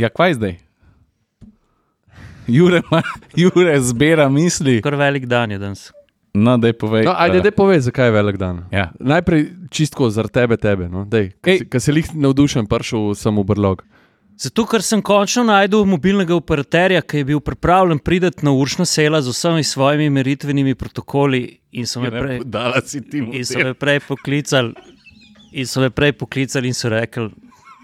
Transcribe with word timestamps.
Ja, 0.00 0.08
kaj 0.08 0.34
zdaj? 0.34 0.56
Jure, 2.48 2.80
ma, 2.90 3.02
Jure 3.36 3.80
zbira 3.80 4.28
misli. 4.28 4.80
Kar 4.82 4.96
velik 4.96 5.26
dan 5.28 5.50
je 5.50 5.58
danes. 5.58 5.90
No, 6.34 6.56
da 6.58 6.70
je 6.70 6.72
povej. 6.78 7.04
No, 7.04 7.14
ajde, 7.18 7.38
eh, 7.38 7.42
daj 7.42 7.52
povej, 7.52 7.80
zakaj 7.80 8.06
je 8.06 8.14
velik 8.14 8.36
dan. 8.36 8.64
Ja. 8.72 8.92
Najprej 9.00 9.48
čistko 9.70 10.10
zaradi 10.10 10.32
tebe, 10.32 10.56
tebe. 10.56 10.88
No? 10.88 11.04
Ker 11.42 11.82
si 11.82 11.92
jih 11.92 12.14
navdušen, 12.14 12.68
prišel 12.70 13.14
sem 13.18 13.36
v 13.36 13.44
brlog. 13.44 13.82
Zato, 14.40 14.64
ker 14.64 14.80
sem 14.80 15.02
končno 15.04 15.42
najdel 15.44 15.84
mobilnega 15.84 16.32
operaterja, 16.32 17.02
ki 17.02 17.20
je 17.20 17.28
bil 17.28 17.42
pripravljen 17.44 17.98
priti 18.00 18.46
na 18.46 18.54
uršno 18.56 18.86
sela 18.88 19.20
z 19.20 19.34
vsemi 19.34 19.64
svojimi 19.64 20.08
meritvenimi 20.10 20.74
protokoli, 20.74 21.42
in 21.72 21.86
so 21.86 22.00
me 22.00 22.08
prej, 22.10 22.40
si 22.86 23.02
ti 23.04 23.20
in 23.20 23.44
so 23.44 23.58
me 23.58 23.74
prej 23.74 24.00
poklicali, 24.08 24.72
in 25.52 25.66
so 25.66 25.84
me 25.84 25.90
prej 25.90 26.14
poklicali 26.16 26.72
in 26.72 26.74
so 26.74 26.88
rekli, 26.88 27.28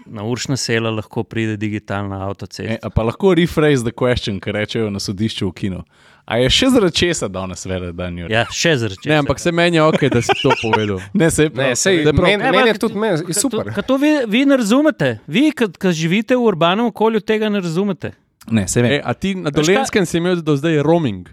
na 0.09 0.23
uršna 0.23 0.57
sela 0.57 0.89
lahko 0.91 1.23
pride 1.23 1.57
digitalna 1.57 2.23
avtocesta. 2.25 2.63
E, 2.65 2.89
pa 2.89 3.03
lahko 3.03 3.33
rephrase 3.33 3.83
the 3.83 3.91
question, 3.93 4.39
kar 4.39 4.53
rečejo 4.53 4.89
na 4.89 4.99
sodišču 4.99 5.47
v 5.47 5.53
kinu. 5.53 5.83
A 6.25 6.37
je 6.37 6.49
še 6.49 6.67
zaradi 6.67 6.91
česa 6.93 7.27
danes 7.27 7.65
velik 7.65 7.93
dan, 7.95 8.17
Jure? 8.17 8.33
Ja, 8.33 8.41
še 8.45 8.73
zrače. 8.75 9.07
Ne, 9.07 9.15
ampak 9.15 9.39
se 9.39 9.51
meni 9.51 9.77
je 9.77 9.83
ok, 9.83 10.01
da 10.09 10.21
si 10.21 10.35
to 10.41 10.51
povedal. 10.61 10.99
Ne, 11.13 11.31
se 11.31 11.47
Ne, 11.49 11.69
sej, 11.73 12.01
prav- 12.05 12.27
men, 12.27 12.39
Ne, 12.39 12.51
meni 12.51 12.67
je 12.67 12.77
tudi 12.77 12.99
meni, 12.99 13.21
je 13.23 13.33
super. 13.33 13.71
Ka 13.71 13.81
to 13.81 13.95
vi, 13.95 14.11
vi 14.27 14.43
ne 14.43 14.57
razumete. 14.57 15.19
Vi, 15.25 15.51
ki 15.51 15.91
živite 15.93 16.35
v 16.35 16.43
urbanem 16.43 16.85
okolju, 16.85 17.21
tega 17.21 17.47
ne 17.47 17.59
razumete. 17.59 18.11
Ne, 18.49 18.67
se 18.67 18.79
E, 18.79 18.83
ve. 18.83 18.99
a 18.99 19.13
ti 19.13 19.35
na 19.35 19.51
dolenskem 19.51 20.05
si 20.05 20.17
imel 20.17 20.41
do 20.41 20.55
zdaj 20.55 20.83
roaming? 20.83 21.31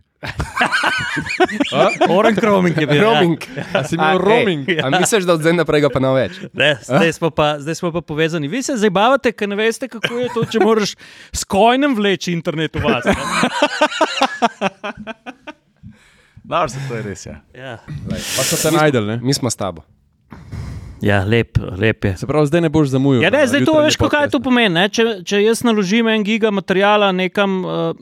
Oren 2.08 2.36
kroming 2.36 2.76
je 2.80 2.86
bil. 2.86 3.02
Roaming. 3.02 3.38
A 3.72 3.84
si 3.84 3.94
imel 3.98 4.18
roaming? 4.18 4.68
A 4.84 4.90
misliš, 4.90 5.24
da 5.28 5.36
od 5.36 5.40
zdaj 5.44 5.52
naprej 5.58 5.84
ga 5.84 5.90
pa 5.92 6.00
ne 6.02 6.12
več? 6.16 6.38
Ja. 6.42 6.48
Ne, 6.52 6.70
zdaj, 6.82 7.12
smo 7.18 7.30
pa, 7.30 7.56
zdaj 7.60 7.74
smo 7.80 7.92
pa 7.92 8.00
povezani. 8.00 8.48
Vi 8.48 8.62
se 8.62 8.76
zabavate, 8.80 9.32
ker 9.32 9.48
ne 9.50 9.56
veste, 9.58 9.88
kako 9.88 10.22
je 10.22 10.28
to, 10.34 10.44
če 10.50 10.62
moraš 10.64 10.94
s 11.32 11.44
kojnem 11.44 11.94
vleči 11.98 12.32
internet 12.32 12.76
v 12.76 12.84
vas. 12.84 13.04
ne. 13.04 13.14
Dobro, 16.44 16.68
se 16.68 16.78
to 16.88 16.94
je 16.94 17.02
res. 17.02 17.26
Ja. 17.26 17.40
Ja. 17.56 17.78
Pa 18.10 18.44
so 18.44 18.56
te 18.60 18.70
najdel, 18.74 19.06
ne? 19.06 19.18
Mi 19.22 19.34
smo 19.34 19.50
s 19.50 19.56
tabo. 19.56 19.82
ja, 21.00 21.22
lep, 21.24 21.58
lep 21.78 22.04
je. 22.04 22.16
Se 22.16 22.26
pravi, 22.26 22.46
zdaj 22.46 22.60
ne 22.60 22.68
boš 22.68 22.88
zamujal. 22.92 23.22
Ja, 23.24 23.30
ne, 23.32 23.46
zdaj 23.48 23.64
to 23.64 23.78
veš, 23.80 23.96
kaj 23.96 24.28
to 24.32 24.40
pomeni. 24.44 24.74
Ne? 24.74 24.88
Če, 24.92 25.22
če 25.24 25.40
jaz 25.40 25.64
naložim 25.64 26.08
en 26.08 26.24
giga 26.24 26.52
materijala 26.52 27.12
nekam, 27.12 27.64
uh, 27.64 27.96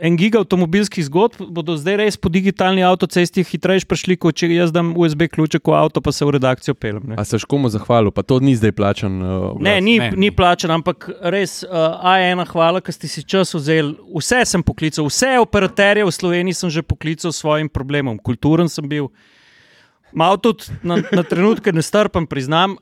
en 0.00 0.16
giga 0.16 0.40
avtomobilskih 0.40 1.04
zgodb, 1.06 1.40
bodo 1.52 1.76
zdaj 1.78 1.96
res 2.00 2.16
po 2.20 2.30
digitalni 2.32 2.82
avtocesti 2.86 3.44
hitreje 3.46 3.84
prišli, 3.88 4.16
kot 4.20 4.38
če 4.40 4.48
jaz 4.52 4.72
dam 4.74 4.92
USB 4.98 5.26
ključek 5.30 5.68
v 5.68 5.76
avto, 5.76 6.02
pa 6.04 6.12
se 6.12 6.24
v 6.24 6.34
redakcijo 6.36 6.74
pelem. 6.74 7.12
Ne? 7.12 7.18
A 7.20 7.24
se 7.24 7.40
komu 7.48 7.70
zahvalil, 7.72 8.12
pa 8.14 8.24
to 8.26 8.40
ni 8.40 8.56
zdaj 8.58 8.72
plačan. 8.76 9.20
Uh, 9.22 9.60
Ne, 9.60 9.78
ni, 9.80 9.98
Ne. 9.98 10.12
ni 10.16 10.30
plačen, 10.30 10.70
ampak 10.70 11.10
res, 11.20 11.60
uh, 11.64 12.00
A1, 12.00 12.44
hvala, 12.52 12.80
ker 12.80 12.94
ste 12.96 13.08
si 13.08 13.24
čas 13.24 13.54
vzeli. 13.54 13.96
Vse 14.16 14.44
sem 14.48 14.62
poklical, 14.64 15.06
vse 15.08 15.36
operaterje 15.40 16.04
v 16.04 16.14
Sloveniji 16.14 16.56
sem 16.56 16.70
že 16.70 16.82
poklical 16.82 17.32
s 17.32 17.42
svojim 17.42 17.68
problemom. 17.68 18.18
Kulturen 18.18 18.68
sem 18.68 18.88
bil, 18.88 19.10
malo 20.12 20.36
tudi 20.36 20.70
na, 20.82 21.00
na 21.12 21.22
trenutke 21.22 21.72
nestrpen, 21.72 22.26
priznam, 22.26 22.76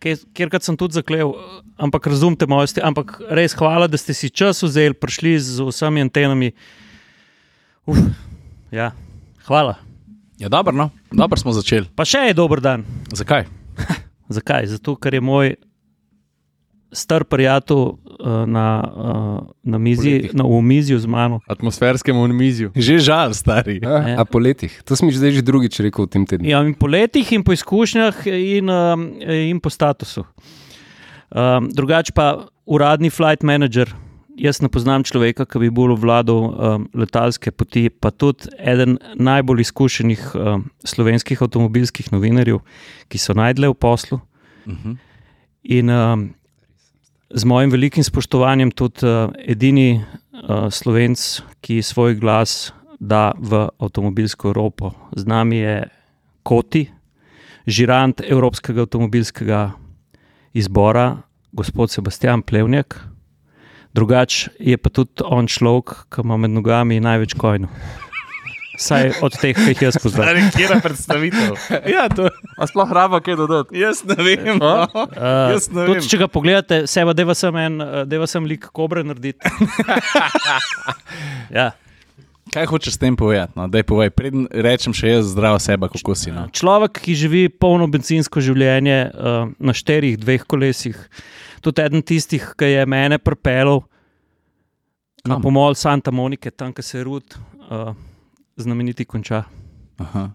kjer 0.00 0.48
sem 0.62 0.76
tudi 0.78 0.98
zaklev, 0.98 1.32
ampak 1.76 2.06
razumete 2.06 2.46
moje 2.46 2.72
stvari. 2.72 2.86
Ampak 2.88 3.18
res 3.30 3.54
hvala, 3.58 3.88
da 3.90 3.98
ste 3.98 4.14
si 4.14 4.30
čas 4.30 4.62
vzeli, 4.62 4.94
prišli 4.94 5.38
z 5.42 5.66
vsemi 5.66 6.02
antenami. 6.04 6.52
Uf, 7.88 7.98
ja, 8.70 8.92
hvala. 9.48 9.78
ja, 10.38 10.48
dobro, 10.48 10.76
no. 10.76 10.90
dobro 11.12 11.38
smo 11.40 11.52
začeli. 11.52 11.88
Pa 11.96 12.04
še 12.06 12.30
je 12.30 12.38
dober 12.38 12.60
dan. 12.60 12.84
Zakaj? 13.12 13.48
Zakaj? 14.36 14.70
Zato, 14.76 14.94
ker 15.00 15.14
je 15.14 15.24
moj 15.24 15.56
star 16.92 17.24
prijatelj 17.24 17.78
uh, 17.78 18.46
na, 18.46 18.66
uh, 18.96 19.48
na 19.62 19.78
mizi, 19.78 20.30
na 20.32 20.44
omizju 20.44 20.98
z 20.98 21.06
mano. 21.06 21.40
Atmosferskem 21.46 22.16
omizju. 22.16 22.72
Že 22.76 22.98
žal, 22.98 23.34
stari. 23.34 23.80
A, 23.84 24.08
Ja. 24.08 24.20
a 24.20 24.24
po 24.24 24.38
letih. 24.38 24.82
To 24.84 24.96
sem 24.96 25.10
že 25.10 25.18
zdaj 25.18 25.30
že 25.30 25.42
drugič 25.42 25.80
rekel 25.80 26.04
v 26.04 26.08
tem 26.08 26.24
tednu. 26.26 26.48
Ja, 26.48 26.62
in 26.64 26.74
po 26.74 26.86
letih, 26.88 27.32
in 27.32 27.44
po 27.44 27.52
izkušnjah, 27.52 28.26
in, 28.26 28.68
um, 28.70 29.20
in 29.20 29.60
po 29.60 29.70
statusu. 29.70 30.24
Um, 31.28 31.68
drugače 31.68 32.12
pa 32.16 32.48
uradni 32.64 33.10
flight 33.10 33.42
manager. 33.44 33.92
Jaz 34.38 34.62
ne 34.62 34.68
poznam 34.70 35.02
človeka, 35.02 35.44
ki 35.44 35.58
bi 35.58 35.68
bolj 35.74 35.98
vladal 35.98 36.40
um, 36.54 36.88
letalske 36.94 37.50
poti, 37.50 37.90
pa 37.90 38.14
tudi 38.14 38.46
eden 38.58 38.96
najbolj 39.18 39.60
izkušenih 39.66 40.22
um, 40.38 40.70
slovenskih 40.86 41.42
avtomobilskih 41.42 42.12
novinarjev, 42.14 42.62
ki 43.10 43.18
so 43.18 43.34
najdle 43.34 43.68
v 43.68 43.74
poslu. 43.74 44.20
Uh 44.64 44.72
-huh. 44.72 44.96
In 45.64 45.90
um, 45.90 46.37
z 47.30 47.44
mojim 47.44 47.70
velikim 47.70 48.04
spoštovanjem 48.04 48.70
tudi 48.70 49.06
uh, 49.06 49.32
edini 49.44 50.00
uh, 50.00 50.68
slovenc, 50.72 51.42
ki 51.60 51.82
svoj 51.82 52.16
glas 52.20 52.72
da 52.98 53.32
v 53.38 53.70
avtomobilsko 53.78 54.48
Evropo. 54.50 54.92
Z 55.14 55.26
nami 55.26 55.62
je 55.62 55.86
Koti, 56.42 56.90
žirant 57.66 58.20
Evropskega 58.20 58.82
avtomobilskega 58.82 59.72
izbora, 60.54 61.22
gospod 61.52 61.90
Sebastian 61.90 62.42
Plevnjak. 62.42 62.98
Drugač 63.94 64.48
je 64.60 64.76
pa 64.76 64.90
tudi 64.90 65.24
on 65.24 65.46
človek, 65.48 66.10
ki 66.12 66.22
ima 66.24 66.36
med 66.36 66.50
nogami 66.50 67.00
največ 67.00 67.34
kojno. 67.38 67.70
Vsaj 68.78 69.10
od 69.26 69.34
teh, 69.34 69.56
ki 69.58 69.72
jih 69.72 69.80
jaz 69.88 69.96
poznam. 69.98 70.38
Kje 70.54 70.68
je 70.70 70.76
predstavitev? 70.82 71.56
ja, 71.96 72.04
to, 72.06 72.28
A 72.54 72.66
sploh 72.70 72.92
raba 72.94 73.18
kaj 73.24 73.34
dodati? 73.40 73.74
jaz 73.80 74.04
ne 74.06 74.14
vem. 74.22 74.54
No. 74.60 74.86
Uh, 74.94 75.10
Jaz 75.54 75.66
ne 75.72 75.82
tudi, 75.82 75.98
vem. 75.98 76.06
če 76.12 76.20
ga 76.22 76.28
pogledate, 76.30 76.78
seba, 76.86 77.14
deva 77.16 77.34
sem 77.34 77.58
en, 77.58 77.82
uh, 77.82 77.98
deva 78.06 78.28
sem 78.30 78.46
lik 78.46 78.68
kobre 78.74 79.02
narediti. 79.02 79.42
ja. 81.58 81.72
Kaj 82.54 82.64
hočeš 82.70 82.94
s 82.96 83.02
tem 83.02 83.18
povedati? 83.18 83.52
No? 83.58 83.66
Daj 83.68 83.82
povej, 83.84 84.12
preden 84.14 84.46
rečem 84.48 84.94
še 84.96 85.18
jaz 85.18 85.34
zdravo 85.34 85.58
sebe, 85.60 85.90
kako 85.92 86.14
si. 86.16 86.30
No? 86.32 86.46
Človek, 86.54 87.02
ki 87.02 87.18
živi 87.18 87.42
polno 87.52 87.90
benzinsko 87.90 88.40
življenje 88.40 88.98
uh, 89.10 89.50
na 89.58 89.74
štirih, 89.76 90.16
dveh 90.22 90.46
kolesih, 90.48 90.96
tudi 91.66 91.82
eden 91.84 92.06
tistih, 92.06 92.46
ki 92.56 92.72
je 92.78 92.86
mene 92.88 93.18
pripeljal 93.20 93.82
na 95.28 95.36
pomol 95.42 95.74
Santa 95.76 96.14
Monike, 96.14 96.54
tam, 96.54 96.70
kjer 96.72 96.86
se 96.86 97.02
rud, 97.04 97.36
uh, 97.68 97.90
znameniti 98.58 99.04
konča. 99.04 99.44
Aha. 99.98 100.30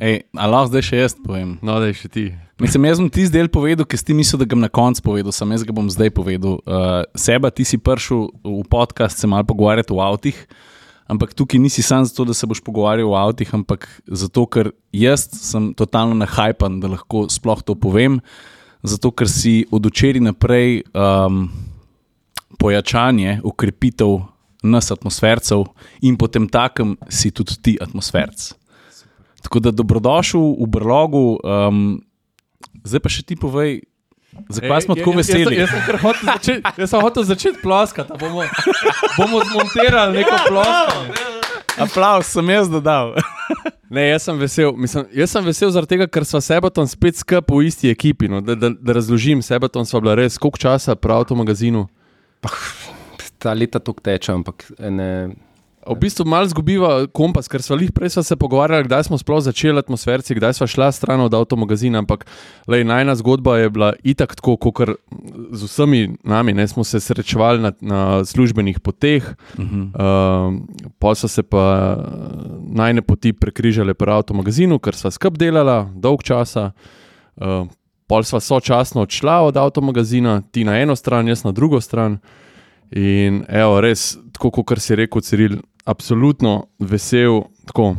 Ej, 0.00 0.26
a 0.36 0.44
lahko 0.44 0.68
zdaj 0.68 0.84
še 0.84 0.98
jaz 1.00 1.14
povem? 1.16 1.56
No, 1.64 1.78
da 1.80 1.88
je 1.88 1.96
še 1.96 2.08
ti. 2.12 2.24
Mislim, 2.60 2.84
jaz 2.88 3.00
bom 3.00 3.08
tisti 3.12 3.32
del 3.32 3.48
povedal, 3.52 3.86
ki 3.88 3.96
si 3.96 4.04
ti 4.10 4.16
mislil, 4.16 4.42
da 4.42 4.48
ga 4.48 4.56
bom 4.56 4.64
na 4.64 4.68
koncu 4.72 5.00
povedal, 5.04 5.32
sam 5.32 5.54
jaz 5.56 5.64
ga 5.64 5.72
bom 5.76 5.88
zdaj 5.92 6.12
povedal. 6.16 6.58
Uh, 6.68 7.04
seba, 7.16 7.48
ti 7.48 7.64
si 7.64 7.80
prišel 7.80 8.28
v 8.44 8.64
podcast 8.68 9.16
se 9.16 9.28
malo 9.28 9.48
pogovarjati 9.48 9.96
o 9.96 10.02
avtih, 10.04 10.36
ampak 11.08 11.32
tukaj 11.36 11.60
nisi 11.62 11.84
sam 11.84 12.04
zato, 12.04 12.28
da 12.28 12.36
se 12.36 12.48
boš 12.48 12.60
pogovarjal 12.66 13.08
o 13.08 13.16
avtih, 13.16 13.48
ampak 13.56 13.88
zato, 14.04 14.44
ker 14.44 14.72
jaz 14.92 15.30
sem 15.32 15.72
totalno 15.76 16.16
nahajpan, 16.20 16.76
da 16.84 16.92
lahko 16.92 17.24
sploh 17.32 17.64
to 17.64 17.76
povem. 17.76 18.20
Zato, 18.84 19.10
ker 19.16 19.32
si 19.32 19.64
od 19.72 19.88
včeraj 19.88 20.28
naprej 20.28 20.84
um, 20.92 21.48
pojačanje, 22.60 23.40
ukrepitev 23.48 24.20
nas, 24.62 24.90
atmosfercev, 24.90 25.64
in 26.00 26.16
potem 26.16 26.48
takem 26.48 26.96
si 27.08 27.30
tudi 27.30 27.56
ti 27.62 27.72
atmosferc. 27.80 28.52
Tako 29.42 29.60
da 29.60 29.70
dobrodošel 29.70 30.40
v 30.58 30.66
Brlogu. 30.66 31.38
Um, 31.44 32.00
zdaj 32.82 33.00
pa 33.00 33.08
še 33.12 33.22
ti 33.22 33.36
povej, 33.38 33.84
zakaj 34.50 34.82
smo 34.82 34.96
tako 34.98 35.14
veseli. 35.14 35.54
Jaz, 35.60 35.70
jaz, 35.70 36.02
sem 36.02 36.26
začeti- 36.26 36.64
jaz 36.82 36.90
sem 36.90 37.00
hotel 37.00 37.22
začeti 37.22 37.58
ploskati. 37.62 38.10
a 38.10 38.16
Bomo, 38.18 38.42
bomo 39.18 39.44
zmontirali 39.46 40.18
neko 40.18 40.36
ploskanje. 40.48 41.12
Aplaus 41.76 42.26
sem 42.32 42.50
jaz 42.50 42.68
dodal. 42.68 43.14
Ne, 43.86 44.08
jaz 44.10 44.24
sem 44.26 44.34
vesel. 44.34 44.72
Mislim, 44.74 45.06
jaz 45.14 45.30
sem 45.30 45.44
vesel 45.46 45.70
zaradi 45.70 45.94
tega, 45.94 46.06
ker 46.10 46.24
smo 46.26 46.40
sebatom 46.42 46.88
spet 46.90 47.20
skupaj 47.22 47.54
v 47.54 47.68
isti 47.70 47.86
ekipi. 47.86 48.26
No. 48.26 48.40
Da, 48.42 48.56
da, 48.58 48.72
da 48.74 48.96
razložim, 48.98 49.38
sebatom 49.46 49.86
smo 49.86 50.02
bila 50.02 50.16
res 50.18 50.34
koliko 50.42 50.58
časa 50.58 50.98
prav 50.98 51.22
v 51.30 51.38
magazinu. 51.38 51.86
Ta 53.38 53.52
leta 53.52 53.78
tok 53.78 54.00
teče, 54.00 54.32
ampak 54.32 54.70
ne. 54.78 55.10
V 55.86 55.94
bistvu 55.94 56.24
malo 56.26 56.48
zgubiva 56.50 57.06
kompas, 57.14 57.46
ker 57.46 57.62
smo 57.62 57.76
jih 57.78 57.92
prej 57.94 58.16
sva 58.16 58.22
se 58.26 58.34
pogovarjali, 58.34 58.88
kdaj 58.88 59.04
smo 59.06 59.18
sploh 59.20 59.38
začeli 59.46 59.78
atmosferci, 59.78 60.34
kdaj 60.34 60.56
sva 60.58 60.66
šla 60.66 60.88
stran 60.90 61.22
od 61.22 61.34
avtomagazina. 61.38 62.00
Ampak 62.02 62.24
lej, 62.66 62.82
najna 62.82 63.14
zgodba 63.14 63.54
je 63.60 63.70
bila 63.70 63.92
itak 64.02 64.34
tako, 64.34 64.56
kot 64.58 64.96
z 65.54 65.62
vsemi 65.62 66.16
nami. 66.26 66.56
Ne, 66.58 66.66
smo 66.66 66.82
se 66.82 66.98
srečevali 67.00 67.62
na, 67.62 67.72
na 67.80 68.00
službenih 68.24 68.80
poteh, 68.80 69.34
Uh 69.56 69.64
-huh. 69.64 69.86
uh, 69.94 70.90
pa 70.98 71.14
so 71.14 71.28
se 71.28 71.42
pa 71.42 71.96
najne 72.66 73.02
poti 73.02 73.32
prekrižale 73.32 73.94
pri 73.94 74.10
avtomagazinu, 74.12 74.78
ker 74.78 74.94
sva 74.94 75.10
skup 75.10 75.38
delala 75.38 75.90
dolg 75.94 76.22
časa. 76.22 76.72
Uh, 77.36 77.68
pol 78.06 78.22
sva 78.22 78.40
sočasno 78.40 79.02
odšla 79.02 79.40
od 79.40 79.56
avtomagazina, 79.56 80.42
ti 80.50 80.64
na 80.64 80.78
eno 80.78 80.96
stran, 80.96 81.28
jaz 81.28 81.44
na 81.44 81.52
drugo 81.52 81.80
stran. 81.80 82.18
In 82.90 83.44
evo, 83.48 83.80
res, 83.80 84.16
tako 84.32 84.50
kot 84.62 84.78
si 84.82 84.94
rekel, 84.94 85.22
Ciril, 85.22 85.56
absolutno 85.84 86.68
vesel. 86.78 87.42
Tako, 87.66 87.94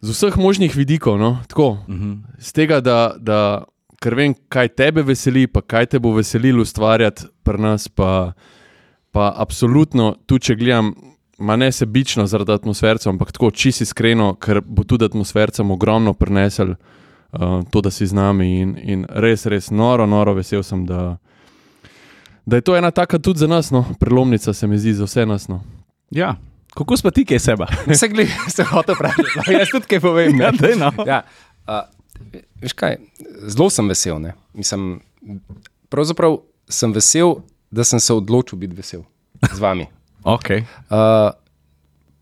z 0.00 0.14
vseh 0.14 0.36
možnih 0.36 0.76
vidikov, 0.76 1.18
no, 1.18 1.38
tako, 1.48 1.78
Uh 1.88 1.94
-huh. 1.94 2.18
z 2.38 2.52
tega, 2.52 2.80
da, 2.80 3.16
da 3.18 3.64
ker 4.00 4.14
vem, 4.14 4.34
kaj 4.48 4.68
tebe 4.68 5.02
veseli, 5.02 5.46
pa 5.46 5.60
kaj 5.60 5.86
te 5.86 5.98
bo 5.98 6.12
veselilo 6.14 6.62
ustvarjati 6.62 7.26
pri 7.42 7.58
nas. 7.58 7.88
Pa, 7.88 8.32
pa 9.10 9.32
absolutno, 9.36 10.14
tu 10.26 10.38
če 10.38 10.54
gledam, 10.54 10.94
ma 11.38 11.56
ne 11.56 11.72
sebično 11.72 12.26
zaradi 12.26 12.52
atmosferca, 12.52 13.10
ampak 13.10 13.32
tako 13.32 13.50
čisto 13.50 13.82
iskreno, 13.82 14.34
ker 14.34 14.60
bo 14.60 14.84
tudi 14.84 15.04
atmosfercem 15.04 15.70
ogromno 15.70 16.14
prinesel 16.14 16.70
uh, 16.70 17.62
to, 17.70 17.80
da 17.80 17.90
si 17.90 18.06
z 18.06 18.14
nami. 18.14 18.60
In, 18.60 18.76
in 18.82 19.06
res, 19.08 19.46
res 19.46 19.70
noro, 19.70 20.06
noro 20.06 20.34
vesel 20.34 20.62
sem, 20.62 20.86
da, 20.86 21.18
da 22.48 22.56
je 22.56 22.60
to 22.64 22.76
ena 22.76 22.90
taka 22.90 23.18
tudi 23.18 23.38
za 23.38 23.46
nas, 23.46 23.70
no, 23.70 23.84
prelomnica 24.00 24.52
se 24.52 24.66
mi 24.66 24.78
zdi 24.78 24.94
za 24.94 25.04
vse 25.04 25.26
nas. 25.26 25.48
No. 25.48 25.62
Ja. 26.10 26.36
Kako 26.74 26.94
pa 27.02 27.10
ti, 27.10 27.24
kaj 27.24 27.38
seba? 27.38 27.66
Se 28.00 28.08
gledi, 28.08 28.30
se 28.48 28.64
hoče 28.64 28.92
praviti. 28.98 29.28
No, 29.36 29.58
jaz 29.58 29.68
tudi 29.72 29.86
kaj 29.86 30.00
povem. 30.00 30.36
ne. 30.36 30.44
Ja, 30.44 30.50
daj, 30.50 30.76
no. 30.76 30.92
Ja, 31.06 31.22
a, 31.66 31.82
veš 32.62 32.72
kaj, 32.72 32.96
zelo 33.42 33.70
sem 33.70 33.88
vesel. 33.88 34.20
ne. 34.20 34.32
Mislim, 34.54 35.00
pravzaprav 35.88 36.38
sem 36.68 36.92
vesel, 36.92 37.34
da 37.70 37.84
sem 37.84 38.00
se 38.00 38.14
odločil 38.14 38.58
biti 38.58 38.76
vesel 38.76 39.02
z 39.52 39.60
vami. 39.60 39.86
Okay. 40.24 40.64
Uh, 40.88 41.32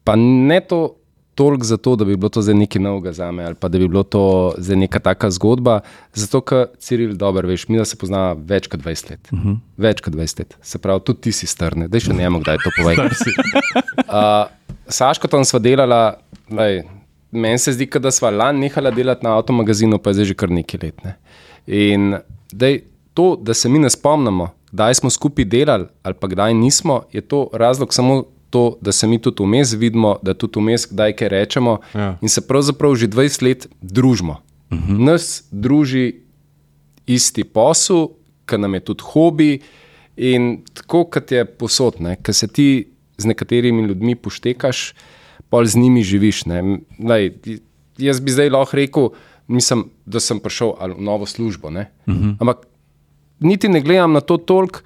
pa 0.05 0.17
ne 0.17 0.61
to 0.61 0.96
toliko 1.37 1.65
zato, 1.65 1.97
da 1.97 2.05
bi 2.05 2.17
bilo 2.17 2.29
to 2.33 2.43
zdaj 2.43 2.55
nekaj 2.56 2.83
novega 2.83 3.12
za 3.12 3.29
me, 3.33 3.44
ali 3.44 3.55
pa 3.55 3.69
da 3.69 3.79
bi 3.79 3.88
bilo 3.88 4.03
to 4.03 4.55
zdaj 4.59 4.77
neka 4.77 4.99
taka 5.05 5.31
zgodba. 5.31 5.81
Zato, 6.15 6.41
ker 6.41 6.67
Ciril 6.81 7.12
dobro 7.17 7.49
veš, 7.49 7.69
mi 7.69 7.77
da 7.77 7.85
se 7.85 7.99
poznava 8.00 8.33
več 8.41 8.71
kot 8.73 8.81
20 8.81 9.11
let. 9.11 9.29
Uh 9.33 9.38
-huh. 9.38 9.59
Več 9.77 10.00
kot 10.00 10.15
20 10.15 10.38
let. 10.38 10.56
Se 10.62 10.79
pravi, 10.79 11.00
tudi 11.05 11.21
ti 11.21 11.33
si 11.33 11.47
strne, 11.47 11.88
da 11.88 12.00
še 12.00 12.12
ne 12.12 12.25
vemo, 12.25 12.41
kdaj 12.41 12.56
to 12.65 12.71
povej. 12.79 12.97
Uh, 14.06 14.49
Saško 14.88 15.29
tam 15.29 15.44
sva 15.44 15.59
delala, 15.59 16.17
lej, 16.50 16.83
meni 17.31 17.59
se 17.59 17.73
zdi, 17.73 17.87
da 18.00 18.11
sva 18.11 18.31
lani 18.31 18.61
nehala 18.61 18.91
delati 18.91 19.25
na 19.25 19.37
avtomagazinu, 19.37 19.99
pa 19.99 20.11
je 20.11 20.15
zdaj 20.15 20.25
že 20.25 20.35
kar 20.35 20.50
nekaj 20.50 20.81
let. 20.83 21.05
Ne. 21.05 21.17
In 21.67 22.17
dej, 22.53 22.81
to, 23.15 23.37
da 23.37 23.55
se 23.55 23.69
mi 23.69 23.79
ne 23.79 23.91
spomnimo, 23.91 24.49
kdaj 24.73 24.94
smo 24.94 25.11
skupaj 25.11 25.44
delali 25.44 25.87
ali 26.03 26.15
pa 26.15 26.29
kdaj 26.29 26.55
nismo, 26.55 27.03
je 27.12 27.21
to 27.21 27.49
razlog 27.53 27.94
samo 27.94 28.25
to, 28.56 28.79
da 28.81 28.93
se 28.93 29.06
mi 29.06 29.19
tudi 29.20 29.44
vmes 29.44 29.73
vidimo, 29.76 30.17
da 30.25 30.32
tudi 30.35 30.61
vmes 30.61 30.87
kdaj 30.88 31.12
kaj 31.12 31.29
rečemo 31.29 31.79
Ja. 31.94 32.17
in 32.23 32.29
se 32.29 32.41
pravzaprav 32.41 32.94
že 32.97 33.08
20 33.08 33.43
let 33.43 33.69
družimo. 33.82 34.41
Uh 34.70 34.79
-huh. 34.79 34.99
Nas 35.05 35.44
druži 35.50 36.14
isti 37.06 37.44
posel, 37.44 38.08
ki 38.47 38.58
nam 38.58 38.75
je 38.75 38.81
tudi 38.81 39.03
hobi. 39.12 39.61
In 40.17 40.64
tako 40.75 41.05
kot 41.05 41.32
je 41.32 41.44
posod, 41.44 41.94
ki 42.23 42.32
se 42.32 42.49
ti 42.49 42.88
z 43.19 43.25
nekaterimi 43.26 43.82
ljudmi 43.82 44.14
poštekaš, 44.14 44.94
pol 45.50 45.64
z 45.64 45.76
njimi 45.76 46.02
živiš. 46.02 46.44
ne. 46.47 46.79
Lej, 47.09 47.32
jaz 47.99 48.20
bi 48.20 48.31
zdaj 48.31 48.50
lahko 48.50 48.76
rekel, 48.76 49.09
nisem, 49.49 49.85
da 50.06 50.20
sem 50.20 50.41
prišel 50.41 50.73
v 50.97 51.00
novo 51.02 51.26
službo. 51.26 51.69
Uh 51.69 51.75
-huh. 52.06 52.37
Ampak 52.41 52.56
niti 53.41 53.69
ne 53.69 53.81
gledam 53.81 54.12
na 54.12 54.20
to 54.20 54.37
toliko 54.37 54.81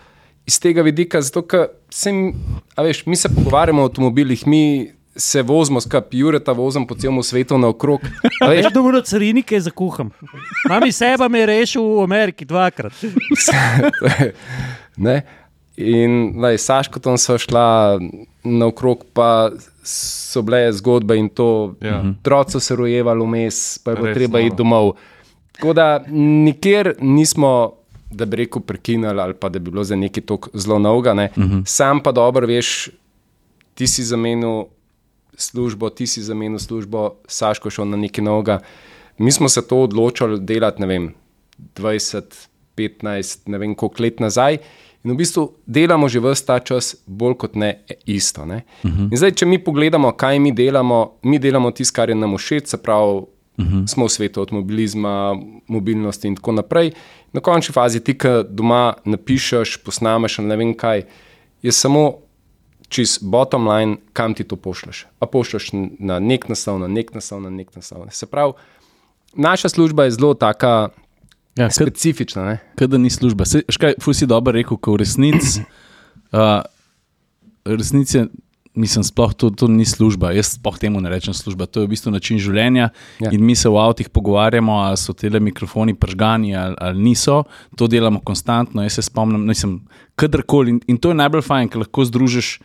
iz 0.46 0.61
tega 0.61 0.82
vidika, 0.82 1.23
zato 1.23 1.43
ker 1.43 1.66
se, 1.92 2.12
mi- 2.12 2.34
a 2.75 2.82
veš, 2.82 3.06
mi 3.06 3.16
se 3.16 3.28
pogovarjamo 3.28 3.82
o 3.82 3.87
avtomobilih, 3.87 4.46
mi 4.46 4.87
se 5.16 5.42
vozimo, 5.42 5.81
skrbi, 5.81 6.19
Jureta 6.19 6.52
vozim 6.52 6.87
po 6.87 6.94
celem 6.94 7.22
svetu 7.22 7.58
naokrog. 7.58 8.00
A 8.40 8.48
Veš, 8.48 8.66
da 8.66 8.81
moram 8.81 9.02
carinike 9.02 9.60
zakuham. 9.60 10.10
Mami 10.69 10.92
seba 10.92 11.28
me 11.28 11.38
je 11.38 11.46
rešil 11.48 11.82
v 11.82 12.02
Ameriki 12.02 12.44
dvakrat. 12.44 12.92
Ne? 14.98 15.22
In 15.76 16.12
lej, 16.37 16.58
Saško 16.58 17.00
tam 17.00 17.16
so 17.16 17.38
šla 17.38 17.98
naokrog, 18.44 19.04
pa 19.12 19.50
so 19.82 20.42
bile 20.42 20.72
zgodbe 20.72 21.16
in 21.16 21.28
to, 21.28 21.75
Ja. 21.81 22.02
otroci 22.12 22.52
so 22.52 22.60
se 22.60 22.76
rojevali 22.76 23.20
vmes, 23.22 23.78
pa 23.78 23.90
je 23.90 23.96
bilo 23.96 24.14
treba 24.14 24.38
noro. 24.38 24.46
iti 24.46 24.56
domov. 24.56 24.92
Tako 25.52 25.72
da 25.72 25.87
nikjer 26.44 26.94
nismo, 27.00 27.72
da 28.11 28.25
bi 28.25 28.37
rekel, 28.37 28.62
prekinili 28.62 29.21
ali 29.21 29.35
pa 29.35 29.49
da 29.49 29.59
bi 29.59 29.71
bilo 29.71 29.85
za 29.85 29.97
neki 29.97 30.21
tok 30.21 30.49
zelo 30.55 30.79
novega. 30.79 31.12
Uh 31.12 31.43
-huh. 31.43 31.62
Sam 31.67 32.03
pa 32.03 32.12
dobro 32.12 32.47
veš, 32.47 32.91
ti 33.75 33.87
si 33.87 34.05
zamenil 34.05 34.65
službo, 35.35 35.91
ti 35.91 36.07
si 36.07 36.23
zamenil 36.23 36.59
službo, 36.59 37.11
Saško 37.29 37.71
šel 37.71 37.89
na 37.89 37.97
nekaj 37.97 38.25
novega. 38.25 38.59
Mi 39.19 39.33
smo 39.33 39.49
se 39.49 39.69
to 39.69 39.83
odločili 39.83 40.41
delati, 40.41 40.81
ne 40.81 40.87
vem, 40.87 41.15
20, 41.77 42.23
15, 42.77 43.39
ne 43.47 43.59
vem 43.59 43.75
koliko 43.75 44.03
let 44.03 44.21
nazaj. 44.21 44.59
In 45.05 45.12
v 45.12 45.17
bistvu 45.17 45.47
delamo 45.67 46.09
že 46.09 46.21
vse 46.21 46.47
ta 46.47 46.59
čas 46.59 46.97
bolj 47.07 47.35
kot 47.41 47.55
ne 47.55 47.85
isto. 48.07 48.45
Ne? 48.45 48.62
Uh 48.85 48.91
-huh. 48.91 49.09
In 49.11 49.17
zdaj, 49.17 49.33
če 49.33 49.47
mi 49.47 49.59
pogledamo, 49.65 50.12
kaj 50.12 50.39
mi 50.39 50.53
delamo, 50.53 51.12
mi 51.23 51.39
delamo 51.39 51.71
tisto, 51.71 51.97
kar 51.97 52.09
je 52.09 52.15
nam 52.15 52.37
všeč, 52.37 52.67
se 52.67 52.77
pravi, 52.77 53.23
-huh. 53.61 53.87
smo 53.87 54.05
v 54.05 54.11
svetu 54.11 54.41
avtomobilizma, 54.41 55.35
mobilnosti 55.69 56.29
in 56.29 56.37
tako 56.37 56.53
naprej. 56.53 56.93
Na 57.33 57.41
končni 57.41 57.73
fazi 57.73 58.01
ti, 58.01 58.15
ki 58.15 58.29
doma 58.49 58.95
napišeš, 59.05 59.77
posnameš 59.79 60.39
ne 60.39 60.57
vem 60.57 60.75
kaj, 60.75 61.03
je 61.62 61.73
samo 61.73 62.15
čez 62.89 63.19
bottom 63.23 63.69
line, 63.69 63.97
kam 64.12 64.35
ti 64.35 64.45
to 64.45 64.57
pošlješ. 64.57 65.07
A 65.21 65.27
pošlješ 65.27 65.73
n- 65.73 65.91
na 65.99 66.19
nek 66.19 66.49
naslov, 66.49 66.79
na 66.79 66.89
nek 66.89 67.15
naslov, 67.15 67.43
na 67.43 67.51
nek 67.51 67.77
naslov. 67.77 68.07
Se 68.11 68.27
pravi, 68.27 68.53
naša 69.35 69.69
služba 69.69 70.05
je 70.05 70.11
zelo 70.11 70.35
taka 70.35 70.89
Ja, 71.57 71.67
kad, 71.67 71.73
specifična. 71.73 72.45
Ne? 72.45 72.59
kad 72.75 72.91
da 72.91 72.99
ni 72.99 73.11
služba. 73.11 73.45
Škaj, 73.69 73.95
ful 74.01 74.15
si 74.15 74.27
dobro 74.27 74.53
rekel, 74.53 74.77
ko 74.77 74.93
v 74.93 74.97
resnici. 74.97 75.61
Uh, 76.33 76.62
resnici 77.67 78.17
je- 78.17 78.27
mislim, 78.75 79.05
sploh 79.05 79.34
to, 79.34 79.50
to 79.50 79.69
ni 79.69 79.84
služba. 79.84 80.32
Jaz 80.32 80.55
sploh 80.55 80.78
temu 80.78 81.00
ne 81.00 81.11
rečem 81.11 81.34
služba. 81.34 81.67
To 81.67 81.82
je 81.82 81.88
v 81.88 81.90
bistvu 81.90 82.12
način 82.14 82.38
življenja. 82.38 82.90
Ja. 83.20 83.31
In 83.32 83.44
mi 83.44 83.56
se 83.58 83.69
v 83.69 83.78
avtih 83.81 84.08
pogovarjamo, 84.08 84.81
ali 84.87 85.00
so 85.00 85.12
te 85.12 85.31
mikrofoni 85.31 85.94
pržgani 85.94 86.55
ali, 86.56 86.76
ali 86.78 87.02
niso. 87.02 87.44
To 87.76 87.88
delamo 87.90 88.20
konstantno. 88.20 88.82
Jaz 88.82 89.00
se 89.00 89.02
spomnim, 89.02 89.46
nisem 89.46 89.81
kadarkoli. 90.14 90.76
In, 90.76 90.81
in 90.87 90.99
to 90.99 91.11
je 91.11 91.19
najbolj 91.19 91.43
fajn, 91.46 91.72
ker 91.72 91.84
lahko 91.87 92.06
združiš. 92.06 92.61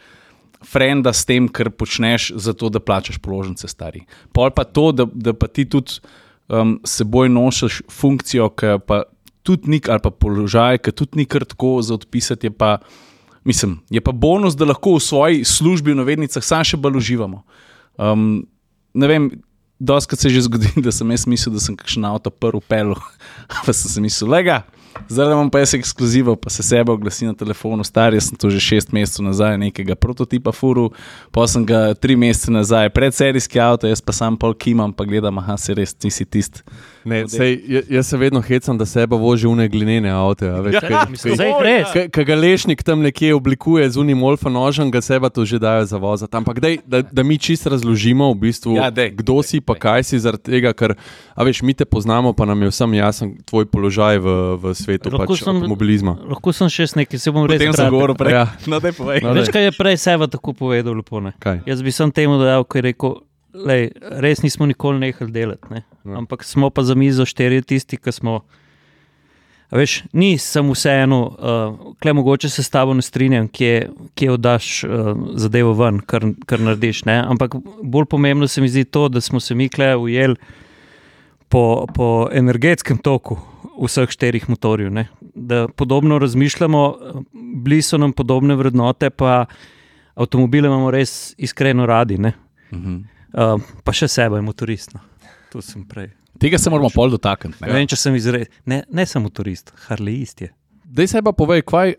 Frenda 0.66 1.12
s 1.14 1.28
tem, 1.30 1.46
kar 1.52 1.68
počneš, 1.70 2.32
zato 2.42 2.72
da 2.74 2.80
plačaš 2.82 3.20
položnice, 3.22 3.68
stari. 3.70 4.00
Pol 4.34 4.50
pa 4.50 4.64
to, 4.66 4.90
da, 4.96 5.06
da 5.06 5.36
pa 5.38 5.46
ti 5.46 5.68
tudi 5.70 6.00
um, 6.50 6.80
seboj 6.82 7.30
nosiš 7.30 7.84
funkcijo, 7.92 8.48
ki 8.50 8.80
pa 8.88 9.04
tudi 9.46 9.70
ni, 9.70 9.82
ali 9.86 10.02
pa 10.02 10.10
položaj, 10.10 10.82
ki 10.82 10.96
tudi 10.96 11.22
ni 11.22 11.28
kar 11.30 11.46
tako 11.46 11.78
za 11.86 11.94
odpisati. 11.94 12.50
Je 12.50 12.56
pa, 12.56 12.80
mislim, 13.46 13.80
je 13.90 14.02
pa 14.02 14.12
bonus, 14.12 14.58
da 14.58 14.66
lahko 14.66 14.98
v 14.98 15.04
svoji 15.06 15.44
službi 15.46 15.94
v 15.94 16.02
navednicah 16.02 16.44
sam 16.44 16.66
še 16.66 16.78
bolj 16.82 17.00
uživamo. 17.00 17.44
Um, 17.96 18.44
ne 18.94 19.08
vem, 19.08 19.30
doskrat 19.80 20.20
se 20.20 20.28
je 20.28 20.40
že 20.40 20.48
zgodilo, 20.50 20.84
da 20.88 20.92
sem 20.92 21.12
jaz 21.12 21.28
mislil, 21.30 21.56
da 21.56 21.64
sem 21.64 21.78
kakšen 21.78 22.06
avto 22.10 22.34
prvi 22.34 22.64
pel, 22.68 22.96
pa 23.66 23.72
sem 23.74 23.92
si 23.92 24.04
mislil, 24.04 24.34
lega. 24.34 24.64
Zdaj 25.10 25.32
imam 25.32 25.50
pa 25.50 25.60
jaz 25.60 25.74
ekskluzivo, 25.74 26.36
pa 26.36 26.50
se 26.50 26.64
sebe 26.64 26.92
oglasi 26.92 27.26
na 27.26 27.34
telefonu, 27.34 27.84
star, 27.84 28.14
jaz 28.14 28.30
sem 28.30 28.38
to 28.38 28.50
že 28.50 28.60
šest 28.60 28.92
mesecev 28.92 29.26
nazaj, 29.26 29.58
nekega 29.58 29.96
prototipa 29.96 30.52
furu, 30.52 30.90
pa 31.32 31.48
sem 31.48 31.66
ga 31.66 31.94
tri 31.94 32.16
mesece 32.16 32.52
nazaj, 32.52 32.90
predserijski 32.90 33.60
avto, 33.60 33.88
jaz 33.88 34.02
pa 34.02 34.12
sam 34.12 34.38
pol 34.38 34.54
kimam, 34.54 34.94
pa 34.94 35.06
gledam, 35.06 35.38
aha, 35.38 35.58
se 35.58 35.74
res, 35.74 35.94
ti 35.94 36.10
si 36.10 36.26
tisti. 36.26 36.62
Ne, 37.06 37.28
sej, 37.30 37.62
ja- 37.68 37.82
jaz 37.90 38.08
se 38.08 38.18
vedno 38.18 38.42
hecam, 38.42 38.78
da 38.78 38.86
sebe 38.86 39.16
vozi 39.16 39.48
v 39.48 39.56
ne 39.56 39.68
glinene 39.70 40.10
avte. 40.10 40.50
a 40.50 40.58
Veš, 40.60 40.74
kaj. 40.82 40.90
Ki 42.10 42.24
ga 42.24 42.36
lešnik 42.36 42.84
tam 42.84 43.02
nekje 43.02 43.36
oblikuje 43.36 43.86
z 43.90 43.98
unim 43.98 44.24
olfa 44.24 44.50
nožem, 44.50 44.90
ga 44.90 45.02
seba 45.02 45.30
to 45.30 45.46
že 45.46 45.60
dajo 45.60 45.86
za 45.86 45.98
vozati. 45.98 46.34
Ampak 46.34 46.60
dej, 46.60 46.80
da, 46.82 47.02
da 47.02 47.24
mi 47.24 47.38
čisto 47.38 47.70
razložimo, 47.70 48.32
v 48.32 48.38
bistvu, 48.40 48.76
Ja, 48.76 48.90
dej, 48.90 49.12
kdo 49.14 49.44
si, 49.44 49.62
pa 49.62 49.76
kaj 49.76 50.04
si, 50.04 50.20
zaradi 50.20 50.44
tega, 50.50 50.74
ker 50.74 50.96
a 51.36 51.44
veš, 51.44 51.62
mi 51.62 51.74
te 51.74 51.86
poznamo, 51.86 52.34
pa 52.34 52.46
nam 52.46 52.62
je 52.62 52.70
vsem 52.70 52.94
jasen 52.94 53.38
tvoj 53.46 53.66
položaj 53.66 54.18
v, 54.18 54.28
v 54.58 54.74
svetu 54.86 55.12
Lahko 55.14 55.34
pač, 55.34 55.44
sem- 55.44 55.58
avtomobilizma. 55.58 56.16
Lahko 56.30 56.54
sem 56.54 56.70
še 56.72 56.88
nekaj, 57.02 57.20
se 57.22 57.34
bom 57.34 57.48
res 57.50 57.58
Potem 57.60 57.74
sem 57.78 57.94
govoril 57.94 58.18
prej. 58.20 58.36
Ja. 58.38 58.46
No, 58.72 58.80
daj 58.84 58.94
povej. 58.98 59.24
No, 59.26 59.34
Veš, 59.38 59.50
kaj 59.54 59.70
je 59.70 59.78
prej 59.78 59.98
sebe 60.02 60.30
tako 60.32 60.54
povedal, 60.58 60.98
lepo 60.98 61.22
ne? 61.24 61.34
Kaj? 61.42 61.64
Jaz 61.70 61.82
bi 61.86 61.94
sem 61.96 62.14
temu 62.14 62.38
dodal, 62.42 62.66
ko 62.70 62.80
je 62.80 62.86
rekel, 62.90 63.16
lej, 63.56 63.90
res 64.24 64.44
nismo 64.46 64.68
nikoli 64.70 65.02
nehali 65.02 65.32
delati. 65.34 65.72
Ne? 65.74 65.82
Ja. 66.06 66.20
Ampak 66.22 66.46
smo 66.48 66.70
pa 66.70 66.86
za 66.86 66.96
mizo 66.96 67.26
štiri 67.26 67.64
tisti, 67.66 67.98
ki 67.98 68.14
smo. 68.14 68.44
A 69.74 69.80
Veš, 69.82 70.04
ni 70.14 70.38
samo 70.38 70.76
vseeno, 70.78 71.20
uh, 71.26 71.96
kle 71.98 72.14
mogoče 72.14 72.50
se 72.54 72.62
s 72.64 72.70
tabo 72.70 72.94
ne 72.94 73.02
strinjam, 73.02 73.48
kje, 73.50 73.90
kje 74.14 74.30
oddaš 74.32 74.84
uh, 74.86 75.16
zadevo 75.42 75.74
ven, 75.74 76.04
kar, 76.06 76.22
kar 76.46 76.62
narediš. 76.62 77.02
Ne? 77.10 77.18
Ampak 77.26 77.58
bolj 77.82 78.06
pomembno 78.06 78.48
se 78.48 78.62
mi 78.62 78.70
zdi 78.70 78.86
to, 78.86 79.08
da 79.10 79.22
smo 79.22 79.42
se 79.42 79.58
mi 79.58 79.66
kle 79.70 79.96
ujeli 79.98 80.38
po, 81.50 81.86
po 81.96 82.30
energetskem 82.32 82.98
toku 82.98 83.38
vseh 83.76 84.10
štirih 84.10 84.50
motorjev. 84.50 84.92
Ne? 84.94 85.08
Da 85.36 85.68
podobno 85.68 86.20
razmišljamo, 86.20 86.84
bili 87.64 87.82
so 87.82 87.98
nam 87.98 88.14
podobne 88.14 88.56
vrednote, 88.56 89.10
pa 89.10 89.46
avtomobile 90.16 90.68
imamo 90.68 90.92
res 90.92 91.34
iskreno 91.38 91.86
radi. 91.86 92.18
Ne? 92.18 92.34
Mhm. 92.74 92.96
Uh, 93.36 93.60
pa 93.84 93.92
še 93.92 94.08
sebe, 94.08 94.40
motorist. 94.42 94.94
No. 94.96 95.02
To 95.52 95.62
sem 95.62 95.84
prej. 95.84 96.14
Tega 96.40 96.58
se 96.60 96.72
moramo 96.72 96.88
pol 96.94 97.12
dotakniti. 97.12 97.60
Ne 97.62 97.68
ne. 97.68 97.74
vem, 97.74 97.88
če 97.88 97.98
sem 98.00 98.16
izrekel. 98.16 98.52
Ne, 98.68 98.84
ne 98.92 99.06
sem 99.08 99.24
motorist, 99.24 99.74
harlejist 99.90 100.46
je. 100.46 100.52
Dej 100.96 101.10
se 101.12 101.22
pa 101.24 101.34
povej, 101.36 101.66
kaj, 101.68 101.96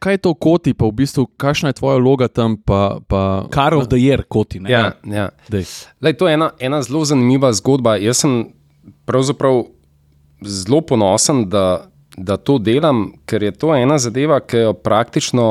kaj 0.00 0.16
je 0.16 0.20
to 0.24 0.32
koti, 0.32 0.72
pa 0.76 0.88
v 0.88 0.96
bistvu, 1.02 1.26
kakšna 1.40 1.74
je 1.74 1.78
tvoja 1.80 2.00
vloga 2.00 2.28
tam. 2.32 2.56
Pa, 2.56 3.00
pa, 3.04 3.22
Car 3.52 3.76
of 3.76 3.90
the 3.92 4.00
year, 4.00 4.24
koti. 4.24 4.62
Ne? 4.64 4.72
Ja, 4.72 4.82
ja. 5.04 5.28
Dej. 5.52 5.68
Lej, 6.04 6.16
to 6.20 6.28
je 6.28 6.36
ena, 6.40 6.50
ena 6.60 6.80
zelo 6.84 7.04
zanimiva 7.08 7.52
zgodba. 7.56 7.98
Jaz 8.00 8.24
sem 8.24 8.38
pravzaprav 9.04 9.64
zelo 10.44 10.80
ponosen, 10.80 11.48
da, 11.48 11.88
da 12.16 12.36
to 12.36 12.58
delam, 12.58 13.12
ker 13.26 13.42
je 13.42 13.52
to 13.52 13.74
ena 13.74 13.98
zadeva, 13.98 14.40
ki 14.40 14.68
jo 14.68 14.72
praktično 14.72 15.48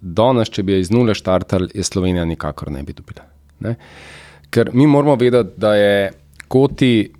danes, 0.00 0.48
če 0.48 0.64
bi 0.64 0.72
jo 0.74 0.80
iz 0.80 0.90
nule 0.90 1.14
štartali, 1.14 1.70
je 1.74 1.84
Slovenija 1.84 2.24
nikakor 2.24 2.70
ne 2.72 2.82
bi 2.82 2.96
dobila. 2.96 3.26
Ne? 3.60 3.76
Ker 4.50 4.70
mi 4.74 4.86
moramo 4.86 5.14
vedeti, 5.20 5.60
da 5.60 5.74
je 5.76 6.12
koti 6.48 7.12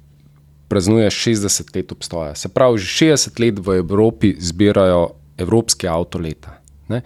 praznuje 0.71 1.11
60 1.11 1.77
let 1.77 1.93
obstoja. 1.93 2.35
Se 2.35 2.49
pravi, 2.49 2.79
že 2.79 3.07
60 3.13 3.41
let 3.41 3.59
v 3.59 3.79
Evropi 3.83 4.35
zbirajo 4.39 5.11
evropske 5.39 5.89
avtoleta. 5.89 6.61
Ne? 6.89 7.03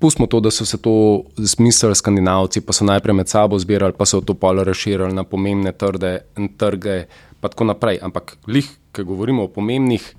Pustimo 0.00 0.26
to, 0.26 0.40
da 0.40 0.50
so 0.50 0.64
se 0.64 0.78
to 0.78 1.24
zmislili 1.36 1.96
skandinavci, 1.96 2.60
pa 2.60 2.72
so 2.72 2.84
najprej 2.84 3.14
med 3.14 3.28
sabo 3.28 3.58
zbirali, 3.58 3.92
pa 3.92 4.06
so 4.08 4.20
to 4.20 4.34
polo 4.34 4.64
razširili 4.64 5.12
na 5.12 5.24
pomembne 5.24 5.72
trde, 5.72 6.18
trge, 6.56 7.04
pa 7.40 7.48
tako 7.48 7.64
naprej. 7.64 7.98
Ampak, 8.02 8.36
lih, 8.46 8.68
ki 8.92 9.04
govorimo 9.04 9.44
o 9.44 9.48
pomembnih 9.48 10.14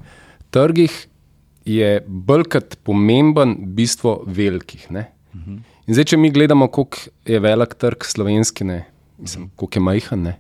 trgih, 0.50 1.08
je 1.66 2.04
brkati 2.08 2.78
pomemben 2.84 3.56
bistvo 3.76 4.24
velikih. 4.26 4.88
Uh 4.90 4.96
-huh. 4.96 5.60
In 5.88 5.94
zdaj, 5.94 6.04
če 6.04 6.18
mi 6.18 6.32
gledamo, 6.32 6.68
koliko 6.68 6.98
je 7.26 7.40
velik 7.40 7.74
trg 7.74 8.04
slovenski, 8.04 8.64
ne, 8.64 8.86
mislim, 9.18 9.50
koliko 9.56 9.80
je 9.80 9.82
majhen, 9.82 10.22
ne, 10.22 10.40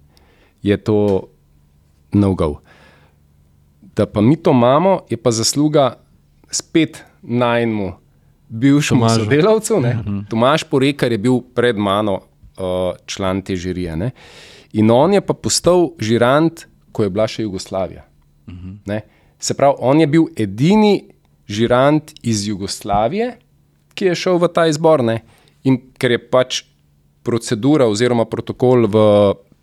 je 0.61 0.77
to 0.77 1.27
no-go. 2.13 2.61
Da 3.95 4.05
pa 4.05 4.21
mi 4.21 4.35
to 4.35 4.51
imamo, 4.51 4.99
je 5.09 5.17
pa 5.17 5.31
zasluga 5.31 5.97
spet 6.51 7.03
najmu 7.21 7.93
bivšemu 8.49 9.09
sodelavcu. 9.09 9.75
Uh 9.75 9.83
-huh. 9.83 10.29
Tomaš 10.29 10.63
Porekar 10.63 11.11
je 11.11 11.17
bil 11.17 11.41
pred 11.55 11.77
mano 11.77 12.13
uh, 12.13 12.95
član 13.05 13.41
te 13.41 13.55
žirije. 13.55 13.95
Ne. 13.95 14.11
In 14.73 14.91
on 14.91 15.13
je 15.13 15.21
pa 15.21 15.33
postal 15.33 15.89
žirant, 15.99 16.67
ko 16.91 17.03
je 17.03 17.09
bila 17.09 17.27
še 17.27 17.43
Jugoslavija. 17.43 18.05
Uh 18.47 18.53
-huh. 18.53 19.01
Se 19.39 19.53
pravi, 19.53 19.75
on 19.79 19.99
je 19.99 20.07
bil 20.07 20.25
edini 20.35 21.03
žirant 21.47 22.13
iz 22.23 22.47
Jugoslavije, 22.47 23.37
ki 23.93 24.05
je 24.05 24.15
šel 24.15 24.37
v 24.37 24.47
ta 24.47 24.67
izbor. 24.67 25.03
Ne? 25.03 25.21
In 25.63 25.79
ker 25.97 26.11
je 26.11 26.29
pač 26.29 26.63
procedura 27.23 27.87
oziroma 27.87 28.25
protokol 28.25 28.87
v, 28.87 28.97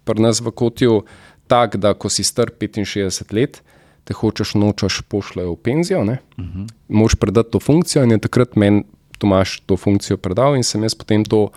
pri 0.04 0.23
nas 0.23 0.40
v 0.40 0.50
Kotju 0.50 1.02
tak, 1.47 1.76
da 1.76 1.94
ko 1.94 2.08
si 2.08 2.25
star 2.25 2.50
65 2.50 3.32
let, 3.32 3.62
te 4.04 4.14
hočeš 4.14 4.54
nočeš 4.54 5.02
pošljajo 5.08 5.52
v 5.52 5.56
penzijo, 5.56 6.00
uh 6.00 6.08
-huh. 6.08 6.68
moš 6.88 7.14
predati 7.14 7.50
to 7.50 7.61
funkcijo 7.61 8.04
in 8.04 8.11
je 8.11 8.18
takrat 8.18 8.56
meni 8.56 8.85
Tomaš 9.18 9.61
to 9.66 9.76
funkcijo 9.76 10.16
predal 10.16 10.56
in 10.56 10.62
sem 10.62 10.82
jaz 10.82 10.94
potem 10.94 11.25
to 11.25 11.50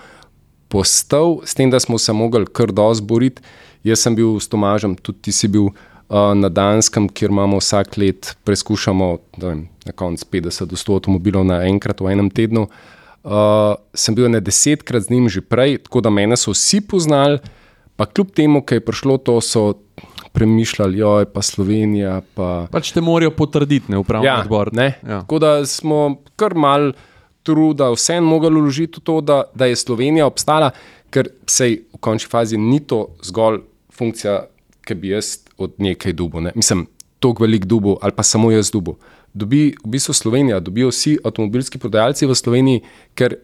postal, 0.71 1.41
s 1.43 1.57
tem, 1.57 1.71
da 1.71 1.79
smo 1.83 1.99
se 1.99 2.15
mogli 2.15 2.47
kar 2.47 2.71
dosti 2.71 3.05
boriti. 3.05 3.43
Jaz 3.83 4.05
sem 4.05 4.15
bil 4.15 4.37
s 4.39 4.47
Tomažem, 4.47 4.95
tudi 4.95 5.27
ti 5.27 5.33
si 5.35 5.49
bil 5.51 5.71
na 6.11 6.49
Danskem, 6.51 7.07
kjer 7.09 7.31
imamo 7.31 7.59
vsak 7.61 7.97
let, 7.97 8.33
preizkušamo 8.43 9.11
vem, 9.41 9.67
na 9.87 9.93
koncu 9.95 10.25
50 10.31 10.67
do 10.67 10.75
100 10.75 10.97
avtomobilov 10.99 11.45
naenkrat 11.47 12.03
v 12.03 12.11
enem 12.11 12.29
tednu. 12.29 12.67
Uh, 13.21 13.77
sem 13.93 14.17
bil 14.17 14.31
ne 14.33 14.41
desetkrat 14.41 15.05
z 15.05 15.13
njim 15.13 15.29
že 15.29 15.43
prej, 15.45 15.77
tako 15.85 16.01
da 16.01 16.09
mene 16.09 16.33
so 16.37 16.55
vsi 16.55 16.81
poznali, 16.81 17.37
pa 17.95 18.07
kljub 18.09 18.33
temu, 18.33 18.63
kaj 18.65 18.81
je 18.81 18.85
prišlo, 18.85 19.17
to 19.21 19.37
so 19.45 19.65
premišljali, 20.33 20.97
jo 20.97 21.19
je 21.21 21.27
pa 21.29 21.41
Slovenija. 21.41 22.21
Pa... 22.35 22.67
Pač 22.71 22.91
te 22.95 23.01
morajo 23.01 23.31
potrditi, 23.35 23.91
ne 23.91 24.01
upravni 24.01 24.27
ja, 24.27 24.39
odbor. 24.41 24.71
Ja. 24.73 25.21
Tako 25.21 25.39
da 25.39 25.53
smo 25.65 26.23
kar 26.35 26.55
mal 26.55 26.91
truda, 27.43 27.91
vseeno 27.91 28.27
mogli 28.27 28.50
vložiti 28.50 29.00
v 29.00 29.03
to, 29.03 29.21
da, 29.21 29.43
da 29.55 29.65
je 29.65 29.75
Slovenija 29.75 30.27
obstala, 30.27 30.71
ker 31.12 31.29
se 31.48 31.69
v 31.93 32.00
končni 32.00 32.29
fazi 32.29 32.57
ni 32.57 32.79
to 32.79 33.07
zgolj 33.24 33.62
funkcija, 33.93 34.45
ki 34.86 34.95
bi 34.98 35.13
jaz 35.13 35.38
od 35.57 35.77
nekaj 35.77 36.13
dubo. 36.13 36.41
Ne? 36.41 36.51
Mislim, 36.55 36.88
tako 37.19 37.43
velik 37.43 37.65
dubo 37.65 37.98
ali 38.01 38.15
pa 38.15 38.24
samo 38.24 38.51
jaz 38.51 38.71
dubo. 38.71 38.98
Dobi 39.33 39.71
v 39.83 39.88
bistvu 39.88 40.13
Slovenija, 40.13 40.60
dobijo 40.60 40.89
vsi 40.91 41.17
avtomobilski 41.24 41.79
prodajalci 41.79 42.27
v 42.27 42.36
Sloveniji, 42.36 42.81
ker 43.15 43.38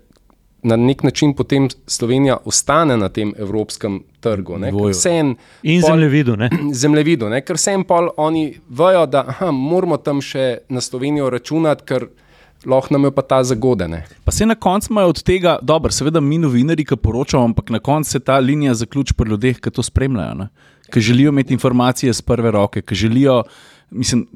na 0.67 0.75
nek 0.75 1.03
način 1.03 1.33
potem 1.33 1.69
Slovenija 1.87 2.37
ostane 2.45 2.97
na 2.97 3.09
tem 3.09 3.33
evropskem 3.37 4.01
trgu. 4.19 4.57
Sen, 4.93 5.35
In 5.63 5.81
zemljevidu. 5.81 6.35
Zemljevidu, 6.81 7.29
ker 7.45 7.55
vsem 7.55 7.83
pol 7.83 8.09
oni 8.17 8.57
vejo, 8.69 9.05
da 9.05 9.23
aha, 9.27 9.51
moramo 9.51 9.97
tam 9.97 10.21
še 10.21 10.57
na 10.69 10.81
Slovenijo 10.81 11.29
računati, 11.29 11.85
ker 11.85 12.07
lahko 12.65 12.93
nam 12.93 13.03
je 13.03 13.11
pa 13.11 13.21
ta 13.21 13.43
zagodene. 13.43 14.05
Pa 14.23 14.31
se 14.31 14.45
na 14.45 14.55
koncu 14.55 14.87
imajo 14.91 15.09
od 15.13 15.23
tega, 15.23 15.59
dobro, 15.61 15.91
seveda 15.91 16.19
mi 16.19 16.37
novinari, 16.37 16.85
ki 16.85 16.95
poročamo, 16.95 17.43
ampak 17.43 17.69
na 17.69 17.79
koncu 17.79 18.11
se 18.11 18.19
ta 18.19 18.39
linija 18.39 18.73
zaključi 18.73 19.13
pri 19.13 19.29
ljudeh, 19.29 19.59
ki 19.59 19.71
to 19.71 19.83
spremljajo. 19.83 20.33
Ne? 20.33 20.49
ki 20.91 21.01
želijo 21.01 21.29
imeti 21.29 21.53
informacije 21.53 22.13
z 22.13 22.21
prve 22.21 22.51
roke, 22.51 22.81
ki 22.81 22.95
želijo, 22.95 23.43
mislim, 23.89 24.27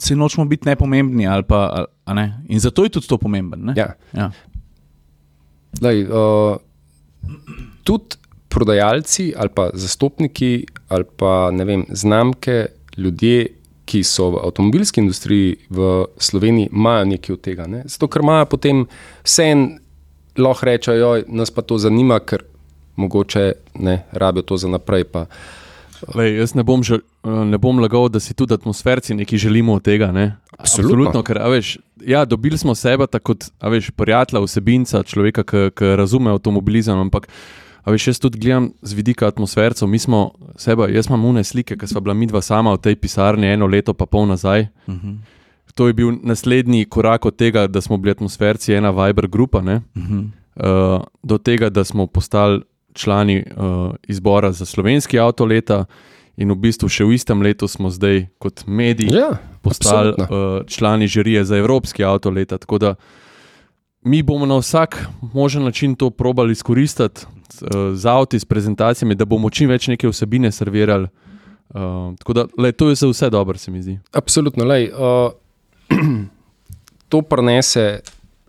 se 0.00 0.16
nočemo 0.16 0.44
biti 0.44 0.68
nepomembni. 0.68 1.26
Pa, 1.48 1.84
ne? 2.06 2.42
In 2.48 2.60
zato 2.60 2.84
je 2.84 2.88
tudi 2.88 3.06
to 3.06 3.18
pomembno. 3.18 3.74
Ja. 3.76 3.92
Ja. 4.12 4.30
Uh, 5.82 6.56
tudi 7.84 8.16
prodajalci 8.48 9.34
ali 9.36 9.48
pa 9.54 9.70
zastopniki 9.74 10.66
ali 10.88 11.04
pa 11.16 11.50
vem, 11.50 11.84
znamke, 11.88 12.66
ljudje. 12.96 13.46
Ki 13.86 14.02
so 14.02 14.32
v 14.34 14.40
avtomobilski 14.42 15.00
industriji 15.00 15.56
v 15.70 16.06
Sloveniji, 16.18 16.72
imajo 16.72 17.04
nekaj 17.12 17.34
od 17.36 17.42
tega. 17.44 17.66
Ne? 17.70 17.84
Zato, 17.86 18.08
ker 18.10 18.24
imajo 18.24 18.48
potem 18.50 18.82
vse 19.22 19.46
en, 19.52 19.66
lahko 20.36 20.66
rečejo, 20.66 21.12
nas 21.28 21.54
pa 21.54 21.62
to 21.62 21.78
zanima, 21.78 22.18
ker 22.18 22.42
mogoče 22.96 23.52
ne 23.78 24.00
rabijo 24.12 24.42
to 24.42 24.58
za 24.58 24.68
naprej. 24.68 25.06
Pa, 25.12 25.26
Lej, 26.14 26.34
jaz 26.36 26.52
ne 26.54 26.62
bom, 26.66 26.82
žel, 26.84 27.00
ne 27.24 27.58
bom 27.58 27.78
lagal, 27.80 28.08
da 28.12 28.20
si 28.20 28.34
tudi 28.36 28.54
atmosferci 28.54 29.14
nekaj 29.16 29.38
želimo 29.38 29.78
od 29.78 29.84
tega. 29.84 30.10
Ne? 30.12 30.36
Absolutno. 30.58 30.92
Absolutno 30.92 31.22
ker, 31.22 31.40
veš, 31.50 31.76
ja, 32.04 32.24
dobili 32.24 32.58
smo 32.58 32.74
sebe 32.74 33.06
kot 33.22 33.48
veš, 33.62 33.90
prijatelja, 33.96 34.42
vsebinca, 34.44 35.02
človeka, 35.02 35.44
ki 35.46 35.94
razume 35.96 36.30
avtomobilizem. 36.30 36.98
Ampak 37.06 37.28
veš, 37.92 38.06
jaz 38.06 38.18
tudi 38.18 38.38
gledam 38.38 38.70
z 38.82 38.92
vidika 38.94 39.26
atmosfercev. 39.26 39.88
Mi 39.88 39.98
smo 39.98 40.30
sebe, 40.56 40.88
jaz 40.92 41.06
imam 41.06 41.24
une 41.24 41.44
slike, 41.44 41.76
ki 41.76 41.86
smo 41.86 42.00
bila 42.00 42.14
mi 42.14 42.26
dva 42.26 42.42
sama 42.42 42.74
v 42.74 42.82
tej 42.82 42.96
pisarni 42.96 43.46
eno 43.46 43.66
leto, 43.66 43.94
pa 43.94 44.06
pol 44.06 44.26
nazaj. 44.26 44.68
Uh 44.86 44.94
mhm. 44.94 45.08
-huh. 45.08 45.16
To 45.76 45.86
je 45.86 45.92
bil 45.92 46.12
naslednji 46.22 46.84
korak 46.84 47.26
od 47.26 47.36
tega, 47.36 47.66
da 47.66 47.80
smo 47.80 47.96
bili 47.96 48.10
atmosferci, 48.10 48.72
ena 48.72 48.90
Viber 48.90 49.28
grupa, 49.28 49.58
uh 49.58 49.64
-huh. 49.64 50.28
uh, 50.56 51.02
do 51.22 51.38
tega, 51.38 51.70
da 51.70 51.84
smo 51.84 52.06
postali 52.06 52.62
člani 52.92 53.44
uh, 53.56 53.94
izbora 54.08 54.52
za 54.52 54.64
slovenski 54.64 55.18
avto 55.18 55.44
leta, 55.44 55.84
in 56.36 56.52
v 56.52 56.58
bistvu 56.68 56.88
še 56.92 57.04
v 57.08 57.16
istem 57.16 57.40
letu 57.42 57.68
smo 57.68 57.90
zdaj 57.92 58.28
kot 58.38 58.64
mediji 58.68 59.12
ja, 59.12 59.36
postali 59.64 60.12
uh, 60.12 60.62
člani 60.68 61.08
žirije 61.08 61.44
za 61.44 61.56
evropski 61.56 62.04
avto 62.04 62.30
leta. 62.30 62.58
Tako 62.58 62.78
da 62.78 62.94
mi 64.04 64.22
bomo 64.22 64.46
na 64.46 64.60
vsak 64.60 65.00
možen 65.32 65.64
način 65.64 65.96
to 65.96 66.10
probali 66.10 66.52
izkoristiti 66.52 67.26
z 67.94 68.06
avti, 68.06 68.40
s 68.40 68.44
prezentacijami, 68.44 69.14
da 69.14 69.24
bomo 69.24 69.50
čim 69.50 69.70
več 69.70 69.88
neke 69.88 70.08
vsebine 70.08 70.52
servirali. 70.52 71.08
Uh, 71.68 72.14
tako 72.18 72.32
da 72.32 72.46
le, 72.58 72.72
to 72.72 72.88
je 72.88 72.94
za 72.94 73.08
vse 73.10 73.30
dobro, 73.30 73.58
se 73.58 73.70
mi 73.70 73.82
zdi. 73.82 73.98
Absolutno. 74.12 74.64
Lej, 74.64 74.90
uh, 74.94 75.32
to 77.10 77.22
prenese, 77.22 78.00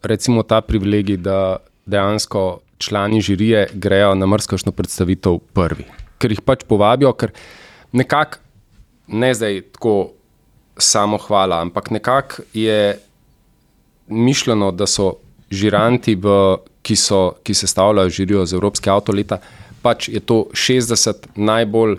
recimo, 0.04 0.44
ta 0.44 0.62
privilegij, 0.62 1.18
da 1.18 1.58
dejansko 1.86 2.60
člani 2.77 3.22
žirije 3.22 3.68
grejo 3.74 4.16
na 4.16 4.25
mrzkošno 4.25 4.72
predstavitev 4.72 5.39
prvi, 5.54 5.88
ker 6.22 6.32
jih 6.32 6.42
pač 6.46 6.63
povabijo, 6.70 7.13
ker 7.18 7.34
nekako 7.92 8.44
ne 9.08 9.34
zdaj 9.34 9.62
tako 9.72 10.12
samo 10.77 11.18
hvala, 11.18 11.62
ampak 11.62 11.89
nekako 11.92 12.44
je 12.54 13.00
mišljeno, 14.08 14.72
da 14.72 14.88
so 14.88 15.13
žiranti, 15.51 16.16
v, 16.16 16.58
ki, 16.88 16.96
so, 16.96 17.22
ki 17.44 17.53
se 17.53 17.67
stavljajo 17.67 18.10
žirijo 18.10 18.46
z 18.48 18.56
Evropske 18.56 18.91
avtoleta, 18.91 19.41
pač 19.84 20.08
je 20.10 20.22
to 20.24 20.46
60 20.56 21.27
najbolj 21.36 21.98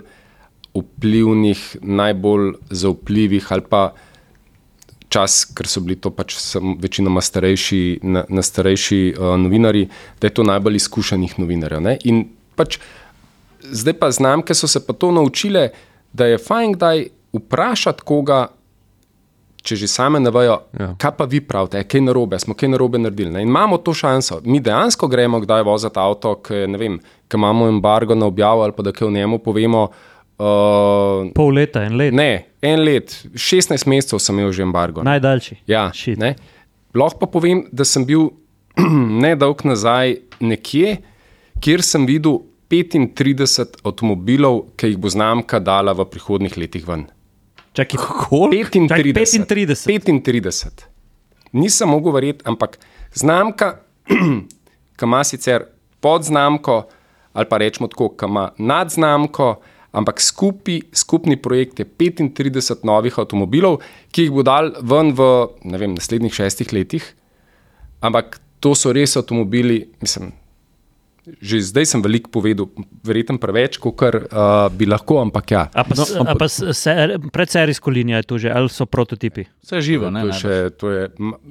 vplivnih, 0.73 1.61
najbolj 1.81 2.53
zaupljivih 2.69 3.51
ali 3.53 3.65
pa 3.69 3.89
čas, 5.09 5.41
ker 5.57 5.67
so 5.67 5.81
bili 5.81 5.97
to 5.97 6.11
pač 6.13 6.35
večinoma 6.81 7.21
starejši, 7.21 7.81
na, 8.05 8.23
na 8.29 8.41
starejši 8.45 8.99
uh, 9.17 9.33
novinari, 9.41 9.87
da 10.21 10.29
je 10.29 10.37
to 10.37 10.45
najbolj 10.45 10.77
izkušenih 10.77 11.39
novinarjev. 11.41 11.81
Ne? 11.81 11.95
In 12.05 12.27
pač 12.55 12.77
zdaj 13.65 13.97
pa 13.99 14.11
znamke 14.13 14.53
so 14.53 14.69
se 14.69 14.81
pa 14.85 14.93
to 14.93 15.11
naučile, 15.11 15.69
da 16.13 16.29
je 16.29 16.37
fajn, 16.37 16.77
da 16.77 16.93
je 16.97 17.09
vprašati 17.33 18.05
koga. 18.05 18.47
Če 19.63 19.75
že 19.75 19.89
same 19.91 20.21
ne 20.23 20.31
vejo, 20.31 20.55
ja. 20.79 20.93
kaj 20.97 21.11
pa 21.17 21.25
vi 21.27 21.41
pravite, 21.43 21.81
je 21.81 21.87
kaj 21.91 22.01
narobe, 22.05 22.39
smo 22.39 22.55
kaj 22.55 22.71
narobe 22.71 23.01
naredili. 23.01 23.33
Ne? 23.33 23.41
In 23.43 23.49
imamo 23.51 23.81
to 23.83 23.93
šanso. 23.93 24.39
Mi 24.45 24.61
dejansko 24.63 25.09
gremo, 25.11 25.41
kdaj 25.43 25.65
voziti 25.67 25.99
avto, 25.99 26.37
ki 26.45 26.63
imamo 27.35 27.67
embargo 27.67 28.15
na 28.15 28.25
objavo 28.25 28.63
ali 28.63 28.73
pa 28.77 28.83
da 28.87 28.93
kaj 28.95 29.07
o 29.07 29.11
njemu 29.11 29.39
povemo. 29.43 29.89
Uh, 30.39 31.27
Pol 31.35 31.51
leta, 31.53 31.83
en 31.83 31.97
let. 31.99 32.13
Ne, 32.15 32.45
en 32.61 32.79
let, 32.87 33.11
16 33.35 33.83
mesecev 33.91 34.23
sem 34.23 34.39
imel 34.39 34.53
že 34.55 34.63
embargo. 34.63 35.03
Najdaljši. 35.03 35.57
Ja, 35.67 35.89
Lahko 36.95 37.19
pa 37.19 37.27
povem, 37.27 37.65
da 37.71 37.85
sem 37.85 38.05
bil 38.07 38.29
nedolg 39.23 39.65
nazaj 39.67 40.15
nekje, 40.39 40.97
kjer 41.59 41.83
sem 41.83 42.07
videl 42.07 42.39
35 42.71 43.81
avtomobilov, 43.83 44.61
ki 44.77 44.93
jih 44.93 44.99
bo 45.01 45.09
znamka 45.11 45.59
dala 45.59 45.93
v 45.97 46.05
prihodnih 46.09 46.57
letih 46.57 46.85
ven. 46.87 47.07
Čakaj, 47.79 47.99
Koliko? 48.29 48.51
35. 48.71 49.47
35. 49.47 50.21
35. 50.21 50.87
Nisem 51.51 51.89
mogel 51.89 52.11
verjeti, 52.11 52.43
ampak 52.45 52.75
znamka, 53.15 53.79
ki 54.99 55.07
ima 55.07 55.23
sicer 55.23 55.63
podznamko, 56.03 56.81
ali 57.33 57.47
pa 57.49 57.57
rečemo 57.57 57.87
tako, 57.87 58.09
ki 58.19 58.27
ima 58.27 58.49
nadznamko, 58.57 59.47
ampak 59.91 60.19
skupi, 60.21 60.81
skupni 60.91 61.39
projekt 61.41 61.79
je 61.79 61.87
35 61.87 62.83
novih 62.83 63.15
avtomobilov, 63.19 63.79
ki 64.11 64.27
jih 64.27 64.35
bo 64.35 64.43
dal 64.43 64.73
ven 64.83 65.15
v 65.15 65.31
vem, 65.63 65.95
naslednjih 65.95 66.35
šestih 66.35 66.75
letih. 66.75 67.07
Ampak 68.03 68.41
to 68.59 68.75
so 68.75 68.91
res 68.91 69.15
avtomobili, 69.15 69.85
mislim. 70.03 70.33
Že 71.27 71.59
zdaj 71.67 71.85
sem 71.85 72.01
veliko 72.01 72.31
povedal, 72.31 72.69
verjetno 73.05 73.35
preveč, 73.41 73.75
kot 73.81 73.99
uh, 73.99 74.71
bi 74.71 74.87
lahko, 74.87 75.19
ampak 75.21 75.51
ja. 75.51 75.63
A 75.75 75.83
pa, 75.83 75.97
no, 75.99 76.05
a 76.23 76.35
pa 76.39 76.47
se, 76.47 76.93
predserijsko 77.35 77.91
linijo 77.91 78.21
je 78.21 78.27
to 78.29 78.37
že, 78.39 78.53
ali 78.55 78.71
so 78.71 78.87
prototipi? 78.87 79.43
Vse 79.59 79.81
živo, 79.83 80.09
ne? 80.09 80.23
To 80.23 80.31
je, 80.31 80.37
še, 80.39 80.55
to 80.79 80.93
je 80.93 81.03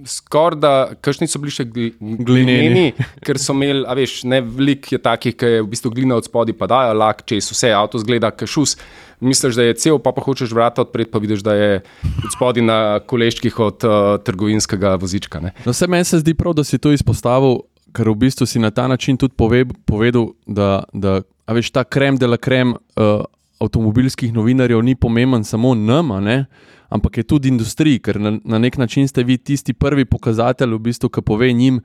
skoraj 0.08 0.58
da, 0.58 0.72
kakšni 1.04 1.28
so 1.28 1.40
bili 1.42 1.52
še 1.54 1.68
gli, 1.68 1.90
Glineni. 2.00 2.86
ker 3.24 3.38
so 3.38 3.54
imeli, 3.54 3.84
a 3.84 3.94
veš, 3.98 4.22
ne 4.28 4.40
veliko 4.40 4.96
je 4.96 5.02
takih, 5.04 5.36
ki 5.36 5.52
je 5.52 5.60
v 5.60 5.68
bistvu 5.68 5.92
glina 5.94 6.16
od 6.18 6.26
spodaj, 6.26 6.56
pa 6.56 6.70
dajo 6.70 6.96
lak 6.96 7.22
čez 7.28 7.52
vse, 7.52 7.70
avto 7.76 8.00
zgleda 8.00 8.32
kašus. 8.32 8.78
Misliš, 9.20 9.56
da 9.58 9.64
je 9.66 9.74
cel, 9.74 9.96
pa 9.98 10.12
pa 10.14 10.22
hočeš 10.22 10.52
vrata 10.54 10.84
odpreti, 10.84 11.10
pa 11.10 11.18
vidiš, 11.18 11.42
da 11.42 11.54
je 11.58 11.70
od 12.06 12.30
spodaj 12.36 12.62
na 12.62 12.78
koleščkih 13.02 13.56
od 13.64 13.86
uh, 13.86 13.96
trgovinskega 14.22 14.94
vozička. 14.94 15.42
Ne? 15.42 15.50
No, 15.66 15.74
vse 15.74 15.88
meni 15.90 16.06
se 16.06 16.20
zdi 16.22 16.36
prav, 16.38 16.54
da 16.54 16.62
si 16.64 16.78
to 16.78 16.94
izpostavil, 16.94 17.64
ker 17.92 18.08
v 18.08 18.16
bistvu 18.24 18.46
si 18.46 18.58
na 18.58 18.70
ta 18.70 18.88
način 18.88 19.16
tudi 19.16 19.34
pove, 19.36 19.64
povedal, 19.86 20.32
da, 20.46 20.82
da 20.92 21.20
a 21.46 21.56
veš, 21.56 21.70
ta 21.72 21.84
krem 21.84 22.16
de 22.16 22.26
la 22.26 22.36
krem 22.36 22.74
uh, 22.74 23.24
avtomobilskih 23.60 24.32
novinarjev 24.32 24.82
ni 24.82 24.94
pomemben 24.94 25.44
samo 25.44 25.74
nam, 25.74 26.12
ne, 26.24 26.44
ampak 26.88 27.18
je 27.18 27.24
tudi 27.24 27.48
industriji, 27.48 28.00
ker 28.00 28.20
na, 28.20 28.38
na 28.44 28.58
nek 28.58 28.78
način 28.78 29.08
ste 29.08 29.24
vi 29.24 29.38
tisti 29.38 29.72
prvi 29.72 30.04
pokazatelj, 30.04 30.74
v 30.74 30.82
bistvu, 30.90 31.10
ki 31.10 31.22
pove 31.22 31.52
njim, 31.52 31.80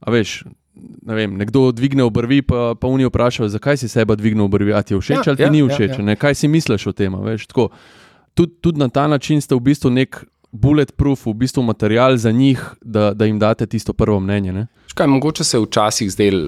a 0.00 0.10
veš. 0.10 0.44
Ne 0.76 1.14
vem, 1.16 1.38
nekdo 1.40 1.70
dvigne 1.72 2.04
obrvi, 2.04 2.42
pa, 2.44 2.74
pa 2.76 2.88
oni 2.92 3.06
vprašajo, 3.08 3.46
zakaj 3.48 3.78
si 3.80 3.88
sebe 3.88 4.12
dvigne 4.16 4.42
obrvi, 4.44 4.74
a 4.76 4.82
ti 4.84 4.92
je 4.92 4.98
všeč 5.00 5.16
Ja, 5.16 5.22
ali 5.32 5.36
ti 5.36 5.42
ja, 5.46 5.48
ni 5.50 5.62
ja, 5.62 5.68
všeč, 5.70 5.94
ja. 5.96 6.02
ja, 6.04 6.10
ja. 6.12 6.16
kaj 6.20 6.34
si 6.36 6.50
misliš 6.52 6.84
o 6.86 6.92
tem. 6.92 7.16
tako. 7.48 7.70
Tud, 8.36 8.58
tudi 8.60 8.78
na 8.78 8.88
ta 8.92 9.06
način 9.08 9.40
ste 9.40 9.56
v 9.56 9.60
bistvu 9.70 9.90
nek 9.90 10.18
bulletproof, 10.52 11.26
v 11.26 11.32
bistvu 11.34 11.62
material 11.62 12.16
za 12.16 12.32
njih, 12.32 12.60
da, 12.82 13.14
da 13.14 13.24
jim 13.24 13.38
date 13.38 13.66
tisto 13.66 13.92
prvo 13.92 14.20
mnenje. 14.20 14.52
Ne? 14.52 14.66
Škaj, 14.96 15.06
mogoče 15.06 15.44
se 15.44 15.56
je 15.56 15.60
včasih 15.60 16.08
zdel, 16.10 16.38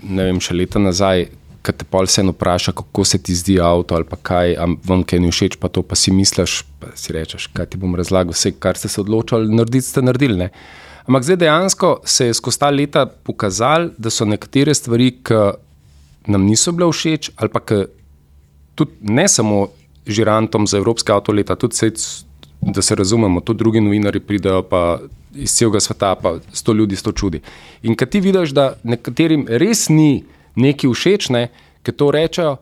ne 0.00 0.24
vem, 0.24 0.38
še 0.40 0.54
leta 0.56 0.80
nazaj, 0.80 1.26
ki 1.60 1.72
te 1.76 1.84
pol 1.84 2.06
vseeno 2.08 2.32
vpraša, 2.32 2.72
kako 2.78 3.04
se 3.04 3.18
ti 3.20 3.34
zdi 3.36 3.58
avto 3.60 3.98
ali 3.98 4.06
pa 4.08 4.16
kaj, 4.16 4.54
a 4.56 4.64
vam 4.88 5.02
kaj 5.04 5.20
ni 5.20 5.28
všeč, 5.28 5.58
pa 5.60 5.68
to 5.68 5.82
pa 5.84 5.92
si 5.92 6.08
misliš, 6.16 6.62
pa 6.80 6.94
si 6.96 7.12
rečeš, 7.12 7.50
kaj 7.52 7.68
ti 7.68 7.80
bom 7.82 7.92
razlagal, 8.00 8.32
vse, 8.32 8.54
kar 8.56 8.80
ste 8.80 8.88
se 8.88 9.02
odločili 9.02 9.52
narediti, 9.52 9.90
ste 9.90 10.00
naredili. 10.00 10.38
Ne? 10.40 10.48
Ampak 11.04 11.26
zdaj 11.28 11.36
dejansko 11.44 11.92
se 12.08 12.30
je 12.30 12.38
skozi 12.40 12.62
ta 12.64 12.72
leta 12.72 13.04
pokazalo, 13.04 13.92
da 14.00 14.08
so 14.08 14.24
nekatere 14.24 14.72
stvari, 14.72 15.10
ki 15.20 15.44
nam 16.32 16.48
niso 16.48 16.72
bile 16.72 16.88
všeč, 16.88 17.34
ali 17.36 17.52
pa 17.52 17.60
tudi 18.72 19.12
ne 19.18 19.28
samo 19.28 19.66
žirantom 20.08 20.64
za 20.64 20.80
Evropske 20.80 21.12
avtoleta, 21.12 21.60
tudi 21.60 21.76
sej, 21.76 21.92
da 22.72 22.80
se 22.80 22.96
razumemo, 22.96 23.44
tudi 23.44 23.66
drugi 23.66 23.84
novinari 23.84 24.24
pridejo 24.24 24.64
pa 24.64 24.96
iz 25.34 25.52
celega 25.52 25.80
sveta, 25.80 26.14
pa 26.14 26.36
sto 26.52 26.72
ljudi, 26.72 26.96
sto 26.96 27.12
čudi. 27.12 27.40
In 27.82 27.96
kad 27.96 28.08
ti 28.08 28.20
vidiš, 28.20 28.50
da 28.56 28.72
nekaterim 28.82 29.46
res 29.48 29.88
ni 29.88 30.24
neki 30.56 30.88
všeč, 30.88 31.28
ne, 31.30 31.48
ki 31.82 31.92
to 31.92 32.10
rečejo 32.10 32.56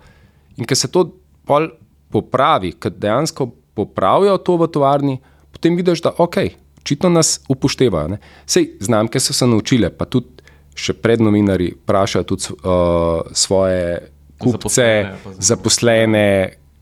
in 0.56 0.64
ki 0.64 0.75
se 0.75 0.88
to 0.88 1.06
pol 1.46 1.68
popravi, 2.12 2.73
ki 2.73 2.90
dejansko 2.90 3.50
popravijo 3.75 4.38
to 4.38 4.56
v 4.56 4.68
tovarni, 4.73 5.18
potem 5.52 5.76
vidiš, 5.76 6.02
da 6.02 6.12
ok, 6.18 6.37
očitno 6.80 7.08
nas 7.11 7.40
upoštevajo. 7.49 8.08
Ne. 8.08 8.18
Sej 8.46 8.76
znamke 8.80 9.20
so 9.20 9.32
se 9.32 9.46
naučile, 9.46 9.90
pa 9.90 10.04
tudi 10.04 10.44
še 10.76 10.92
pred 10.92 11.20
novinari 11.25 11.70
vprašajo 11.73 12.25
tudi 12.28 12.52
uh, 12.52 13.25
svoje 13.32 14.12
kupce, 14.38 14.84
Zaposlene, 14.84 15.40
zaposlene, 15.40 16.26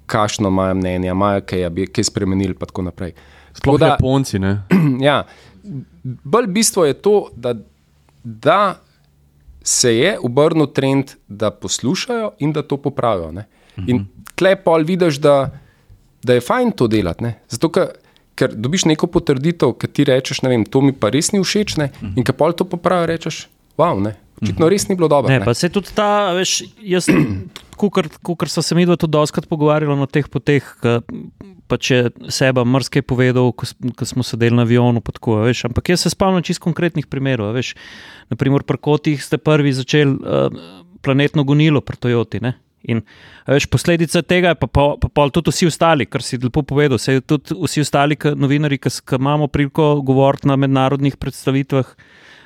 kakšno 0.06 0.48
imajo 0.50 0.74
mnenje, 0.74 1.08
imajo 1.08 1.44
kaj, 1.46 1.68
kaj 1.94 2.04
spremenili, 2.04 2.54
pa 2.58 2.66
tako 2.66 2.82
naprej. 2.82 3.14
Sploh 3.54 3.78
Tako 3.78 3.78
da- 3.78 3.86
Japonci. 3.94 4.38
Ne? 4.38 4.62
ja, 5.08 5.22
bolj 6.24 6.46
bistvo 6.46 6.84
je 6.84 6.94
to, 6.94 7.28
da, 7.36 7.54
da 8.24 8.80
se 9.64 9.96
je 9.96 10.18
obrnil 10.22 10.66
trend, 10.66 11.16
da 11.28 11.50
poslušajo 11.50 12.30
in 12.38 12.52
da 12.52 12.62
to 12.62 12.76
popravijo. 12.76 13.32
Ne? 13.32 13.46
In 13.86 14.06
tle 14.34 14.56
pol 14.56 14.84
vidiš, 14.84 15.18
da, 15.24 15.50
da 16.22 16.34
je 16.34 16.40
fajn 16.40 16.72
to 16.72 16.86
delati. 16.86 17.24
ne. 17.24 17.38
Zato, 17.48 17.70
ker, 17.72 17.94
ker 18.34 18.54
dobiš 18.54 18.84
neko 18.84 19.06
potrditev, 19.06 19.72
ki 19.78 19.88
ti 19.88 20.04
rečeš, 20.04 20.42
ne 20.42 20.52
vem, 20.52 20.64
to 20.64 20.80
mi 20.84 20.92
pa 20.92 21.10
res 21.10 21.32
ni 21.32 21.40
všeč, 21.40 21.76
ne? 21.80 21.90
in 22.14 22.24
ki 22.24 22.36
pol 22.36 22.52
to 22.52 22.68
popravijo, 22.68 23.08
rečeš, 23.14 23.46
wow, 23.80 23.96
ne. 24.00 24.16
Očitno 24.44 24.68
res 24.70 24.86
ni 24.88 24.96
bilo 24.98 25.08
dobro. 25.10 25.32
Ne, 25.32 25.40
ne. 25.40 25.46
pa 25.48 25.54
se 25.56 25.70
tudi 25.72 25.92
ta, 25.96 26.32
veš, 26.36 26.60
jaz, 26.84 27.08
kot 27.80 28.48
so 28.52 28.62
se 28.64 28.76
mi 28.76 28.86
dva 28.86 28.98
tudi 29.00 29.16
doskrat 29.16 29.48
pogovarjali 29.50 29.96
na 29.98 30.08
teh 30.10 30.28
poteh, 30.30 30.68
pa 31.68 31.78
če 31.80 32.12
seba 32.32 32.64
mrske 32.68 33.02
povedal, 33.06 33.50
ko, 33.56 33.68
ko 33.96 34.08
smo 34.08 34.26
sedeli 34.26 34.56
na 34.56 34.66
avionu, 34.68 35.02
pa 35.04 35.14
tako, 35.16 35.40
veš, 35.46 35.66
ampak 35.70 35.94
jaz 35.94 36.04
se 36.04 36.12
spomnim 36.12 36.44
čist 36.44 36.62
konkretnih 36.64 37.08
primerov, 37.10 37.54
veš, 37.56 37.74
naprimer 38.32 38.66
pri 38.68 38.80
kotih 38.80 39.22
ste 39.24 39.40
prvi 39.40 39.72
začeli 39.74 40.20
uh, 40.20 40.60
planetno 41.04 41.44
gonilo 41.44 41.82
pri 41.84 42.00
Toyoti, 42.00 42.42
ne. 42.44 42.54
In 42.84 43.00
veš, 43.48 43.66
posledica 43.72 44.20
tega 44.20 44.52
je 44.52 44.58
pa, 44.60 44.68
pa, 44.68 44.84
pa 45.00 45.08
pol 45.08 45.32
tudi 45.32 45.52
vsi 45.52 45.70
ostali, 45.70 46.04
kar 46.04 46.24
si 46.24 46.36
lepo 46.42 46.60
povedal. 46.68 47.00
Se 47.00 47.16
tudi 47.24 47.56
vsi 47.56 47.80
ostali 47.80 48.18
novinari, 48.36 48.76
ki 48.76 48.92
imamo 49.16 49.48
priliko 49.48 50.02
govoriti 50.04 50.50
na 50.50 50.58
mednarodnih 50.60 51.16
predstavitvah, 51.16 51.94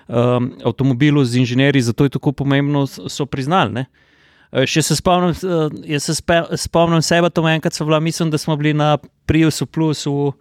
um, 0.08 0.52
avtomobilu 0.64 1.24
z 1.24 1.36
inženirji, 1.36 1.82
zato 1.82 2.04
je 2.04 2.10
tako 2.16 2.32
pomembno, 2.32 2.86
so 2.86 3.26
priznali. 3.26 3.72
Ne? 3.72 3.86
Eh, 4.52 4.66
Še 4.66 4.82
se 4.82 4.96
spomnim, 4.96 5.34
eh, 5.36 5.80
jaz 5.94 6.08
se 6.08 6.14
spe, 6.14 6.40
spomnim 6.56 7.02
sebe, 7.04 7.30
to 7.30 7.44
enkrat 7.48 7.76
so 7.76 7.84
bila, 7.84 8.00
mislim, 8.00 8.30
da 8.30 8.38
smo 8.38 8.56
bili 8.56 8.72
na 8.74 8.96
Priusu 9.26 9.66
Plus 9.66 10.06
v, 10.06 10.32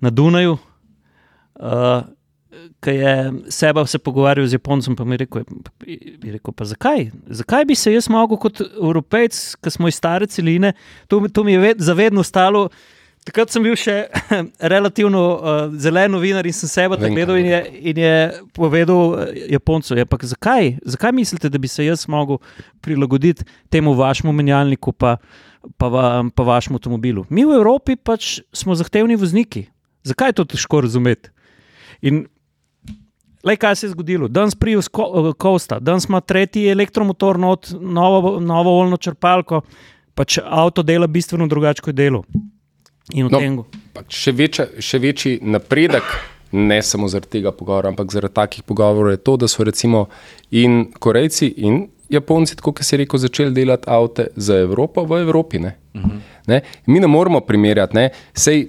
na 0.00 0.10
Dunaju, 0.10 0.56
uh, 1.60 2.02
ki 2.80 2.90
je 2.90 3.12
sebe 3.52 3.84
se 3.86 3.98
pogovarjal 3.98 4.46
z 4.46 4.56
Japoncem, 4.56 4.96
pa 4.96 5.04
mi 5.04 5.14
je 5.14 5.18
rekel, 5.18 5.44
je 5.86 6.32
rekel 6.32 6.54
pa 6.56 6.64
zakaj? 6.64 7.10
Zakaj 7.28 7.64
bi 7.68 7.74
se 7.74 7.92
jaz 7.92 8.08
mogel 8.08 8.40
kot 8.40 8.62
evropejc, 8.64 9.36
ki 9.60 9.70
smo 9.70 9.88
iz 9.88 10.00
stare 10.00 10.26
celine, 10.26 10.72
to, 11.06 11.20
to 11.28 11.44
mi 11.44 11.52
je 11.52 11.60
ved, 11.60 11.84
zavedno 11.84 12.24
stalo. 12.24 12.70
Takrat 13.28 13.52
sem 13.52 13.62
bil 13.62 13.76
še 13.76 13.94
relativno 14.72 15.20
uh, 15.36 15.58
zelen 15.76 16.14
novinar 16.14 16.46
in 16.48 16.56
sem 16.56 16.70
sebe 16.72 16.96
tako 16.96 17.12
gledal 17.14 17.36
in 17.36 17.50
je, 17.50 17.60
in 17.92 18.00
je 18.00 18.14
povedal 18.56 19.02
eh, 19.20 19.42
Japoncu, 19.52 19.92
ja, 19.98 20.06
ampak 20.08 20.24
zakaj? 20.24 20.78
zakaj 20.88 21.12
mislite, 21.12 21.50
da 21.52 21.60
bi 21.60 21.68
se 21.68 21.84
jaz 21.84 22.06
mogel 22.08 22.40
prilagoditi 22.80 23.44
temu 23.68 23.92
vašemu 23.98 24.32
menjalniku 24.32 24.92
pa, 24.96 25.18
pa, 25.76 25.92
va, 25.92 26.06
pa 26.34 26.48
vašemu 26.48 26.80
avtomobilu? 26.80 27.26
Mi 27.28 27.44
v 27.44 27.60
Evropi 27.60 27.96
pač 27.96 28.40
smo 28.56 28.74
zahtevni 28.74 29.20
vozniki. 29.20 29.66
Zakaj 30.08 30.32
je 30.32 30.38
to 30.40 30.48
težko 30.56 30.80
razumeti? 30.88 31.28
In 32.00 32.24
Le 33.44 33.56
kaj 33.56 33.76
se 33.76 33.86
je 33.86 33.90
zgodilo? 33.94 34.28
Danes 34.28 34.54
Prius 34.54 34.88
ko- 34.88 35.32
Costa, 35.40 35.78
danes 35.80 36.04
ima 36.08 36.20
tretji 36.20 36.66
elektromotor, 36.68 37.38
not, 37.40 37.70
novo, 37.80 38.40
novo 38.40 38.74
oljno 38.80 38.96
črpalko, 39.00 39.62
pač 40.14 40.38
avto 40.44 40.82
dela 40.84 41.06
bistveno 41.06 41.46
drugače 41.48 41.82
kot 41.82 41.96
delo. 41.96 42.20
In 43.14 43.26
v 43.26 43.30
No. 43.30 43.64
Pač 43.94 44.14
še, 44.14 44.32
večja, 44.32 44.66
še 44.78 44.98
večji 44.98 45.38
napredek, 45.42 46.04
ne 46.52 46.82
samo 46.82 47.08
zaradi 47.08 47.38
tega 47.38 47.52
pogovora, 47.52 47.90
ampak 47.90 48.12
zaradi 48.12 48.34
takih 48.34 48.62
pogovorov 48.66 49.14
je 49.14 49.22
to, 49.22 49.36
da 49.36 49.48
so 49.48 49.64
recimo 49.64 50.08
in 50.50 50.92
Korejci 50.98 51.54
in 51.56 51.88
Japonci, 52.10 52.56
tako 52.58 52.72
kot 52.72 52.86
si 52.86 52.98
rekel, 52.98 53.20
začeli 53.22 53.54
delati 53.54 53.86
avto 53.90 54.26
za 54.36 54.58
Evropo 54.58 55.04
v 55.06 55.20
Evropi. 55.22 55.58
Ne? 55.58 55.76
Uh 55.94 56.02
-huh. 56.02 56.18
Ne? 56.46 56.60
Mi 56.86 57.00
ne 57.00 57.06
moremo 57.06 57.40
primerjati, 57.40 57.96
ne? 57.96 58.10
sej 58.34 58.66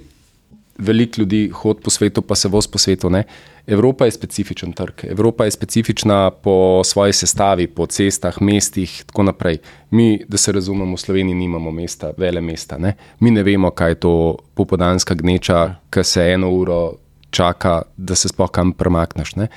veliko 0.78 1.20
ljudi 1.20 1.50
hodi 1.54 1.80
po 1.82 1.90
svetu, 1.90 2.22
pa 2.22 2.34
se 2.34 2.48
voz 2.48 2.66
po 2.66 2.78
svetu. 2.78 3.10
Ne? 3.10 3.24
Evropa 3.66 4.04
je 4.04 4.10
specifičen 4.10 4.72
trg, 4.72 5.04
Evropa 5.04 5.44
je 5.44 5.50
specifična 5.50 6.30
po 6.30 6.82
svoji 6.84 7.12
sestavi, 7.12 7.66
po 7.66 7.86
cestah, 7.86 8.40
mestih 8.40 9.00
in 9.00 9.06
tako 9.06 9.22
naprej. 9.22 9.58
Mi, 9.90 10.24
da 10.28 10.36
se 10.36 10.52
razumemo, 10.52 10.96
v 10.96 11.00
Sloveniji 11.00 11.34
nimamo 11.34 11.70
mesta, 11.70 12.12
vele 12.16 12.40
mesta. 12.40 12.78
Ne? 12.78 12.96
Mi 13.20 13.30
ne 13.30 13.42
vemo, 13.42 13.70
kaj 13.70 13.90
je 13.90 14.00
to 14.00 14.36
popodanska 14.54 15.14
gneča, 15.14 15.74
ki 15.90 16.04
se 16.04 16.32
eno 16.32 16.50
uro 16.50 16.92
čaka, 17.30 17.82
da 17.96 18.14
se 18.14 18.28
sploh 18.28 18.50
kam 18.50 18.72
premakneš. 18.72 19.36
Ne? 19.36 19.48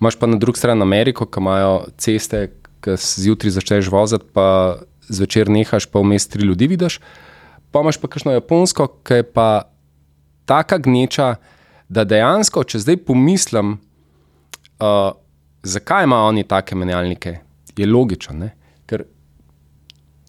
Imaš 0.00 0.16
pa 0.18 0.26
na 0.26 0.36
drugi 0.36 0.58
strani 0.58 0.82
Ameriko, 0.82 1.26
ki 1.26 1.40
imajo 1.40 1.84
ceste, 1.98 2.50
ki 2.82 2.96
zjutraj 2.98 3.50
začneš 3.50 3.90
voziti, 3.92 4.24
pa 4.32 4.78
zvečer 5.08 5.48
nehaš, 5.48 5.86
pa 5.86 6.02
vmes 6.02 6.28
tri 6.28 6.42
ljudi 6.42 6.66
vidiš. 6.66 6.98
Pa 7.72 7.80
imaš 7.80 7.96
pa 7.96 8.08
kakšno 8.08 8.34
Japonsko, 8.34 8.88
ki 9.06 9.22
je 9.22 9.22
pa 9.22 9.71
taka 10.44 10.78
gneča, 10.78 11.34
da 11.88 12.04
dejansko, 12.08 12.64
če 12.64 12.80
zdaj 12.82 12.98
pomislim, 13.06 13.76
uh, 14.80 15.12
zakaj 15.62 16.04
imajo 16.04 16.30
oni 16.32 16.44
take 16.48 16.76
menjalnike, 16.78 17.38
je 17.76 17.88
logičen. 17.88 18.38
Ne? 18.38 18.52
Ker 18.86 19.04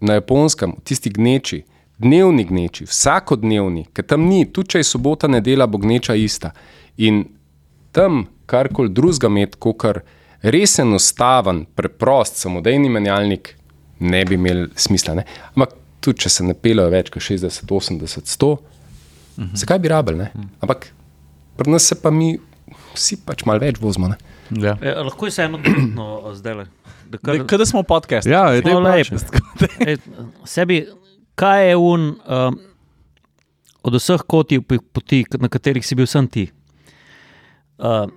na 0.04 0.18
japonskem, 0.20 0.76
tisti 0.84 1.12
gneči, 1.14 1.64
dnevni 2.04 2.44
gneči, 2.48 2.88
vsakodnevni, 2.90 3.86
ker 3.94 4.08
tam 4.08 4.28
ni, 4.28 4.44
tudi 4.46 4.76
če 4.76 4.84
je 4.84 4.90
sobota, 4.90 5.30
nedela, 5.32 5.68
bo 5.68 5.80
gneča 5.82 6.16
ista. 6.20 6.52
In 6.98 7.24
tam 7.96 8.26
karkoli 8.50 8.92
drugega 8.92 9.32
imeti, 9.32 9.60
kot 9.62 10.04
res 10.44 10.78
enostaven, 10.84 11.64
preprost, 11.76 12.42
samodejni 12.44 12.92
menjalnik, 12.92 13.54
ne 14.04 14.24
bi 14.28 14.36
imel 14.36 14.68
smisla. 14.76 15.16
Ne? 15.22 15.26
Ampak 15.54 15.78
tudi, 16.04 16.26
če 16.26 16.32
se 16.34 16.48
ne 16.48 16.56
pelejo 16.58 16.92
več 16.92 17.12
kot 17.14 17.24
60, 17.24 17.70
80, 17.72 18.28
100, 18.28 18.52
uh 19.38 19.44
-huh. 19.44 19.50
zakaj 19.54 19.80
bi 19.80 19.88
rabili? 19.88 20.18
Ne? 20.18 20.32
Ampak 20.62 20.94
pri 21.58 21.72
nas 21.72 21.88
se 21.88 22.02
pa 22.02 22.12
mi 22.12 22.40
vsi 22.94 23.18
pač 23.26 23.46
malo 23.46 23.60
več 23.60 23.80
vozimo. 23.82 24.08
Ne? 24.08 24.18
Ja. 24.62 24.78
E, 24.82 24.96
lahko 25.04 25.26
je 25.26 25.32
vseeno 25.32 25.58
dodatno 25.58 26.34
zdaj. 26.34 26.54
le. 26.54 26.68
Kaj 27.22 27.58
da 27.58 27.66
smo 27.66 27.82
v 27.82 27.88
podkastu? 27.88 28.30
Ja, 28.30 28.48
je 28.54 28.62
lej, 28.66 29.04
vprašaj. 29.04 29.88
Ej, 29.88 29.98
sebi, 30.46 30.86
kaj 31.36 31.70
je 31.70 31.76
un, 31.78 32.16
um, 32.26 32.60
od 33.84 33.94
vseh 34.00 34.22
kotij 34.28 34.62
poti, 34.66 35.24
na 35.40 35.50
katerih 35.50 35.86
si 35.86 35.96
bil 35.96 36.10
sem 36.10 36.28
ti? 36.28 36.48
Uh, 37.78 38.08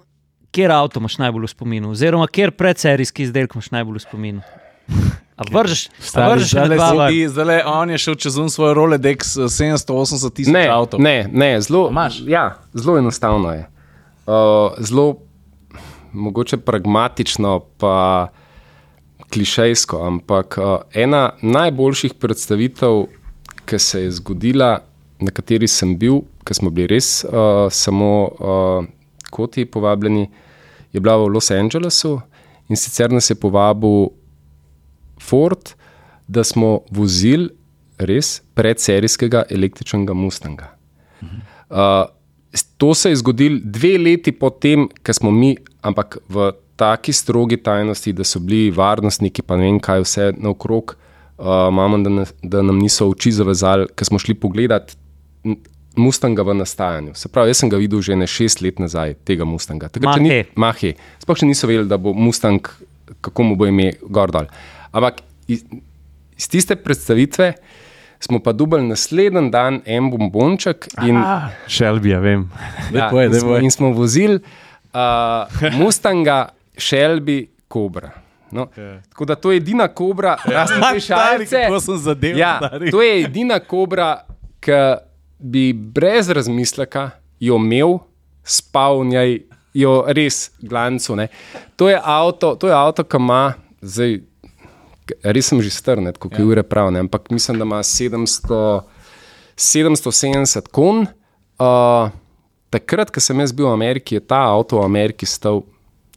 kjer 0.57 0.73
avto 0.73 1.01
imaš 1.01 1.19
najbolj 1.21 1.49
v 1.49 1.53
spominu, 1.53 1.93
oziroma 1.93 2.29
kjer 2.29 2.55
predserijski 2.57 3.27
izdelek 3.27 3.57
imaš 3.57 3.71
najbolj 3.75 4.01
v 4.01 4.05
spominu? 4.07 4.41
A 5.37 5.45
vržeš, 5.53 5.89
a 6.15 6.29
vržeš 6.33 6.51
Zdaj 6.51 6.77
glava? 6.77 7.09
le 7.45 7.63
on 7.67 7.91
je 7.91 7.99
šel 7.99 8.15
čez 8.15 8.37
un 8.37 8.49
svoj 8.51 8.75
Rolex 8.75 9.37
eh, 9.37 9.41
780 9.41 10.33
tisoč 10.33 10.53
Ne, 10.53 10.69
avtov. 10.69 11.01
ne, 11.01 11.29
ne 11.33 11.61
zelo, 11.61 11.89
Imaš? 11.91 12.23
ja, 12.27 12.55
zelo 12.75 12.99
enostavno 12.99 13.53
je. 13.53 13.69
Uh, 14.27 14.33
zelo 14.79 15.17
mogoče 16.13 16.57
pragmatično, 16.57 17.61
pa 17.79 18.29
klišejsko, 19.33 20.07
ampak 20.07 20.59
uh, 20.59 20.65
ena 20.95 21.33
najboljših 21.43 22.15
predstavitev, 22.15 23.05
ki 23.65 23.79
se 23.79 24.03
je 24.03 24.11
zgodila, 24.11 24.79
na 25.21 25.31
kateri 25.31 25.69
sem 25.69 25.99
bil, 25.99 26.21
ker 26.45 26.55
smo 26.57 26.71
bili 26.71 26.87
res 26.87 27.25
uh, 27.25 27.69
samo 27.71 28.11
uh, 28.25 28.85
koti 29.31 29.65
povabljeni, 29.65 30.31
je 30.93 31.01
bila 31.01 31.17
v 31.17 31.29
Los 31.29 31.51
Angelesu 31.51 32.21
in 32.69 32.77
sicer 32.77 33.11
nas 33.13 33.31
je 33.31 33.35
povabil 33.35 34.09
Ford, 35.19 35.75
da 36.27 36.45
smo 36.45 36.81
vozili 36.91 37.49
res 37.99 38.43
predserijskega 38.55 39.45
električnega 39.51 40.15
Mustanga. 40.15 40.73
Uh, 41.69 42.05
s- 42.53 42.65
to 42.77 42.95
se 42.95 43.11
je 43.11 43.17
zgodilo 43.17 43.59
dve 43.63 43.99
leti 43.99 44.33
potem, 44.33 44.89
ko 45.01 45.13
smo 45.13 45.31
mi, 45.31 45.55
ampak 45.81 46.19
v 46.29 46.51
taki 46.77 47.13
strogi 47.13 47.57
tajnosti, 47.57 48.13
da 48.13 48.25
so 48.25 48.39
bili 48.39 48.71
varnostniki, 48.71 49.43
pa 49.43 49.57
ne 49.57 49.65
vem 49.65 49.81
kaj 49.81 50.01
vse 50.01 50.33
naokrog, 50.37 50.97
uh, 51.39 51.45
imamo, 51.69 51.99
da, 51.99 52.11
ne, 52.11 52.25
da 52.43 52.63
nam 52.63 52.79
niso 52.79 53.09
oči 53.09 53.33
zavezali, 53.33 53.87
ker 53.89 54.05
smo 54.05 54.19
šli 54.19 54.35
pogledat 54.35 54.97
Mustanga 55.97 56.43
v 56.43 56.55
nastajanju. 56.55 57.15
Se 57.15 57.29
pravi, 57.29 57.49
jaz 57.49 57.63
sem 57.63 57.71
ga 57.71 57.77
videl 57.77 58.03
že 58.03 58.13
ne 58.15 58.27
šest 58.27 58.61
let 58.61 58.79
nazaj, 58.79 59.15
tega 59.25 59.45
Mustanga. 59.45 59.89
Takrat 59.89 60.19
še 60.19 60.23
ni-. 60.23 60.45
Mahe. 60.55 60.91
Sploh 61.19 61.37
še 61.37 61.47
niso 61.47 61.67
vedeli, 61.67 61.89
da 61.89 61.97
bo 61.97 62.13
Mustang, 62.13 62.61
kako 63.23 63.43
mu 63.43 63.57
bo 63.57 63.65
ime, 63.65 63.95
gor 64.03 64.29
dol. 64.31 64.51
Ampak 64.97 65.21
iz, 65.49 65.65
iz 66.37 66.49
tiste 66.49 66.77
predstavitve 66.77 67.53
smo 68.21 68.41
pa 68.41 68.53
dubali 68.53 68.89
naslednji 68.89 69.51
dan 69.51 69.81
en 69.85 70.11
bombonček 70.11 70.89
in, 71.05 71.21
Shelby, 71.69 72.15
ja 72.15 72.21
vem. 72.21 72.47
Daj 72.93 73.11
smo, 73.11 73.49
povej. 73.49 73.63
in 73.63 73.71
smo 73.71 73.91
vozili 73.93 74.41
uh, 74.41 75.73
Mustanga, 75.81 76.49
Shelby, 76.77 77.47
Cobra. 77.73 78.11
No, 78.51 78.69
tako 79.09 79.25
da 79.25 79.35
to 79.35 79.51
je 79.53 79.57
edina 79.57 79.89
kobra, 79.89 80.37
razen 80.55 80.81
te 80.93 81.01
šalice. 81.01 81.63
kako 81.67 81.81
sem 81.81 81.97
zadev, 81.99 82.39
Ja, 82.39 82.61
to 82.91 83.03
je 83.03 83.25
edina 83.25 83.59
kobra, 83.61 84.23
ki 84.63 84.79
bi 85.39 85.73
brez 85.73 86.31
razmisleka 86.31 87.11
jo 87.41 87.59
imel, 87.59 87.99
spal 88.45 89.03
v 89.03 89.11
njej, 89.11 89.35
jo 89.75 89.97
res 90.09 90.51
glancu. 90.63 91.17
Ne. 91.17 91.29
To 91.77 91.91
je 91.91 91.99
avto, 92.03 92.55
to 92.55 92.71
je 92.71 92.75
avto 92.75 93.05
ki 93.05 93.21
ima 93.21 93.43
zdaj. 93.83 94.21
Res 95.23 95.47
sem 95.53 95.61
že 95.63 95.71
strn, 95.71 96.11
kot 96.19 96.35
je 96.35 96.45
ure 96.45 96.63
prav, 96.67 96.91
ne, 96.91 97.05
ampak 97.05 97.31
mislim, 97.31 97.61
da 97.61 97.67
ima 97.69 97.83
700, 97.87 98.83
770 99.55 100.71
konj. 100.75 101.07
Uh, 101.57 102.11
takrat, 102.75 103.13
ko 103.15 103.23
sem 103.23 103.39
jaz 103.41 103.55
bil 103.55 103.69
v 103.71 103.75
Ameriki, 103.77 104.19
je 104.19 104.25
ta 104.25 104.43
avto 104.51 104.81
v 104.81 104.87
Ameriki 104.87 105.29
stal 105.29 105.63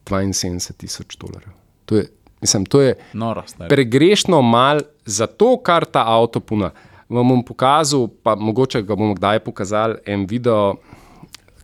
72 0.09 0.73
tisoč 0.73 1.17
dolarjev. 1.21 1.53
To 1.85 2.01
je, 2.01 2.05
mislim, 2.41 2.65
to 2.65 2.81
je 2.81 2.95
stari. 3.45 3.69
pregrešno 3.69 4.41
mal 4.41 4.81
za 5.05 5.27
to, 5.27 5.57
kar 5.57 5.85
ta 5.85 6.03
avto 6.07 6.39
puna. 6.39 6.71
Vam 7.09 7.25
bom 7.25 7.43
pokazal, 7.45 8.07
pa 8.23 8.35
mogoče 8.35 8.81
ga 8.85 8.95
bomo 8.95 9.15
kdaj 9.17 9.39
pokazali, 9.41 9.97
en 10.05 10.25
video, 10.29 10.77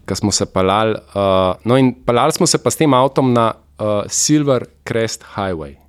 ki 0.06 0.16
smo 0.18 0.32
se 0.32 0.46
pelali. 0.46 0.98
Uh, 1.14 1.58
no, 1.66 1.78
in 1.78 1.94
pelali 2.06 2.34
smo 2.34 2.48
se 2.50 2.62
pa 2.62 2.72
s 2.72 2.78
tem 2.78 2.94
avtom 2.94 3.34
na 3.34 3.54
uh, 3.54 4.06
Silver 4.10 4.66
Crest 4.86 5.26
Highway. 5.36 5.85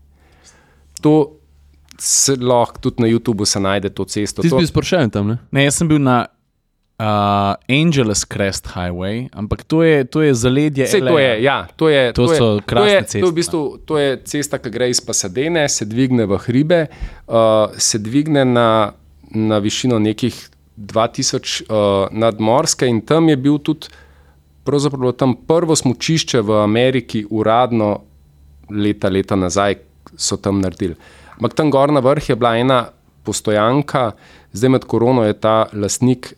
To 1.01 1.37
se 1.99 2.37
lahko 2.37 2.81
tudi 2.81 3.03
na 3.03 3.09
YouTubu 3.09 3.45
se 3.45 3.61
najde 3.61 3.91
to 3.91 4.05
cesto. 4.05 4.43
Ti 4.43 4.49
si 4.49 4.55
To, 4.55 4.61
bil 4.61 4.67
sprašen 4.69 5.11
tam, 5.11 5.29
ne? 5.29 5.39
Ne, 5.51 5.65
jaz 5.65 5.81
sem 5.81 5.89
bil 5.89 5.99
na 5.99 6.27
uh, 7.01 7.57
Angeles 7.69 8.25
Crest 8.25 8.69
Highway, 8.75 9.29
ampak 9.33 9.65
to 9.65 9.83
je, 9.83 10.05
to 10.05 10.23
je 10.23 10.35
zaledje. 10.35 10.85
Vse 10.85 11.01
to 11.01 11.19
je, 11.19 11.43
ja, 11.43 11.69
to 11.77 11.89
je, 11.89 12.13
To 12.13 12.33
je, 12.33 12.39
so 12.39 12.49
krasne 12.67 12.85
to 12.85 12.93
je, 12.93 13.03
ceste, 13.03 13.21
To, 13.21 13.27
je 13.27 13.33
v 13.33 13.37
bistvu, 13.37 13.63
to 13.85 13.99
je 13.99 14.11
cesta, 14.25 14.59
ki 14.59 14.71
gre 14.71 14.91
iz 14.91 15.01
Pasadene, 15.01 15.69
se 15.69 15.85
dvigne 15.85 16.27
v 16.27 16.41
hribe, 16.49 16.87
uh, 17.29 17.73
se 17.77 17.99
dvigne 17.99 18.45
na, 18.45 18.93
na 19.31 19.59
višino 19.59 19.99
nekih 19.99 20.37
2000 20.77 21.65
uh, 21.65 22.13
nadmorske 22.13 22.89
in 22.89 23.01
tam 23.01 23.29
je 23.29 23.37
bil 23.37 23.59
tudi 23.59 23.89
pravzaprav 24.67 25.15
tam 25.17 25.37
prvo 25.47 25.77
smučišče 25.77 26.43
v 26.43 26.59
Ameriki, 26.61 27.25
uradno 27.31 28.03
leta, 28.71 29.09
leta 29.09 29.37
nazaj 29.37 29.79
so 30.17 30.37
tam 30.37 30.61
naredili. 30.61 30.97
Ampak 31.37 31.55
tam 31.55 31.71
gor 31.71 31.93
na 31.93 32.01
vrh 32.01 32.31
je 32.31 32.37
bila 32.37 32.57
ena 32.57 32.81
postojanka, 33.25 34.13
zdaj 34.53 34.71
med 34.71 34.85
korono 34.89 35.25
je 35.27 35.37
ta 35.39 35.67
lastnik 35.73 36.33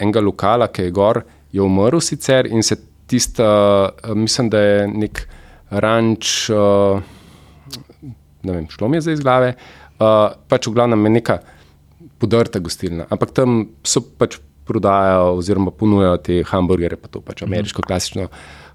enega 0.00 0.20
lokala, 0.20 0.68
ki 0.68 0.88
je 0.88 0.94
gor, 0.94 1.22
je 1.52 1.62
umrl 1.62 2.00
sicer 2.00 2.46
in 2.46 2.62
se 2.62 2.76
tista, 3.06 3.46
uh, 3.90 4.14
mislim, 4.16 4.50
da 4.50 4.60
je 4.60 4.88
nek 4.88 5.22
ranč, 5.70 6.50
uh, 6.50 7.00
ne 8.42 8.52
vem, 8.52 8.66
šlo 8.70 8.88
mi 8.88 8.98
je 8.98 9.06
zdaj 9.06 9.18
iz 9.18 9.22
glave, 9.22 9.54
uh, 9.54 10.34
pač 10.48 10.66
v 10.66 10.74
glavnem 10.74 11.06
je 11.06 11.14
neka 11.20 11.38
podrta 12.18 12.60
gostilna, 12.64 13.06
ampak 13.12 13.32
tam 13.36 13.62
so 13.86 14.02
pač 14.02 14.38
prodajajo 14.66 15.36
oziroma 15.38 15.70
ponujajo 15.70 16.16
te 16.26 16.40
hamburgerje, 16.46 16.98
pa 16.98 17.08
to 17.08 17.22
pač 17.22 17.44
ameriško 17.46 17.84
klasično 17.86 18.26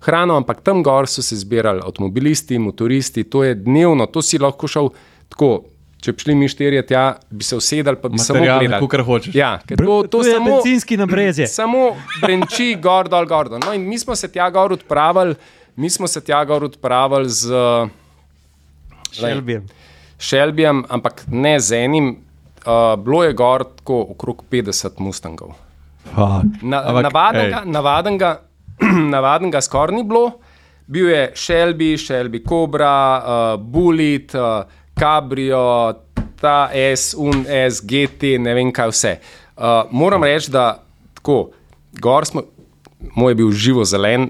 hrano, 0.02 0.36
ampak 0.38 0.62
tam 0.62 0.84
gor 0.84 1.08
so 1.08 1.22
se 1.22 1.36
zbirali 1.36 1.82
avtomobilisti, 1.86 2.60
motoristi, 2.60 3.24
to 3.24 3.44
je 3.44 3.56
dnevno, 3.56 4.06
to 4.06 4.22
si 4.22 4.40
lahko 4.42 4.68
šel 4.68 4.90
tako. 5.30 5.52
Če 6.02 6.16
bi 6.18 6.24
šli 6.24 6.34
mi 6.34 6.48
štirje 6.50 6.82
tja, 6.90 7.02
bi 7.30 7.46
se 7.46 7.54
usedali, 7.56 7.94
pa 8.02 8.10
bi 8.10 8.18
samo 8.18 8.40
Materialno, 8.40 8.60
gledali. 8.64 8.88
kakor 8.88 9.04
hočeš. 9.06 9.36
Ja, 9.38 9.52
ker 9.62 9.78
to, 9.78 10.00
to, 10.02 10.08
To 10.08 10.22
je 10.26 10.34
samo, 10.34 10.56
bencinski 10.56 10.98
nabrezje. 10.98 11.46
samo 11.62 11.92
brenči 12.24 12.72
gor, 12.82 13.06
dol, 13.06 13.28
gor. 13.30 13.52
Dol. 13.54 13.62
No, 13.62 13.74
in 13.78 13.86
mi 13.86 14.00
smo 14.02 14.16
se 14.18 14.26
tja 14.34 14.50
gor 14.50 14.74
odpravili, 14.74 15.36
mi 15.76 15.90
smo 15.94 16.10
se 16.10 16.24
tja 16.26 16.42
gor 16.46 16.64
odpravili 16.66 17.30
z 17.30 17.54
Shelbyjem. 19.14 19.68
Shelbyjem, 20.20 20.84
ampak 20.90 21.24
ne 21.30 21.60
z 21.60 21.84
enim. 21.86 22.16
Uh, 22.62 22.96
bilo 22.98 23.24
je 23.24 23.34
gor 23.34 23.64
tako 23.78 24.02
okrog 24.14 24.44
50 24.52 25.00
Mustangov. 25.02 25.54
Na, 26.62 26.82
Ampak, 26.82 27.04
navadenga, 27.04 27.62
navadenga, 27.66 28.30
navadenga 29.14 29.62
skoraj 29.62 29.96
ni 29.96 30.04
bilo. 30.04 30.32
Bil 30.88 31.10
je 31.10 31.32
Shelby, 31.36 31.98
Shelby 31.98 32.42
Cobra, 32.48 33.22
uh, 33.24 33.60
Bullet, 33.62 34.34
uh, 34.36 34.64
Cabrio, 35.00 35.94
ta 36.42 36.70
S, 36.74 37.16
Un 37.18 37.46
S, 37.48 37.82
GT, 37.86 38.36
ne 38.40 38.54
vem 38.58 38.72
kaj 38.76 38.92
vse. 38.92 39.14
Uh, 39.56 39.86
moram 39.92 40.24
reči, 40.24 40.52
da 40.52 40.84
tako, 41.16 41.52
gor 42.02 42.26
smo, 42.26 42.44
moj 43.16 43.32
je 43.32 43.36
bil 43.36 43.52
živo 43.52 43.86
zelen, 43.86 44.30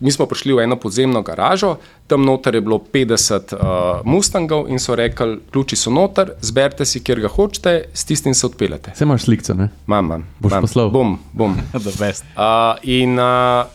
mi 0.00 0.12
smo 0.12 0.26
prišli 0.26 0.52
v 0.54 0.62
eno 0.62 0.76
podzemno 0.76 1.22
garažo, 1.22 1.76
tam 2.06 2.22
noter 2.24 2.54
je 2.54 2.60
bilo 2.60 2.78
50 2.78 3.54
uh, 3.54 3.60
Mustangov 4.04 4.68
in 4.70 4.78
so 4.78 4.94
rekli, 4.94 5.38
ključi 5.50 5.76
so 5.76 5.90
noter, 5.90 6.32
zberite 6.40 6.84
si, 6.84 7.00
kjer 7.00 7.20
ga 7.20 7.28
hočete, 7.28 7.84
s 7.94 8.04
tistim 8.04 8.34
se 8.34 8.46
odpeljete. 8.46 8.92
Vse 8.94 9.04
imaš 9.04 9.22
slikco, 9.26 9.54
ne? 9.54 9.68
Mam, 9.86 10.06
mam, 10.06 10.26
Boš 10.38 10.52
mam. 10.52 10.62
poslal? 10.62 10.90
Bom, 10.90 11.18
bom. 11.32 11.56
The 11.84 11.94
best. 11.98 12.24
Uh, 12.36 12.78
in 12.82 13.18
uh, 13.18 13.66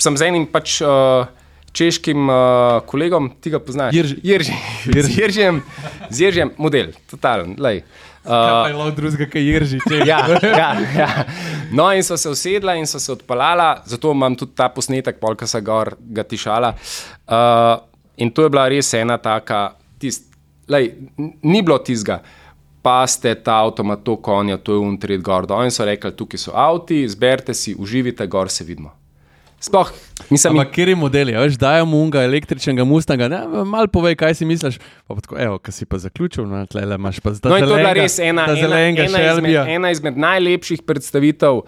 sem 0.00 0.16
z 0.16 0.30
enim 0.30 0.46
pač 0.48 0.80
uh, 0.80 1.26
češkim 1.72 2.24
uh, 2.26 2.80
kolegom, 2.88 3.30
ti 3.40 3.50
ga 3.52 3.60
poznaš? 3.62 3.94
Jirži. 3.94 4.16
Jirži. 4.24 4.54
Z 5.06 5.18
Jiržijem, 5.18 5.60
z 6.10 6.20
Jiržijem, 6.24 6.50
model, 6.58 6.90
totalen. 7.10 7.54
lej. 7.58 7.84
Uh, 8.24 8.68
je 8.68 8.74
lahko 8.76 8.96
drugega, 8.96 9.26
kaj 9.32 9.46
jerži. 9.52 9.78
ja, 10.06 10.20
ja, 10.42 10.70
ja. 10.98 11.08
No, 11.72 11.86
in 11.92 12.04
so 12.04 12.16
se 12.20 12.28
usedla 12.28 12.74
in 12.76 12.86
so 12.86 13.00
se 13.00 13.12
odpeljala, 13.12 13.82
zato 13.86 14.12
imam 14.12 14.36
tudi 14.36 14.52
ta 14.56 14.68
posnetek, 14.68 15.20
polka 15.20 15.46
se 15.46 15.60
gor 15.60 15.94
ga 16.00 16.22
tišala. 16.22 16.74
Uh, 17.26 17.80
in 18.16 18.30
to 18.30 18.44
je 18.44 18.52
bila 18.52 18.68
res 18.68 18.92
ena 18.94 19.16
taka, 19.18 19.70
tist, 19.98 20.28
lej, 20.68 20.92
ni 21.42 21.62
bilo 21.62 21.78
tizga. 21.78 22.20
pa 22.82 23.04
ste 23.06 23.34
ta 23.34 23.60
avtomat, 23.60 24.00
to 24.04 24.16
konja, 24.16 24.56
to 24.56 24.72
je 24.72 24.78
untred 24.78 25.20
gor. 25.22 25.46
dol." 25.46 25.64
In 25.64 25.70
so 25.70 25.84
rekli, 25.84 26.12
tukaj 26.16 26.40
so 26.40 26.52
avti, 26.56 27.08
zberite 27.08 27.54
si, 27.54 27.74
uživite, 27.78 28.26
gor 28.26 28.48
se 28.48 28.64
vidimo. 28.64 28.99
Sploh, 29.60 29.90
nisem 30.32 30.54
Ampak 30.56 30.70
kjer 30.72 30.88
je 30.88 30.96
model, 30.96 31.30
ja, 31.34 31.42
veš, 31.44 31.58
dajo 31.60 31.84
mu 31.84 31.98
unga 32.00 32.22
električnega 32.24 32.84
mustanga, 32.88 33.28
ne, 33.28 33.40
mal 33.68 33.90
povej, 33.92 34.16
kaj 34.16 34.38
si 34.38 34.48
misliš. 34.48 34.78
Pa 35.04 35.12
pa 35.18 35.20
tako, 35.20 35.36
evo, 35.36 35.58
kaj 35.60 35.74
si 35.76 35.84
pa 35.84 36.00
zaključil, 36.00 36.46
na 36.48 36.62
tle 36.64 36.86
le 36.88 36.96
imaš 36.96 37.20
pa 37.20 37.34
zdaj. 37.36 37.52
No, 37.52 37.58
in 37.60 37.68
to 37.68 37.76
je 37.76 37.82
bila 37.84 37.92
res 37.98 38.16
ena, 38.24 38.46
ena, 38.48 38.80
ena, 38.88 39.04
izmed, 39.04 39.58
ena 39.76 39.90
izmed 39.92 40.16
najlepših 40.16 40.80
predstavitev, 40.88 41.60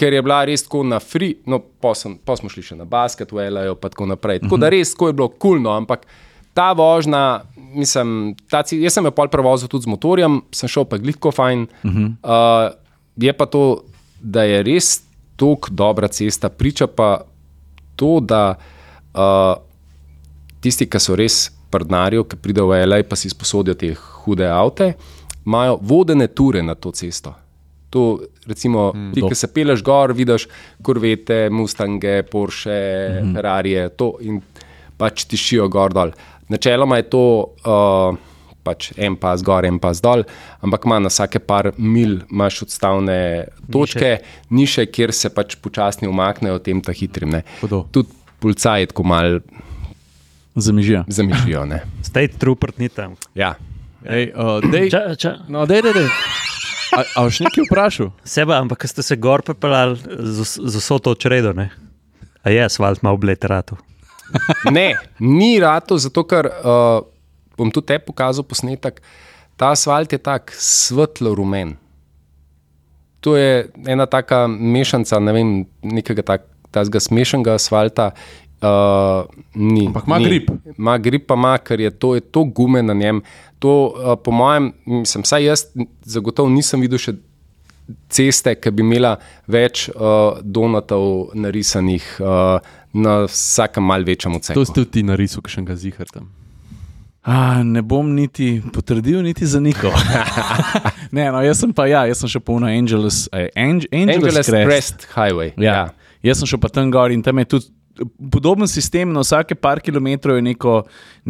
ker 0.00 0.16
je 0.16 0.22
bila 0.24 0.40
res 0.48 0.64
tako 0.64 0.86
na 0.88 1.02
free. 1.04 1.36
No, 1.44 1.60
pa 1.60 1.92
smo 1.92 2.48
šli 2.48 2.64
še 2.64 2.78
na 2.80 2.88
basket, 2.88 3.28
v 3.28 3.50
LA, 3.52 3.66
pa 3.76 3.92
tako 3.92 4.08
naprej. 4.14 4.40
Tako 4.46 4.60
da 4.64 4.72
res 4.72 4.94
tako 4.96 5.12
je 5.12 5.18
bilo 5.20 5.28
kulno, 5.28 5.76
ampak 5.76 6.08
ta 6.56 6.70
vožnja, 6.72 7.42
mislim, 7.76 8.32
ta, 8.48 8.62
jaz 8.64 8.96
sem 8.96 9.04
jo 9.04 9.12
pol 9.12 9.28
prevozil 9.28 9.68
tudi 9.68 9.84
z 9.84 9.92
motorjem, 9.92 10.40
sem 10.54 10.70
šel 10.70 10.88
pa 10.88 10.96
gliko 11.02 11.34
fajn. 11.34 11.68
Uh, 11.84 12.72
je 13.20 13.36
pa 13.36 13.44
to, 13.52 13.84
da 14.24 14.48
je 14.48 14.64
res 14.64 15.02
tako 15.36 15.68
dobra 15.74 16.08
cesta, 16.08 16.48
priča 16.48 16.88
pa 16.88 17.26
to, 17.96 18.18
da 18.20 18.54
uh, 18.54 19.54
tisti, 20.64 20.88
ki 20.90 21.00
so 21.02 21.16
res 21.18 21.48
prdnarijo, 21.74 22.26
ki 22.28 22.38
pridejo 22.40 22.70
v 22.70 22.82
LA, 22.86 23.02
pa 23.08 23.18
si 23.18 23.30
sposodijo 23.32 23.76
te 23.78 23.92
hude 23.94 24.48
avte, 24.50 24.94
imajo 25.44 25.78
vodene 25.82 26.28
ture 26.32 26.62
na 26.62 26.74
to 26.74 26.92
cesto. 26.94 27.34
To, 27.94 28.18
recimo, 28.46 28.88
mm, 28.94 29.12
ti, 29.14 29.22
ki 29.22 29.38
se 29.38 29.50
peleš 29.54 29.82
gor, 29.86 30.14
vidiš 30.16 30.48
korvete, 30.82 31.48
Mustange, 31.50 32.22
Porsche, 32.26 32.78
mm. 33.22 33.34
Ferrari, 33.36 33.74
to 33.98 34.16
in 34.26 34.40
pač 34.98 35.26
tišijo 35.30 35.68
gor 35.70 35.94
dol. 35.94 36.14
Načeloma 36.50 36.98
je 37.00 37.06
to 37.10 37.24
uh, 37.64 38.16
pač 38.64 38.92
en 38.96 39.16
pas 39.20 39.42
gor, 39.44 39.66
en 39.68 39.78
pas 39.78 40.00
dol, 40.00 40.24
ampak 40.64 40.86
ima 40.88 40.98
na 41.04 41.12
vsake 41.12 41.38
par 41.44 41.70
mil 41.76 42.22
imaš 42.32 42.62
odstavne 42.66 43.18
točke, 43.70 44.18
niše, 44.50 44.50
niše 44.50 44.86
kjer 44.90 45.12
se 45.12 45.30
pač 45.30 45.56
počasni 45.60 46.08
umaknejo 46.08 46.58
tem 46.64 46.80
ta 46.80 46.92
hitrim. 46.96 47.38
Tudi 47.92 48.08
policaji 48.40 48.90
tako 48.90 49.04
mal 49.04 49.38
Zamižijo. 50.54 51.04
zamišljajo. 51.08 51.64
ne. 51.66 51.82
State 52.10 52.38
trooper 52.38 52.72
ni 52.78 52.88
tam. 52.88 53.16
Ja. 53.34 53.54
Ej, 54.04 54.32
uh, 54.36 54.60
dej, 54.70 54.90
Ča, 54.92 55.14
ča, 55.16 55.32
no, 55.48 55.64
dej, 55.66 55.80
dej, 55.82 55.94
dej. 55.96 56.08
A, 56.94 57.00
a 57.16 57.22
boš 57.24 57.40
nekaj 57.42 57.64
vprašal? 57.66 58.10
seba, 58.24 58.60
ampak 58.60 58.84
ko 58.84 58.88
ste 58.88 59.02
se 59.02 59.16
gor 59.16 59.42
pepeljali 59.42 59.96
z, 59.98 60.44
z 60.60 60.74
vso 60.78 60.98
to 61.02 61.14
čredo, 61.18 61.50
ne? 61.56 61.70
A 62.44 62.52
je 62.52 62.60
asfalt 62.64 63.02
malo 63.02 63.16
bleterato. 63.16 63.76
Ne, 64.70 64.94
ni 65.18 65.56
rato, 65.60 65.96
zato 65.98 66.22
ker 66.28 66.46
uh, 66.46 67.00
bom 67.58 67.70
tudi 67.70 67.92
te 67.92 67.98
pokazal 67.98 68.46
posnetek. 68.46 69.00
Ta 69.56 69.70
asfalt 69.74 70.12
je 70.12 70.18
tak 70.18 70.54
svetlo 70.58 71.34
rumen. 71.34 71.76
To 73.24 73.36
je 73.36 73.70
ena 73.86 74.06
taka 74.06 74.46
mešanca, 74.48 75.20
ne 75.20 75.32
vem, 75.32 75.52
nekega 75.80 76.22
tak, 76.22 76.48
takega 76.74 77.00
smešnega 77.00 77.54
asfalta. 77.56 78.10
Uh, 78.64 79.28
ni, 79.54 79.86
Ampak 79.86 80.06
ima 80.06 80.18
grip. 80.18 80.50
Ima 80.78 80.98
grip, 80.98 81.26
pa 81.28 81.36
ima, 81.36 81.54
ker 81.58 81.80
je 81.80 81.90
to, 81.90 82.14
je 82.14 82.20
to 82.20 82.44
gume 82.44 82.82
na 82.82 82.94
njem. 82.94 83.22
To, 83.58 83.92
uh, 83.92 84.16
po 84.24 84.32
mojem, 84.32 84.72
mislim, 84.86 85.24
vsaj 85.24 85.44
jaz 85.44 85.64
zagotovo 86.04 86.52
nisem 86.52 86.80
videl 86.84 87.00
še 87.00 87.16
ceste, 88.12 88.54
ki 88.56 88.72
bi 88.72 88.84
imela 88.84 89.16
več 89.50 89.88
uh, 89.92 90.40
donatov 90.40 91.34
narisanih 91.36 92.06
uh, 92.20 92.72
na 92.94 93.18
vsakem 93.28 93.84
malce 93.84 94.10
večjem 94.12 94.32
To 94.32 94.40
odseku. 94.40 94.64
si 94.64 94.72
tudi 94.72 94.90
ti 94.90 95.02
narisal, 95.04 95.44
še 95.46 95.60
enega 95.60 95.76
zihar 95.76 96.08
tam. 96.12 96.30
A, 97.24 97.62
ne 97.64 97.80
bom 97.80 98.10
niti 98.12 98.58
potrdil, 98.72 99.22
niti 99.24 99.46
zanikal. 99.48 99.94
ne, 101.16 101.30
no, 101.32 101.40
jaz 101.40 101.62
sem 101.62 101.72
pa, 101.72 101.86
ja, 101.88 102.02
jaz 102.10 102.20
sem 102.20 102.34
še 102.34 102.42
polno 102.44 102.68
Angelus, 102.68 103.24
eh, 103.32 103.48
Ange, 103.56 103.88
Angelus, 103.88 104.28
Angeles 104.28 104.50
Crest. 104.50 104.66
Crest 104.68 105.06
Highway. 105.14 105.54
Ja. 105.56 105.86
Jaz 106.24 106.42
sem 106.42 106.52
šel 106.52 106.60
pa 106.60 106.68
tam 106.72 106.92
gor 106.92 107.14
in 107.14 107.24
tam 107.24 107.40
je 107.40 107.48
tudi 107.56 107.72
podoben 108.30 108.68
sistem. 108.68 109.12
Na 109.12 109.22
vsake 109.22 109.54
par 109.54 109.80
kilometrov 109.80 110.36
je 110.38 110.44
neko, 110.44 110.74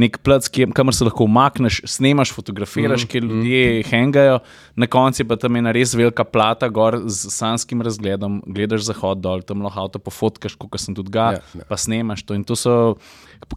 nek 0.00 0.18
plac, 0.24 0.48
kamor 0.74 0.96
se 0.96 1.06
lahko 1.06 1.26
umakneš, 1.28 1.82
snemaš, 1.88 2.32
fotografiraš, 2.34 3.04
mm, 3.04 3.10
kjer 3.12 3.24
ljudje 3.24 3.64
mm. 3.66 3.88
hengajo, 3.90 4.38
na 4.76 4.86
koncu 4.90 5.22
je 5.22 5.28
pa 5.28 5.36
tam 5.40 5.56
ena 5.60 5.72
res 5.74 5.94
velika 5.94 6.24
plata, 6.24 6.68
gor 6.68 7.02
z 7.06 7.32
sanskim 7.34 7.84
razgledom, 7.84 8.40
gledaš 8.46 8.88
zahod 8.88 9.22
dol, 9.24 9.44
tam 9.46 9.62
lahko 9.64 9.86
avto 9.86 10.02
pofotkaš, 10.02 10.56
kot 10.58 10.80
sem 10.80 10.96
tudi 10.96 11.12
ga, 11.14 11.34
Ja, 11.34 11.40
ja, 11.40 11.46
ja. 11.54 11.62
ja. 11.62 11.68
pa 11.68 11.76
snemaš 11.80 12.24
to. 12.24 12.34
In 12.34 12.44
to 12.44 12.56
so 12.56 12.96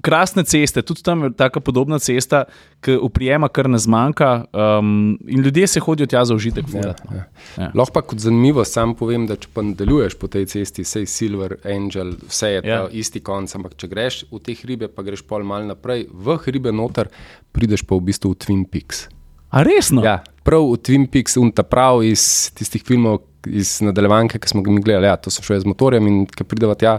krasne 0.01 0.43
ceste, 0.43 0.81
tudi 0.81 1.03
tam 1.03 1.23
je 1.23 1.33
tako 1.33 1.59
podobna 1.59 1.99
cesta, 1.99 2.43
ki 2.81 2.97
uprijema 3.01 3.47
kar 3.49 3.69
ne 3.69 3.77
zmanjka. 3.77 4.45
Um, 4.53 5.17
in 5.27 5.41
ljudje 5.41 5.67
se 5.67 5.79
hodijo 5.79 6.07
tja 6.07 6.25
za 6.25 6.35
užitek. 6.35 6.65
Ja, 6.73 6.93
ja. 7.13 7.23
Ja. 7.57 7.71
Lahko 7.75 7.93
pa 7.93 8.01
kot 8.01 8.19
zanimivo 8.19 8.65
sam 8.65 8.95
povem, 8.95 9.27
da 9.27 9.35
če 9.35 9.49
pa 9.53 9.63
nadaljuješ 9.65 10.17
po 10.19 10.27
tej 10.31 10.45
cesti, 10.45 10.85
sej 10.87 11.05
Silver 11.05 11.57
Angel, 11.65 12.13
vse 12.27 12.51
je 12.51 12.61
Ja. 12.63 12.75
ja. 12.75 12.87
isti 12.91 13.19
konc, 13.19 13.55
ampak 13.55 13.75
če 13.77 13.87
greš 13.87 14.23
v 14.31 14.41
te 14.43 14.55
hribe, 14.57 14.87
pa 14.87 15.03
greš 15.05 15.23
pol 15.27 15.43
mal 15.47 15.65
naprej, 15.67 16.07
v 16.11 16.37
hribe 16.45 16.71
noter, 16.71 17.09
prideš 17.51 17.85
pa 17.87 17.95
v 17.95 18.09
bistvu 18.09 18.33
v 18.33 18.39
Twin 18.43 18.65
Peaks. 18.65 19.07
A 19.49 19.63
resno? 19.63 20.03
Ja, 20.03 20.19
prav 20.43 20.65
v 20.73 20.77
Twin 20.83 21.07
Peaks, 21.11 21.37
unta 21.39 21.63
prav 21.63 22.03
iz 22.03 22.51
tistih 22.57 22.83
filmov, 22.83 23.21
iz 23.47 23.77
nadaljevanke, 23.85 24.39
ki 24.39 24.51
smo 24.51 24.63
ga 24.65 24.73
mi 24.73 24.83
gledali. 24.83 25.07
Ja, 25.07 25.15
to 25.15 25.31
sem 25.31 25.45
šel 25.45 25.63
z 25.63 25.69
motorjem 25.69 26.07
in 26.09 26.23
ki 26.27 26.43
prideva 26.47 26.75
tja. 26.75 26.97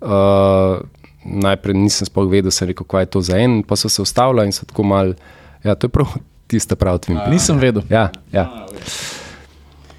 Uh, 0.00 0.80
najprej 1.24 1.76
nisem 1.76 2.08
sploh 2.08 2.30
vedel, 2.30 2.50
sem 2.50 2.70
rekel, 2.70 2.86
kaj 2.86 3.06
je 3.06 3.10
to 3.16 3.20
za 3.20 3.38
en, 3.38 3.60
pa 3.62 3.76
so 3.76 3.88
se 3.88 4.02
ustavila 4.02 4.44
in 4.44 4.52
so 4.52 4.66
tako 4.66 4.82
mal. 4.82 5.14
Ja, 5.64 5.74
to 5.74 5.86
je 5.86 5.94
prav 5.94 6.14
tista 6.50 6.76
prav 6.76 6.98
Twin 6.98 7.18
Peaks. 7.18 7.32
Nisem 7.32 7.58
vedel. 7.58 7.82
Ja, 7.90 8.10
ja. 8.32 8.48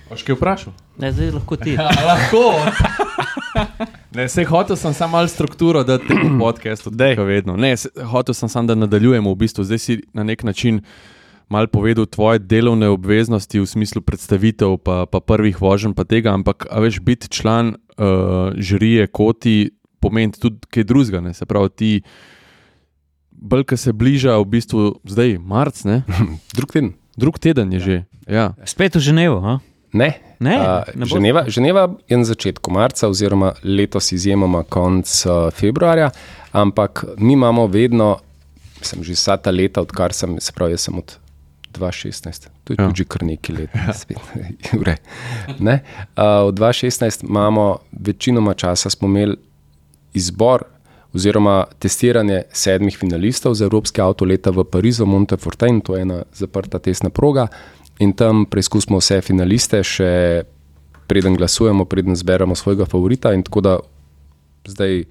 Boš 0.09 0.25
kaj 0.27 0.35
vprašal? 0.35 0.73
Ne, 0.99 1.11
zdaj 1.11 1.31
lahko 1.31 1.55
ti. 1.55 1.77
Lahko. 2.09 2.45
Ne, 4.11 4.27
se 4.27 4.43
hotel 4.43 4.75
sem 4.75 4.93
samo 4.93 5.11
malo 5.11 5.27
strukturo, 5.27 5.83
da 5.83 5.97
te 5.97 6.15
podcastu 6.39 6.91
tako 6.91 7.23
vedno. 7.23 7.55
Ne, 7.55 7.77
se, 7.77 7.89
hotel 8.11 8.33
sem 8.35 8.49
samo, 8.49 8.67
da 8.67 8.75
nadaljujemo 8.75 9.31
v 9.31 9.35
bistvu. 9.35 9.63
Zdaj 9.63 9.79
si 9.79 10.01
na 10.13 10.23
nek 10.23 10.43
način 10.43 10.81
mal 11.49 11.67
povedal 11.67 12.05
tvoje 12.05 12.39
delovne 12.39 12.89
obveznosti 12.89 13.59
v 13.59 13.65
smislu 13.65 14.01
predstavitev, 14.01 14.77
pa, 14.83 15.05
pa 15.05 15.19
prvih 15.19 15.61
voženj, 15.61 15.93
pa 15.95 16.03
tega, 16.03 16.31
ampak 16.35 16.67
a 16.71 16.79
veš, 16.79 16.99
biti 16.99 17.29
član 17.29 17.75
uh, 17.75 18.51
žirije 18.55 19.07
koti 19.07 19.69
pomeni 20.01 20.33
tudi 20.33 20.59
kaj 20.69 20.83
drugega. 20.83 21.21
ne. 21.21 21.33
Se 21.33 21.45
pravi, 21.45 21.69
ti 21.69 21.91
bolj, 23.31 23.63
ko 23.63 23.77
se 23.77 23.93
bliža 23.93 24.37
v 24.37 24.45
bistvu 24.45 24.99
zdaj 25.05 25.37
marc, 25.39 25.83
ne? 25.85 26.01
Drug 26.57 26.71
teden. 26.73 26.93
drug 27.17 27.39
teden 27.39 27.73
je 27.73 27.79
že. 27.79 27.95
Ja. 28.27 28.53
Spet 28.65 28.95
v 28.95 28.99
Ženevo. 28.99 29.39
A? 29.45 29.59
Ne. 29.93 30.13
Ne, 30.41 30.55
Uh, 30.57 30.81
ne 30.97 31.05
Ženeva, 31.05 31.43
Ženeva 31.45 31.83
je 32.09 32.17
na 32.17 32.25
začetku 32.25 32.71
marca, 32.73 33.05
oziroma 33.05 33.53
letos 33.61 34.09
izjemoma 34.11 34.63
konc 34.63 35.05
uh, 35.25 35.53
februarja, 35.53 36.09
ampak 36.51 37.05
mi 37.21 37.33
imamo 37.37 37.67
vedno, 37.69 38.17
sem 38.81 39.03
že 39.05 39.13
vsa 39.13 39.37
ta 39.37 39.51
leta, 39.53 39.81
odkar 39.85 40.13
sem, 40.17 40.39
se 40.41 40.49
pravi, 40.55 40.77
sem 40.81 40.97
od 40.97 41.13
2016, 41.77 42.49
to 42.63 42.73
je 42.73 42.77
Ja. 42.79 42.83
ja. 42.83 42.89
tudi 42.89 43.05
kar 43.05 43.21
nekaj 43.23 43.53
let, 43.55 43.69
spet, 43.93 44.17
ure. 44.81 44.97
Ne? 45.61 45.83
Uh, 46.17 46.49
od 46.49 46.57
2016 46.57 47.21
imamo 47.29 47.77
večinoma 47.91 48.53
časa, 48.57 48.89
smo 48.89 49.05
imeli 49.07 49.37
izbor 50.13 50.63
oziroma 51.13 51.65
testiranje 51.79 52.43
sedmih 52.51 52.97
finalistov 52.97 53.53
za 53.53 53.65
Evropske 53.65 54.01
avto 54.01 54.25
leta 54.25 54.51
v 54.51 54.63
Parizu, 54.63 55.05
Montefortin, 55.05 55.81
to 55.81 55.95
je 55.95 56.01
ena 56.01 56.23
zaprta 56.33 56.79
tesna 56.79 57.09
proga. 57.09 57.47
In 57.99 58.13
tam 58.13 58.45
preizkusimo 58.45 59.01
vse 59.01 59.19
finaliste, 59.21 59.83
še 59.83 60.43
preden 61.11 61.35
glasujemo, 61.35 61.85
preden 61.85 62.15
zberemo 62.15 62.55
svojega 62.55 62.87
favorita. 62.87 63.33
In, 63.35 63.43
tako 63.43 63.61
da 63.61 63.77
zdaj, 64.65 65.03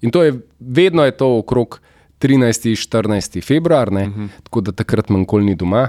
in 0.00 0.14
to 0.14 0.22
je 0.22 0.38
vedno 0.58 1.04
je 1.04 1.16
to 1.16 1.38
okrog 1.38 1.80
13. 2.22 2.70
14. 2.74 3.42
februar, 3.42 3.88
uh 3.88 3.98
-huh. 3.98 4.28
tako 4.42 4.60
da 4.60 4.72
takrat 4.72 5.08
manj 5.08 5.24
kol 5.24 5.44
ni 5.44 5.54
doma. 5.54 5.88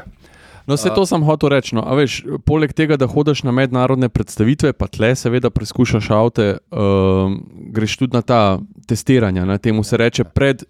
No, 0.70 0.76
vse 0.78 0.92
to 0.94 1.06
sem 1.10 1.24
hotel 1.26 1.50
reči. 1.50 1.74
No. 1.74 1.82
A 1.82 1.98
Veš, 1.98 2.20
poleg 2.46 2.76
tega, 2.78 2.94
da 3.00 3.08
hodiš 3.10 3.42
na 3.48 3.54
mednarodne 3.56 4.10
predstavitve, 4.14 4.76
pa 4.78 4.86
tle, 4.86 5.16
seveda, 5.18 5.50
preizkušaš 5.50 6.10
avte, 6.14 6.46
uh, 6.70 7.34
greš 7.74 7.98
tudi 8.04 8.14
na 8.14 8.22
ta 8.22 8.60
testiranja. 8.88 9.48
Na 9.50 9.58
temu 9.58 9.84
se 9.84 9.98
reče 9.98 10.28
pred, 10.30 10.62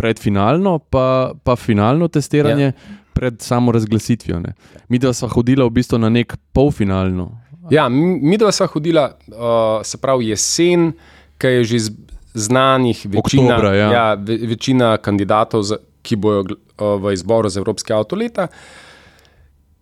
predfinalno, 0.00 0.78
pa, 0.78 1.34
pa 1.44 1.56
finalno 1.60 2.08
testiranje, 2.08 2.72
ja. 2.72 2.96
pred 3.12 3.42
samo 3.44 3.72
razglasitvijo. 3.76 4.40
Ne. 4.40 4.54
Mi 4.88 5.00
dva 5.02 5.12
sva 5.12 5.28
hodila 5.28 5.68
v 5.68 5.76
bistvu 5.76 6.00
na 6.00 6.08
nek 6.08 6.32
polfinalno. 6.56 7.28
Ja, 7.70 7.90
mi 7.92 8.38
dva 8.40 8.54
sva 8.56 8.70
hodila, 8.72 9.10
uh, 9.28 9.84
se 9.84 10.00
pravi 10.00 10.32
jesen, 10.32 10.94
ki 11.38 11.58
je 11.58 11.64
že 11.74 11.82
znanih, 12.32 13.04
večina, 13.04 13.52
Oktobra, 13.52 13.74
ja. 13.76 13.92
Ja, 13.92 14.06
ve, 14.14 14.38
večina 14.54 14.96
kandidatov, 14.96 15.62
za, 15.68 15.76
ki 16.02 16.16
bojo 16.16 16.46
uh, 16.46 16.96
v 17.02 17.12
izboru 17.12 17.52
za 17.52 17.60
Evropske 17.60 17.92
avto 17.92 18.16
leta. 18.16 18.48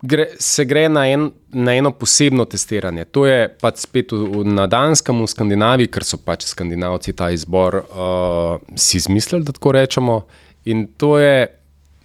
Gre, 0.01 0.25
se 0.41 0.65
gre 0.65 0.87
na, 0.89 1.05
en, 1.09 1.27
na 1.53 1.75
eno 1.77 1.91
posebno 1.93 2.45
testiranje. 2.49 3.05
To 3.13 3.27
je 3.29 3.45
pač 3.61 3.83
spet 3.83 4.15
v, 4.17 4.41
na 4.49 4.65
Danskem, 4.69 5.19
v 5.21 5.29
Skandinaviji, 5.29 5.91
ker 5.93 6.05
so 6.07 6.17
pač 6.17 6.47
Skandinavci 6.49 7.13
ta 7.13 7.29
izbor 7.29 7.77
uh, 7.83 8.57
si 8.73 8.97
izmislili, 8.97 9.45
da 9.45 9.53
tako 9.53 9.75
rečemo. 9.77 10.17
In 10.65 10.87
to 10.97 11.19
je 11.21 11.45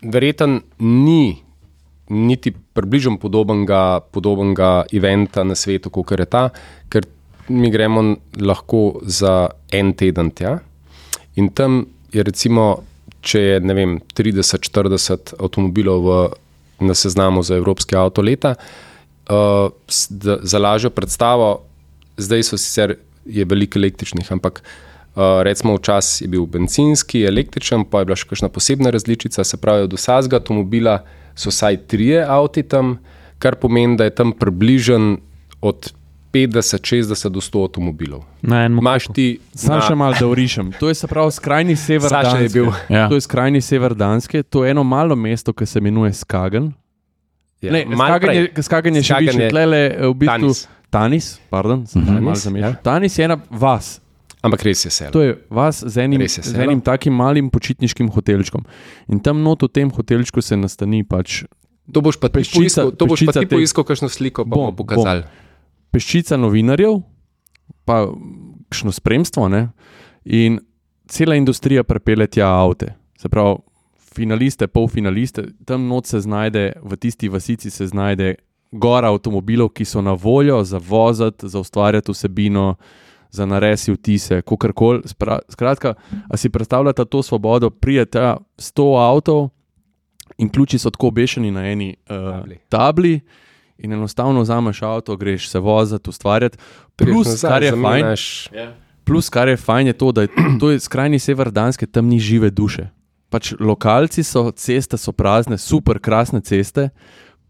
verjetno 0.04 0.60
ni 0.84 1.38
niti 2.08 2.52
približno 2.52 3.16
podobnega, 3.18 4.00
podobnega 4.12 4.84
eventa 4.92 5.44
na 5.44 5.56
svetu, 5.56 5.90
kot 5.90 6.12
je 6.12 6.26
ta, 6.28 6.50
ker 6.92 7.08
mi 7.48 7.70
gremo 7.70 8.16
lahko 8.36 9.00
za 9.02 9.48
en 9.72 9.92
teden 9.96 10.30
tja. 10.30 10.58
In 11.36 11.48
tam 11.48 11.86
je 12.12 12.22
recimo, 12.22 12.82
če 13.26 13.40
je 13.40 13.60
vem, 13.74 13.98
30-40 14.14 15.34
avtomobilov 15.40 16.04
v, 16.04 16.18
na 16.80 16.94
seznamu 16.94 17.42
za 17.42 17.56
Evropski 17.56 17.96
avto 17.96 18.22
leta, 18.22 18.54
uh, 19.28 19.70
za 20.42 20.58
lažjo 20.58 20.90
predstavo, 20.90 21.62
zdaj 22.16 22.42
so 22.42 22.58
sicer 22.58 22.96
veliko 23.24 23.78
električnih, 23.78 24.32
ampak 24.32 24.62
uh, 24.62 25.42
recimo 25.42 25.76
včasih 25.76 26.26
je 26.26 26.30
bil 26.30 26.46
benzinski, 26.46 27.24
električen, 27.24 27.84
pa 27.84 28.02
je 28.02 28.10
bila 28.10 28.16
še 28.16 28.28
kakšna 28.30 28.48
posebna 28.52 28.92
različica, 28.94 29.44
se 29.44 29.56
pravi, 29.56 29.88
od 29.88 29.96
vsakega 29.96 30.40
avtomobila 30.40 31.00
so 31.36 31.52
vsaj 31.52 31.84
trije 31.90 32.24
avti 32.24 32.62
tam, 32.62 32.98
kar 33.38 33.58
pomeni, 33.60 33.96
da 33.96 34.08
je 34.08 34.14
tam 34.16 34.32
približen 34.32 35.16
od 35.60 35.92
50, 36.36 36.84
60 37.06 37.28
do 37.30 37.40
100 37.40 37.62
avtomobilov. 37.62 38.24
Máš 38.78 39.08
ti. 39.10 39.26
Sam 39.52 39.80
še 39.80 39.94
malo 39.94 40.14
da 40.14 40.26
urišem. 40.26 40.72
To 40.76 40.88
je 40.88 40.94
se 40.94 41.06
pravi 41.06 41.32
skrajni 41.32 41.76
sever 41.76 42.08
Saša 42.08 42.36
je 42.36 42.42
Danske. 42.42 42.54
bil. 42.54 42.68
Ja. 42.90 43.08
To 43.08 43.14
je 43.14 43.22
skrajni 43.22 43.60
sever 43.62 43.94
Danske, 43.94 44.42
to 44.42 44.64
je 44.64 44.70
eno 44.70 44.84
malo 44.84 45.16
mesto, 45.16 45.52
ki 45.52 45.64
se 45.64 45.78
imenuje 45.78 46.12
Skagen. 46.14 46.72
Ja, 47.58 47.72
Ne, 47.72 47.86
Skagen 47.88 48.30
je, 48.32 48.42
Skagen 48.60 48.94
je 48.94 49.02
še 49.02 49.06
Skagen 49.08 49.26
više, 49.28 49.42
je 49.42 49.50
tlele 49.50 49.80
v 50.02 50.14
bistvu. 50.14 50.52
Tanis. 50.52 50.68
Tanis, 50.88 51.26
pardon, 51.50 51.86
sem 51.86 51.98
se 51.98 52.10
malo 52.12 52.20
Tanis, 52.26 52.42
zamešal. 52.42 52.70
ja. 52.70 52.76
Tanis 52.78 53.12
je 53.14 53.24
ena 53.24 53.36
vas. 53.50 54.00
Ampak 54.40 54.62
res 54.62 54.84
je 54.84 54.90
sel. 54.90 55.10
To 55.10 55.20
je 55.20 55.34
vas 55.50 55.80
z 55.80 55.96
enim, 55.98 56.20
je 56.20 56.28
z 56.28 56.44
selo. 56.44 56.62
enim 56.62 56.80
takim 56.80 57.10
malim 57.12 57.48
počitniškim 57.50 58.06
hotelčkom. 58.08 58.62
In 59.08 59.18
tam 59.18 59.42
not 59.42 59.62
v 59.62 59.68
tem 59.68 59.90
hotelčku 59.90 60.38
se 60.38 60.54
nastani 60.54 61.02
pač 61.02 61.42
To 61.86 61.98
boš 62.00 62.18
pa 62.18 62.26
ti 62.28 62.42
poiskal, 62.44 62.90
to 62.90 63.06
boš 63.06 63.24
pa 63.24 63.32
ti 63.32 63.46
poiskal, 63.46 63.82
kakšno 63.82 64.08
sliko 64.08 64.42
pa 64.42 64.50
Bom, 64.50 64.70
bomo 64.70 64.76
pokazali. 64.76 65.22
Peščica 65.90 66.36
novinarjev, 66.36 67.00
pa 67.84 68.06
kakšno 68.68 68.92
spremstvo. 68.92 69.48
Ne? 69.48 69.68
In 70.24 70.60
cela 71.08 71.36
industrija 71.38 71.84
prepele 71.84 72.26
tja 72.26 72.48
avte. 72.48 72.94
Se 73.18 73.28
pravi, 73.28 73.56
finaliste, 74.16 74.66
polfinaliste, 74.66 75.44
tam 75.64 75.88
noč 75.88 76.12
se 76.14 76.20
znajde, 76.20 76.72
v 76.82 76.96
tisti 76.96 77.28
vasici 77.28 77.70
se 77.70 77.86
znajde 77.86 78.34
gora 78.72 79.10
avtomobilov, 79.12 79.70
ki 79.76 79.84
so 79.84 80.02
na 80.02 80.12
voljo 80.12 80.62
za 80.64 80.78
voziti, 80.78 81.48
za 81.48 81.60
ustvarjati 81.60 82.12
vsebino, 82.12 82.74
za 83.30 83.46
naresi 83.46 83.92
vtise, 83.92 84.42
kakorkoli. 84.42 85.02
Spra- 85.04 85.40
Skratka, 85.48 85.94
a 86.28 86.36
si 86.36 86.50
predstavljate 86.50 87.04
to 87.04 87.22
svobodo, 87.22 87.70
prijete 87.70 88.34
100 88.58 88.88
avtov 89.10 89.48
in 90.38 90.48
ključi 90.48 90.78
so 90.78 90.90
tako 90.90 91.08
obešeni 91.08 91.50
na 91.50 91.66
eni 91.70 91.96
uh, 92.10 92.16
Tabli. 92.16 92.58
tabli. 92.68 93.20
In 93.78 93.92
enostavno 93.92 94.40
vzameš 94.40 94.82
avto, 94.82 95.16
greš 95.16 95.48
se 95.48 95.58
voziti, 95.58 96.10
ustvarjati. 96.10 96.58
Plus, 96.96 97.26
nazaj, 97.26 97.50
kar 97.50 97.62
je 97.62 97.70
fajn, 97.72 97.82
zamenjaš- 97.82 98.48
Plus, 99.04 99.28
kar 99.28 99.48
je 99.48 99.56
fajn, 99.56 99.86
je 99.86 99.92
to, 99.92 100.12
da 100.12 100.22
je 100.22 100.28
to 100.60 100.70
je 100.70 100.80
skrajni 100.80 101.18
sever 101.18 101.50
Danske, 101.50 101.86
tam 101.86 102.06
ni 102.06 102.18
žive 102.18 102.50
duše. 102.50 102.88
Pač 103.28 103.52
lokalci 103.60 104.22
so, 104.22 104.50
ceste 104.50 104.96
so 104.96 105.12
prazne, 105.12 105.58
super, 105.58 105.98
krasne 105.98 106.40
ceste. 106.40 106.88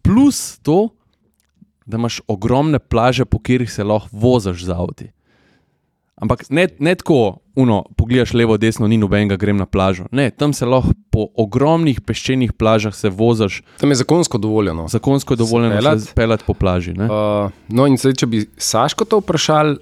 Plus 0.03 0.59
to, 0.59 0.89
da 1.87 1.97
imaš 1.97 2.21
ogromne 2.27 2.79
plaže, 2.79 3.25
po 3.25 3.39
katerih 3.39 3.73
se 3.73 3.85
lahko 3.85 4.09
voziš 4.12 4.65
z 4.65 4.71
avti. 4.71 5.07
Ampak 6.16 6.48
ne, 6.50 6.68
ne 6.79 6.94
tako, 6.94 7.38
uno, 7.55 7.83
pogledaš 7.96 8.33
levo, 8.33 8.57
desno, 8.57 8.88
ni 8.88 8.96
nobenega, 8.96 9.37
grem 9.37 9.57
na 9.57 9.66
plažo. 9.66 10.07
Ne, 10.12 10.31
tam 10.31 10.52
se 10.52 10.64
lahko 10.64 10.94
po 11.12 11.26
ogromnih 11.37 12.00
peščenih 12.00 12.52
plažah 12.52 12.94
se 12.94 13.09
voziš, 13.09 13.62
Tam 13.81 13.90
je 13.90 14.00
zakonsko 14.00 14.38
dovoljeno. 14.38 14.88
zakonsko 14.88 15.35
je 15.35 15.37
dovoljeno 15.37 15.76
peljati? 15.76 16.00
se 16.00 16.14
peljati 16.14 16.44
po 16.46 16.55
plaži. 16.55 16.92
ne. 16.92 17.05
Uh, 17.05 17.50
no, 17.68 17.87
in 17.87 17.96
zdaj, 17.96 18.12
če 18.12 18.26
bi 18.26 18.46
Saško 18.57 19.05
to 19.05 19.20
vprašal, 19.20 19.76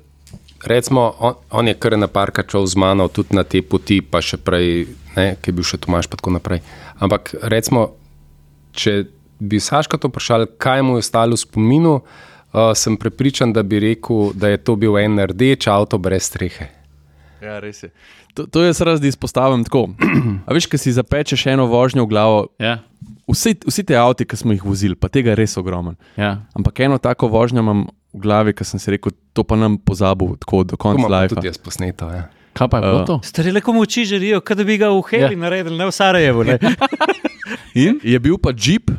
recimo, 0.66 1.14
on, 1.20 1.34
on 1.50 1.68
je 1.68 1.74
kar 1.74 1.98
na 1.98 2.06
parka 2.06 2.42
šel 2.50 2.66
z 2.66 2.76
mano, 2.76 3.08
tudi 3.08 3.36
na 3.36 3.44
te 3.44 3.62
poti, 3.62 4.02
pa 4.02 4.18
še 4.18 4.36
prej, 4.36 4.86
ne, 5.16 5.36
ki 5.38 5.50
je 5.50 5.54
bil 5.54 5.64
še 5.64 5.78
Tomaš, 5.78 6.10
pa 6.10 6.18
tako 6.18 6.34
naprej. 6.34 6.66
Ampak 6.98 7.34
recimo, 7.42 7.92
če 8.72 9.04
bi 9.38 9.62
Saško 9.62 10.02
to 10.02 10.10
vprašal, 10.10 10.50
kaj 10.58 10.82
mu 10.82 10.98
je 10.98 11.06
ostalo 11.06 11.38
v 11.38 11.46
spominu, 11.46 11.94
uh, 12.02 12.33
sem 12.74 12.94
prepričan, 12.94 13.50
da 13.50 13.62
bi 13.62 13.80
rekel, 13.80 14.32
da 14.32 14.48
je 14.48 14.58
to 14.58 14.76
bil 14.76 14.94
en 14.96 15.18
rdeč 15.20 15.66
avto 15.66 15.98
brez 15.98 16.22
strehe. 16.24 16.68
Ja, 17.40 17.58
res 17.58 17.82
je. 17.82 17.90
To, 18.32 18.46
to 18.46 18.62
jaz 18.62 18.80
raz 18.80 18.98
izpostavim 19.00 19.62
tako. 19.62 19.88
A 20.42 20.50
veš, 20.50 20.66
ki 20.66 20.74
si 20.76 20.90
zapečeš 20.90 21.46
eno 21.46 21.66
vožnjo 21.66 22.02
v 22.02 22.08
glavo, 22.08 22.38
Ja. 22.58 22.78
vsi, 23.28 23.54
vsi 23.60 23.82
te 23.84 23.94
avti, 23.94 24.24
ki 24.24 24.36
smo 24.36 24.50
jih 24.50 24.64
vozili, 24.64 24.94
pa 24.94 25.06
tega 25.08 25.30
je 25.30 25.36
res 25.36 25.54
ogromen. 25.54 25.94
Ja. 26.16 26.42
Ampak 26.52 26.80
eno 26.80 26.98
tako 26.98 27.28
vožnjo 27.28 27.60
imam 27.60 27.84
v 28.10 28.20
glavi, 28.20 28.52
ki 28.52 28.64
sem 28.64 28.78
si 28.78 28.90
rekel, 28.90 29.12
to 29.32 29.42
pa 29.42 29.54
nam 29.54 29.76
pozabil 29.76 30.34
tako 30.36 30.64
do 30.64 30.72
To 30.72 30.76
konca 30.78 30.98
imam 30.98 31.06
pa 31.06 31.20
life. 31.20 31.30
tudi 31.30 31.46
jaz 31.46 31.58
posneto. 31.58 32.08
Ja. 32.08 32.26
Kaj 32.52 32.68
pa 32.68 32.76
je 32.76 32.82
bilo 32.84 33.00
Uh, 33.00 33.06
to? 33.06 33.14
Stari 33.22 33.50
le 33.50 33.60
komu 33.60 33.82
oči 33.82 34.04
žarijo, 34.04 34.38
kot 34.40 34.54
da 34.54 34.64
bi 34.64 34.78
ga 34.78 34.88
v 34.88 35.02
Heli 35.04 35.34
Ja. 35.34 35.40
naredili, 35.40 35.74
ne 35.76 35.84
v 35.84 35.92
Sarajevu. 35.92 36.44
Ne? 36.44 36.58
In? 37.76 37.98
Je 38.00 38.18
bil 38.18 38.38
pa 38.38 38.50
Jeep. 38.52 38.90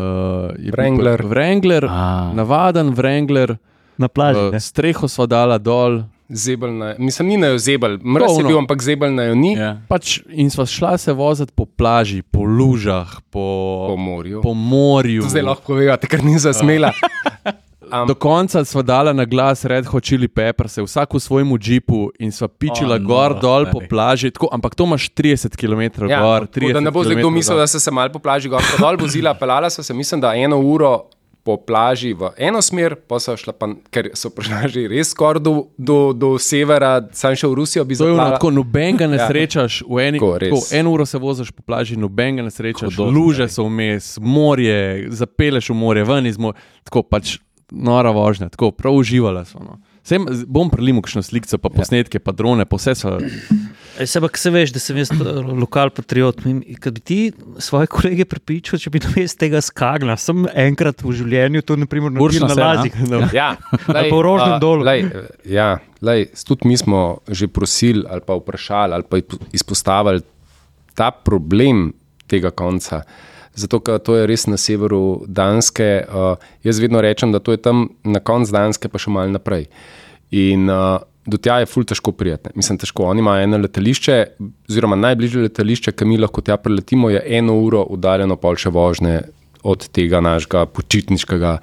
Uh, 0.00 0.72
Wrangler. 0.72 1.20
Wrangler, 1.22 1.84
A. 1.84 2.32
navaden 2.32 2.90
Wrangler, 2.90 3.56
Na 3.98 4.08
plaži. 4.08 4.40
uh, 4.40 4.52
ne. 4.52 4.60
streho 4.60 5.04
sva 5.06 5.26
dala 5.26 5.58
dol. 5.58 6.02
Zebel 6.28 6.70
na, 6.70 6.94
mislim, 6.96 7.28
ni 7.28 7.36
na 7.36 7.46
jo 7.48 7.58
zebel, 7.58 7.98
mraz 7.98 8.38
je 8.38 8.44
bil, 8.44 8.54
ampak 8.56 8.78
zebel 8.80 9.10
na 9.10 9.24
jo 9.24 9.34
ni. 9.34 9.52
Ja. 9.52 9.82
Pač, 9.84 10.20
in 10.30 10.46
sva 10.46 10.62
šla 10.62 10.94
se 10.94 11.10
voziti 11.10 11.50
po 11.50 11.66
plaži, 11.66 12.22
po 12.22 12.40
lužah, 12.40 13.18
po, 13.30 13.46
Po 13.88 13.96
morju. 13.98 14.38
po 14.40 14.54
morju. 14.54 15.26
Zdaj 15.26 15.42
lahko 15.42 15.62
povejate, 15.66 16.06
ker 16.06 16.22
ni 16.22 16.38
zasmela. 16.38 16.92
Do 18.08 18.14
konca 18.14 18.64
sva 18.64 18.82
dala 18.82 19.12
na 19.12 19.24
glas 19.24 19.64
Red 19.64 19.86
Hot 19.86 20.04
Chili 20.04 20.28
Peppers, 20.28 20.78
vsak 20.78 21.14
v 21.14 21.20
svojem 21.20 21.58
džipu 21.58 22.10
in 22.18 22.32
sva 22.32 22.48
pičila 22.48 22.96
O, 22.96 23.02
oh, 23.02 23.06
gor, 23.06 23.34
no, 23.34 23.40
dol 23.40 23.66
po 23.72 23.80
plaži. 23.90 24.30
Tako, 24.30 24.48
ampak 24.52 24.74
to 24.74 24.84
imaš 24.84 25.10
30 25.10 25.56
km 25.56 26.06
Ja, 26.08 26.20
gor, 26.22 26.46
tako 26.46 26.66
30 26.66 26.72
da 26.72 26.80
ne 26.80 26.90
bo 26.90 27.04
zdaj 27.04 27.16
kdo 27.16 27.30
mislil, 27.30 27.58
da 27.58 27.66
se 27.66 27.90
malo 27.90 28.12
po 28.12 28.18
plaži 28.18 28.48
gor 28.48 28.62
pa 28.62 28.76
dol 28.82 28.96
vozila, 29.00 29.34
pelala 29.34 29.70
so 29.70 29.82
se, 29.82 29.94
mislim, 29.94 30.20
da 30.20 30.34
eno 30.34 30.58
uro 30.60 31.10
po 31.42 31.56
plaži 31.56 32.12
v 32.12 32.30
eno 32.36 32.60
smer, 32.62 32.94
pa 33.08 33.16
so 33.20 33.32
šla, 33.36 33.54
pa, 33.56 33.70
ker 33.90 34.10
so 34.14 34.28
prišla 34.30 34.68
že 34.68 34.84
res 34.92 35.10
skoraj 35.14 35.40
do, 35.40 35.54
do, 35.80 36.12
do 36.12 36.36
severa, 36.38 37.00
sam 37.16 37.32
še 37.32 37.48
v 37.48 37.56
Rusijo 37.56 37.84
bi 37.88 37.96
To 37.96 38.06
je 38.06 38.12
ono, 38.12 38.20
zaplala. 38.20 38.36
tako, 38.36 38.50
nobenega 38.50 39.08
ne 39.08 39.16
Ja. 39.16 39.28
srečaš, 39.28 39.82
v 39.88 39.98
eni, 40.04 40.18
Tako, 40.20 40.36
tako, 40.38 40.60
eno 40.76 40.92
uro 40.92 41.06
se 41.06 41.18
voziš 41.18 41.50
po 41.50 41.62
plaži, 41.64 41.96
nobenega 41.96 42.44
ne 42.44 42.52
srečaš, 42.52 42.92
Hudo, 42.92 43.08
luže 43.10 43.48
so 43.48 43.64
vmes, 43.64 44.18
morje, 44.20 45.08
zapeleš 45.10 45.72
v 45.72 45.74
morje, 45.80 46.04
ven 46.04 46.26
iz 46.28 46.38
morja, 46.38 46.60
tako 46.84 47.02
pač 47.02 47.38
nora 47.70 48.10
vožnja, 48.10 48.48
tako 48.48 48.70
prav 48.70 48.94
uživala 48.94 49.44
smo. 49.44 49.60
No. 49.64 49.78
Sem, 50.02 50.24
bom 50.48 50.70
prelimo 50.72 51.02
kakšno 51.04 51.22
sliko, 51.22 51.58
pa 51.60 51.68
posnetke, 51.70 52.18
pa 52.18 52.32
drone, 52.32 52.64
pa 52.66 52.78
vse 52.80 52.96
so. 52.98 53.18
Se 54.00 54.16
pa, 54.16 54.28
se 54.32 54.48
veš, 54.48 54.70
da 54.72 54.80
sem 54.80 54.96
jaz 54.96 55.10
eh, 55.12 55.40
lokal 55.60 55.90
patriot. 55.92 56.38
In 56.48 56.62
Kad 56.80 56.94
bi 56.96 57.00
ti 57.04 57.18
svoje 57.60 57.90
kolege 57.90 58.24
prepričal, 58.24 58.80
če 58.80 58.92
bi 58.94 59.02
namesto 59.02 59.42
tega 59.42 59.60
skagna, 59.60 60.14
sem 60.16 60.46
enkrat 60.56 61.02
v 61.04 61.12
življenju 61.18 61.60
to 61.68 61.76
naprimer 61.76 62.14
naredil 62.14 62.46
na 62.48 62.56
lazih. 62.56 62.96
No. 63.10 63.20
Ja, 63.36 63.50
Ali 63.90 64.08
pa 64.08 64.16
v 64.16 64.22
Rožnem 64.24 64.54
dolu. 64.62 64.86
Lej, 64.88 65.04
ja, 65.44 65.74
lej, 66.00 66.30
tudi 66.48 66.70
mi 66.70 66.78
smo 66.80 67.20
že 67.28 67.50
prosili 67.52 68.06
ali 68.08 68.24
pa 68.24 68.38
vprašali 68.40 68.96
ali 68.96 69.04
pa 69.04 69.20
izpostavili 69.52 70.24
ta 70.96 71.10
problem 71.12 71.90
tega 72.30 72.54
konca. 72.56 73.02
Zato, 73.54 73.80
ker 73.82 73.98
to 73.98 74.16
je 74.16 74.26
res 74.30 74.46
na 74.46 74.56
severu 74.60 75.24
Danske. 75.26 76.06
Uh, 76.06 76.40
jaz 76.64 76.78
vedno 76.80 77.00
rečem, 77.02 77.32
da 77.32 77.40
to 77.42 77.52
je 77.52 77.62
tam 77.62 77.88
na 78.04 78.20
koncu 78.22 78.52
Danske, 78.54 78.88
pa 78.88 79.00
še 79.02 79.10
malo 79.10 79.32
naprej. 79.34 79.66
In 80.30 80.70
uh, 80.70 81.02
do 81.26 81.36
tja 81.36 81.58
je 81.60 81.68
ful 81.68 81.84
težko 81.84 82.12
prijeti. 82.16 82.52
Mislim, 82.54 82.78
težko. 82.78 83.08
Oni 83.10 83.20
imajo 83.24 83.44
eno 83.44 83.58
letališče, 83.60 84.16
oziroma 84.70 84.96
najbližje 84.96 85.48
letališče, 85.48 85.92
ki 85.92 86.08
mi 86.08 86.18
lahko 86.20 86.44
tja 86.46 86.56
preletimo, 86.62 87.10
je 87.10 87.22
eno 87.38 87.58
uro 87.60 87.82
uddaljeno 87.90 88.38
pol 88.40 88.58
še 88.60 88.72
vožnje 88.74 89.20
od 89.62 89.88
tega 89.92 90.22
našega 90.24 90.64
počitniškega 90.72 91.56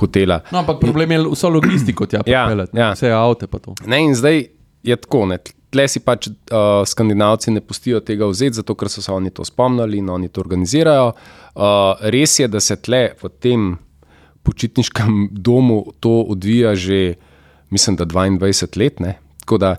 hotela. 0.00 0.40
No, 0.50 0.64
ampak 0.64 0.80
problem 0.82 1.14
je 1.14 1.20
vso 1.28 1.50
logistiko 1.52 2.08
tja 2.10 2.24
Ja, 2.26 2.46
pripeljati, 2.46 2.74
ja. 2.74 2.88
ne, 2.88 2.94
vse 2.98 3.12
avte 3.14 3.46
pa 3.46 3.60
to. 3.62 3.76
Ne, 3.86 4.02
in 4.08 4.16
zdaj 4.18 4.48
je 4.86 4.96
tako. 4.96 5.26
Ne. 5.30 5.38
Tle 5.70 5.88
si 5.90 6.00
pač 6.00 6.28
uh, 6.28 6.84
skandinavci 6.86 7.50
ne 7.50 7.60
pustijo 7.60 8.00
tega 8.00 8.28
vzeti, 8.30 8.60
zato 8.60 8.76
ker 8.78 8.90
so 8.92 9.02
se 9.02 9.12
oni 9.12 9.32
to 9.34 9.44
spomnili 9.44 9.98
in 9.98 10.10
oni 10.10 10.28
to 10.28 10.40
organizirajo. 10.40 11.12
Uh, 11.12 11.62
res 12.14 12.38
je, 12.38 12.48
da 12.48 12.60
se 12.60 12.76
tle 12.76 13.08
v 13.22 13.30
tem 13.42 13.74
počitniškem 14.46 15.28
domu 15.48 15.84
to 16.00 16.20
odvija 16.22 16.74
že, 16.74 17.14
mislim, 17.70 17.96
da 17.96 18.06
22 18.06 18.78
let. 18.78 19.00
Ne. 19.00 19.18
Tako 19.42 19.58
da 19.58 19.76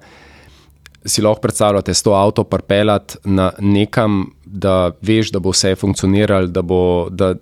si 1.08 1.22
lahko 1.22 1.42
predstavljate, 1.42 1.94
s 1.94 2.04
to 2.04 2.14
avto 2.14 2.44
parpelat 2.44 3.18
na 3.24 3.52
nekam, 3.60 4.26
da 4.46 4.92
veš, 5.02 5.32
da 5.32 5.40
bo 5.40 5.54
vse 5.56 5.76
funkcioniralo, 5.76 6.48
da, 6.48 6.62
bo, 6.62 7.08
da 7.10 7.34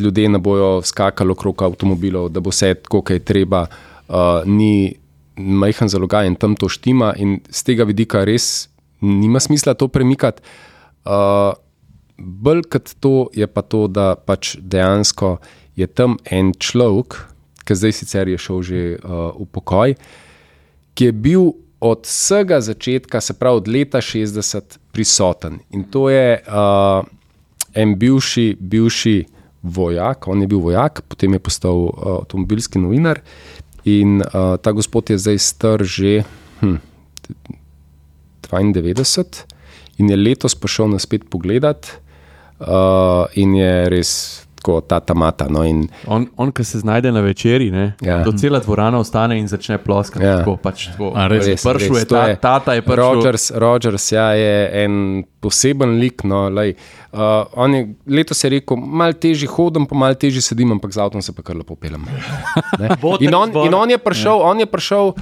ljudje 0.00 0.28
ne 0.28 0.38
bojo 0.38 0.82
skakali 0.82 1.30
okrog 1.30 1.62
avtomobilov, 1.62 2.28
da 2.28 2.40
bo 2.40 2.50
vse 2.50 2.74
tako, 2.74 3.02
kot 3.02 3.10
je 3.10 3.24
treba, 3.24 3.66
uh, 4.08 4.42
ni 4.46 4.94
majhen 5.36 5.88
zalogaj 5.88 6.26
in 6.26 6.36
tam 6.36 6.56
to 6.56 6.68
štima. 6.68 7.12
In 7.16 7.40
z 7.50 7.64
tega 7.64 7.84
vidika 7.88 8.24
res 8.24 8.68
nima 9.00 9.40
smisla 9.40 9.74
to 9.74 9.88
premikati. 9.88 10.42
Uh, 11.04 11.54
bolj 12.18 12.62
kot 12.70 12.94
to 13.00 13.28
je 13.34 13.46
pa 13.46 13.62
to, 13.62 13.86
da 13.88 14.14
pač 14.14 14.56
dejansko 14.60 15.38
je 15.76 15.86
tam 15.86 16.18
en 16.30 16.52
človek, 16.52 17.16
ki 17.64 17.74
zdaj 17.78 17.94
sicer 17.96 18.28
je 18.28 18.38
šel 18.38 18.62
že 18.62 18.80
uh, 18.98 19.32
v 19.38 19.48
pokoj, 19.50 19.96
ki 20.94 21.10
je 21.10 21.12
bil 21.12 21.52
od 21.82 22.06
vsega 22.06 22.60
začetka, 22.62 23.20
se 23.20 23.34
pravi 23.34 23.56
od 23.56 23.68
leta 23.68 23.98
60, 23.98 24.78
prisoten. 24.94 25.58
In 25.74 25.88
to 25.90 26.06
je 26.12 26.38
uh, 26.38 27.02
en 27.74 27.96
bivši, 27.98 28.56
bivši 28.60 29.16
vojak, 29.62 30.28
on 30.28 30.42
je 30.42 30.46
bil 30.46 30.62
vojak, 30.62 31.02
potem 31.08 31.32
je 31.34 31.42
postal 31.42 31.88
uh, 31.88 31.90
avtomobilski 32.22 32.78
novinar. 32.78 33.22
In 33.84 34.22
uh, 34.22 34.56
ta 34.62 34.70
gospod 34.70 35.10
je 35.10 35.18
zdaj 35.18 35.38
star 35.38 35.82
že 35.82 36.22
hm, 36.60 36.78
92 38.46 39.46
in 39.98 40.08
je 40.08 40.16
letos 40.16 40.54
prišel 40.54 40.88
na 40.88 40.98
spet 40.98 41.26
pogledat, 41.30 42.00
uh, 42.62 43.26
in 43.34 43.54
je 43.54 43.72
res 43.90 44.10
tako 44.62 44.80
ta 44.80 45.00
tamata. 45.00 45.46
No, 45.50 45.64
in, 45.66 45.88
On, 46.06 46.26
on 46.36 46.52
ki 46.52 46.64
se 46.64 46.78
znajde 46.78 47.12
na 47.12 47.20
večerji, 47.20 47.70
ne, 47.70 47.92
Ja. 48.00 48.22
do 48.24 48.32
cela 48.32 48.58
dvorana 48.58 48.98
ostane 48.98 49.38
in 49.38 49.48
začne 49.48 49.78
ploskati. 49.78 50.24
Ja. 50.24 50.38
Tako, 50.38 50.56
pač, 50.56 50.86
tako. 50.92 51.12
A, 51.14 51.26
res? 51.26 51.46
Prišel 51.62 51.98
je 51.98 52.04
to 52.04 52.14
ta, 52.14 52.34
tata, 52.34 52.74
je 52.74 52.82
prišel. 52.82 53.02
Rogers, 53.02 53.50
Rogers 53.50 54.12
ja, 54.12 54.28
je 54.38 54.84
en 54.84 55.24
poseben 55.40 55.98
lik. 55.98 56.22
No, 56.24 56.46
lej, 56.48 56.76
uh, 57.12 57.44
on 57.58 57.74
je 57.74 57.82
letos 58.06 58.44
je 58.44 58.50
rekel, 58.50 58.76
malo 58.78 59.12
težje 59.18 59.50
hodim, 59.50 59.86
pa 59.86 59.98
malo 59.98 60.14
težje 60.14 60.42
sedim, 60.42 60.72
ampak 60.72 60.94
z 60.94 61.02
avtom 61.02 61.22
se 61.22 61.34
pa 61.34 61.42
kar 61.42 61.58
lepo 61.58 61.74
pelem. 61.74 62.06
In, 63.20 63.34
on, 63.34 63.50
in 63.66 63.74
on 63.74 63.90
je 63.90 63.98
prišel, 63.98 64.40
on 64.42 64.60
je 64.60 64.66
prišel, 64.66 65.12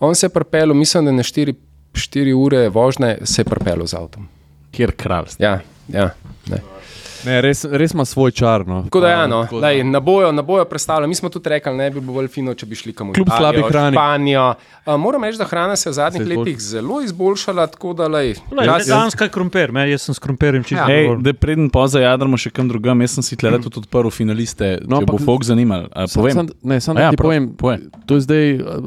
on 0.00 0.14
se 0.14 0.26
je 0.26 0.30
pripeljal, 0.30 0.74
mislim, 0.74 1.04
da 1.04 1.12
na 1.12 1.22
4, 1.22 1.54
4 1.92 2.34
ure 2.34 2.68
vožnje 2.68 3.18
se 3.24 3.40
je 3.42 3.44
pripeljal 3.44 3.86
z 3.86 3.94
avtom. 3.98 4.28
Kjer 4.72 4.92
kralj. 4.96 5.34
Ja, 5.38 5.58
ja, 5.88 6.10
ne. 6.50 6.60
Ne, 7.24 7.40
res, 7.40 7.64
res 7.66 7.92
ima 7.92 8.04
svoj 8.04 8.30
čar. 8.32 8.62
No. 8.62 8.82
Tako 8.84 9.00
da, 9.00 9.08
ja, 9.10 9.26
no, 9.26 9.42
Tako 9.42 9.56
da- 9.56 9.66
lej, 9.66 9.84
na 9.84 10.00
bojo, 10.00 10.32
na 10.32 10.42
bojo 10.42 10.64
predstavljam. 10.64 11.08
Mi 11.08 11.14
smo 11.14 11.28
tudi 11.28 11.48
rekli, 11.48 11.72
ne 11.74 11.90
bi 11.90 12.00
bilo 12.00 12.12
bolj 12.14 12.28
fino, 12.28 12.54
če 12.54 12.64
bi 12.64 12.74
šli 12.74 12.92
kam 12.92 13.08
v 13.08 13.12
Kljub 13.14 13.28
slabi 13.30 13.62
hrani. 13.62 13.94
Španijo. 13.94 14.54
Uh, 14.84 14.96
moram 14.96 15.24
reči, 15.24 15.38
da 15.38 15.44
hrana 15.44 15.76
se 15.76 15.88
je 15.88 15.90
v 15.90 15.94
zadnjih 15.94 16.22
Se 16.22 16.28
letih 16.28 16.58
zelo 16.60 17.00
izboljšala, 17.02 17.66
tako 17.68 17.92
da 17.92 18.06
lej, 18.08 18.34
Lej, 18.50 18.66
čas- 18.66 18.86
Danska 18.88 19.24
je 19.24 19.30
krompir, 19.30 19.72
me, 19.72 19.84
jaz 19.86 20.02
sem 20.02 20.14
s 20.14 20.18
krompirjem 20.18 20.62
čisto 20.62 20.80
Ja. 20.80 20.88
Ej, 20.90 21.16
da 21.18 21.32
preden 21.34 21.68
pa 21.68 21.86
zajadramo 21.86 22.36
še 22.36 22.50
kam 22.50 22.68
drugam, 22.68 23.00
jaz 23.00 23.10
sem 23.12 23.22
si 23.22 23.36
tle 23.36 23.50
tudi 23.58 23.78
odprl 23.78 24.08
finaliste, 24.10 24.78
No, 24.82 24.98
če 24.98 25.06
bo 25.06 25.12
ampak- 25.12 25.24
folk 25.24 25.42
zanimal. 25.44 25.88
A, 25.90 26.06
Sam, 26.06 26.20
Povem. 26.20 26.34
sam, 26.34 26.46
ne, 26.62 26.80
samo 26.80 26.98
A 26.98 27.02
ja, 27.02 27.10
prav, 27.10 27.24
povem, 27.24 27.48
povej. 27.50 27.78
to 28.06 28.14
je 28.14 28.20
zdaj 28.22 28.44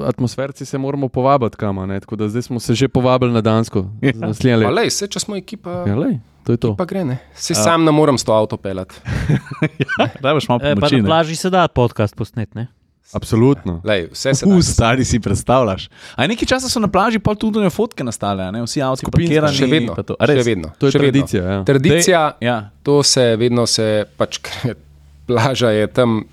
atmosferci, 0.07 0.65
se 0.65 0.77
moramo 0.77 1.07
povabiti 1.07 1.57
kam. 1.57 1.77
a 1.77 1.85
Ne, 1.85 1.99
tako 1.99 2.15
da 2.15 2.27
zdaj 2.27 2.41
smo 2.43 2.59
se 2.59 2.73
že 2.73 2.87
povabili 2.87 3.31
na 3.31 3.41
Dansko. 3.41 3.85
Ja. 4.01 4.11
Pa 4.59 4.69
lej, 4.71 4.89
se, 4.89 5.07
če 5.07 5.19
smo 5.19 5.35
ekipa, 5.35 5.83
Ja, 5.85 5.95
lej, 5.95 6.19
to 6.43 6.51
je 6.51 6.57
to. 6.57 6.75
pa 6.75 6.85
gre 6.85 7.03
ne. 7.03 7.17
Se 7.33 7.55
sam 7.55 7.83
ne 7.83 7.91
morem 7.91 8.17
s 8.17 8.23
to 8.23 8.33
avto 8.33 8.57
pelati. 8.57 8.95
Da, 10.21 10.33
boš 10.33 10.47
malo 10.47 10.59
E, 10.59 10.71
pa 10.71 10.75
pomoči. 10.77 10.95
na 10.95 11.01
ne. 11.01 11.07
plaži 11.07 11.35
se 11.35 11.49
da 11.49 11.67
podcast 11.67 12.15
posnet, 12.15 12.55
ne? 12.55 12.67
Absolutno. 13.13 13.81
Lej, 13.83 14.07
vse 14.09 14.33
se 14.33 14.45
da. 14.45 14.51
U, 14.55 14.61
stari 14.61 15.03
si 15.03 15.19
predstavljaš. 15.19 15.89
A 16.15 16.27
nekaj 16.27 16.47
časa 16.47 16.69
so 16.69 16.79
na 16.79 16.87
plaži 16.87 17.19
pa 17.19 17.35
tudi 17.35 17.59
ne 17.59 17.69
fotke 17.69 18.03
nastale, 18.03 18.43
a 18.43 18.51
ne? 18.51 18.61
vsi 18.61 18.79
Skupinske. 18.79 19.11
parkirani. 19.11 19.53
Še 19.53 19.65
vedno. 19.67 19.95
pa 19.95 20.03
to. 20.03 20.15
A 20.15 20.25
res? 20.25 20.37
Še 20.37 20.45
vedno. 20.45 20.71
To 20.73 20.85
je 20.85 20.91
še 20.91 20.97
vedno. 20.97 21.11
tradicija. 21.11 21.43
Ja. 21.45 21.63
Tradicija, 21.63 22.21
Ja. 22.41 22.57
to 22.83 23.03
se 23.03 23.35
vedno 23.35 23.67
se 23.67 23.87
pač, 24.17 24.39
plaža 25.27 25.69
je 25.71 25.87
tam 25.89 26.23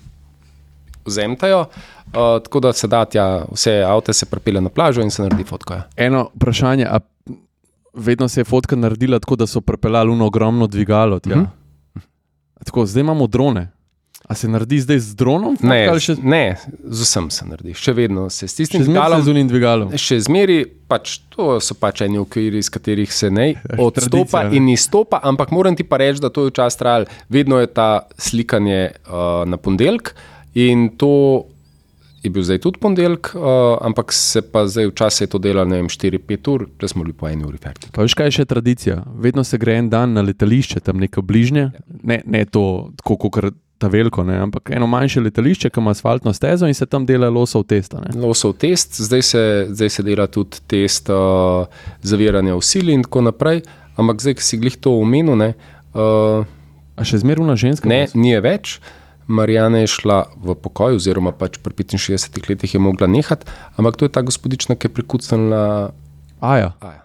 vzemtajo. 1.05 1.65
Uh, 2.09 2.13
tako 2.41 2.59
da 2.59 2.73
se 2.73 2.87
da 2.87 3.05
tja, 3.05 3.25
vse 3.47 3.83
avto 3.83 4.13
se 4.13 4.25
pripelje 4.25 4.61
na 4.61 4.69
plažo 4.69 5.01
in 5.01 5.11
se 5.11 5.21
naredi 5.21 5.43
fotka. 5.43 5.73
Ja. 5.75 5.83
Eno 5.99 6.29
vprašanje. 6.33 6.87
A 6.87 6.99
vedno 7.93 8.27
se 8.27 8.41
je 8.41 8.45
fotka 8.45 8.75
naredila 8.75 9.19
tako, 9.19 9.35
da 9.35 9.47
so 9.47 9.61
prepeljali 9.61 10.11
uno 10.11 10.25
ogromno 10.25 10.67
dvigalo. 10.67 11.19
Tja. 11.19 11.35
Mhm. 11.35 11.45
Tako, 12.65 12.85
zdaj 12.85 13.01
imamo 13.01 13.27
drone. 13.27 13.71
A 14.29 14.35
se 14.35 14.47
naredi 14.47 14.79
zdaj 14.79 14.99
z 14.99 15.15
dronom? 15.15 15.55
fotka 15.57 15.67
Ne, 15.67 15.99
še, 15.99 16.13
ne, 16.21 16.57
z 16.85 17.05
vsem 17.07 17.29
se 17.33 17.45
naredi, 17.49 17.73
še 17.73 17.95
vedno 17.97 18.27
se 18.29 18.45
s 18.47 18.53
tistim 18.59 18.83
dvigalom. 18.83 19.23
z 19.25 19.31
unim 19.31 19.47
dvigalom? 19.49 19.93
Še 19.97 20.19
zmeri, 20.27 20.59
pač 20.91 21.15
to 21.33 21.55
so 21.63 21.73
pač 21.73 22.03
eni 22.05 22.19
okviri, 22.21 22.61
iz 22.61 22.69
katerih 22.69 23.09
se 23.09 23.31
ne 23.33 23.47
odstopa 23.87 23.95
tradicija, 23.95 24.43
ne. 24.51 24.59
in 24.59 24.69
izstopa, 24.75 25.21
ampak 25.25 25.49
moram 25.55 25.73
ti 25.73 25.87
pa 25.87 25.97
reči, 25.97 26.21
da 26.21 26.29
to 26.29 26.45
je 26.45 26.53
včasih 26.53 26.77
trajalo. 26.77 27.09
Vedno 27.25 27.57
je 27.57 27.71
ta 27.73 28.05
slikanje 28.21 28.91
uh, 28.91 29.47
na 29.49 29.57
ponedeljek 29.57 30.13
in 30.53 30.91
to 30.99 31.49
je 32.23 32.29
bil 32.29 32.43
zdaj 32.43 32.59
tudi 32.63 32.79
ponedeljek, 32.79 33.31
uh, 33.35 33.41
ampak 33.81 34.13
se 34.13 34.41
pa 34.41 34.65
zdaj 34.67 34.89
včasih 34.91 35.25
je 35.25 35.31
to 35.31 35.39
delalo, 35.39 35.69
ne 35.69 35.79
vem, 35.79 35.87
4-5 35.87 36.51
ur, 36.51 36.67
da 36.79 36.87
smo 36.87 37.03
bili 37.03 37.13
po 37.13 37.27
eni 37.27 37.45
uri 37.45 37.57
fertik. 37.57 37.91
Pa 37.95 38.03
veš, 38.03 38.15
kaj 38.17 38.27
je 38.27 38.35
še 38.41 38.45
tradicija? 38.49 38.99
Vedno 39.15 39.43
se 39.43 39.57
gre 39.57 39.77
en 39.79 39.89
dan 39.89 40.13
na 40.17 40.23
letališče, 40.25 40.83
tam 40.83 40.99
neko 40.99 41.21
bližnje, 41.21 41.69
ne, 42.03 42.21
ne 42.25 42.43
to, 42.45 42.91
tako 42.99 43.17
kot 43.29 43.39
ta 43.79 43.87
veliko, 43.87 44.25
ne, 44.27 44.35
ampak 44.43 44.73
eno 44.75 44.87
manjše 44.91 45.23
letališče, 45.23 45.71
ki 45.71 45.79
ima 45.79 45.95
asfaltno 45.95 46.33
stezo 46.35 46.67
in 46.67 46.75
se 46.75 46.85
tam 46.85 47.05
dela 47.07 47.29
losov 47.31 47.63
testa. 47.63 48.03
Ne. 48.03 48.19
Losov 48.19 48.57
test, 48.59 48.99
zdaj 48.99 49.23
se, 49.23 49.43
zdaj 49.71 49.95
se 49.95 50.03
dela 50.03 50.27
tudi 50.27 50.59
test 50.67 51.07
uh, 51.13 51.63
zaviranja 52.03 52.59
v 52.59 52.65
sili 52.65 52.93
in 52.93 53.07
tako 53.07 53.23
naprej, 53.29 53.63
ampak 53.95 54.19
zdaj, 54.19 54.35
ki 54.39 54.43
si 54.43 54.59
glih 54.59 54.75
to 54.83 54.97
omenil, 54.99 55.39
ne, 55.39 55.53
uh, 55.95 56.43
A 56.99 57.05
še 57.07 57.21
zmeraj 57.21 57.45
una 57.45 57.55
ženska? 57.55 57.87
Ne, 57.87 58.07
ni 58.11 58.35
več. 58.43 58.77
Marijana 59.29 59.83
je 59.83 59.87
šla 59.87 60.23
v 60.41 60.55
pokoj, 60.57 60.97
oziroma 60.97 61.31
pač 61.31 61.59
pri 61.61 61.73
65 61.77 62.49
letih 62.49 62.73
je 62.73 62.79
mogla 62.81 63.07
nehati, 63.07 63.45
ampak 63.77 63.95
to 63.95 64.09
je 64.09 64.13
ta 64.13 64.21
gospodična, 64.25 64.75
ki 64.75 64.89
je 64.89 64.93
prikucnila 64.93 65.91
Aja. 66.39 66.73
Aja. 66.81 67.03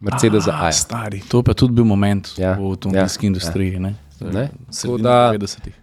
Mercedes 0.00 0.44
za 0.44 0.52
A, 0.56 0.70
Aja. 0.70 0.72
stari. 0.72 1.20
To 1.28 1.42
pa 1.42 1.52
je 1.52 1.60
tudi 1.60 1.76
bil 1.76 1.84
moment 1.84 2.32
Ja, 2.38 2.54
v 2.56 2.72
avtomobilski 2.72 3.26
ja, 3.26 3.28
industriji. 3.28 3.72
Ja. 3.76 3.80
Ne? 3.80 3.94
Ne? 4.20 4.48
Da- 5.02 5.32
90-ih. 5.36 5.76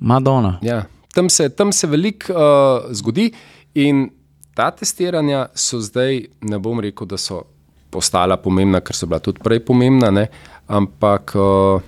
Madonna. 0.00 0.58
Ja. 0.62 0.84
Tam 1.14 1.28
se, 1.30 1.48
tam 1.48 1.72
se 1.72 1.86
veliko 1.86 2.32
uh, 2.32 2.92
zgodi 2.92 3.32
in 3.74 4.10
ta 4.54 4.70
testiranja 4.70 5.46
so 5.54 5.80
zdaj, 5.80 6.26
ne 6.40 6.58
bom 6.58 6.80
rekel, 6.80 7.06
da 7.06 7.16
so 7.16 7.42
postala 7.90 8.36
pomembna, 8.36 8.80
ker 8.80 8.96
so 8.96 9.08
bila 9.08 9.18
tudi 9.24 9.40
prej 9.42 9.64
pomembna, 9.64 10.10
ne? 10.10 10.28
ampak 10.68 11.32
uh, 11.34 11.82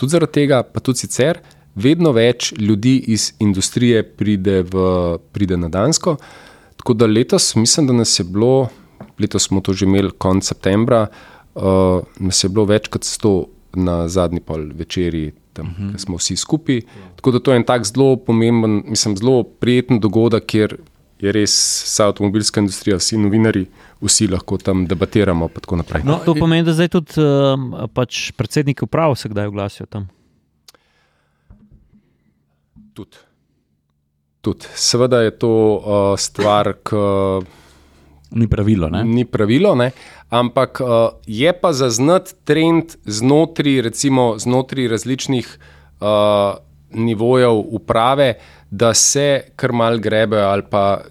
tudi 0.00 0.16
zaradi 0.16 0.32
tega, 0.40 0.62
pa 0.64 0.80
tudi 0.80 1.04
sicer, 1.04 1.42
vedno 1.76 2.14
več 2.16 2.54
ljudi 2.58 2.96
iz 3.12 3.32
industrije 3.42 4.02
pride, 4.02 4.62
v, 4.72 4.84
pride 5.34 5.58
na 5.60 5.68
Dansko. 5.72 6.16
Tako 6.80 6.96
da 6.96 7.08
letos, 7.08 7.52
mislim, 7.60 7.90
da 7.90 7.98
nas 8.00 8.14
je 8.18 8.24
bilo, 8.24 8.70
letos 9.20 9.50
smo 9.50 9.60
to 9.60 9.76
že 9.76 9.84
imeli 9.84 10.12
konec 10.18 10.48
septembra, 10.48 11.06
uh, 11.54 12.00
nas 12.18 12.40
je 12.44 12.48
bilo 12.48 12.64
več 12.70 12.88
kot 12.88 13.04
100 13.04 13.34
na 13.84 14.08
zadnji 14.08 14.40
pol 14.40 14.64
večerji, 14.74 15.32
tam 15.52 15.66
uh 15.66 15.78
-huh. 15.78 15.98
smo 15.98 16.16
vsi 16.16 16.36
skupaj. 16.36 16.80
Tako 17.16 17.30
da 17.30 17.38
to 17.38 17.52
je 17.52 17.56
en 17.56 17.64
tak 17.64 17.84
zelo 17.84 18.16
pomemben, 18.16 18.82
mislim, 18.86 19.16
zelo 19.16 19.42
prijeten 19.42 20.00
dogodek, 20.00 20.46
kjer 20.46 20.76
je 21.20 21.32
res 21.32 21.52
vsa 21.84 22.08
avtomobilska 22.10 22.62
industrija, 22.62 22.96
vsi 23.00 23.18
novinari, 23.20 23.66
vsi 24.00 24.28
lahko 24.32 24.58
tam 24.58 24.86
debatiramo. 24.88 25.48
pa 25.48 25.60
tako 25.60 25.76
naprej. 25.76 26.04
No, 26.04 26.20
To 26.24 26.34
pomeni, 26.34 26.64
da 26.64 26.72
zdaj 26.72 26.88
tudi 26.88 27.20
um, 27.20 27.74
pač 27.94 28.30
predsedniki 28.32 28.84
uprav 28.84 29.14
se 29.14 29.28
kdaj 29.28 29.46
oglasijo 29.46 29.86
tam. 29.86 30.08
Tudi. 32.94 33.16
Tud. 34.40 34.64
Seveda 34.74 35.20
je 35.20 35.34
to 35.36 35.52
uh, 35.76 36.14
stvar, 36.16 36.72
ki 36.80 36.96
Ni 38.30 38.46
pravilo. 38.46 38.88
Ne? 38.88 39.04
ni 39.04 39.24
pravilo, 39.24 39.74
ne? 39.74 39.90
ampak 40.30 40.80
uh, 40.80 41.18
je 41.26 41.50
pa 41.52 41.72
zaznati 41.72 42.34
trend 42.44 42.94
znotraj, 43.04 43.80
recimo, 43.82 44.38
znotraj 44.38 44.88
različnih 44.88 45.58
uh, 46.00 46.54
nivojev 46.94 47.58
uprave, 47.58 48.34
da 48.70 48.94
se 48.94 49.42
kar 49.56 49.72
mal 49.72 49.98
grebe 49.98 50.38
ali 50.38 50.62
pa 50.70 51.02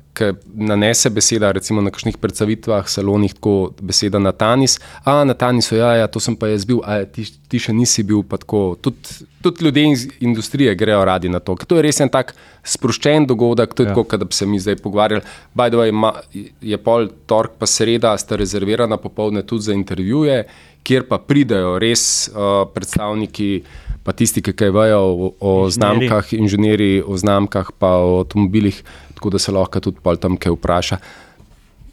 nanese 0.53 1.09
beseda, 1.09 1.51
recimo 1.51 1.81
na 1.81 1.91
kakšnih 1.91 2.17
predstavitvah, 2.17 2.87
salonih, 2.91 3.33
tako 3.33 3.71
beseda 3.81 4.19
na 4.19 4.31
tanis. 4.31 4.79
A 5.03 5.23
na 5.23 5.33
tanisu, 5.33 5.75
ja, 5.75 5.93
ja, 5.95 6.07
to 6.07 6.19
sem 6.19 6.35
pa 6.35 6.47
jaz 6.51 6.65
bil, 6.67 6.81
a 6.83 7.05
ti, 7.05 7.23
ti 7.47 7.59
še 7.59 7.73
nisi 7.73 8.03
bil. 8.03 8.23
pa 8.23 8.37
tako. 8.37 8.75
Tudi, 8.81 9.23
tudi 9.41 9.65
ljudje 9.65 9.91
iz 9.91 10.07
industrije 10.19 10.75
grejo 10.75 11.05
radi 11.05 11.29
na 11.29 11.39
to. 11.39 11.55
ker 11.55 11.65
To 11.65 11.75
je 11.79 11.85
res 11.87 11.99
en 11.99 12.09
tak 12.09 12.35
sproščen 12.63 13.27
dogodek, 13.27 13.73
to 13.73 13.83
je 13.83 13.87
Ja. 13.87 13.93
tako, 13.93 14.03
kot 14.03 14.19
da 14.19 14.25
bi 14.25 14.33
se 14.33 14.45
mi 14.45 14.59
zdaj 14.59 14.75
pogovarjali. 14.75 15.23
By 15.55 15.69
the 15.69 15.77
way, 15.77 15.91
ma, 15.91 16.13
je 16.61 16.77
pol 16.77 17.07
torek 17.25 17.51
pa 17.59 17.65
sreda, 17.65 18.17
sta 18.17 18.35
rezervirana 18.35 18.97
popovdne 18.97 19.43
tudi 19.43 19.63
za 19.63 19.73
intervjuje, 19.73 20.43
kjer 20.83 21.07
pa 21.07 21.17
pridejo 21.17 21.79
res 21.79 22.29
uh, 22.29 22.67
predstavniki, 22.73 23.63
pa 24.09 24.15
tisti, 24.17 24.41
ki 24.41 24.55
kaj 24.57 24.73
vejo 24.73 24.99
o, 25.05 25.29
o 25.37 25.51
Inženirji. 25.67 25.77
znamkah, 25.77 26.33
inženirji, 26.33 27.03
o 27.05 27.13
znamkah, 27.13 27.69
pa 27.77 27.93
o 28.01 28.23
avtomobilih, 28.23 28.81
tako 29.13 29.29
da 29.29 29.39
se 29.39 29.53
lahko 29.53 29.77
tudi 29.79 30.01
pol 30.01 30.17
tam 30.17 30.33
kaj 30.33 30.55
vpraša. 30.57 30.97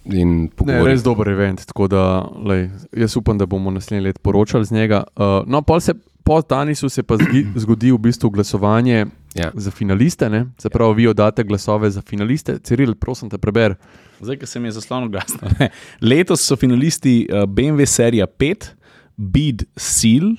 In 0.06 0.48
Ne, 0.64 0.78
res 0.86 1.02
dober 1.02 1.28
event. 1.28 1.64
Tako 1.66 1.88
da, 1.90 2.02
lej, 2.40 2.68
jaz 2.94 3.16
upam, 3.18 3.36
da 3.36 3.44
bomo 3.44 3.68
naslednje 3.70 4.04
leto 4.04 4.22
poročali 4.22 4.64
z 4.64 4.72
njega. 4.72 5.02
Uh, 5.12 5.42
no, 5.44 5.60
pol 5.62 5.82
se, 5.82 5.92
po 6.22 6.40
Danisu 6.40 6.88
se 6.88 7.02
pa 7.02 7.18
zgi, 7.18 7.44
zgodi 7.62 7.92
v 7.92 7.98
bistvu 8.00 8.30
glasovanje 8.30 9.06
Ja. 9.34 9.50
za 9.52 9.68
finaliste. 9.70 10.30
Ne? 10.30 10.46
Se 10.56 10.70
pravi, 10.70 10.94
vi 10.94 11.08
oddate 11.08 11.44
glasove 11.44 11.90
za 11.90 12.00
finaliste. 12.00 12.56
Ciril, 12.58 12.94
prosim 12.94 13.28
te, 13.28 13.36
preber. 13.36 13.74
Zdaj, 14.22 14.38
ki 14.38 14.46
se 14.48 14.60
mi 14.60 14.70
je 14.70 14.78
zaslonil 14.78 15.10
glasno. 15.10 15.42
ne. 15.58 15.68
Letos 16.00 16.40
so 16.40 16.56
finalisti 16.56 17.26
uh, 17.26 17.44
BMW 17.44 17.84
serija 17.84 18.24
5, 18.26 18.70
Beat 19.18 19.66
Seal, 19.76 20.36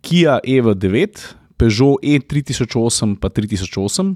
Kia 0.00 0.38
EV9, 0.40 1.18
Peugeot 1.56 1.98
E 2.02 2.18
E3008 2.18 3.16
pa 3.20 3.28
3008. 3.28 4.14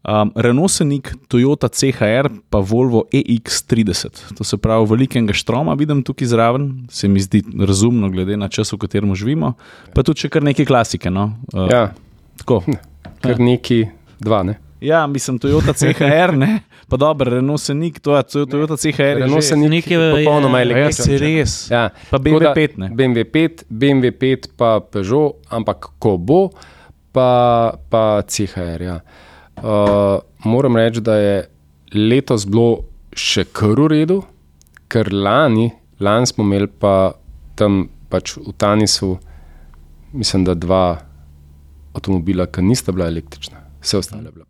Um, 0.00 0.30
Renault 0.34 0.70
Scenic, 0.72 1.10
Toyota 1.28 1.68
CHR, 1.68 2.30
pa 2.48 2.58
Volvo 2.58 3.04
EX30. 3.12 4.32
To 4.34 4.44
se 4.44 4.56
pravi, 4.56 4.86
velikega 4.88 5.32
štroma 5.36 5.74
vidim 5.74 6.00
tukaj 6.02 6.26
zraven, 6.26 6.86
se 6.90 7.08
mi 7.08 7.20
zdi 7.20 7.42
razumno, 7.60 8.08
glede 8.08 8.36
na 8.36 8.48
čas, 8.48 8.72
v 8.72 8.78
katerem 8.80 9.12
živimo. 9.14 9.52
Pa 9.94 10.02
tudi 10.02 10.28
kar 10.28 10.42
nekaj 10.42 10.64
klasike. 10.66 11.10
No? 11.10 11.36
Uh, 11.52 11.68
Ja, 11.70 11.92
tako. 12.38 12.62
kar 13.20 13.36
neki 13.38 13.86
dva. 14.20 14.42
Ne? 14.42 14.56
Ja, 14.80 15.06
mislim, 15.06 15.36
Toyota 15.38 15.76
CHR, 15.76 16.32
ne? 16.32 16.62
Pa 16.90 16.96
dobro, 16.96 17.30
Renault 17.30 17.60
Scenic, 17.60 18.00
to 18.00 18.16
je 18.16 18.22
Toyota 18.46 18.76
CHR. 18.76 19.02
je 19.02 19.14
Renault 19.14 19.42
se 19.42 19.56
nekaj 19.56 19.94
je- 19.94 20.10
popolnoma 20.16 20.58
je- 20.58 20.78
Ja, 20.78 20.92
se 20.92 21.18
res. 21.18 21.70
Ja. 21.70 21.90
Pa 22.10 22.18
BMW 22.18 22.38
da 22.40 22.52
5, 22.52 22.76
ne? 22.76 22.88
BMW 22.90 23.24
5, 23.24 23.64
BMW 23.70 24.10
5, 24.12 24.48
pa 24.56 24.80
Peugeot, 24.82 25.36
ampak 25.48 25.86
ko 25.98 26.16
bo, 26.18 26.50
pa, 27.12 27.30
pa 27.88 28.22
CHR. 28.22 28.82
Ja. 28.82 29.00
Uh, 29.56 30.18
moram 30.44 30.76
reči, 30.76 31.00
da 31.00 31.14
je 31.14 31.46
letos 31.92 32.46
bilo 32.46 32.84
še 33.12 33.44
kar 33.44 33.76
v 33.76 33.86
redu, 33.88 34.22
ker 34.88 35.12
lani, 35.12 35.70
lani 36.00 36.26
smo 36.26 36.44
imeli 36.44 36.66
pa 36.68 37.12
tam 37.54 37.88
pač 38.08 38.36
v 38.36 38.52
Tanisu, 38.52 39.18
mislim, 40.12 40.44
da 40.44 40.54
dva 40.54 40.98
avtomobila, 41.92 42.46
ki 42.46 42.62
nista 42.62 42.92
bila 42.92 43.06
električna, 43.06 43.56
vse 43.80 43.98
ostale 43.98 44.22
bila 44.22 44.44
pa 44.44 44.49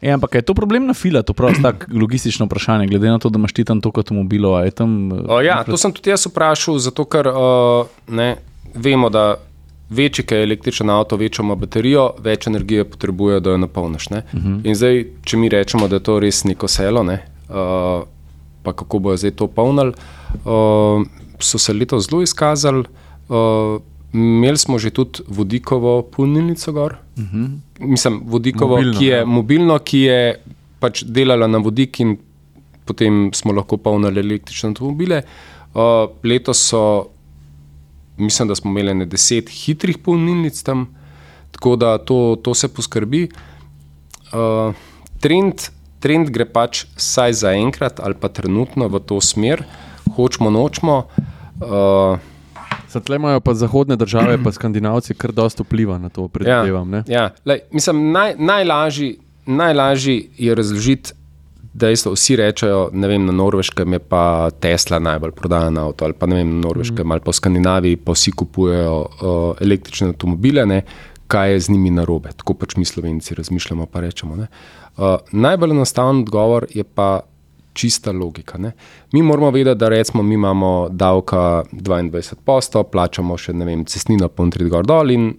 E, 0.00 0.08
ampak 0.10 0.34
je 0.34 0.42
to 0.42 0.54
problem 0.54 0.86
na 0.86 0.94
fila, 0.94 1.22
to 1.22 1.32
prav 1.36 1.52
tako 1.62 1.92
logistično 1.92 2.46
vprašanje, 2.46 2.86
glede 2.86 3.10
na 3.10 3.18
to, 3.18 3.28
da 3.28 3.38
imaš 3.38 3.52
ti 3.52 3.64
tam 3.64 3.80
toliko 3.80 4.00
avtomobilov, 4.00 4.70
tam. 4.70 5.12
eh, 5.12 5.24
O, 5.28 5.40
ja, 5.40 5.60
to 5.64 5.76
sem 5.76 5.92
tudi 5.92 6.10
jaz 6.10 6.24
vprašal, 6.26 6.78
zato 6.78 7.04
ker 7.04 7.28
uh, 7.28 7.86
ne, 8.08 8.36
vemo, 8.74 9.10
da 9.12 9.36
večji 9.90 10.24
je 10.30 10.42
električen 10.42 10.90
avto, 10.90 11.16
večjo 11.16 11.44
ima 11.44 11.54
baterijo, 11.54 12.14
več 12.18 12.46
energije 12.46 12.84
potrebuje, 12.84 13.40
da 13.40 13.50
jo 13.50 13.58
napolniš. 13.58 14.06
Uh 14.10 14.16
-huh. 14.32 14.60
In 14.64 14.74
zdaj, 14.74 15.04
če 15.24 15.36
mi 15.36 15.48
rečemo, 15.48 15.88
da 15.88 15.96
je 15.96 16.02
to 16.02 16.20
res 16.20 16.44
neko 16.44 16.68
selo, 16.68 17.02
ne, 17.02 17.26
uh, 17.48 18.06
pa 18.62 18.72
kako 18.72 18.98
bojo 18.98 19.16
zdaj 19.16 19.30
to 19.30 19.46
polnili, 19.46 19.92
uh, 20.44 21.06
so 21.38 21.58
se 21.58 21.72
letos 21.72 22.08
zelo 22.08 22.22
izkazali. 22.22 22.84
Uh, 23.28 23.82
imeli 24.12 24.58
smo 24.58 24.78
že 24.78 24.90
tudi 24.90 25.22
vodikovo 25.28 26.02
polnilnico 26.02 26.72
gor. 26.72 26.96
Uh 27.16 27.24
-huh. 27.24 27.58
Mislim, 27.78 28.22
vodikovo, 28.24 28.76
Mobilno, 28.76 28.98
ki 28.98 29.06
je 29.06 29.16
ja. 29.16 29.24
mobilno, 29.24 29.78
ki 29.78 29.98
je 29.98 30.42
pač 30.80 31.04
delala 31.04 31.46
na 31.46 31.58
vodik 31.58 32.00
in 32.00 32.16
potem 32.84 33.30
smo 33.34 33.52
lahko 33.52 33.76
polnili 33.76 34.20
električne 34.20 34.70
avtomobile. 34.70 35.22
Uh, 35.74 36.10
letos 36.24 36.68
so, 36.68 37.06
mislim, 38.16 38.48
da 38.48 38.54
smo 38.54 38.70
imeli 38.70 38.94
ne 38.94 39.06
deset 39.06 39.50
hitrih 39.50 39.98
polnilnic 39.98 40.62
tam, 40.62 40.88
tako 41.50 41.76
da 41.76 41.98
to, 41.98 42.36
to 42.42 42.54
se 42.54 42.68
poskrbi. 42.68 43.28
Uh, 44.32 44.74
trend, 45.20 45.54
trend 46.00 46.30
gre 46.30 46.44
pač 46.44 46.84
vsaj 46.96 47.32
za 47.32 47.52
enkrat 47.52 48.00
ali 48.00 48.14
pa 48.14 48.28
trenutno 48.28 48.88
v 48.88 49.00
to 49.00 49.20
smer, 49.20 49.64
hočemo, 50.16 50.50
nočemo. 50.50 51.04
Uh, 51.60 52.18
Zatle 52.90 53.16
imajo 53.16 53.40
pa 53.40 53.54
zahodne 53.54 53.96
države, 53.96 54.38
pa 54.44 54.52
skandinavci, 54.52 55.14
kar 55.14 55.32
dosta 55.32 55.62
vpliva 55.62 55.98
na 55.98 56.08
to, 56.08 56.28
predvidevam. 56.28 56.90
ne? 56.90 57.04
Ja, 57.08 57.30
lej, 57.44 57.60
mislim, 57.70 58.10
naj, 58.12 58.34
najlažji, 58.38 59.18
najlažji 59.46 60.30
je 60.38 60.54
razložiti 60.54 61.12
dejstvo. 61.72 62.12
Vsi 62.12 62.36
rečejo, 62.36 62.88
ne 62.92 63.08
vem, 63.08 63.26
na 63.26 63.32
Norveškem 63.32 63.92
je 63.92 63.98
pa 63.98 64.50
Tesla 64.60 64.98
najbolj 64.98 65.30
prodajen 65.38 65.78
avto, 65.78 66.04
ali 66.04 66.18
pa 66.18 66.26
ne 66.26 66.40
vem, 66.40 66.50
na 66.56 66.66
Norveškem 66.66 67.06
mm. 67.06 67.12
ali 67.12 67.20
pa 67.20 67.30
v 67.30 67.38
Skandinaviji, 67.38 67.96
pa 67.96 68.12
vsi 68.12 68.32
kupujejo 68.32 68.98
uh, 68.98 69.38
električne 69.60 70.10
avtomobile, 70.10 70.66
ne, 70.66 70.82
kaj 71.30 71.52
je 71.52 71.60
z 71.60 71.76
njimi 71.76 71.94
narobe. 71.94 72.34
Tako 72.36 72.54
pač 72.58 72.76
mi 72.76 72.84
Slovenci 72.84 73.34
razmišljamo, 73.34 73.86
pa 73.86 74.00
rečemo. 74.00 74.36
ne. 74.36 74.50
Uh, 74.96 75.16
najbolj 75.32 75.70
enostaven 75.70 76.24
odgovor 76.26 76.66
je 76.74 76.84
pa 76.84 77.20
čista 77.72 78.12
logika. 78.12 78.58
Ne. 78.58 78.72
Mi 79.12 79.22
moramo 79.22 79.50
vedeti, 79.50 79.78
da 79.78 79.88
recimo 79.88 80.22
mi 80.22 80.34
imamo 80.34 80.88
davka 80.90 81.62
22 81.72 82.34
posto, 82.44 82.82
plačamo 82.82 83.36
še 83.38 83.52
ne 83.52 83.64
vem, 83.64 83.84
cestnino 83.84 84.28
pontrit 84.28 84.68
gor 84.68 84.86
dol 84.86 85.10
in 85.10 85.30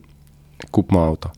kupimo 0.71 1.03
avto. 1.03 1.31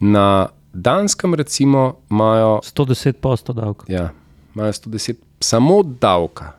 Na 0.00 0.48
Danskem 0.76 1.34
recimo 1.34 2.02
imajo 2.10 2.60
110 2.64 3.12
posto 3.12 3.52
davka. 3.52 3.86
ja, 3.88 4.10
imajo 4.54 4.72
110 4.72 5.14
samo 5.40 5.82
davka, 5.82 6.52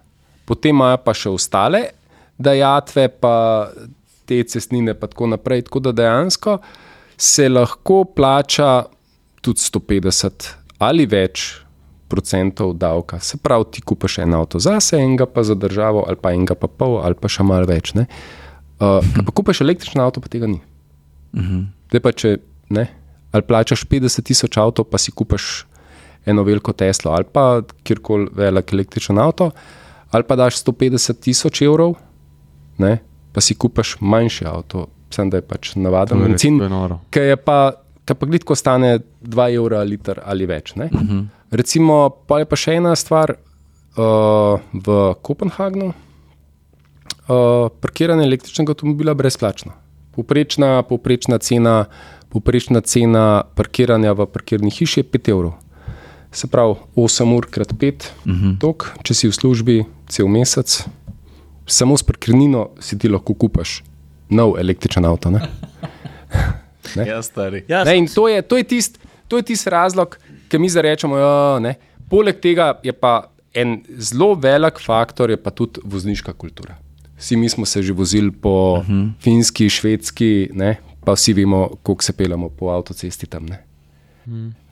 potem 0.45 0.75
imajo 0.75 0.97
pa 1.05 1.13
še 1.13 1.29
ostale 1.29 1.83
dajatve, 2.37 3.07
pa 3.21 3.69
te 4.25 4.43
cestnine, 4.43 4.93
pa 4.93 5.07
tako 5.07 5.27
naprej. 5.27 5.67
Tako 5.69 5.79
da 5.79 5.91
dejansko 5.91 6.57
se 7.17 7.49
lahko 7.49 8.03
plača 8.03 8.83
tudi 9.41 9.61
150 9.61 10.49
ali 10.79 11.05
več 11.05 11.66
procentov 12.07 12.73
davka. 12.79 13.19
Se 13.19 13.37
pravi, 13.37 13.65
ti 13.71 13.81
kupiš 13.81 14.19
en 14.23 14.33
avto 14.37 14.59
zase, 14.59 14.97
enega 14.97 15.25
pa 15.25 15.43
za 15.43 15.55
državo, 15.55 16.05
ali 16.07 16.19
pa 16.21 16.31
enega 16.35 16.55
pa 16.55 16.67
pol, 16.67 16.99
ali 17.03 17.15
pa 17.19 17.31
še 17.31 17.43
malo 17.43 17.67
več. 17.67 17.93
ne. 17.93 18.07
Uh, 18.77 19.01
pa 19.25 19.31
kupiš 19.33 19.61
električno 19.65 20.03
avto, 20.05 20.21
pa 20.21 20.29
tega 20.29 20.47
ni. 20.47 20.61
Zdaj 21.89 22.01
pa 22.03 22.11
če 22.13 22.37
ne, 22.73 22.87
ali 23.31 23.43
plačaš 23.47 23.85
50 23.89 24.23
tisoč 24.27 24.57
avto, 24.61 24.83
pa 24.83 24.99
si 25.01 25.11
kupiš 25.11 25.65
eno 26.27 26.43
veliko 26.43 26.73
Teslo 26.73 27.13
ali 27.15 27.25
pa 27.31 27.61
kjerkoli 27.83 28.29
velik 28.35 28.73
električen 28.73 29.19
avto, 29.19 29.51
ali 30.11 30.23
pa 30.27 30.35
daš 30.35 30.59
150 30.63 31.19
tisoč 31.23 31.61
evrov, 31.61 31.95
ne, 32.77 32.97
pa 33.33 33.41
si 33.41 33.55
kupiš 33.55 33.97
manjši 34.01 34.47
avto, 34.49 34.87
sem 35.13 35.29
da 35.31 35.39
je 35.39 35.47
pač 35.47 35.75
navaden 35.75 36.19
To 36.19 36.33
je 36.33 36.37
to 36.59 36.69
noro. 36.69 36.99
ki 37.11 37.19
je 37.31 37.37
pa, 37.37 37.71
ki 38.07 38.15
pa 38.15 38.25
glitko 38.25 38.55
stane 38.55 38.99
2 39.21 39.47
evra 39.59 39.83
liter 39.83 40.21
ali 40.23 40.45
več. 40.45 40.73
Uh 40.75 40.83
-huh. 40.83 41.25
Recimo, 41.51 42.09
pa 42.27 42.39
je 42.39 42.45
pa 42.45 42.55
še 42.55 42.75
ena 42.75 42.95
stvar 42.95 43.31
uh, 43.31 44.59
v 44.73 45.15
Kopenhagnu. 45.21 45.93
Uh, 47.27 47.69
parkiranje 47.81 48.23
električnega 48.23 48.71
avtomobila 48.71 49.11
je 49.11 49.15
brezplačno. 49.15 49.71
Poprečna, 50.15 50.83
poprečna, 50.83 51.37
cena, 51.37 51.85
poprečna 52.29 52.81
cena 52.81 53.43
parkiranja 53.55 54.13
v 54.13 54.25
parkirni 54.25 54.71
hiši 54.71 54.99
je 54.99 55.03
5 55.03 55.29
evrov. 55.29 55.53
Se 56.31 56.47
pravi, 56.47 56.75
8 56.95 57.37
ur 57.37 57.45
krat 57.49 57.73
5, 57.73 58.11
uh 58.25 58.31
-huh. 58.31 58.59
tok, 58.59 58.93
če 59.03 59.13
si 59.13 59.27
v 59.27 59.31
službi 59.31 59.85
cel 60.07 60.27
mesec, 60.27 60.87
samo 61.65 61.97
s 61.97 62.03
parkirnino 62.03 62.69
si 62.79 62.97
ti 62.97 63.09
lahko 63.09 63.33
kupaš 63.33 63.83
nov 64.29 64.59
električen 64.59 65.05
avto. 65.05 65.31
Ne? 66.95 67.07
Ja, 67.07 67.21
stari. 67.21 67.63
Ja, 67.67 67.83
Ne, 67.83 67.97
in 67.97 68.07
to 68.07 68.27
je, 68.27 68.41
to 68.41 68.57
je 68.57 68.63
tisti 68.63 68.99
tist 69.45 69.67
razlog, 69.67 70.17
ki 70.47 70.59
mi 70.59 70.69
zdaj 70.69 70.81
rečemo. 70.81 71.17
Jo, 71.17 71.59
ne. 71.59 71.75
Poleg 72.09 72.39
tega 72.39 72.77
je 72.83 72.93
pa 72.93 73.29
en 73.53 73.81
zelo 73.97 74.33
velik 74.35 74.79
faktor, 74.79 75.29
je 75.29 75.37
pa 75.37 75.51
tudi 75.51 75.81
vozniška 75.83 76.33
kultura. 76.33 76.77
Vsi 77.17 77.35
mi 77.35 77.49
smo 77.49 77.65
se 77.65 77.81
že 77.81 77.93
vozili 77.93 78.31
po 78.31 78.79
uh 78.79 78.87
-huh. 78.87 79.11
finski, 79.19 79.69
švedski, 79.69 80.49
ne, 80.53 80.77
pa 81.05 81.13
vsi 81.13 81.33
vemo, 81.33 81.69
koliko 81.83 82.03
se 82.03 82.13
pelamo 82.13 82.49
po 82.49 82.69
avtocesti 82.69 83.27
tam. 83.27 83.45
Ne. 83.45 83.63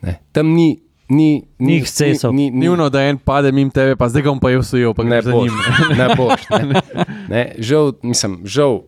Ne. 0.01 0.20
Tam 0.32 0.47
ni. 0.47 0.80
Ni, 1.09 1.43
Ni. 1.59 1.84
Ni, 1.99 2.18
ni, 2.32 2.51
Ni 2.51 2.70
ono, 2.70 2.89
da 2.89 3.01
en 3.01 3.18
pade 3.18 3.51
mimo 3.51 3.72
tebe, 3.72 3.95
pa 3.95 4.09
zdaj 4.09 4.24
ga 4.24 4.30
bom 4.30 4.39
pa 4.39 4.49
jaz 4.49 4.74
ujel, 4.74 4.93
pa 4.93 5.03
ne 5.03 5.22
boš. 5.22 5.51
Ne 5.99 6.07
boš. 6.18 6.49
Ne. 6.49 6.82
Ne, 7.30 7.55
žal, 7.57 7.93
mislim, 8.01 8.41
žal. 8.45 8.82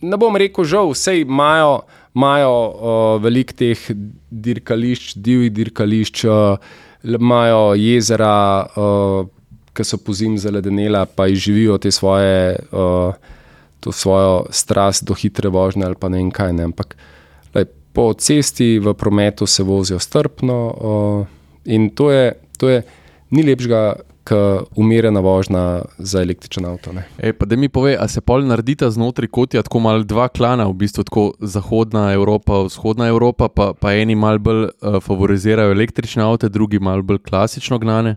Ne 0.00 0.16
bom 0.16 0.36
rekel, 0.36 0.64
žal, 0.64 0.90
vse 0.90 1.20
imajo, 1.20 1.80
imajo 2.16 2.52
uh, 2.56 3.22
veliko 3.22 3.52
teh 3.52 3.80
dirkališč, 4.30 5.14
divjih 5.20 5.52
dirkališč, 5.52 6.24
uh, 6.24 6.56
imajo 7.04 7.74
jezera, 7.76 8.66
uh, 8.72 9.28
ki 9.76 9.84
so 9.84 10.00
po 10.00 10.14
zim 10.16 10.38
zaledenela, 10.40 11.04
pa 11.04 11.28
izživijo 11.28 11.76
te 11.78 11.92
svoje, 11.92 12.56
uh, 12.72 13.12
to 13.84 13.92
svojo 13.92 14.46
strast 14.50 15.04
do 15.04 15.14
hitre 15.14 15.52
vožnje 15.52 15.84
ali 15.84 16.00
pa 16.00 16.08
ne 16.08 16.22
vem 16.22 16.32
kaj. 16.32 16.56
Ne. 16.56 16.70
Ampak 16.72 16.96
lej, 17.54 17.68
po 17.92 18.12
cesti 18.14 18.78
v 18.80 18.96
prometu 18.96 19.46
se 19.46 19.62
vozijo 19.62 20.00
strpno 20.00 20.58
uh, 20.66 21.26
in 21.64 21.90
to 21.90 22.10
je, 22.10 22.32
to 22.56 22.72
je 22.72 22.82
ni 23.30 23.44
lepšega. 23.44 23.82
Umirjena 24.76 25.20
vožnja 25.20 25.82
za 25.98 26.20
električen 26.22 26.64
avto. 26.66 26.92
Ne. 26.92 27.04
Ej, 27.18 27.32
pa 27.38 27.46
da 27.46 27.56
mi 27.56 27.68
pove, 27.68 27.96
a 28.00 28.08
se 28.08 28.20
pol 28.20 28.46
naredita 28.46 28.90
znotraj 28.90 29.28
kotja 29.28 29.62
tako 29.62 29.80
malo 29.84 30.02
dva 30.02 30.28
klana, 30.28 30.66
v 30.66 30.74
bistvu 30.82 31.04
tako 31.06 31.24
zahodna 31.40 32.12
Evropa, 32.12 32.62
vzhodna 32.66 33.08
Evropa, 33.08 33.48
pa, 33.48 33.72
pa 33.74 33.92
eni 33.94 34.14
malo 34.14 34.38
bolj 34.38 34.64
uh, 34.64 34.98
favorizirajo 35.02 35.74
električne 35.76 36.24
avte, 36.26 36.48
drugi 36.48 36.78
malo 36.78 37.02
bolj 37.02 37.22
klasično 37.28 37.78
gnane. 37.78 38.16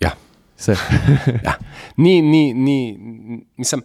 Ja. 0.00 0.14
Se. 0.56 0.76
Ja. 1.46 1.54
Ni, 1.96 2.22
ni, 2.22 2.54
ni, 2.54 2.78
mislim, 3.56 3.82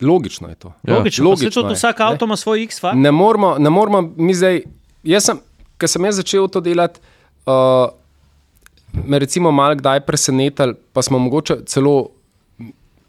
logično 0.00 0.48
je 0.48 0.54
to. 0.54 0.68
Ja. 0.68 0.98
Logično, 0.98 1.24
logično 1.24 1.30
logično 1.30 1.62
tudi 1.62 1.74
vsak 1.74 2.00
avto 2.00 2.24
ima 2.24 2.36
svoj 2.36 2.62
X-faktor. 2.62 3.00
Ne 3.00 3.12
moramo, 3.12 3.56
ne 3.58 3.70
moramo 3.70 4.12
mi 4.16 4.34
zdaj. 4.34 4.62
Jaz 5.02 5.24
sem, 5.24 5.38
ko 5.80 5.88
sem 5.88 6.04
jaz 6.04 6.16
začel 6.16 6.48
to 6.48 6.60
delati, 6.60 7.00
uh, 7.46 7.88
me 9.04 9.18
recimo 9.18 9.50
malo 9.52 9.74
kdaj 9.74 10.00
presenetili, 10.06 10.74
pa 10.92 11.02
smo 11.02 11.18
mogoče 11.18 11.56
celo 11.66 12.08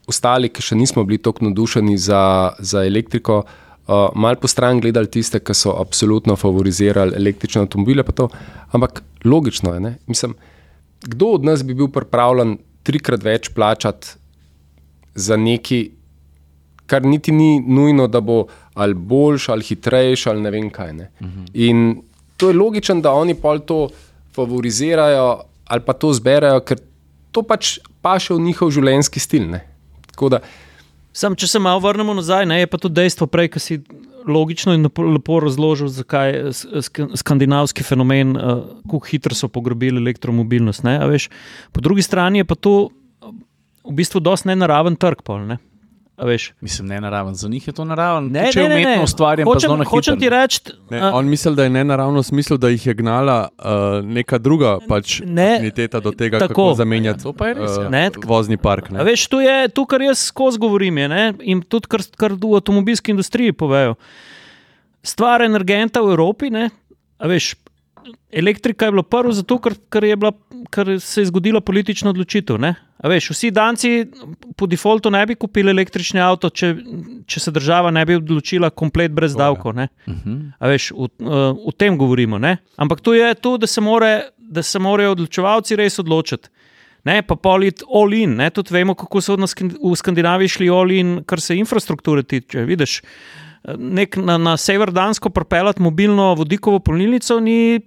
ostali, 0.07 0.49
ki 0.49 0.63
še 0.63 0.75
nismo 0.75 1.03
bili 1.03 1.19
tako 1.21 1.47
navdušeni 1.47 1.97
za, 1.99 2.51
za 2.59 2.83
elektriko, 2.87 3.41
uh, 3.43 4.07
malo 4.15 4.39
po 4.41 4.47
stran 4.47 4.79
gledali 4.83 5.09
tiste, 5.11 5.39
ki 5.39 5.55
so 5.55 5.75
absolutno 5.81 6.35
favorizirali 6.35 7.15
električne 7.15 7.65
avtomobile. 7.65 8.03
pa 8.03 8.11
to. 8.11 8.29
Ampak 8.71 9.03
logično 9.25 9.73
je. 9.73 9.79
ne. 9.79 9.97
Mislim, 10.07 10.35
kdo 11.01 11.33
od 11.39 11.43
nas 11.43 11.63
bi 11.63 11.73
bil 11.73 11.91
pripravljen 11.91 12.57
trikrat 12.83 13.23
več 13.23 13.49
plačati 13.49 14.07
za 15.15 15.35
nekaj, 15.37 15.89
kar 16.87 17.03
niti 17.03 17.31
ni 17.31 17.59
nujno, 17.59 18.07
da 18.07 18.21
bo 18.21 18.45
ali 18.73 18.93
boljši, 18.93 19.51
ali 19.51 19.63
hitrejši, 19.63 20.29
ali 20.29 20.41
ne 20.41 20.51
vem 20.51 20.69
kaj. 20.69 20.93
Ne. 20.93 21.11
In 21.53 22.01
to 22.37 22.49
je 22.49 22.55
logično, 22.55 23.01
da 23.01 23.11
oni 23.11 23.35
pol 23.35 23.59
to 23.59 23.89
favorizirajo 24.35 25.46
ali 25.67 25.83
pa 25.83 25.93
to 25.93 26.13
zberajo, 26.15 26.61
ker 26.63 26.79
to 27.31 27.43
pač 27.43 27.77
paše 28.01 28.33
v 28.33 28.43
njihov 28.49 28.71
življenjski 28.73 29.19
stil. 29.19 29.51
Da, 30.17 30.41
Sam, 31.17 31.33
če 31.33 31.49
se 31.49 31.59
malo 31.61 31.81
vrnemo 31.81 32.13
nazaj, 32.17 32.45
ne, 32.45 32.59
je 32.61 32.69
pa 32.69 32.77
to 32.77 32.91
dejstvo, 32.93 33.25
prej, 33.31 33.49
ki 33.55 33.61
si 33.61 33.79
logično 34.27 34.75
in 34.75 34.85
lepo, 34.85 35.39
razložil, 35.41 35.89
zakaj 35.89 36.33
je 36.33 36.83
skandinavski 37.17 37.85
fenomen, 37.85 38.35
uh, 38.37 38.59
kako 38.85 39.01
hitro 39.07 39.37
so 39.37 39.49
pograbili 39.49 40.01
elektromobilnost. 40.03 40.83
Ne, 40.85 40.99
veš. 41.09 41.29
Po 41.73 41.81
drugi 41.81 42.05
strani 42.05 42.43
je 42.43 42.45
pa 42.45 42.55
to 42.59 42.75
uh, 42.85 43.33
v 43.87 43.95
bistvu 43.97 44.21
dosti 44.21 44.51
nenaraven 44.51 44.99
trg. 44.99 45.23
Pol, 45.25 45.47
ne. 45.47 45.57
A 46.17 46.25
veš. 46.25 46.53
Mislim, 46.61 46.87
ne 46.87 47.01
naraven, 47.01 47.35
za 47.35 47.47
njih 47.49 47.67
je 47.67 47.73
to 47.73 47.85
naraven. 47.85 48.31
Ne, 48.33 48.47
če 48.51 48.63
ne, 48.63 48.69
ne, 48.69 48.75
ne. 48.75 48.81
umetno 48.85 49.03
ustvarjam, 49.03 49.45
pa 49.45 49.53
hočem, 49.53 49.67
zelo 49.67 49.77
na 49.77 49.85
hočem 49.85 50.19
ti 50.19 50.29
reči, 50.29 50.61
Ne, 50.89 51.01
on 51.13 51.27
misli, 51.29 51.55
da 51.55 51.63
je 51.63 51.69
ne 51.69 51.83
naravno 51.83 52.23
smisel, 52.23 52.57
da 52.57 52.71
jih 52.73 52.87
je 52.87 52.93
gnala 52.93 53.37
uh, 53.53 54.05
neka 54.05 54.37
druga 54.37 54.77
pač 54.87 55.19
Ne, 55.25 55.59
entiteta 55.59 55.99
do 55.99 56.11
tega, 56.11 56.39
tako. 56.39 56.53
kako 56.53 56.73
zamenjati 56.73 57.27
Ja, 57.27 57.33
pa 57.37 57.47
je 57.47 57.53
res, 57.53 57.77
uh, 57.77 57.89
Ne, 57.93 58.09
vozni 58.25 58.57
park. 58.57 58.89
A 58.89 58.97
Ne? 58.97 59.03
veš, 59.03 59.27
to 59.27 59.41
je 59.41 59.69
to, 59.69 59.85
kar 59.85 60.01
jaz 60.01 60.25
skozi 60.31 60.57
govorim. 60.59 60.97
Je, 60.97 61.07
ne, 61.07 61.33
in 61.41 61.61
tudi, 61.61 61.87
kar, 61.87 62.01
kar 62.17 62.33
v 62.33 62.55
avtomobilski 62.57 63.13
industriji 63.13 63.53
povejo. 63.53 63.95
Stvar 65.03 65.45
energenta 65.45 66.01
v 66.01 66.17
Evropi, 66.17 66.49
ne, 66.49 66.69
a 67.19 67.27
veš, 67.29 67.53
elektrika 68.31 68.85
je 68.89 68.91
bila 68.91 69.03
prva 69.03 69.31
zato, 69.31 69.59
ker, 69.61 69.75
ker, 69.89 70.03
je 70.03 70.15
bila, 70.15 70.31
ker 70.71 70.99
se 71.01 71.21
je 71.21 71.25
zgodila 71.25 71.61
politična 71.61 72.09
odločitev. 72.09 72.57
Ne. 72.61 72.75
A 72.97 73.09
veš, 73.11 73.29
vsi 73.29 73.51
danci 73.51 73.91
po 74.57 74.67
defaultu 74.67 75.09
ne 75.13 75.25
bi 75.25 75.35
kupili 75.35 75.71
električni 75.71 76.21
avto, 76.21 76.49
če, 76.49 76.73
če 77.29 77.39
se 77.39 77.51
država 77.53 77.91
ne 77.91 78.05
bi 78.05 78.17
odločila 78.17 78.69
komplet 78.69 79.11
brez 79.11 79.35
davkov. 79.37 79.75
ne. 79.77 79.87
A 80.59 80.71
veš, 80.71 80.91
v, 80.91 81.09
uh, 81.21 81.53
v 81.67 81.75
tem 81.77 81.97
govorimo. 81.97 82.39
Ne? 82.41 82.57
Ampak 82.77 83.01
to 83.01 83.13
je 83.13 83.33
to, 83.35 83.57
da 83.57 83.67
se, 83.67 83.81
more, 83.81 84.29
da 84.37 84.63
se 84.63 84.79
morajo 84.79 85.11
odločevalci 85.17 85.75
res 85.75 85.99
odločiti. 85.99 86.49
Ne, 87.07 87.21
pa 87.23 87.37
polit 87.39 87.83
all 87.87 88.13
in. 88.13 88.35
Ne? 88.35 88.49
Tudi 88.51 88.73
vemo, 88.73 88.95
kako 88.97 89.21
so 89.21 89.37
na 89.39 89.47
Skin- 89.47 89.77
v 89.79 89.95
Skandinaviji 89.95 90.57
šli 90.57 90.69
all 90.69 90.91
in, 90.91 91.21
kar 91.23 91.39
se 91.39 91.55
infrastrukture 91.55 92.23
tiče. 92.23 92.65
Vidiš, 92.67 93.01
nek 93.77 94.17
na, 94.17 94.37
na 94.37 94.57
sever 94.57 94.91
Dansko 94.91 95.29
propeljati 95.29 95.81
mobilno 95.81 96.33
vodikovo 96.35 96.79
polnilnico 96.79 97.39
ni 97.39 97.79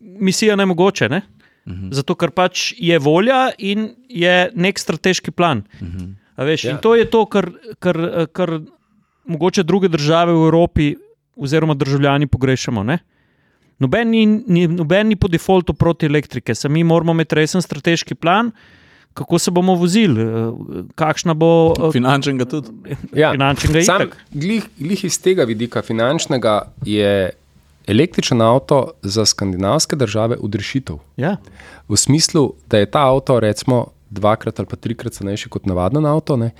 misija 0.00 0.56
nemogoče. 0.56 1.08
Ne? 1.08 1.22
Zato, 1.92 2.14
ker 2.14 2.30
pač 2.30 2.72
je 2.78 2.98
volja 2.98 3.50
in 3.58 3.90
je 4.08 4.50
nek 4.54 4.78
strateški 4.78 5.30
plan. 5.30 5.64
A 6.36 6.44
Veš, 6.44 6.64
ja. 6.64 6.72
In 6.72 6.78
to 6.80 6.94
je 6.94 7.04
to, 7.10 7.26
kar, 7.26 7.50
kar, 7.82 7.98
kar 8.32 8.60
mogoče 9.28 9.62
druge 9.62 9.88
države 9.88 10.32
v 10.32 10.46
Evropi, 10.46 10.94
oziroma 11.36 11.74
državljani, 11.74 12.26
pogrešamo. 12.26 12.82
Ne? 12.82 12.98
Noben 13.78 14.10
ni, 14.10 14.26
ni, 14.26 14.66
noben 14.68 15.08
ni 15.08 15.16
po 15.16 15.28
defaultu 15.28 15.74
proti 15.74 16.06
elektrike, 16.06 16.54
samo 16.54 16.72
mi 16.72 16.84
moramo 16.84 17.12
imeti 17.12 17.34
resen 17.34 17.62
strateški 17.62 18.14
plan, 18.14 18.50
kako 19.14 19.38
se 19.38 19.50
bomo 19.50 19.74
vozili, 19.74 20.22
eh, 20.22 20.82
kakšna 20.94 21.34
bo 21.34 21.74
eh, 21.74 21.92
Finančnega 21.92 22.44
tudi. 22.44 22.96
ja, 23.14 23.32
finančnega 23.32 23.82
sam, 23.84 24.10
glih, 24.30 24.66
glih 24.78 25.04
iz 25.04 25.20
tega 25.22 25.44
vidika 25.44 25.82
finančnega 25.82 26.60
je 26.86 27.30
električen 27.88 28.42
avto 28.42 28.90
za 29.02 29.26
skandinavske 29.26 29.96
države 29.96 30.36
odrešitev. 30.40 30.96
Ja. 31.16 31.36
V 31.88 31.96
smislu, 31.96 32.54
da 32.66 32.78
je 32.78 32.90
ta 32.90 33.06
avto 33.08 33.40
recimo 33.40 33.86
dvakrat 34.10 34.60
ali 34.60 34.68
pa 34.68 34.76
trikrat 34.76 35.12
cenejši 35.12 35.48
kot 35.48 35.66
navaden 35.66 36.06
avto, 36.06 36.36
ne? 36.36 36.50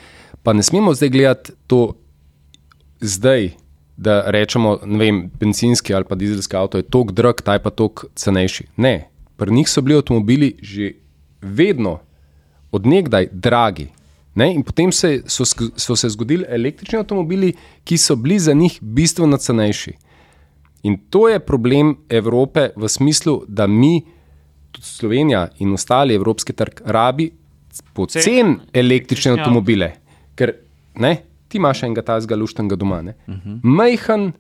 pa 0.43 0.53
ne 0.53 0.63
smemo 0.63 0.95
zdaj 0.95 1.09
gledati 1.09 1.53
to 1.67 1.95
zdaj, 3.01 3.51
da 3.97 4.31
rečemo, 4.31 4.79
ne 4.85 4.99
vem, 4.99 5.31
benzinski 5.41 5.95
ali 5.95 6.05
pa 6.05 6.15
dizelski 6.15 6.57
avto 6.57 6.79
je 6.79 6.83
tako 6.83 7.13
drag, 7.13 7.41
taj 7.45 7.59
pa 7.63 7.71
tako 7.71 8.07
cenejši. 8.15 8.65
Ne, 8.77 9.11
pri 9.37 9.53
njih 9.53 9.69
so 9.69 9.83
bili 9.83 9.97
avtomobili 9.97 10.57
že 10.63 10.93
vedno, 11.43 11.99
odnegdaj 12.73 13.29
dragi. 13.33 13.89
Ne? 14.35 14.55
In 14.55 14.63
potem 14.63 14.93
se, 14.93 15.23
so, 15.27 15.45
so 15.77 15.97
se 15.97 16.09
zgodili 16.09 16.45
električni 16.49 16.99
avtomobili, 16.99 17.53
ki 17.85 17.99
so 17.99 18.17
bili 18.17 18.39
za 18.39 18.53
njih 18.53 18.79
bistveno 18.81 19.37
cenejši. 19.37 19.93
In 20.89 20.97
to 21.13 21.27
je 21.29 21.41
problem 21.45 21.97
Evrope 22.09 22.71
v 22.77 22.89
smislu, 22.89 23.43
da 23.49 23.67
mi, 23.67 24.01
tudi 24.73 24.87
Slovenija 24.87 25.49
in 25.61 25.73
ostali 25.77 26.17
evropski 26.17 26.57
trg, 26.57 26.81
rabi 26.85 27.29
pocen 27.93 28.61
električne 28.73 29.35
avtomobile. 29.37 29.93
Ker 30.39 30.55
ne, 30.97 31.13
ti 31.49 31.61
imaš 31.61 31.85
enega 31.85 32.05
tazga 32.15 32.37
luštnega 32.37 32.77
doma. 32.77 33.01
Uh 33.01 33.35
-huh. 33.35 33.61
Majhen, 33.63 34.33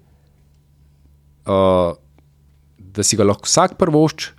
uh, 1.46 1.92
da 2.78 3.03
si 3.03 3.16
ga 3.16 3.24
lahko 3.24 3.44
vsak 3.44 3.76
prvošč, 3.78 4.30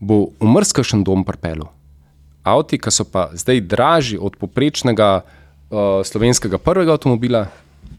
bo 0.00 0.26
umrskašen 0.40 1.04
dom 1.04 1.24
pripeljal. 1.24 1.68
Avti, 2.42 2.78
ki 2.78 2.90
so 2.90 3.04
pa 3.04 3.30
zdaj 3.32 3.60
dražji 3.60 4.18
od 4.18 4.36
poprečnega 4.36 5.20
uh, 5.20 6.02
slovenskega 6.04 6.58
prvega 6.58 6.92
avtomobila, 6.92 7.46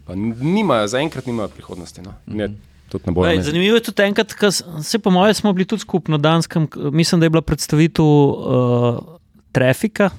pa 0.06 0.16
nimajo, 0.16 0.88
zaenkrat 0.88 1.26
nimajo 1.26 1.48
prihodnosti. 1.48 2.02
No. 2.02 2.14
Ne, 2.26 2.50
tudi 2.94 3.10
ne 3.10 3.16
bojo. 3.16 3.30
Ne. 3.30 3.44
zanimivo 3.44 3.80
je 3.80 3.88
tudi 3.90 4.06
enkrat, 4.06 4.36
se 4.84 5.00
po 5.00 5.12
mojem 5.12 5.34
smo 5.34 5.54
bili 5.54 5.66
tudi 5.66 5.82
skupno 5.82 6.18
na 6.18 6.22
Danskem, 6.22 6.68
mislim, 6.92 7.20
da 7.20 7.26
je 7.26 7.34
bila 7.34 7.42
predstavitev 7.42 8.06
uh, 8.06 9.00
trafika. 9.52 10.10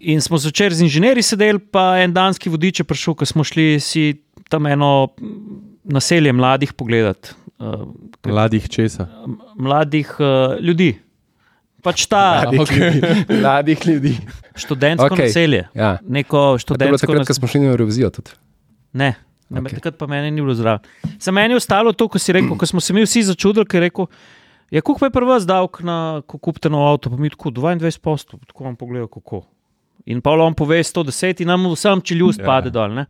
In 0.00 0.20
smo 0.20 0.38
zvečer 0.38 0.74
z 0.74 0.84
inženirji 0.84 1.22
sedeli, 1.24 1.58
pa 1.58 1.96
en 2.02 2.12
danski 2.12 2.52
vodič 2.52 2.82
je 2.82 2.84
prišel, 2.84 3.16
ko 3.16 3.26
smo 3.26 3.44
šli 3.44 3.80
si 3.80 4.22
tam 4.52 4.66
eno 4.66 5.08
mm, 5.16 5.96
naselje 5.96 6.32
mladih 6.32 6.72
pogledati. 6.72 7.32
Uh, 7.58 7.88
Mladih 8.26 8.68
česa. 8.68 9.08
mladih 9.56 10.16
uh, 10.20 10.60
ljudi. 10.60 10.98
Pač 11.82 12.06
ta 12.06 12.42
Mladih 12.44 12.76
ljudi. 12.76 13.00
Mladih 13.42 13.86
ljudi. 13.86 14.16
študentsko 14.54 15.08
okay. 15.08 15.26
naselje. 15.26 15.68
ja. 15.74 15.98
Neko 16.02 16.36
To 16.36 16.42
je 16.42 16.52
bilo 16.52 16.58
študentsko 16.58 17.06
takrat, 17.06 17.16
ko 17.16 17.20
naselje. 17.24 17.34
smo 17.34 17.48
šli 17.48 17.60
na 17.60 17.66
Eurovizijo. 17.66 18.10
Tudi. 18.10 18.30
Ne. 18.92 19.14
Okay. 19.50 19.74
takrat 19.74 19.98
pa 19.98 20.06
meni 20.06 20.30
ni 20.30 20.42
bilo 20.42 20.54
zraven. 20.54 20.80
Za 21.20 21.32
meni 21.32 21.54
je 21.54 21.56
ostalo 21.56 21.92
to, 21.92 22.08
ko 22.08 22.18
si 22.18 22.32
rekel, 22.32 22.56
ko 22.58 22.66
smo 22.66 22.80
se 22.80 22.92
mi 22.92 23.04
vsi 23.04 23.22
začudili, 23.22 23.66
ker 23.66 23.82
je 23.82 23.88
rekel. 23.88 24.06
Ja, 24.70 24.80
kako 24.82 24.98
pa 24.98 25.06
je 25.06 25.14
prvi 25.14 25.44
davek 25.46 25.82
na 25.86 26.22
kupite 26.26 26.70
nov 26.70 26.88
avto, 26.88 27.10
pa 27.10 27.16
mi 27.16 27.30
tako 27.30 27.50
22 27.50 28.00
postov, 28.00 28.40
tako 28.46 28.64
vam 28.64 28.76
pogledajo, 28.76 29.08
kako. 29.08 29.44
In 30.06 30.20
pa 30.20 30.30
on 30.30 30.54
pove 30.54 30.78
110 30.82 31.42
in 31.42 31.48
nam 31.48 31.70
vsem 31.72 32.00
čeljust 32.00 32.38
Ja. 32.38 32.44
ja. 32.44 32.46
pade 32.46 32.70
dol. 32.70 32.94
Ne? 32.94 33.06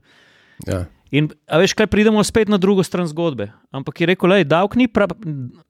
Ja. 0.66 0.84
In 1.10 1.30
a 1.46 1.60
veš, 1.62 1.72
kaj 1.78 1.86
pridemo 1.86 2.24
spet 2.24 2.48
na 2.50 2.58
drugo 2.58 2.82
stran 2.82 3.06
zgodbe. 3.06 3.52
Ampak 3.70 4.00
je 4.00 4.06
rekel, 4.10 4.32
da 4.42 4.44
davek 4.44 4.74
ni 4.74 4.88
prav. 4.88 5.12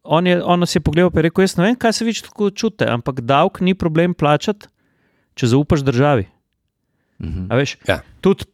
On, 0.02 0.26
je, 0.26 0.38
on 0.42 0.60
nas 0.60 0.74
je 0.74 0.80
pogledal 0.80 1.10
in 1.14 1.22
rekel: 1.22 1.44
Jaz 1.44 1.56
ne 1.56 1.64
vem, 1.64 1.76
kaj 1.76 1.92
se 1.92 2.04
vi 2.04 2.14
tako 2.14 2.50
čutite, 2.50 2.88
ampak 2.88 3.20
davek 3.20 3.60
ni 3.60 3.74
problem 3.74 4.14
plačati, 4.14 4.66
če 5.34 5.52
zaupaš 5.52 5.84
državi. 5.84 6.26
Mhm. 7.22 7.46
A 7.50 7.56
veš, 7.56 7.76
Ja. 7.88 8.00
Tudi 8.20 8.44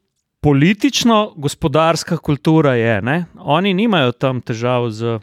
politično-gospodarska 0.42 2.16
kultura 2.16 2.74
je. 2.74 3.02
Ne? 3.02 3.24
Oni 3.38 3.74
nimajo 3.74 4.12
tam 4.12 4.40
težav 4.42 4.90
z. 4.90 5.18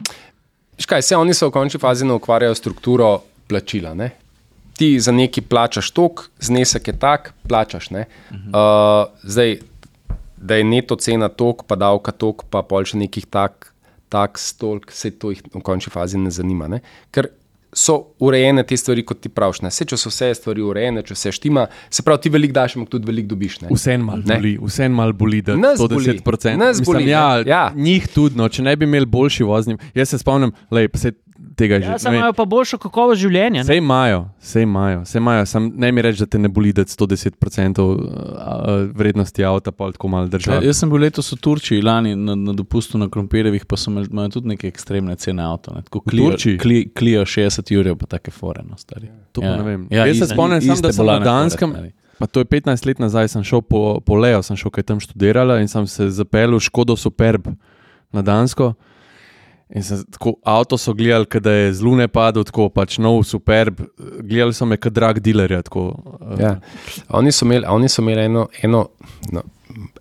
Veš 0.78 0.88
Kaj, 0.88 1.04
vse 1.04 1.16
oni 1.20 1.34
se 1.36 1.46
v 1.46 1.52
končni 1.52 1.80
fazi 1.80 2.08
ne 2.08 2.16
ukvarjajo 2.16 2.54
s 2.54 2.62
strukturo 2.62 3.10
plačila. 3.48 3.92
Ne? 3.94 4.10
Ti 4.80 4.94
za 5.00 5.12
neki 5.12 5.44
plačaš 5.44 5.90
tok, 5.92 6.30
znesek 6.40 6.88
je 6.88 6.96
tak, 6.98 7.34
plačaš. 7.48 7.90
Uh 7.90 7.98
-huh. 7.98 8.48
uh, 8.56 9.12
zdaj, 9.22 9.58
da 10.36 10.56
je 10.56 10.64
neto 10.64 10.96
cena 10.96 11.28
tok, 11.28 11.64
pa 11.66 11.76
davka 11.76 12.12
tok, 12.12 12.44
pa 12.50 12.62
pol 12.62 12.84
še 12.84 12.96
nekih 12.96 13.26
tak, 13.26 13.74
tak 14.08 14.38
stolk, 14.38 14.90
vse 14.90 15.10
to 15.10 15.30
jih 15.30 15.42
v 15.54 15.60
končni 15.60 15.92
fazi 15.92 16.18
ne 16.18 16.30
zanima. 16.30 16.68
Ne? 16.68 16.80
Ker 17.10 17.28
so 17.72 18.14
urejene 18.18 18.62
te 18.66 18.76
stvari, 18.76 19.02
kot 19.06 19.20
ti 19.20 19.28
praviš. 19.28 19.60
ne. 19.62 19.70
Saj, 19.70 19.86
če 19.92 19.96
so 19.96 20.10
vse 20.10 20.32
stvari 20.34 20.62
urejene, 20.62 21.02
če 21.06 21.14
vse 21.14 21.32
štima, 21.32 21.66
se 21.90 22.02
pravi, 22.02 22.22
ti 22.22 22.32
veliko 22.34 22.52
daš, 22.52 22.76
ampak 22.76 22.90
tudi 22.90 23.06
veliko 23.06 23.28
dobiš. 23.34 23.60
Ne? 23.60 23.68
Vse 23.70 23.94
en 23.94 24.02
mal 24.06 24.22
Ne. 24.26 24.36
boli, 24.36 24.58
vse 24.62 24.84
en 24.84 24.92
mal 24.92 25.12
boli, 25.12 25.42
da 25.42 25.56
Nas 25.56 25.78
to 25.78 25.88
boli, 25.88 26.18
10%. 26.18 26.56
nas 26.56 26.78
Mislim, 26.80 26.94
boli, 26.94 27.10
ja, 27.10 27.42
ne. 27.42 27.50
Ja. 27.50 27.72
Njih 27.74 28.08
tudi, 28.14 28.36
no, 28.36 28.48
če 28.48 28.62
ne 28.62 28.76
bi 28.76 28.84
imeli 28.84 29.06
boljši 29.06 29.46
vozni. 29.46 29.78
Jaz 29.94 30.08
se 30.08 30.18
spomnim, 30.18 30.52
lej, 30.70 30.88
se 30.94 31.12
tega 31.60 31.78
že. 31.78 31.86
Ja, 31.86 31.98
samo 31.98 32.12
vem. 32.12 32.20
imajo 32.20 32.32
pa 32.34 32.44
boljšo 32.46 32.78
kakovost 32.78 33.20
življenja. 33.20 33.62
Vse 33.62 33.72
ne. 33.72 33.78
imajo, 33.78 34.20
vse 34.40 34.62
imajo, 34.62 35.02
vse 35.02 35.18
imajo. 35.18 35.46
Sam 35.46 35.68
ne 35.76 35.90
mi 35.90 36.02
reči, 36.02 36.18
da 36.18 36.28
te 36.28 36.38
ne 36.38 36.48
boli, 36.50 36.72
da 36.72 36.84
110% 36.84 37.36
uh, 37.80 37.96
vrednosti 38.92 39.44
avta 39.44 39.70
pa 39.70 39.90
tako 39.90 40.08
malo 40.08 40.24
Ja, 40.24 40.28
država. 40.30 40.62
jaz 40.62 40.76
sem 40.76 40.90
bil 40.90 41.00
letos 41.00 41.28
v 41.28 41.38
Turčiji, 41.38 41.82
lani 41.82 42.16
na, 42.16 42.34
na 42.36 42.52
dopustu 42.54 42.96
na 42.96 43.08
Krompirjevih, 43.08 43.64
pa 43.64 43.76
so 43.76 43.90
imeli 43.90 44.08
tudi 44.30 44.48
neke 44.48 44.66
ekstremne 44.66 45.16
cene 45.16 45.42
avto. 45.44 45.74
Ne? 45.74 45.82
Tako 45.82 46.00
Clio, 46.02 46.30
Turčiji? 46.30 46.58
Clio, 46.58 46.84
Clio 46.94 47.22
60 47.22 47.70
jurjev, 47.70 47.96
pa 47.96 48.06
take 48.08 48.30
fore, 48.32 48.62
no, 48.62 48.76
stari. 48.76 49.08
To 49.32 49.40
pa 49.40 49.54
ne 49.54 49.62
vem. 49.64 49.86
Ja, 49.90 50.06
Jaz 50.06 50.16
se 50.16 50.24
iste- 50.24 50.34
spomnim 50.34 50.60
samo, 50.60 50.72
iste 50.72 50.86
da 50.86 50.92
sem 50.92 51.06
na 51.06 51.18
Danskem- 51.20 51.70
stari. 51.70 51.92
Pa 52.18 52.26
to 52.26 52.40
je 52.40 52.44
15 52.46 52.84
let 52.84 52.98
nazaj, 52.98 53.28
sem 53.28 53.42
šel 53.42 53.62
po, 53.62 53.80
po 53.98 54.14
Leo, 54.14 54.42
sem 54.42 54.52
šel 54.54 54.70
kaj 54.70 54.84
tam 54.84 55.00
študirala 55.00 55.56
in 55.56 55.68
sem 55.68 55.86
se 55.86 56.10
zapeljal 56.10 56.52
v 56.52 56.60
Škodo 56.60 56.92
Superb 56.94 57.46
na 58.12 58.20
Dansko. 58.22 58.74
In 59.74 59.84
sem, 59.86 60.00
tako, 60.10 60.34
avto 60.42 60.78
so 60.78 60.94
gledali, 60.94 61.26
da 61.40 61.52
je 61.52 61.72
z 61.74 61.82
Lune 61.86 62.08
padel, 62.08 62.42
tako 62.44 62.68
pač 62.74 62.98
nov 62.98 63.22
Superb. 63.24 63.80
Gledali 64.22 64.54
so 64.54 64.66
me 64.66 64.76
kot 64.76 64.92
drag 64.92 65.20
dealerja. 65.22 65.62
Tako, 65.62 65.92
eh, 66.38 66.42
Ja. 66.42 66.56
Oni 67.08 67.32
so 67.32 67.46
imeli, 67.46 67.66
oni 67.68 67.88
so 67.88 68.02
imeli 68.02 68.24
eno, 68.24 68.48
eno, 68.62 68.88
no, 69.32 69.42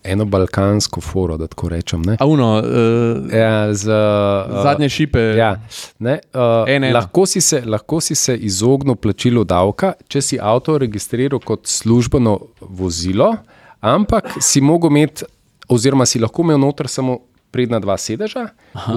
eno 0.04 0.26
balkansko 0.26 1.02
foro, 1.02 1.38
da 1.38 1.48
tako 1.48 1.70
rečem. 1.70 2.02
Ne? 2.02 2.18
A 2.20 2.26
uno, 2.26 2.58
uh, 2.58 3.30
Ja, 3.34 3.74
z, 3.74 3.86
uh, 3.90 4.64
zadnje 4.64 4.90
šipe. 4.90 5.20
Ja, 5.38 5.52
ne, 6.00 6.20
uh, 6.34 6.66
En, 6.68 6.84
ena. 6.84 6.94
lahko, 7.00 7.26
si 7.26 7.42
se, 7.42 7.62
lahko 7.66 8.02
si 8.02 8.16
se 8.16 8.38
izognil 8.38 8.96
plačilu 8.96 9.44
davka, 9.44 9.94
če 10.08 10.22
si 10.22 10.40
avto 10.42 10.78
registriral 10.82 11.40
kot 11.46 11.68
službeno 11.70 12.40
vozilo, 12.62 13.36
ampak 13.82 14.34
si 14.42 14.62
mogel 14.62 14.90
imeti, 14.90 15.26
oziroma 15.70 16.06
si 16.10 16.20
lahko 16.20 16.42
imel 16.42 16.58
noter 16.58 16.88
samo 16.90 17.20
prednja 17.52 17.80
dva 17.80 17.98
sedeža, 17.98 18.50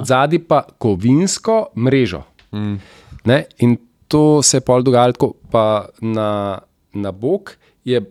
zadnji 0.05 0.39
pa 0.39 0.63
kovinsko 0.79 1.73
mrežo. 1.77 2.23
Mm. 2.53 2.77
Ne, 3.25 3.45
in 3.59 3.77
to 4.09 4.43
se 4.43 4.57
je 4.57 4.65
pol 4.67 4.83
dogajalo, 4.83 5.33
pa 5.51 5.89
na, 6.01 6.61
na 6.93 7.13
bok 7.13 7.57
je. 7.85 8.03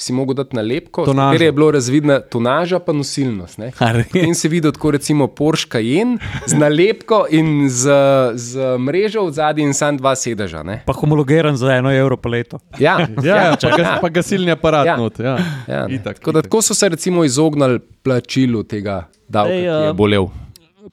Si 0.00 0.12
mogel 0.16 0.34
dati 0.34 0.56
nalepko, 0.56 1.04
kjer 1.04 1.42
je 1.42 1.52
bilo 1.52 1.70
razvidna 1.70 2.20
tonaža, 2.20 2.78
pa 2.80 2.92
nosilnost. 2.92 3.58
In 4.16 4.34
se 4.34 4.48
vidi, 4.48 4.72
tako 4.72 4.90
recimo 4.96 5.26
Porsche 5.28 5.68
Cayenne 5.68 6.16
z 6.46 6.56
nalepko 6.56 7.26
in 7.30 7.68
z, 7.68 7.90
z 8.34 8.78
mrežo 8.78 9.26
v 9.26 9.32
zadnji 9.36 9.68
in 9.68 9.74
sam 9.76 9.98
dva 10.00 10.14
sedeža. 10.16 10.62
Ne? 10.62 10.80
Pa 10.86 10.96
homologiran 10.96 11.56
za 11.56 11.74
eno 11.76 11.92
evro 11.92 12.16
po 12.16 12.28
letu. 12.32 12.58
Ja, 12.78 12.96
Ja, 13.22 13.36
ja, 13.52 13.56
pa, 13.60 13.76
gas, 13.76 14.00
pa 14.00 14.08
gasilni 14.08 14.50
aparat. 14.50 14.86
Ja. 14.86 14.92
Ja. 14.92 14.96
Not, 14.96 15.18
ja. 15.20 15.36
ja. 15.68 15.86
Itak, 15.88 16.18
tako, 16.18 16.32
da, 16.32 16.38
itak. 16.40 16.50
tako 16.50 16.62
so 16.62 16.74
se 16.74 16.88
recimo 16.88 17.24
izognili 17.24 17.80
plačilu 18.02 18.62
tega 18.62 19.04
davka, 19.28 19.52
Ej, 19.52 19.60
ki 19.60 19.66
je 19.66 19.88
a- 19.88 19.92
bolel. 19.92 20.26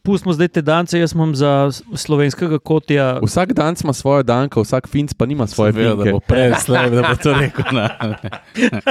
Pustimo 0.04 0.34
zdaj 0.34 0.48
te 0.48 0.62
dance, 0.62 1.00
jaz 1.00 1.14
imam 1.14 1.36
za 1.36 1.70
slovenskega 1.96 2.60
kotja. 2.60 3.20
Vsak 3.24 3.54
dan 3.54 3.76
ima 3.84 3.94
svojo 3.94 4.24
danko, 4.24 4.62
vsak 4.62 4.88
finc 4.88 5.14
pa 5.14 5.26
nima 5.26 5.48
svoje 5.48 5.72
Vedel, 5.72 5.96
da 5.96 6.12
bo 6.12 6.20
prej 6.20 6.54
slej, 6.60 6.90
da 6.90 7.02
bo 7.02 7.16
to 7.24 7.34
rekel. 7.34 7.66
Na. 7.72 7.90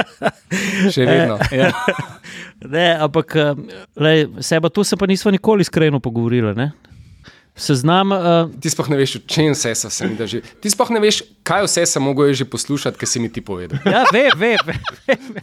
Še 0.93 1.05
vedno. 1.05 1.37
Ja. 1.51 1.71
Ne, 2.65 2.87
ampak 2.99 3.35
eh, 3.35 3.53
lej, 3.95 4.27
seba 4.41 4.69
tu 4.69 4.83
se 4.83 4.97
pa 4.97 5.05
nismo 5.05 5.31
nikoli 5.31 5.61
iskreno 5.61 5.99
pogovorili. 5.99 6.55
Ne? 6.55 6.71
Seznam, 7.57 8.11
uh, 8.13 8.51
Ti 8.61 8.69
sploh 8.69 8.89
ne 8.93 8.97
veš, 8.99 9.15
o 9.17 9.21
čem 9.25 9.51
vse 9.51 9.71
so 9.75 9.89
se 9.89 10.07
mi 10.07 10.15
drži. 10.15 10.43
Ti 10.61 10.69
sploh 10.69 10.91
ne 10.93 11.01
veš, 11.01 11.23
kaj 11.47 11.65
vse 11.65 11.85
sem 11.89 12.03
mogel 12.05 12.29
že 12.37 12.45
poslušati, 12.45 12.97
kar 13.01 13.09
si 13.09 13.19
mi 13.19 13.31
ti 13.33 13.41
povedal. 13.41 13.79
ja, 13.85 14.05
ve, 14.13 14.29
ve, 14.37 14.53
ve. 14.65 14.75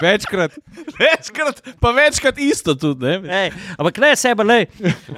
Večkrat. 0.00 0.54
Večkrat, 0.98 1.62
pa 1.82 1.90
večkrat 1.90 2.38
isto 2.38 2.74
tudi. 2.78 3.06
Ne? 3.06 3.18
Ej, 3.26 3.50
ampak 3.78 3.98
ne, 3.98 4.12
seba, 4.16 4.46
le, 4.46 4.66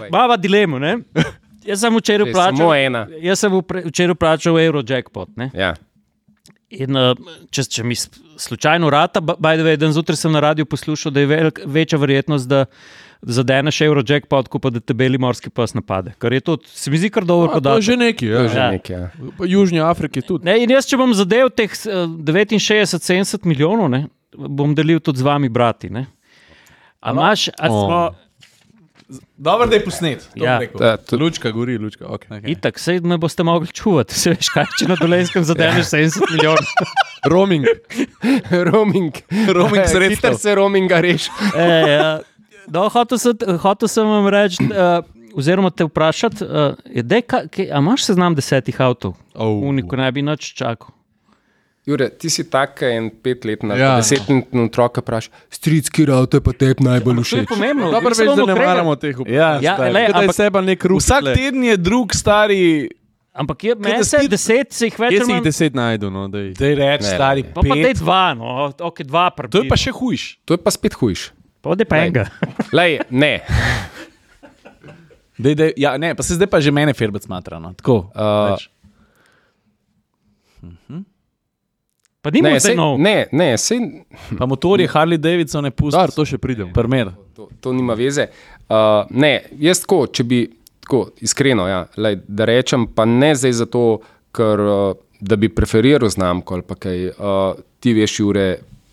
imamo 0.09 0.37
dilemo. 0.41 0.79
Ne? 0.81 0.97
Jaz 1.67 1.83
sem 1.85 1.97
včeraj 1.99 2.31
Že 2.31 2.33
plačal. 2.33 2.57
samo 2.57 2.75
ena. 2.75 3.07
Jaz 3.21 3.45
sem 3.45 3.53
včeraj 3.91 4.15
plačal 4.15 4.57
Eurojackpot. 4.61 5.37
Ne? 5.37 5.51
Ja. 5.55 5.75
In 6.71 6.97
uh, 6.99 7.13
če, 7.55 7.63
če 7.77 7.85
mi 7.87 7.95
slučajno 8.41 8.89
rata, 8.91 9.21
baj 9.21 9.61
da 9.61 9.63
vedem, 9.67 9.93
zjutraj 9.95 10.17
sem 10.19 10.33
na 10.35 10.41
radiju 10.43 10.67
poslušal, 10.67 11.13
da 11.15 11.21
je 11.23 11.29
velik, 11.31 11.61
večja 11.67 11.99
verjetnost, 11.99 12.49
da 12.51 12.65
zadeneš 13.27 13.81
Eurojackpot, 13.81 14.49
kot 14.49 14.63
pa 14.63 14.71
da 14.71 14.81
te 14.81 14.95
beli 14.95 15.19
morski 15.19 15.51
pes 15.51 15.75
napade. 15.75 16.13
Kar 16.19 16.33
je 16.33 16.41
to, 16.41 16.57
se 16.71 16.91
mi 16.91 16.99
zdi 16.99 17.11
kar 17.11 17.25
dobro 17.27 17.51
podatek. 17.53 17.83
že 17.83 17.97
neki. 17.97 18.27
Ja. 18.27 18.49
že 18.49 18.59
Ja. 18.59 18.71
nekaj. 18.71 18.97
Ja. 18.97 19.11
V 19.39 19.49
Južni 19.51 19.81
Afriki 19.83 20.23
tudi. 20.23 20.47
Ne, 20.47 20.61
in 20.63 20.71
jaz, 20.71 20.87
če 20.87 20.97
bom 20.97 21.15
zadev 21.15 21.51
teh 21.51 21.71
eh, 21.71 22.07
69-70 22.07 23.43
milijonov, 23.45 23.91
ne, 23.91 24.07
bom 24.37 24.75
delil 24.75 25.01
tudi 25.01 25.19
z 25.19 25.27
vami, 25.27 25.49
brati. 25.49 25.91
Ne. 25.91 26.07
A 27.01 27.11
imaš, 27.13 27.49
a 27.59 27.67
smo, 27.67 27.99
Dobro, 29.37 29.67
da 29.67 29.77
je 29.77 29.85
posnet. 29.85 30.29
to 30.39 30.45
Ja. 30.45 30.61
Ta, 30.79 30.97
to, 30.97 31.17
Lučka 31.17 31.51
gori, 31.51 31.79
lučka. 31.79 32.05
Okay. 32.05 32.41
Okay. 32.41 32.51
itak, 32.51 32.79
sej 32.79 33.01
me 33.01 33.19
boste 33.19 33.43
mogli 33.43 33.69
čuvati, 33.69 34.15
se 34.21 34.31
veš, 34.31 34.49
kaj 34.51 34.65
če 34.79 34.89
na 34.89 34.97
dolenskem 34.99 35.45
zadeneš 35.45 35.87
70 35.95 36.31
milijonov. 36.31 36.65
Roaming. 37.25 37.67
roaming. 38.71 39.15
Roaming 39.49 39.87
sredstev. 39.87 40.09
Hiter 40.31 40.37
se 40.39 40.55
roaminga 40.55 41.01
reši. 41.01 41.31
E, 41.57 41.69
ja. 41.91 42.19
No, 42.69 42.89
hotel, 42.89 43.19
sem, 43.19 43.33
hotel 43.59 43.89
sem 43.89 44.05
vam 44.05 44.27
reči, 44.27 44.63
uh, 44.65 45.01
oziroma 45.33 45.71
te 45.71 45.85
vprašati, 45.85 46.43
uh, 46.43 46.75
dej, 47.03 47.23
kaj, 47.25 47.49
kaj, 47.49 47.67
a 47.69 47.79
imaš 47.79 48.05
seznam 48.05 48.33
desetih 48.33 48.81
avtov, 48.81 49.15
Oh. 49.35 49.61
uniko 49.63 49.97
ne 49.97 50.09
bi 50.09 50.23
nič 50.23 50.55
čakal. 50.55 50.93
Jure, 51.85 52.09
ti 52.11 52.27
si 52.27 52.43
tak 52.43 52.83
en 52.83 53.11
petletni, 53.13 53.71
Ja. 53.71 53.77
ja. 53.77 53.91
desetletni 53.97 54.43
otrok, 54.61 54.99
vprašaj, 54.99 55.31
stric, 55.49 55.87
kjer 55.89 56.11
avto 56.13 56.37
je 56.37 56.43
pa 56.43 56.51
tebi 56.53 56.83
najbolj 56.83 57.15
To 57.15 57.21
je 57.21 57.25
všeč. 57.25 57.49
pomembno. 57.49 57.93
Se 57.93 58.25
veš, 58.25 58.35
da 58.35 58.45
ne 58.45 58.55
maramo 58.57 58.97
teh 58.97 59.15
vprašanj. 59.15 59.31
Ja, 59.31 59.51
Ja, 59.61 59.75
stari. 59.75 59.93
le, 59.93 60.03
ampak- 60.09 60.35
seba 60.35 60.61
nek 60.61 60.85
rus. 60.85 61.05
Vsak 61.05 61.25
teden 61.33 61.65
je 61.65 61.77
drug 61.79 62.11
stari, 62.13 62.89
Ampak 63.37 63.65
je, 63.65 63.75
meni 63.77 64.01
se 64.01 64.17
deset, 64.27 64.73
se 64.73 64.87
jih 64.87 64.97
več 64.97 65.13
Jaz 65.13 65.29
jih 65.29 65.43
deset 65.45 65.75
najdu. 65.75 66.09
No, 66.09 66.25
daj. 66.27 66.57
da 66.57 66.65
je 66.65 66.75
reč, 66.75 67.03
Ne, 67.03 67.11
stari. 67.11 67.43
Pa 67.45 67.61
pa 67.61 67.75
te 67.75 67.83
pet. 67.83 67.97
dva, 67.99 68.33
no, 68.33 68.73
ok, 68.73 69.03
dva 69.05 69.29
To 69.51 69.61
je 69.61 69.69
pa 69.69 69.77
še 69.77 69.93
hujš. 69.93 70.41
To 70.43 70.55
je 70.55 70.59
pa 70.59 70.71
spet 70.71 70.95
hujš. 70.95 71.36
Pa 71.67 71.73
ode 71.75 71.83
pa 71.83 71.97
enega. 71.99 72.29
Lej, 72.71 73.01
ne. 73.11 73.41
Dej, 75.35 75.55
dej, 75.59 75.73
ja, 75.83 75.97
ne, 75.99 76.13
pa 76.15 76.23
se 76.23 76.37
zdaj 76.39 76.47
pa 76.47 76.61
že 76.63 76.71
mene 76.71 76.95
firbec 76.95 77.25
smatra. 77.27 77.59
No. 77.59 77.73
Tako. 77.75 77.97
Uh, 78.15 78.53
več. 78.55 78.69
Pa 82.23 82.31
ni 82.31 82.43
Ne, 82.43 82.53
sej, 82.63 82.77
nov. 82.79 83.01
ne, 83.03 83.27
ne, 83.35 83.49
sej, 83.59 83.83
Pa 84.39 84.47
motorje 84.47 84.87
Harley 84.91 85.19
Davidson 85.19 85.67
ne 85.67 85.73
pusti. 85.75 85.99
Dar, 85.99 86.15
to 86.15 86.23
še 86.23 86.39
pridem. 86.39 86.71
Primer. 86.75 87.11
to, 87.35 87.49
to 87.59 87.73
nima 87.75 87.99
veze. 87.99 88.29
Uh, 88.71 89.03
ne, 89.11 89.51
jaz 89.59 89.83
tako, 89.83 90.07
če 90.07 90.23
bi 90.23 90.39
tako 90.87 91.01
iskreno, 91.19 91.67
ja, 91.67 91.81
lej, 91.99 92.21
da 92.31 92.47
rečem, 92.47 92.87
pa 92.95 93.05
ne 93.11 93.33
zdaj 93.35 93.57
zato, 93.59 93.83
ker 94.31 94.63
uh, 94.63 94.95
da 95.19 95.35
bi 95.35 95.51
preferiral 95.51 96.11
znamko 96.15 96.55
ali 96.61 96.67
pa 96.67 96.79
kaj. 96.79 97.11
Uh, 97.11 97.59
ti 97.83 97.91
veš, 97.95 98.21
Jure, 98.23 98.47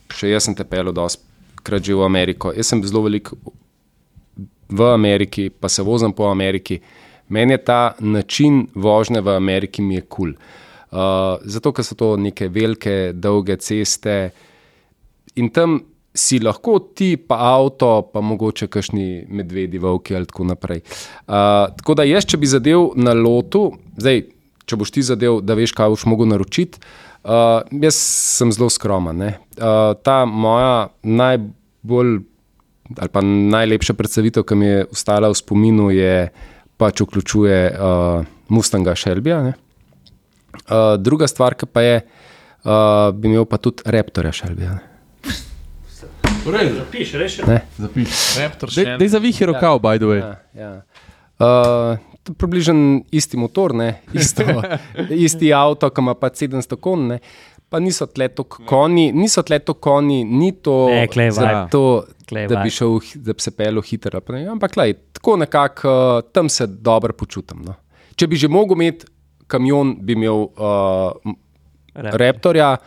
še 0.09 0.33
jaz 0.33 0.49
sem 0.49 0.57
te 0.57 0.65
pelil 0.65 0.89
dosti 0.93 1.32
krat 1.63 1.83
že 1.83 1.95
v 1.95 2.05
Ameriko. 2.05 2.53
Jaz 2.55 2.71
sem 2.71 2.83
zelo 2.83 3.03
velik 3.07 3.31
v 4.69 4.81
Ameriki, 4.93 5.49
pa 5.49 5.69
se 5.69 5.83
vozim 5.83 6.13
po 6.13 6.27
Ameriki. 6.31 6.79
Meni 7.29 7.53
je 7.53 7.63
ta 7.65 7.95
način 7.99 8.67
vožnje 8.75 9.21
v 9.21 9.35
Ameriki 9.35 9.81
mi 9.81 9.95
je 9.95 10.01
kul. 10.01 10.33
Cool. 10.33 10.35
Uh, 10.93 11.41
zato, 11.49 11.71
ker 11.73 11.85
so 11.85 11.95
to 11.97 12.11
neke 12.21 12.51
velike, 12.53 13.13
dolge 13.17 13.55
ceste 13.57 14.29
in 15.41 15.49
tam 15.49 15.79
si 16.13 16.37
lahko 16.37 16.75
ti, 16.93 17.15
pa 17.17 17.39
avto, 17.55 18.11
pa 18.13 18.21
mogoče 18.21 18.67
kakšni 18.69 19.25
medvedi, 19.33 19.81
volki 19.81 20.13
ali 20.13 20.29
tako 20.29 20.45
naprej. 20.51 20.83
Uh, 21.25 21.73
tako 21.79 21.95
da 21.97 22.05
jaz, 22.05 22.27
če 22.29 22.37
bi 22.37 22.51
zadev 22.51 22.91
na 23.01 23.15
lotu, 23.17 23.71
zdaj, 23.97 24.21
če 24.69 24.77
boš 24.77 24.93
ti 24.93 25.01
zadev, 25.01 25.39
da 25.41 25.57
veš, 25.57 25.73
kaj 25.73 25.95
boš 25.95 26.05
mogel 26.11 26.29
naročiti. 26.29 26.77
Uh, 26.77 27.12
jaz 27.81 27.95
sem 28.37 28.51
zelo 28.51 28.69
skromen. 28.69 29.17
ne. 29.17 29.31
Uh, 29.57 29.93
ta 30.03 30.25
moja 30.25 30.89
najbolj 31.03 32.19
ali 32.99 33.09
pa 33.09 33.21
najlepša 33.23 33.93
predstavitev, 33.93 34.43
ki 34.43 34.55
mi 34.55 34.65
je 34.67 34.85
ostala 34.91 35.29
v 35.31 35.37
spominu, 35.39 35.87
je 35.89 36.29
pač 36.77 37.01
vključuje 37.01 37.59
uh, 37.71 38.25
Mustanga 38.51 38.95
Shelbyja. 38.95 39.41
ne. 39.43 39.53
Uh, 40.67 40.95
druga 40.99 41.27
stvar, 41.27 41.55
ki 41.55 41.65
pa 41.65 41.81
je, 41.81 41.95
uh, 42.65 43.09
bi 43.15 43.31
imel 43.31 43.45
pa 43.45 43.57
tudi 43.57 43.81
Raptorja 43.85 44.31
Shelbyja. 44.31 44.77
ne. 46.45 46.83
Piš, 46.91 47.13
reši. 47.13 47.47
Ne? 47.47 47.61
Zapiš. 47.79 48.37
Raptor 48.43 48.69
Dej, 48.75 48.97
dej 48.99 49.09
zavihi 49.15 49.45
rokav, 49.47 49.79
by 49.79 49.97
the 49.97 50.05
way. 50.05 50.19
Ja, 50.19 50.35
ja. 50.53 50.71
Uh, 51.39 52.12
približno 52.29 52.75
isti 53.11 53.37
motor, 53.37 53.73
ne? 53.73 54.01
isto, 54.13 54.43
isti 55.25 55.53
avto, 55.53 55.89
ki 55.89 56.01
ima 56.01 56.13
pa 56.15 56.29
700 56.29 56.75
konj. 56.77 57.07
ne. 57.07 57.19
Pa 57.69 57.79
niso 57.79 58.05
tle 58.05 58.27
toliko 58.29 58.61
konji, 58.65 59.11
niso 59.11 59.41
tle 59.41 59.57
toliko 59.59 59.79
konji, 59.81 60.23
ni 60.23 60.51
to 60.53 60.87
Ne, 60.87 61.07
glej, 61.07 61.29
vaj. 61.29 61.33
zato, 61.33 62.03
Glej, 62.27 62.47
da 62.47 62.59
bi, 62.61 62.69
šel, 62.69 62.91
da 63.15 63.33
bi 63.33 63.41
se 63.41 63.51
pelil 63.51 63.81
hitro. 63.81 64.21
Ampak 64.51 64.77
lej, 64.77 64.93
tako 65.11 65.37
nekako 65.37 65.89
uh, 65.89 66.31
tam 66.31 66.49
se 66.49 66.67
dobro 66.67 67.13
počutim. 67.13 67.63
No. 67.65 67.73
Če 68.15 68.27
bi 68.27 68.35
že 68.35 68.47
mogel 68.47 68.75
imeti 68.75 69.05
kamion, 69.47 69.95
bi 69.99 70.13
imel 70.13 70.33
uh, 70.35 71.17
m- 71.25 71.35
Raptorja, 71.95 72.77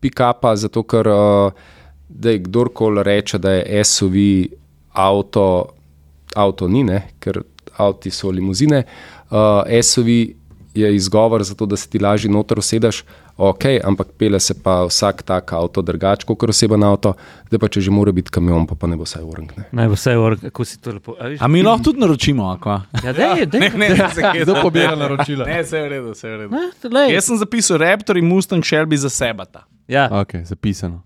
pikapa, 0.00 0.56
zato 0.56 0.82
ker 0.82 1.06
uh, 1.06 1.52
da 2.08 2.30
je 2.30 2.38
kdorkoli 2.40 3.02
reče, 3.02 3.38
da 3.38 3.52
je 3.52 3.84
SUV 3.84 4.16
avto, 4.92 5.68
avto 6.34 6.68
ni, 6.68 6.82
ne? 6.84 7.02
ker 7.18 7.42
avti 7.76 8.10
so 8.10 8.30
limuzine. 8.30 8.84
Uh, 9.30 9.38
SUV 9.82 10.08
je 10.74 10.94
izgovor 10.96 11.42
za 11.44 11.54
to, 11.54 11.66
da 11.66 11.76
se 11.76 11.88
ti 11.88 11.98
lažje 11.98 12.30
noter 12.30 12.58
usedeš, 12.58 13.02
ok, 13.36 13.64
ampak 13.84 14.08
pele 14.18 14.40
se 14.40 14.54
pa 14.62 14.84
vsak 14.84 15.22
tak 15.22 15.52
avto 15.52 15.82
drugače, 15.82 16.24
kot 16.26 16.48
oseben 16.48 16.82
avto, 16.84 17.12
zdaj 17.48 17.60
pa 17.60 17.68
če 17.68 17.80
že 17.80 17.90
mora 17.92 18.12
biti 18.12 18.32
kamion, 18.32 18.64
pa, 18.66 18.74
pa 18.74 18.88
ne 18.88 18.96
bo 18.96 19.04
vsaj 19.04 19.24
urng. 19.24 19.52
Ne? 19.56 19.64
Naj 19.72 19.88
bo 19.92 19.98
vse 19.98 20.14
vrh, 20.16 20.40
kako 20.46 20.64
si 20.64 20.80
to 20.80 20.94
lepo. 20.96 21.16
A, 21.20 21.28
viš? 21.28 21.40
A 21.44 21.48
mi 21.48 21.62
lahko 21.62 21.90
tudi 21.90 22.00
naročimo, 22.00 22.48
ako? 22.54 22.78
Ja, 23.04 23.12
dej, 23.12 23.46
dej. 23.52 23.60
Ne, 23.60 23.70
ne, 23.76 23.88
ne, 24.00 24.08
se 24.14 24.22
kje 24.24 24.44
Kdo 24.46 24.56
pobira 24.62 24.96
naročila? 24.96 25.46
Ne, 25.48 25.60
vse 25.62 25.76
je 25.76 25.84
v 25.84 25.92
redu, 25.92 26.12
vse 26.16 26.28
je 26.28 26.36
v 26.36 26.40
redu. 26.40 26.64
Ne. 26.96 27.04
Jaz 27.12 27.28
sem 27.28 27.40
zapisal 27.40 27.80
Raptor 27.82 28.16
in 28.20 28.28
Mustang 28.28 28.64
Shelby 28.64 28.96
za 28.96 29.12
sebe. 29.12 29.44
Ja, 29.88 30.08
Ok, 30.20 30.40
zapisano. 30.44 31.02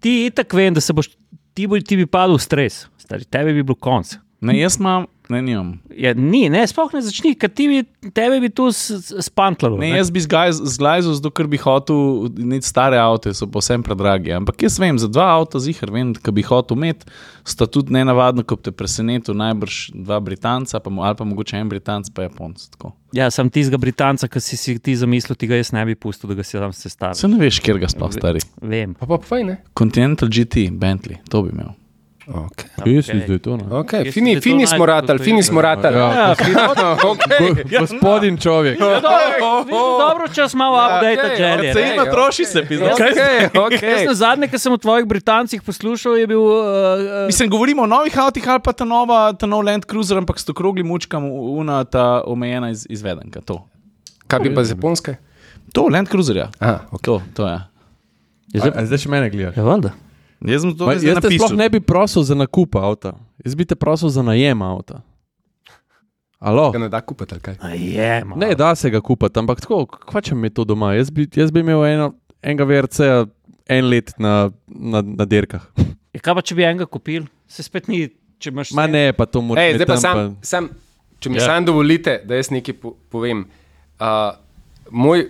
ti 0.00 0.26
itak 0.26 0.54
vem, 0.54 0.74
da 0.74 0.80
se 0.80 0.92
boš, 0.92 1.10
ti, 1.54 1.66
bo, 1.66 1.78
ti 1.80 1.96
bi 1.98 2.06
padel 2.06 2.38
v 2.38 2.42
stres, 2.42 2.86
stari, 3.02 3.26
tebi 3.26 3.50
bi 3.52 3.62
bil 3.66 3.74
konc. 3.74 4.14
Ne, 4.40 4.54
jaz 4.60 4.76
imam, 4.78 5.08
ne, 5.30 5.40
nimam. 5.42 5.72
Ja, 5.94 6.14
ni, 6.16 6.44
ne, 6.52 6.62
sploh 6.68 6.92
ne 6.96 7.02
začni, 7.04 7.34
ker 7.38 7.50
ti 7.52 7.68
bi, 7.70 7.80
tebe 8.14 8.38
bi 8.42 8.50
tu 8.52 8.68
spantlalo. 8.72 9.78
Ne, 9.80 9.90
jaz 9.96 10.10
bi 10.14 10.22
zglajzal, 10.22 11.14
zato 11.18 11.32
ker 11.34 11.48
bi 11.50 11.60
hotel 11.60 12.28
imeti 12.40 12.68
stare 12.68 12.98
avto, 13.00 13.32
so 13.36 13.48
posebno 13.50 13.86
predragi. 13.86 14.32
Ampak 14.36 14.64
jaz 14.66 14.78
vem, 14.82 14.98
za 15.00 15.10
dva 15.10 15.30
avta 15.36 15.60
zihar 15.62 15.92
vem, 15.94 16.12
da 16.16 16.34
bi 16.34 16.44
hotel 16.46 16.78
imeti, 16.78 17.10
sta 17.48 17.68
tudi 17.70 17.94
ne 17.96 18.04
navadno, 18.08 18.44
ko 18.46 18.56
te 18.56 18.72
presenetil 18.74 19.36
najbrž 19.38 19.80
dva 19.94 20.20
Britanca, 20.24 20.80
pa, 20.84 20.92
ali 20.92 21.18
pa 21.18 21.26
mogoče 21.28 21.58
en 21.60 21.72
Britanc, 21.72 22.12
pa 22.14 22.28
Japonc. 22.28 22.68
Tako. 22.76 22.92
Ja, 23.16 23.30
sem 23.32 23.48
tistega 23.50 23.80
Britanca, 23.80 24.28
ki 24.28 24.42
si 24.44 24.60
si 24.60 24.76
ti 24.78 24.96
zamislil, 24.96 25.38
tega 25.40 25.56
jaz 25.58 25.72
ne 25.76 25.84
bi 25.88 25.96
pustil, 25.96 26.32
da 26.32 26.38
ga 26.38 26.46
si 26.46 26.60
tam 26.60 26.74
sestavil. 26.76 27.18
Se 27.20 27.30
ne 27.30 27.40
veš, 27.40 27.62
kjer 27.64 27.80
ga 27.80 27.90
sploh 27.92 28.12
stari. 28.12 28.44
Vem. 28.60 28.96
Pa 28.98 29.08
pa 29.08 29.20
fajn, 29.24 29.52
ne? 29.52 29.60
Continental 29.78 30.28
GT, 30.28 30.68
Bentley, 30.76 31.20
to 31.32 31.44
bi 31.46 31.54
imel. 31.56 31.72
Okay. 32.28 32.68
Kje 32.84 33.02
si 33.02 33.16
zdaj 33.24 33.38
to? 33.40 33.56
ne? 33.56 33.64
Okay. 33.64 34.04
Jaz 34.04 34.14
Fini, 34.14 34.40
fini 34.40 34.64
to 34.68 34.76
smo 34.76 34.86
ratali, 34.86 35.18
fini 35.18 35.42
smo 35.42 35.62
ratali. 35.64 35.96
Ja. 35.96 36.34
okay. 37.12 37.64
Gospodin 37.80 38.36
človek. 38.36 38.76
Ja, 38.80 39.00
dobro, 39.00 39.64
dobro, 39.98 40.28
če 40.28 40.48
smo 40.48 40.58
malo 40.58 40.76
update, 40.76 41.24
okej, 41.24 41.36
želje. 41.36 41.70
okej. 41.72 41.94
ima 41.94 42.04
troši 42.04 42.44
se, 42.44 42.64
pizda. 42.68 42.92
Okay, 42.92 43.16
Jaz 43.16 43.50
okay. 43.54 44.06
na 44.06 44.14
zadnje, 44.14 44.48
ki 44.52 44.60
sem 44.60 44.72
o 44.72 44.76
tvojih 44.76 45.06
Britancih 45.08 45.62
poslušal, 45.62 46.18
je 46.20 46.26
bil. 46.26 46.42
Uh, 46.42 47.26
Mislim, 47.26 47.48
govorimo 47.50 47.82
o 47.82 47.86
novih 47.88 48.18
avtih 48.18 48.48
ali 48.48 48.60
pa 48.64 48.72
ta 48.72 48.84
nova, 48.84 49.32
ta 49.32 49.46
nov 49.46 49.64
Land 49.64 49.88
Cruiser, 49.88 50.20
ampak 50.20 50.38
s 50.38 50.44
to 50.44 50.52
krogli 50.52 50.84
mučkam, 50.84 51.24
una 51.32 51.84
ta 51.84 52.20
omejena 52.26 52.70
iz, 52.70 52.84
izvedenka. 52.90 53.40
To. 53.40 53.64
Kaj 54.28 54.44
bi 54.44 54.54
pa 54.54 54.64
z 54.64 54.76
japonske? 54.76 55.16
to, 55.72 55.88
Land 55.88 56.08
Cruiserja. 56.08 56.50
Aha, 56.58 56.84
okay. 56.90 57.04
To, 57.04 57.22
to 57.34 57.48
je. 57.48 57.58
je 58.52 58.60
A, 58.60 58.72
a 58.74 58.84
zdaj 58.84 59.04
še 59.04 59.12
mene 59.12 59.32
gledaš? 59.32 59.56
Ja, 59.56 59.64
valjda. 59.64 59.92
Jaz 60.40 60.64
Ma, 60.64 60.94
jaz 60.94 61.18
te 61.22 61.30
sploh 61.34 61.54
ne 61.58 61.66
bi 61.70 61.80
prosil 61.80 62.22
za 62.22 62.34
nakup 62.38 62.76
avta, 62.78 63.16
jaz 63.44 63.56
bi 63.58 63.66
te 63.66 63.74
prosil 63.74 64.08
za 64.08 64.22
najem 64.22 64.62
avta. 64.62 65.00
Alo? 66.38 66.68
Ga 66.70 66.78
ne 66.78 66.88
da 66.88 67.00
kupiti, 67.02 67.34
ali 67.34 67.42
kaj? 67.42 67.56
A 67.60 67.74
Je, 67.74 68.24
malo. 68.24 68.38
Ne, 68.40 68.54
da 68.54 68.74
se 68.78 68.90
ga 68.90 69.00
kupiti, 69.00 69.38
ampak 69.38 69.60
tako, 69.60 69.82
kva 69.86 70.22
če 70.22 70.36
mi 70.38 70.50
to 70.54 70.62
doma. 70.64 70.92
Jaz 70.94 71.10
bi, 71.10 71.26
jaz 71.34 71.50
bi 71.50 71.64
imel 71.64 71.82
eno, 71.88 72.12
enega 72.42 72.66
VRC 72.68 73.08
en 73.68 73.88
let 73.90 74.12
na, 74.22 74.50
na, 74.66 75.02
na 75.02 75.26
dirkah. 75.26 75.66
Ja, 76.16 76.22
kaj 76.24 76.34
pa 76.38 76.42
če 76.42 76.54
bi 76.56 76.64
enega 76.64 76.86
kupil, 76.88 77.26
se 77.52 77.62
spet 77.62 77.86
ni, 77.90 78.06
če 78.40 78.50
imaš. 78.50 78.70
Ma 78.74 78.86
ne, 78.90 79.10
pa 79.14 79.26
to 79.28 79.42
moraš 79.44 79.66
Ej, 79.66 79.74
zdaj 79.76 79.86
pa 79.86 79.96
tam 79.98 80.00
sam, 80.00 80.30
sam, 80.40 80.68
če 81.20 81.30
mi 81.30 81.36
Ja. 81.36 81.42
ja. 81.42 81.48
sam 81.50 81.66
dovolite, 81.68 82.14
da 82.26 82.38
jaz 82.38 82.48
nekaj 82.50 82.74
po, 82.80 82.94
povem. 83.12 83.44
Uh, 84.00 84.32
moj 84.90 85.26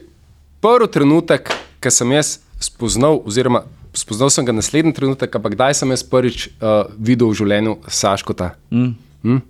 prvi 0.63 0.89
trenutek, 0.95 1.51
ki 1.83 1.93
sem 1.93 2.15
jaz 2.15 2.37
spoznal, 2.63 3.19
oziroma 3.27 3.65
spoznal 3.99 4.31
sem 4.31 4.47
ga 4.47 4.55
naslednji 4.55 4.95
trenutek, 4.95 5.35
ampak 5.35 5.57
kdaj 5.57 5.75
sem 5.81 5.91
jaz 5.95 6.05
prvič 6.07 6.49
uh, 6.49 6.87
videl 6.99 7.33
v 7.33 7.39
življenju 7.41 7.77
Saškota. 7.91 8.53
Mm. 8.71 8.95
Hm? 9.27 9.43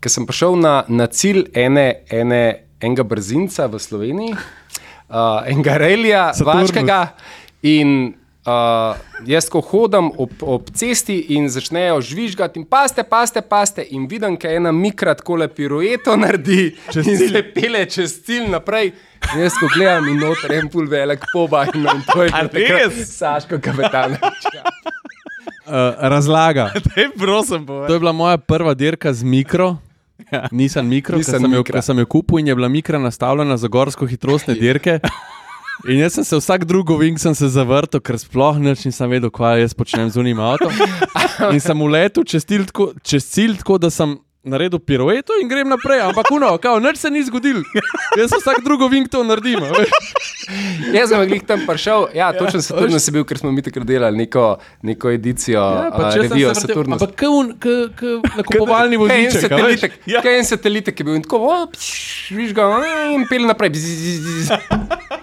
Ker 0.00 0.14
sem 0.14 0.26
prišel 0.28 0.56
na, 0.60 0.74
na 0.88 1.10
cilj 1.10 1.48
ene, 1.58 2.06
ene, 2.08 2.64
enega 2.80 3.04
brzinca 3.04 3.66
v 3.68 3.82
Sloveniji, 3.82 4.38
uh, 4.38 5.42
enega 5.50 5.76
relija, 5.80 6.30
vaškega. 6.46 7.02
In 7.68 8.14
uh, 8.48 8.96
jaz, 9.28 9.50
ko 9.52 9.60
hodim 9.60 10.08
ob, 10.16 10.32
ob 10.40 10.70
cesti 10.76 11.18
in 11.36 11.50
začnejo 11.52 12.00
žvižgati, 12.04 12.62
in 12.62 12.66
paste, 12.70 13.04
paste, 13.04 13.42
paste, 13.42 13.84
in 13.90 14.06
vidim, 14.08 14.38
da 14.40 14.54
ena 14.54 14.72
mikra 14.72 15.14
tako 15.18 15.42
le 15.42 15.50
pirueto 15.52 16.16
naredi, 16.16 16.70
čez 16.92 17.10
in 17.10 17.20
se 17.20 17.44
pele 17.54 17.84
čez 17.90 18.20
cilj 18.24 18.48
naprej. 18.54 18.94
Jaz 19.36 19.54
ko 19.60 19.68
gledam 19.74 20.08
in 20.08 20.18
noter 20.18 20.52
en 20.58 20.68
pul 20.68 20.88
velik 20.90 21.22
pobaj, 21.32 21.68
no, 21.78 21.92
in 21.94 22.02
to 22.06 22.22
je 22.58 22.68
res? 22.68 22.96
Saško 23.14 23.60
kapetan. 23.62 24.16
Uh, 25.66 25.94
razlaga. 26.14 26.70
Ej, 26.98 27.10
prosim, 27.18 27.66
To 27.66 27.72
povej. 27.72 27.92
je 27.94 27.98
bila 27.98 28.12
moja 28.12 28.38
prva 28.38 28.74
dirka 28.74 29.12
z 29.12 29.22
mikro. 29.22 29.76
Ja. 30.32 30.48
Nisem 30.52 30.86
mikro, 30.88 31.16
Nissan 31.16 31.40
sem, 31.40 31.52
jo- 31.54 31.82
sem 31.82 31.98
jo 31.98 32.06
kupil 32.06 32.38
in 32.38 32.46
je 32.50 32.54
bila 32.54 32.68
mikra 32.68 32.98
nastavljena 32.98 33.56
za 33.56 33.68
gorsko 33.68 34.06
hitrostne 34.06 34.54
dirke. 34.54 34.98
In 35.88 35.96
jaz 35.98 36.12
sem 36.18 36.24
se 36.24 36.36
vsak 36.36 36.64
drugi 36.68 36.92
ving 37.00 37.16
sem 37.18 37.34
se 37.34 37.48
zavrtel, 37.48 38.00
ker 38.04 38.18
sploh 38.20 38.58
nič 38.60 38.84
nisem 38.84 39.08
vedel, 39.10 39.30
kaj 39.32 39.62
jaz 39.62 39.72
počnem 39.74 40.10
z 40.12 40.20
unim 40.20 40.40
avtom. 40.40 40.74
In 41.54 41.60
sem 41.60 41.80
uletel 41.82 42.24
čez 42.28 42.44
cilj, 42.44 42.66
tako, 42.68 42.90
čez 43.02 43.24
cilj 43.32 43.56
tako, 43.62 43.78
da 43.80 43.88
sem 43.90 44.18
naredil 44.42 44.78
pirueto 44.78 45.32
in 45.36 45.48
grem 45.48 45.68
naprej. 45.68 46.00
Ampak 46.02 46.30
uno, 46.30 46.58
kao, 46.58 46.78
nič 46.78 46.96
se 46.96 47.10
ni 47.10 47.20
zgodilo. 47.22 47.60
Jaz 48.16 48.32
vsak 48.32 48.64
drugi 48.64 48.88
ving 48.88 49.06
to 49.06 49.20
naredim. 49.20 49.60
Jaz 50.90 51.08
sem 51.08 51.22
jih 51.28 51.42
tam 51.44 51.60
prišel, 51.62 52.08
ja, 52.12 52.32
točno 52.32 52.60
Saturn 52.60 52.96
si 52.96 53.12
bil, 53.12 53.24
ker 53.24 53.38
smo 53.38 53.52
mi 53.52 53.62
takrat 53.62 53.86
delali 53.86 54.16
neko, 54.18 54.46
neko 54.82 55.10
edicijo, 55.10 55.60
Ja, 55.60 55.90
pa 55.90 56.02
ja, 56.02 56.12
sem 56.12 56.22
revijo 56.22 56.54
se 56.54 56.60
vrtel- 56.60 56.74
Saturn. 56.74 56.92
Ampak 56.92 57.12
kaj 57.14 57.28
un- 57.30 57.52
kaj- 57.54 57.88
kaj 57.94 58.16
nakupovalni 58.36 58.96
Kaj 59.00 59.18
en 59.18 59.26
voziček. 59.26 59.52
a 59.52 59.56
veš? 59.56 59.60
satelitek, 59.60 59.92
ja. 60.06 60.22
kaj 60.22 60.38
en 60.38 60.44
satelitek 60.44 61.00
je 61.00 61.04
bil 61.04 61.14
in 61.14 61.22
tako, 61.22 61.38
o, 61.38 61.66
pš, 61.68 61.90
viš 62.30 62.52
ga 62.52 62.66
in 63.12 63.26
pel 63.26 63.46
naprej. 63.46 63.70
Bzz. 63.70 64.50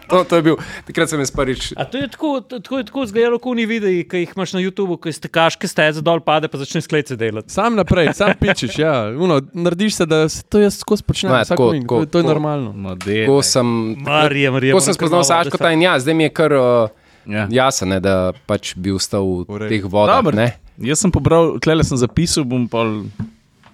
To, 0.08 0.22
to 0.24 0.38
je 0.38 0.42
bil, 0.42 0.56
takrat 0.88 1.12
sem 1.12 1.20
jaz 1.20 1.32
prvič. 1.36 1.74
A 1.76 1.84
to 1.84 2.00
je 2.00 2.08
tako, 2.08 2.40
tako, 2.40 2.80
tako 2.80 3.04
izgledalo, 3.04 3.40
kot 3.40 3.58
ni 3.58 3.66
videi, 3.68 4.06
ki 4.08 4.22
jih 4.22 4.32
imaš 4.38 4.54
na 4.56 4.62
YouTubu, 4.64 4.96
ki 4.96 5.12
ste 5.12 5.28
kaške 5.28 5.68
steze 5.68 6.00
dol 6.00 6.22
pade, 6.24 6.48
pa 6.48 6.56
začneš 6.56 6.88
sklece 6.88 7.18
delati. 7.20 7.52
Sam 7.52 7.76
naprej, 7.76 8.14
sam 8.16 8.32
pičiš. 8.40 8.80
Ja. 8.80 9.07
Uno, 9.10 9.42
narediš 9.54 9.96
se, 9.96 10.06
da 10.06 10.30
se 10.30 10.44
to 10.44 10.60
jaz 10.60 10.78
skozi 10.78 11.04
počnem. 11.04 11.32
No, 11.32 11.44
tako, 11.46 11.56
to, 11.66 11.80
tako, 11.82 11.96
je- 11.96 12.06
to 12.06 12.18
je 12.18 12.24
tako. 12.24 12.28
normalno. 12.30 12.74
Model. 12.74 13.26
Ko 13.26 13.42
sem, 13.42 13.68
Marija, 13.98 14.52
Marija. 14.52 14.74
ko 14.74 14.80
sem 14.80 14.94
spoznal 14.94 15.24
Saško 15.24 15.70
in 15.70 15.82
ja, 15.82 16.00
zdaj 16.00 16.14
mi 16.14 16.24
je 16.24 16.30
kar 16.32 16.54
uh, 16.54 16.90
Ja. 17.26 17.48
jasno, 17.52 17.88
ne, 17.88 18.00
da 18.00 18.14
pač 18.46 18.72
bi 18.74 18.92
ostal 18.92 19.44
v 19.44 19.58
redu. 19.58 19.70
teh 19.70 19.84
vodah. 19.84 20.16
Dobro. 20.16 20.32
ne. 20.34 20.56
Jaz 20.80 21.00
sem 21.00 21.12
pobral, 21.12 21.60
tle 21.60 21.84
sem 21.84 21.98
zapisal, 21.98 22.44
bom 22.44 22.68
pa. 22.68 22.86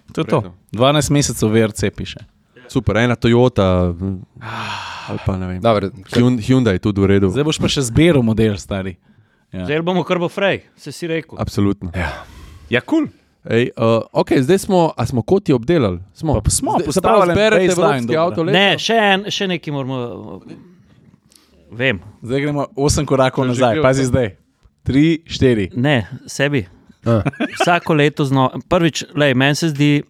To 0.09 0.21
je 0.21 0.25
to. 0.25 0.39
Redu. 0.39 0.53
12 0.73 1.11
mesecev 1.11 1.49
VRC 1.49 1.89
piše. 1.91 2.19
Super, 2.67 2.97
ena 2.97 3.15
Toyota. 3.15 3.93
Ali 5.03 5.19
pa 5.19 5.38
ne 5.38 5.47
vem. 5.47 5.61
Hyun- 6.09 6.39
Hyundai 6.39 6.73
je 6.73 6.79
tudi 6.81 6.97
v 6.97 7.05
redu. 7.07 7.29
Zdaj 7.29 7.43
boš 7.43 7.59
pa 7.59 7.67
še 7.67 7.81
zbiral 7.84 8.23
model, 8.23 8.57
stari. 8.57 8.95
Ja, 9.51 9.65
Zdaj 9.65 9.81
bomo 9.81 10.01
kar 10.01 10.17
bo 10.17 10.25
frej, 10.25 10.63
se 10.75 10.89
si 10.89 11.05
rekel. 11.05 11.38
Absolutno. 11.38 11.91
ja 12.69 12.81
kul. 12.81 13.05
Cool. 13.05 13.22
Ej, 13.46 13.70
uh, 13.74 13.84
ok, 14.14 14.39
zdaj 14.39 14.58
smo, 14.60 14.94
a 14.94 15.06
smo 15.06 15.22
koti 15.22 15.52
obdelali? 15.52 16.00
Smo, 16.14 16.34
Pa 16.36 16.50
smo 16.50 16.72
Zdaj- 16.74 16.91
se 16.91 17.02
pravi, 17.02 17.20
postavili 17.20 17.36
baseline, 17.52 17.66
evropski 17.68 18.08
dobro. 18.08 18.22
avto? 18.22 18.44
Ne, 18.46 18.78
še, 18.78 18.94
en, 18.96 19.26
še 19.28 19.48
nekaj 19.48 19.74
moramo. 19.74 20.39
Vem, 21.70 22.00
Zdaj 22.22 22.39
gremo 22.39 22.66
8 22.78 23.06
korakov 23.06 23.46
nazaj, 23.46 23.82
pazi 23.82 24.02
to. 24.02 24.08
zdaj. 24.08 24.30
3, 24.84 25.04
4. 25.28 25.70
ne, 25.76 25.96
sebi. 26.26 26.66
A. 27.04 27.22
Vsako 27.54 27.94
leto 27.94 28.24
znova. 28.24 28.60
Prvič, 28.64 29.04
lej, 29.14 29.34
meni 29.34 29.56
se, 29.56 29.68
zdi- 29.70 30.04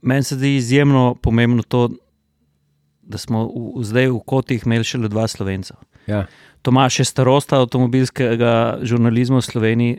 meni 0.00 0.22
se 0.22 0.34
zdi 0.34 0.56
izjemno 0.56 1.14
pomembno 1.16 1.62
to, 1.64 1.88
da 3.02 3.18
smo 3.18 3.44
v, 3.44 3.50
v, 3.72 3.84
zdaj 3.84 4.06
v 4.08 4.20
kotih 4.22 4.62
imeli 4.62 4.84
še 4.84 4.98
le 4.98 5.08
dva 5.08 5.26
slovenca. 5.26 5.74
ja. 6.06 6.26
Tomaš 6.62 6.98
je 7.00 7.04
starosta 7.04 7.58
avtomobilskega 7.58 8.52
žurnalizma 8.82 9.36
v 9.36 9.42
Sloveniji, 9.42 9.94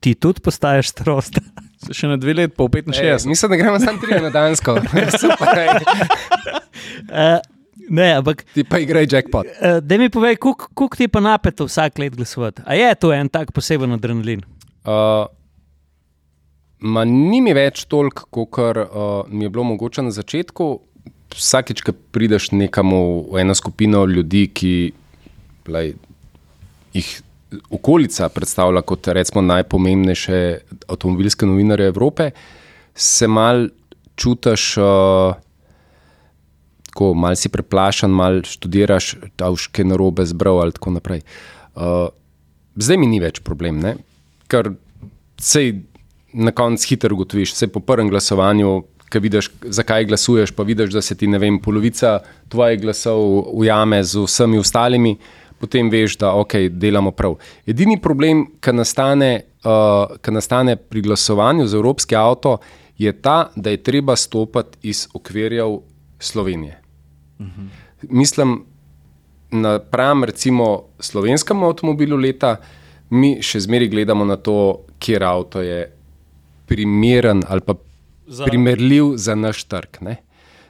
ti 0.00 0.14
tudi 0.14 0.40
postaješ 0.40 0.92
starosta. 0.94 1.40
Se 1.86 1.94
še 1.94 2.08
na 2.08 2.16
dve 2.16 2.34
let, 2.34 2.54
pa 2.56 2.64
v 2.64 2.80
Ej, 2.80 3.20
65. 3.20 3.26
mislim, 3.28 3.50
da 3.52 3.56
gremo 3.60 3.78
samo 3.80 4.00
tri 4.00 4.20
na 4.20 4.30
Dansko. 4.32 4.78
Super, 5.22 5.58
ej. 5.60 5.68
Uh, 7.06 7.38
ne, 7.92 8.08
ampak 8.16 8.44
Ti 8.54 8.64
pa 8.64 8.80
igraj 8.82 9.06
jackpot. 9.12 9.46
uh, 9.46 9.78
da 9.84 9.98
mi 9.98 10.08
povej, 10.10 10.38
koliko 10.40 10.96
ti 10.96 11.04
je 11.04 11.12
pa 11.12 11.20
napeto 11.20 11.66
vsak 11.68 11.98
let 11.98 12.16
glasovati. 12.16 12.62
A 12.66 12.74
je 12.74 12.94
to 12.94 13.12
en 13.12 13.28
tak 13.28 13.52
poseben 13.52 13.92
adrenalin? 13.92 14.42
Uh, 14.86 15.26
ma 16.80 17.04
ni 17.04 17.40
mi 17.40 17.54
več 17.56 17.84
toliko, 17.84 18.26
kot 18.30 18.80
uh, 18.80 19.28
mi 19.28 19.44
je 19.44 19.52
bilo 19.52 19.64
mogoče 19.64 20.02
na 20.02 20.10
začetku. 20.14 20.80
Vsakič, 21.36 21.82
ko 21.82 21.92
prideš 22.14 22.52
nekam 22.54 22.94
v 23.28 23.42
eno 23.42 23.54
skupino 23.54 24.04
ljudi, 24.08 24.46
ki 24.48 24.72
lej, 25.68 25.96
jih 26.94 27.08
okolica 27.70 28.28
predstavlja 28.28 28.82
kot 28.82 29.08
recimo, 29.14 29.42
najpomembnejše 29.42 30.38
avtomobilske 30.88 31.46
novinarje 31.46 31.86
Evrope, 31.92 32.30
se 32.94 33.28
mal 33.28 33.68
čutiš. 34.16 34.76
Uh, 34.76 35.42
Tako, 36.96 37.10
mal 37.12 37.34
si 37.36 37.50
preplašen, 37.52 38.08
mal 38.08 38.38
študiraš, 38.40 39.10
da 39.36 39.50
už 39.52 39.66
kaj 39.68 39.84
narobe 39.84 40.24
zbral 40.24 40.62
ali 40.62 40.72
tako 40.72 40.94
naprej. 40.94 41.20
Uh, 41.76 42.08
zdaj 42.72 42.96
mi 42.96 43.08
ni 43.10 43.20
več 43.20 43.42
problem, 43.44 43.82
ne? 43.84 43.98
ker 44.48 44.70
sej 45.36 45.74
na 46.32 46.54
koncu 46.56 46.88
hitro 46.88 47.12
ugotoviš, 47.12 47.52
vse 47.52 47.68
po 47.72 47.82
prvem 47.84 48.08
glasovanju, 48.08 48.70
ki 49.12 49.20
vidiš, 49.22 49.50
zakaj 49.76 50.08
glasuješ, 50.08 50.54
pa 50.56 50.64
vidiš, 50.66 50.94
da 50.96 51.02
se 51.02 51.14
ti 51.14 51.28
ne 51.28 51.38
vem, 51.38 51.60
polovica 51.62 52.18
tvojih 52.48 52.80
glasov 52.80 53.52
ujame 53.52 54.02
z 54.04 54.24
vsemi 54.24 54.58
ostalimi, 54.58 55.16
potem 55.60 55.90
veš, 55.90 56.16
da 56.20 56.32
ok, 56.34 56.54
delamo 56.70 57.10
prav. 57.10 57.36
Edini 57.66 58.00
problem, 58.02 58.46
ki 58.60 58.72
nastane, 58.72 59.30
uh, 59.64 60.16
ki 60.20 60.34
nastane 60.34 60.76
pri 60.76 61.02
glasovanju 61.02 61.66
za 61.66 61.76
evropski 61.76 62.16
avto, 62.16 62.58
je 62.98 63.12
ta, 63.12 63.50
da 63.56 63.70
je 63.70 63.82
treba 63.82 64.16
stopiti 64.16 64.88
iz 64.88 65.06
okvirjev 65.14 65.78
Slovenije. 66.18 66.80
Mislim, 68.02 68.64
napram 69.50 70.24
recimo 70.24 70.82
slovenskemu 71.00 71.66
avtomobilu 71.66 72.16
leta, 72.16 72.56
mi 73.10 73.36
še 73.42 73.60
zmeraj 73.60 73.88
gledamo 73.88 74.24
na 74.24 74.36
to, 74.36 74.86
kjer 74.98 75.24
avto 75.24 75.60
je 75.62 75.92
primeren 76.66 77.42
ali 77.48 77.60
pa 77.60 77.74
Za- 78.26 78.44
primerljiv 78.44 79.12
za 79.16 79.34
naš 79.34 79.64
trg. 79.64 80.00
Ne? 80.00 80.16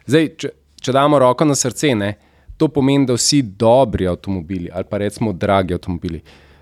Zdaj, 0.06 0.28
če, 0.36 0.50
če 0.82 0.92
damo 0.92 1.18
roko 1.18 1.44
na 1.44 1.54
srce, 1.54 1.94
ne, 1.94 2.10
to 2.56 2.68
pomeni, 2.68 3.06
da 3.06 3.14
vsi 3.14 3.42
dobri 3.42 4.08
avtomobili 4.08 4.70
ali 4.72 4.84
pa 4.90 4.98
recimo 4.98 5.32
dragi 5.32 5.74
avtomobili. 5.74 6.20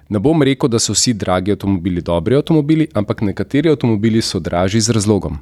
Ne 0.09 0.19
bom 0.19 0.43
rekel, 0.43 0.69
da 0.69 0.79
so 0.79 0.93
vsi 0.93 1.15
dragi 1.15 1.53
avtomobili 1.53 2.03
dobri 2.03 2.37
avtomobili, 2.37 2.89
ampak 2.95 3.23
nekateri 3.23 3.71
avtomobili 3.71 4.23
so 4.23 4.39
dražji 4.39 4.81
z 4.81 4.91
razlogom. 4.91 5.39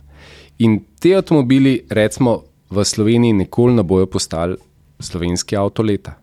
In 0.59 0.81
te 1.01 1.17
avtomobili, 1.17 1.83
recimo 1.91 2.43
v 2.71 2.85
Sloveniji, 2.85 3.33
nikoli 3.33 3.75
ne 3.75 3.83
bojo 3.83 4.07
postali 4.07 4.57
slovenski 5.01 5.57
avto 5.57 5.83
leta. 5.83 6.15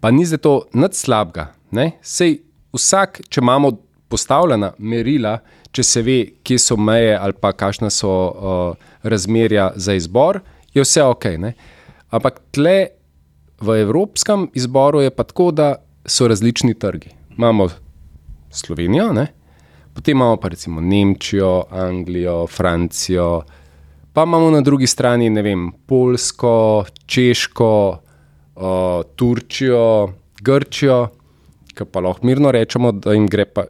Pa 0.00 0.10
ni 0.10 0.24
zato 0.24 0.66
nič 0.74 0.94
slabega. 0.94 1.54
ne. 1.70 1.92
Sej 2.02 2.40
vsak, 2.72 3.22
če 3.28 3.40
imamo 3.40 3.72
postavljena 4.08 4.72
merila, 4.78 5.38
če 5.72 5.82
se 5.82 6.02
ve, 6.02 6.18
kje 6.44 6.58
so 6.58 6.76
meje 6.76 7.14
ali 7.16 7.32
pa 7.32 7.52
kakšna 7.52 7.90
so 7.90 8.10
uh, 8.10 8.90
razmerja 9.02 9.72
za 9.76 9.94
izbor, 9.96 10.40
je 10.74 10.84
vse 10.84 11.02
ok. 11.02 11.24
Ne? 11.38 11.54
Ampak 12.10 12.40
tle 12.52 12.76
v 13.62 13.80
evropskem 13.80 14.48
izboru 14.54 15.00
je 15.00 15.10
pa 15.10 15.22
tako, 15.22 15.50
da 15.50 15.74
so 16.06 16.28
različni 16.28 16.74
trgi. 16.74 17.14
Imamo 17.38 17.68
Slovenijo, 18.50 19.12
ne? 19.12 19.26
potem 19.94 20.16
imamo 20.16 20.36
pa 20.36 20.48
recimo 20.48 20.80
Nemčijo, 20.80 21.64
Anglijo, 21.70 22.46
Francijo, 22.46 23.42
pa 24.12 24.22
imamo 24.22 24.50
na 24.50 24.60
drugi 24.60 24.86
strani 24.86 25.30
ne 25.30 25.42
vem, 25.42 25.72
Poljsko, 25.86 26.84
Češko, 27.06 27.98
uh, 28.56 28.62
Turčijo, 29.16 30.08
Grčijo, 30.40 31.08
ki 31.74 31.84
pa 31.92 32.00
lahko 32.00 32.26
mirno 32.26 32.52
rečemo, 32.52 32.92
da 32.92 33.12
jim 33.12 33.26
gre, 33.28 33.44
pa, 33.44 33.64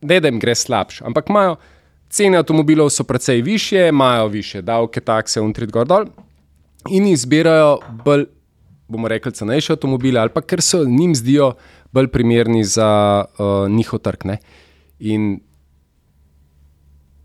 ne 0.00 0.20
da 0.20 0.28
jim 0.28 0.40
gre 0.40 0.54
slabše, 0.54 1.04
ampak 1.04 1.28
imajo 1.28 1.56
cene 2.12 2.38
avtomobilov 2.38 2.90
so 2.90 3.04
precej 3.04 3.42
više, 3.42 3.88
imajo 3.88 4.28
više 4.28 4.62
davke, 4.62 5.00
takse, 5.00 5.40
untrit 5.40 5.72
gor 5.72 5.88
dol 5.88 6.06
in 6.90 7.06
izbirajo 7.06 7.78
bolj, 8.04 8.26
bomo 8.92 9.08
rekli, 9.08 9.32
cenejše 9.32 9.72
avtomobile, 9.74 10.20
ali 10.20 10.32
pa 10.34 10.42
ker 10.44 10.60
se 10.62 10.82
njim 10.86 11.14
zdijo 11.16 11.54
bolj 11.92 12.08
primerni 12.12 12.64
za 12.64 13.24
uh, 13.24 13.70
njihov 13.70 14.00
trg. 14.04 14.26
Ne? 14.28 14.38
In 15.00 15.40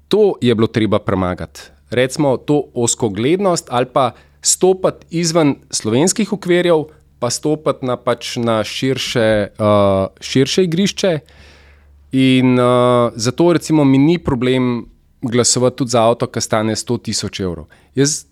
to 0.07 0.35
je 0.41 0.55
bilo 0.55 0.67
treba 0.67 0.99
premagati. 0.99 1.61
Recimo 1.89 2.37
to 2.37 2.63
oskoglednost 2.73 3.67
ali 3.71 3.85
pa 3.93 4.11
stopiti 4.41 5.19
izven 5.19 5.55
slovenskih 5.71 6.33
okvirjev, 6.33 6.83
pa 7.19 7.29
stopiti 7.29 7.85
na, 7.85 7.97
pač 7.97 8.35
na 8.37 8.63
širše, 8.63 9.47
uh, 9.59 10.07
širše 10.21 10.63
igrišče. 10.63 11.19
In 12.11 12.59
uh, 12.59 13.11
zato 13.15 13.53
recimo 13.53 13.83
mi 13.83 13.97
ni 13.97 14.17
problem 14.19 14.85
glasovati 15.21 15.77
tudi 15.77 15.91
za 15.91 16.03
avto, 16.03 16.27
ki 16.27 16.41
stane 16.41 16.75
100 16.75 17.01
tisoč 17.03 17.39
evrov. 17.39 17.67
Jaz 17.95 18.25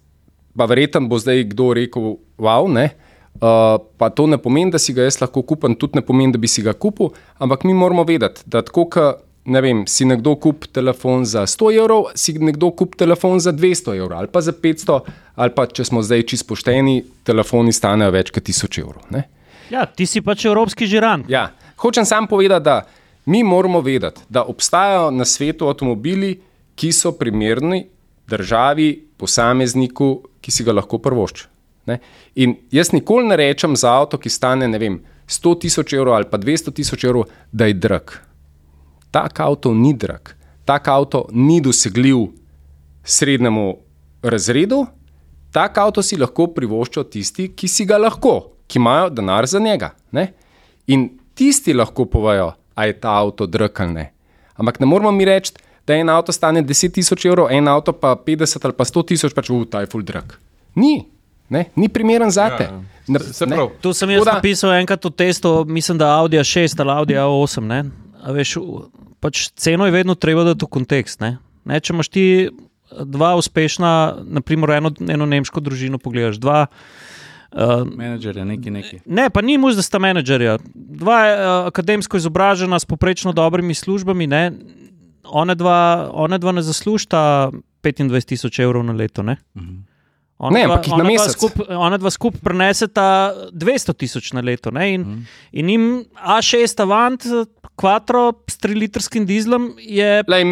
pa 0.56 0.66
verjetno 0.66 1.08
bo 1.08 1.20
zdaj 1.20 1.44
kdo 1.52 1.74
rekel, 1.74 2.16
wow, 2.38 2.68
ne. 2.72 2.90
Uh, 3.36 3.76
pa 3.98 4.10
to 4.10 4.28
ne 4.32 4.38
pomeni, 4.40 4.72
da 4.72 4.80
si 4.80 4.94
ga 4.96 5.04
jaz 5.04 5.20
lahko 5.20 5.44
kupim, 5.44 5.76
tudi 5.76 6.00
ne 6.00 6.04
pomeni, 6.06 6.32
da 6.32 6.40
bi 6.40 6.48
si 6.48 6.64
ga 6.64 6.74
kupil, 6.74 7.12
ampak 7.44 7.66
mi 7.68 7.74
moramo 7.76 8.06
vedeti, 8.08 8.46
da 8.48 8.62
tako, 8.64 8.86
kot 8.90 9.26
ne 9.46 9.62
vem, 9.62 9.84
si 9.88 10.06
nekdo 10.06 10.36
kup 10.42 10.66
telefon 10.74 11.26
za 11.26 11.46
100 11.46 11.72
evrov, 11.78 12.10
si 12.18 12.34
nekdo 12.40 12.72
kup 12.72 12.96
telefon 12.98 13.40
za 13.40 13.54
200 13.54 13.98
evrov 14.00 14.18
ali 14.20 14.32
pa 14.32 14.42
za 14.42 14.52
500, 14.52 15.00
ali 15.36 15.54
pa 15.54 15.68
če 15.70 15.86
smo 15.86 16.02
zdaj 16.02 16.26
čisto 16.32 16.50
pošteni, 16.54 17.04
telefoni 17.24 17.74
stanejo 17.74 18.14
več 18.16 18.32
kot 18.34 18.48
1000 18.48 18.82
evrov. 18.82 19.04
Ne? 19.14 19.26
Ja, 19.70 19.86
ti 19.86 20.06
si 20.10 20.22
pač 20.26 20.46
evropski 20.50 20.88
žiran. 20.90 21.26
Ja, 21.30 21.52
hočem 21.78 22.06
samo 22.06 22.28
povedati, 22.28 22.66
da 22.66 22.82
mi 23.26 23.44
moramo 23.44 23.82
vedeti, 23.82 24.22
da 24.30 24.44
obstajajo 24.44 25.12
na 25.12 25.26
svetu 25.26 25.70
avtomobili, 25.70 26.40
ki 26.76 26.92
so 26.92 27.14
primerni 27.18 27.86
državi, 28.28 28.90
posamezniku, 29.18 30.10
ki 30.42 30.52
si 30.52 30.66
ga 30.66 30.74
lahko 30.74 30.98
prvošči. 30.98 31.55
Ne? 31.86 32.00
In 32.36 32.56
jaz 32.72 32.92
nikoli 32.94 33.28
ne 33.28 33.38
rečem 33.38 33.76
za 33.76 33.94
avto, 34.00 34.18
ki 34.18 34.30
stane 34.30 34.68
ne 34.68 34.80
vem, 34.82 35.00
100 35.28 35.60
tisoč 35.62 35.94
evrov 35.94 36.16
ali 36.16 36.30
pa 36.30 36.38
200 36.38 36.74
tisoč 36.74 37.04
evrov, 37.04 37.30
da 37.52 37.66
je 37.66 37.74
drag. 37.74 38.18
Tak 39.12 39.40
avto 39.40 39.74
ni 39.74 39.94
drag, 39.94 40.34
tak 40.66 40.88
avto 40.88 41.26
ni 41.32 41.62
dosegljiv 41.62 42.28
srednjemu 43.04 43.78
razredu, 44.24 44.86
tak 45.52 45.78
avto 45.78 46.04
si 46.04 46.18
lahko 46.18 46.50
privoščijo 46.54 47.04
tisti, 47.04 47.50
ki 47.56 47.68
si 47.68 47.86
ga 47.86 47.98
lahko, 48.02 48.36
ki 48.68 48.80
imajo 48.82 49.10
denar 49.10 49.48
za 49.48 49.60
njega. 49.60 49.94
Ne? 50.12 50.34
In 50.88 51.10
tisti 51.34 51.74
lahko 51.74 52.06
povejo, 52.06 52.52
a 52.76 52.86
je 52.86 53.00
ta 53.00 53.16
avto 53.22 53.46
drag 53.46 53.82
ali 53.82 53.94
ne. 53.94 54.06
Ampak 54.56 54.80
ne 54.80 54.86
moramo 54.86 55.12
mi 55.12 55.26
reči, 55.26 55.54
da 55.88 55.96
en 55.96 56.10
avto 56.10 56.32
stane 56.32 56.64
10 56.64 56.94
tisoč 56.98 57.26
evrov, 57.26 57.52
en 57.52 57.68
avto 57.68 57.94
pa 57.94 58.16
50 58.16 58.66
ali 58.66 58.74
pa 58.74 58.86
100 58.86 59.06
tisoč, 59.14 59.34
pač 59.34 59.50
v 59.50 59.66
ta 59.70 59.84
je 59.84 59.92
full 59.92 60.04
drag. 60.04 60.34
Ni, 60.76 61.06
ne? 61.50 61.66
ni 61.76 61.90
primeren 61.90 62.32
za 62.32 62.50
te. 62.58 62.70
Ja, 63.08 63.20
se 63.20 63.46
prav. 63.46 63.70
Tu 63.82 63.94
sem 63.94 64.10
jaz 64.10 64.24
Tako 64.24 64.30
da- 64.32 64.36
napisal 64.36 64.74
enkrat 64.74 65.06
v 65.06 65.12
testu, 65.12 65.66
mislim, 65.68 65.98
da 65.98 66.18
Audi 66.18 66.38
6 66.38 66.80
ali 66.82 66.92
Audi 66.92 67.14
A8. 67.14 67.62
Ne? 67.62 67.84
A 68.24 68.32
veš, 68.32 68.56
pač 69.20 69.50
ceno 69.56 69.86
je 69.86 69.92
vedno 69.92 70.16
treba 70.16 70.44
dati 70.44 70.66
v 70.66 70.70
kontekst. 70.70 71.20
Ne? 71.22 71.38
Ne, 71.66 71.80
če 71.80 71.94
imaš 71.94 72.10
ti 72.10 72.50
dva 73.06 73.36
uspešna, 73.36 74.16
naprimer 74.24 74.70
eno, 74.78 74.92
eno 75.10 75.26
nemško 75.26 75.60
družino, 75.62 75.98
pogledaš 75.98 76.38
dva. 76.42 76.66
Uh, 77.56 77.86
Menedžer 77.88 78.38
je 78.38 78.46
neki 78.46 78.72
neki. 78.72 78.98
Ne, 79.06 79.30
pa 79.30 79.40
ni 79.42 79.56
muž, 79.58 79.78
da 79.80 79.84
sta 79.86 80.00
menedžerja. 80.02 80.58
Dva 80.76 81.20
uh, 81.24 81.44
akademsko 81.70 82.18
izobražena 82.20 82.76
s 82.80 82.86
poprečno 82.86 83.32
dobrimi 83.32 83.74
službami, 83.74 84.28
ne, 84.28 84.52
one, 85.24 85.56
dva, 85.56 86.10
one 86.12 86.38
dva 86.38 86.52
ne 86.52 86.62
zaslužita 86.66 87.52
25 87.86 88.26
tisoč 88.34 88.60
evrov 88.60 88.84
na 88.84 88.94
leto. 88.94 89.24
Ne, 89.24 89.38
Ona 90.38 90.52
Ne, 90.52 90.66
dva- 90.66 90.76
ampak 90.76 90.88
jih 90.88 90.92
na 90.92 90.96
ona 90.96 91.04
dva 91.04 91.12
mesec. 91.14 91.36
Skup, 91.38 91.60
ona 91.70 91.98
dva 91.98 92.12
skupaj 92.12 92.42
preneseta 92.44 93.06
200 93.56 93.96
tisoč 93.96 94.34
na 94.36 94.44
leto. 94.44 94.72
Ne, 94.72 94.94
in, 94.94 95.02
mm. 95.02 95.22
in 95.56 95.70
jim 95.70 95.86
A6 96.20 96.82
Avant, 96.84 97.24
Quattro 97.76 98.32
s 98.48 98.60
3-litrskim 98.60 99.28
dizlom 99.28 99.76
je. 99.80 100.24
Lej, 100.28 100.44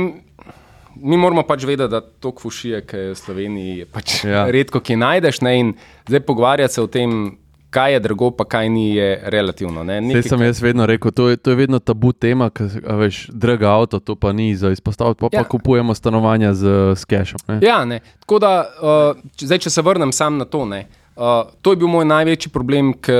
mi 0.95 1.17
moramo 1.19 1.43
pač 1.47 1.67
vedeti, 1.67 1.91
da 1.91 1.99
to 2.01 2.31
kfušije, 2.35 2.81
ki 2.87 2.97
je 2.97 3.11
v 3.11 3.19
Sloveniji, 3.19 3.77
je 3.83 3.85
pač 3.91 4.23
ja. 4.23 4.31
Ja. 4.31 4.43
redko 4.51 4.79
ki 4.79 4.95
najdeš. 4.99 5.41
Ne? 5.43 5.53
In 5.59 5.73
zdaj 6.07 6.23
pogovarjati 6.27 6.79
se 6.79 6.83
o 6.83 6.87
tem, 6.87 7.37
kaj 7.73 7.93
je 7.93 7.99
drago, 7.99 8.29
pa 8.31 8.45
kaj 8.45 8.69
ni, 8.69 8.85
je 8.95 9.07
relativno. 9.33 9.83
Nekaj, 9.83 10.23
sem 10.29 10.41
jaz 10.45 10.61
vedno 10.61 10.85
rekel, 10.85 11.11
to 11.11 11.29
je, 11.29 11.37
to 11.37 11.53
je 11.53 11.57
vedno 11.57 11.79
tabu 11.79 12.11
tema, 12.13 12.49
ker 12.53 12.69
veš, 13.01 13.25
draga 13.33 13.71
avto, 13.73 13.99
to 13.99 14.15
pa 14.15 14.33
ni 14.33 14.51
za 14.55 14.69
izpostaviti, 14.73 15.19
pa, 15.19 15.31
ja. 15.31 15.41
Pa 15.41 15.49
kupujemo 15.49 15.95
stanovanja 15.97 16.53
z, 16.53 16.73
s 16.95 17.09
cashom. 17.09 17.41
Ne? 17.47 17.59
Ja, 17.65 17.81
ne. 17.85 17.99
Tako 18.25 18.39
da, 18.43 18.51
uh, 18.61 19.23
če, 19.35 19.49
zdaj, 19.49 19.63
če 19.65 19.73
se 19.73 19.85
vrnem 19.85 20.13
sam 20.13 20.37
na 20.41 20.45
to, 20.45 20.65
ne, 20.69 20.85
uh, 21.17 21.49
to 21.65 21.73
je 21.73 21.81
bil 21.81 21.89
moj 21.89 22.05
največji 22.09 22.53
problem, 22.53 22.93
ki 22.93 23.17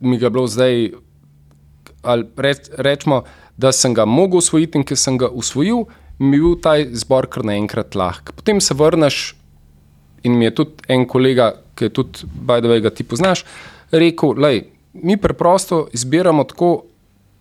mi 0.00 0.18
ga 0.18 0.26
je 0.26 0.34
bilo 0.34 0.46
zdaj, 0.50 0.88
ali 2.06 2.26
reč, 2.42 2.70
rečemo, 2.78 3.22
da 3.56 3.72
sem 3.72 3.94
ga 3.94 4.04
mogel 4.04 4.42
usvojiti 4.42 4.80
in 4.80 4.84
ki 4.86 4.98
sem 4.98 5.18
ga 5.18 5.30
usvojil, 5.30 5.86
mi 6.18 6.36
je 6.36 6.42
bil 6.42 6.58
ta 6.62 6.74
zbor 6.96 7.30
kar 7.30 7.46
naenkrat 7.46 7.94
lahk. 7.94 8.34
Potem 8.34 8.60
se 8.60 8.74
vrneš 8.74 9.36
in 10.26 10.34
mi 10.38 10.48
je 10.48 10.54
tudi 10.58 10.90
en 10.90 11.06
kolega, 11.06 11.52
ki 11.76 11.88
je 11.88 11.94
tudi, 12.00 12.28
bajdovej, 12.48 12.82
ga 12.82 12.90
ti 12.90 13.04
poznaš, 13.06 13.44
rekel, 13.90 14.34
lej, 14.38 14.64
mi 14.92 15.16
preprosto 15.16 15.86
izbiramo 15.92 16.44
tako, 16.44 16.84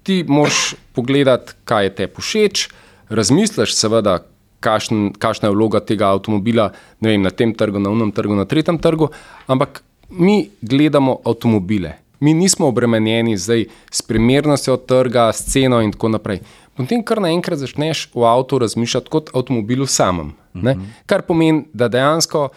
ti 0.04 0.24
moš 0.28 0.76
pogledati, 0.94 1.54
kaj 1.66 1.86
je 1.86 1.96
te 1.96 2.08
všeč, 2.08 2.70
razmisliš 3.10 3.74
seveda, 3.76 4.20
kakšen, 4.60 5.14
kakšna 5.18 5.50
je 5.50 5.56
vloga 5.56 5.82
tega 5.86 6.10
avtomobila 6.14 6.72
vem, 7.02 7.22
na 7.22 7.30
tem 7.30 7.54
trgu, 7.54 7.80
na 7.80 7.92
unem 7.94 8.12
trgu, 8.12 8.36
na 8.38 8.46
tretjem 8.46 8.78
trgu, 8.82 9.10
ampak 9.48 9.84
mi 10.10 10.50
gledamo 10.62 11.20
avtomobile. 11.26 11.96
Mi 12.20 12.34
nismo 12.34 12.68
obremenjeni 12.68 13.38
zdaj 13.38 13.66
s 13.92 14.02
primernostjo 14.02 14.78
trga, 14.78 15.32
s 15.34 15.52
ceno 15.52 15.82
in 15.84 15.92
tako 15.92 16.10
naprej. 16.16 16.40
Potem 16.76 17.04
kar 17.04 17.22
naenkrat 17.24 17.60
začneš 17.60 18.10
v 18.16 18.26
avtu 18.28 18.60
razmišljati 18.60 19.12
kot 19.12 19.30
avtomobilu 19.34 19.88
samem. 19.88 20.34
Ne? 20.54 20.76
Kar 21.06 21.26
pomeni, 21.28 21.66
da 21.74 21.88
dejansko 21.92 22.50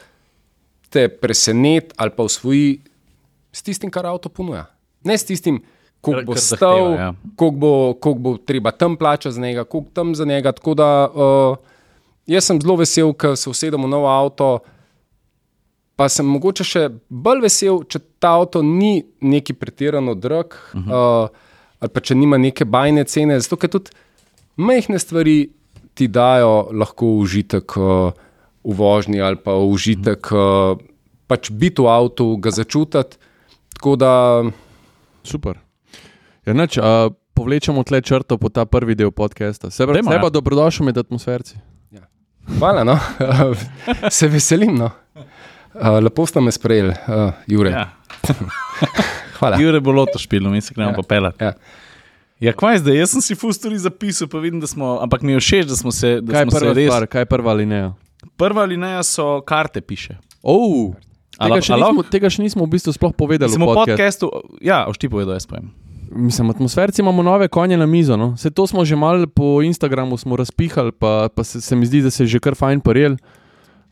te 0.91 1.09
preseneti 1.09 1.95
ali 1.97 2.15
pa 2.17 2.23
usvoji 2.23 2.79
s 3.59 3.67
tistim, 3.67 3.91
kar 3.91 4.07
avto 4.07 4.31
ponuja. 4.31 4.69
Ne 5.05 5.19
s 5.19 5.27
tistim, 5.27 5.61
koliko 6.01 6.33
bo 6.33 6.39
stal, 6.39 6.93
ja. 6.95 7.11
koliko 7.37 7.57
bo, 7.57 7.73
koliko 7.95 8.21
bo 8.21 8.37
treba 8.39 8.71
tam 8.71 8.97
plačati 8.97 9.35
za 9.35 9.41
njega, 9.41 9.65
koliko 9.65 9.91
tam 9.95 10.15
za 10.15 10.25
njega. 10.25 10.53
Tako 10.53 10.75
da 10.75 10.89
uh, 11.09 11.57
jaz 12.27 12.47
sem 12.47 12.61
zelo 12.63 12.77
vesel, 12.79 13.13
ker 13.19 13.37
se 13.37 13.51
usedem 13.51 13.83
v 13.83 13.91
nov 13.91 14.07
avto. 14.07 14.59
Pa 15.99 16.07
sem 16.07 16.27
mogoče 16.31 16.63
še 16.65 16.85
bolj 17.11 17.43
vesel, 17.43 17.83
če 17.91 17.99
ta 18.23 18.37
avto 18.39 18.63
ni 18.63 19.03
neki 19.21 19.57
pretirano 19.59 20.15
drag, 20.15 20.55
uh 20.55 20.81
-huh. 20.81 21.25
uh, 21.25 21.47
ali 21.81 21.91
pa 21.91 22.01
če 22.01 22.15
nima 22.15 22.39
neke 22.39 22.65
bajne 22.65 23.05
cene. 23.05 23.41
Zato, 23.41 23.57
ker 23.57 23.71
tudi 23.71 23.91
majhne 24.57 24.99
stvari 24.99 25.51
ti 25.95 26.07
dajo 26.09 26.69
lahko 26.73 27.07
užitek 27.19 27.77
uh, 27.77 28.13
v 28.65 28.75
vožnji 28.75 29.21
ali 29.21 29.37
pa 29.37 29.55
užitek 29.55 30.31
uh, 30.31 30.79
pač 31.27 31.51
biti 31.51 31.83
v 31.83 31.87
avtu, 31.87 32.37
ga 32.37 32.51
začutiti. 32.51 33.19
Tako 33.79 33.97
da 33.97 34.43
Super. 35.23 35.59
Ja, 36.47 36.55
nač, 36.57 36.79
a, 36.83 37.11
povlečemo 37.35 37.85
tle 37.87 38.01
črto 38.03 38.39
po 38.39 38.51
ta 38.51 38.65
prvi 38.67 38.97
del 38.99 39.13
podcasta. 39.15 39.71
Se 39.71 39.87
pravi, 39.87 40.03
se 40.03 40.15
ja. 40.17 40.21
pa 40.21 40.31
dobrodošel 40.35 40.87
med 40.89 40.99
atmosferci. 40.99 41.59
Hvala, 42.59 42.83
no. 42.85 42.97
se 44.11 44.27
veselim. 44.29 44.75
No. 44.75 44.91
Uh, 45.75 46.01
lepo 46.03 46.27
ste 46.27 46.41
me 46.41 46.51
sprejeli, 46.51 46.91
uh, 47.07 47.31
Jure. 47.47 47.71
Ja. 47.71 47.87
Hvala. 49.39 49.61
Jure 49.61 49.81
bo 49.81 49.93
loto 49.93 50.19
špil, 50.19 50.49
mi 50.51 50.61
se 50.61 50.75
gremo 50.75 50.91
Ja. 50.91 50.97
pa 50.97 51.03
pelati. 51.03 51.45
Ja. 51.45 51.53
Ja, 52.41 52.53
kvaj 52.53 52.79
zdaj, 52.79 52.99
jaz 52.99 53.13
sem 53.15 53.23
si 53.23 53.35
fusturi 53.35 53.79
zapisal, 53.79 54.27
pa 54.29 54.39
vidim, 54.39 54.59
da 54.61 54.67
smo, 54.67 54.97
ampak 55.03 55.23
mi 55.23 55.33
je 55.37 55.41
všeč, 55.41 55.67
da 55.71 55.77
smo 55.77 55.93
se, 55.93 56.21
da 56.21 56.33
Kaj 56.33 56.43
smo 56.49 56.51
se 56.51 56.59
prva 56.59 56.73
res. 56.75 56.87
stvar, 56.87 57.07
kaj 57.07 57.23
je 57.23 57.27
prva 57.27 57.51
alineja? 57.53 57.93
Prva 58.39 58.63
alineja 58.63 59.03
so 59.03 59.41
karte, 59.47 59.81
piše. 59.81 60.17
Oh, 60.43 60.95
tega, 61.39 61.61
še 61.63 61.79
nismo, 61.79 62.03
tega 62.03 62.31
še 62.31 62.43
nismo 62.43 62.67
v 62.67 62.71
bistvu 62.75 62.93
sploh 62.97 63.15
povedali. 63.15 63.53
Smo 63.53 63.71
v 63.71 63.85
podcastu. 63.85 64.27
podkastu, 64.33 64.59
ja, 64.65 64.85
ošti 64.91 65.07
povedal, 65.07 65.39
jaz 65.39 65.47
povem. 65.47 65.71
Mislim, 66.09 66.51
atmosferci 66.51 67.03
imamo 67.03 67.23
nove 67.23 67.49
konje 67.49 67.77
na 67.77 67.87
mizo. 67.87 68.17
No? 68.17 68.37
Se 68.37 68.51
to 68.51 68.67
smo 68.67 68.85
že 68.85 68.97
malo 68.97 69.27
po 69.27 69.63
Instagramu 69.63 70.17
razpihali, 70.17 70.93
pa, 70.93 71.29
pa 71.29 71.45
se, 71.45 71.61
se 71.61 71.77
mi 71.77 71.87
zdi, 71.87 72.03
da 72.03 72.11
se 72.11 72.25
je 72.25 72.27
že 72.27 72.41
kar 72.41 72.55
fajn 72.55 72.81
paril. 72.81 73.17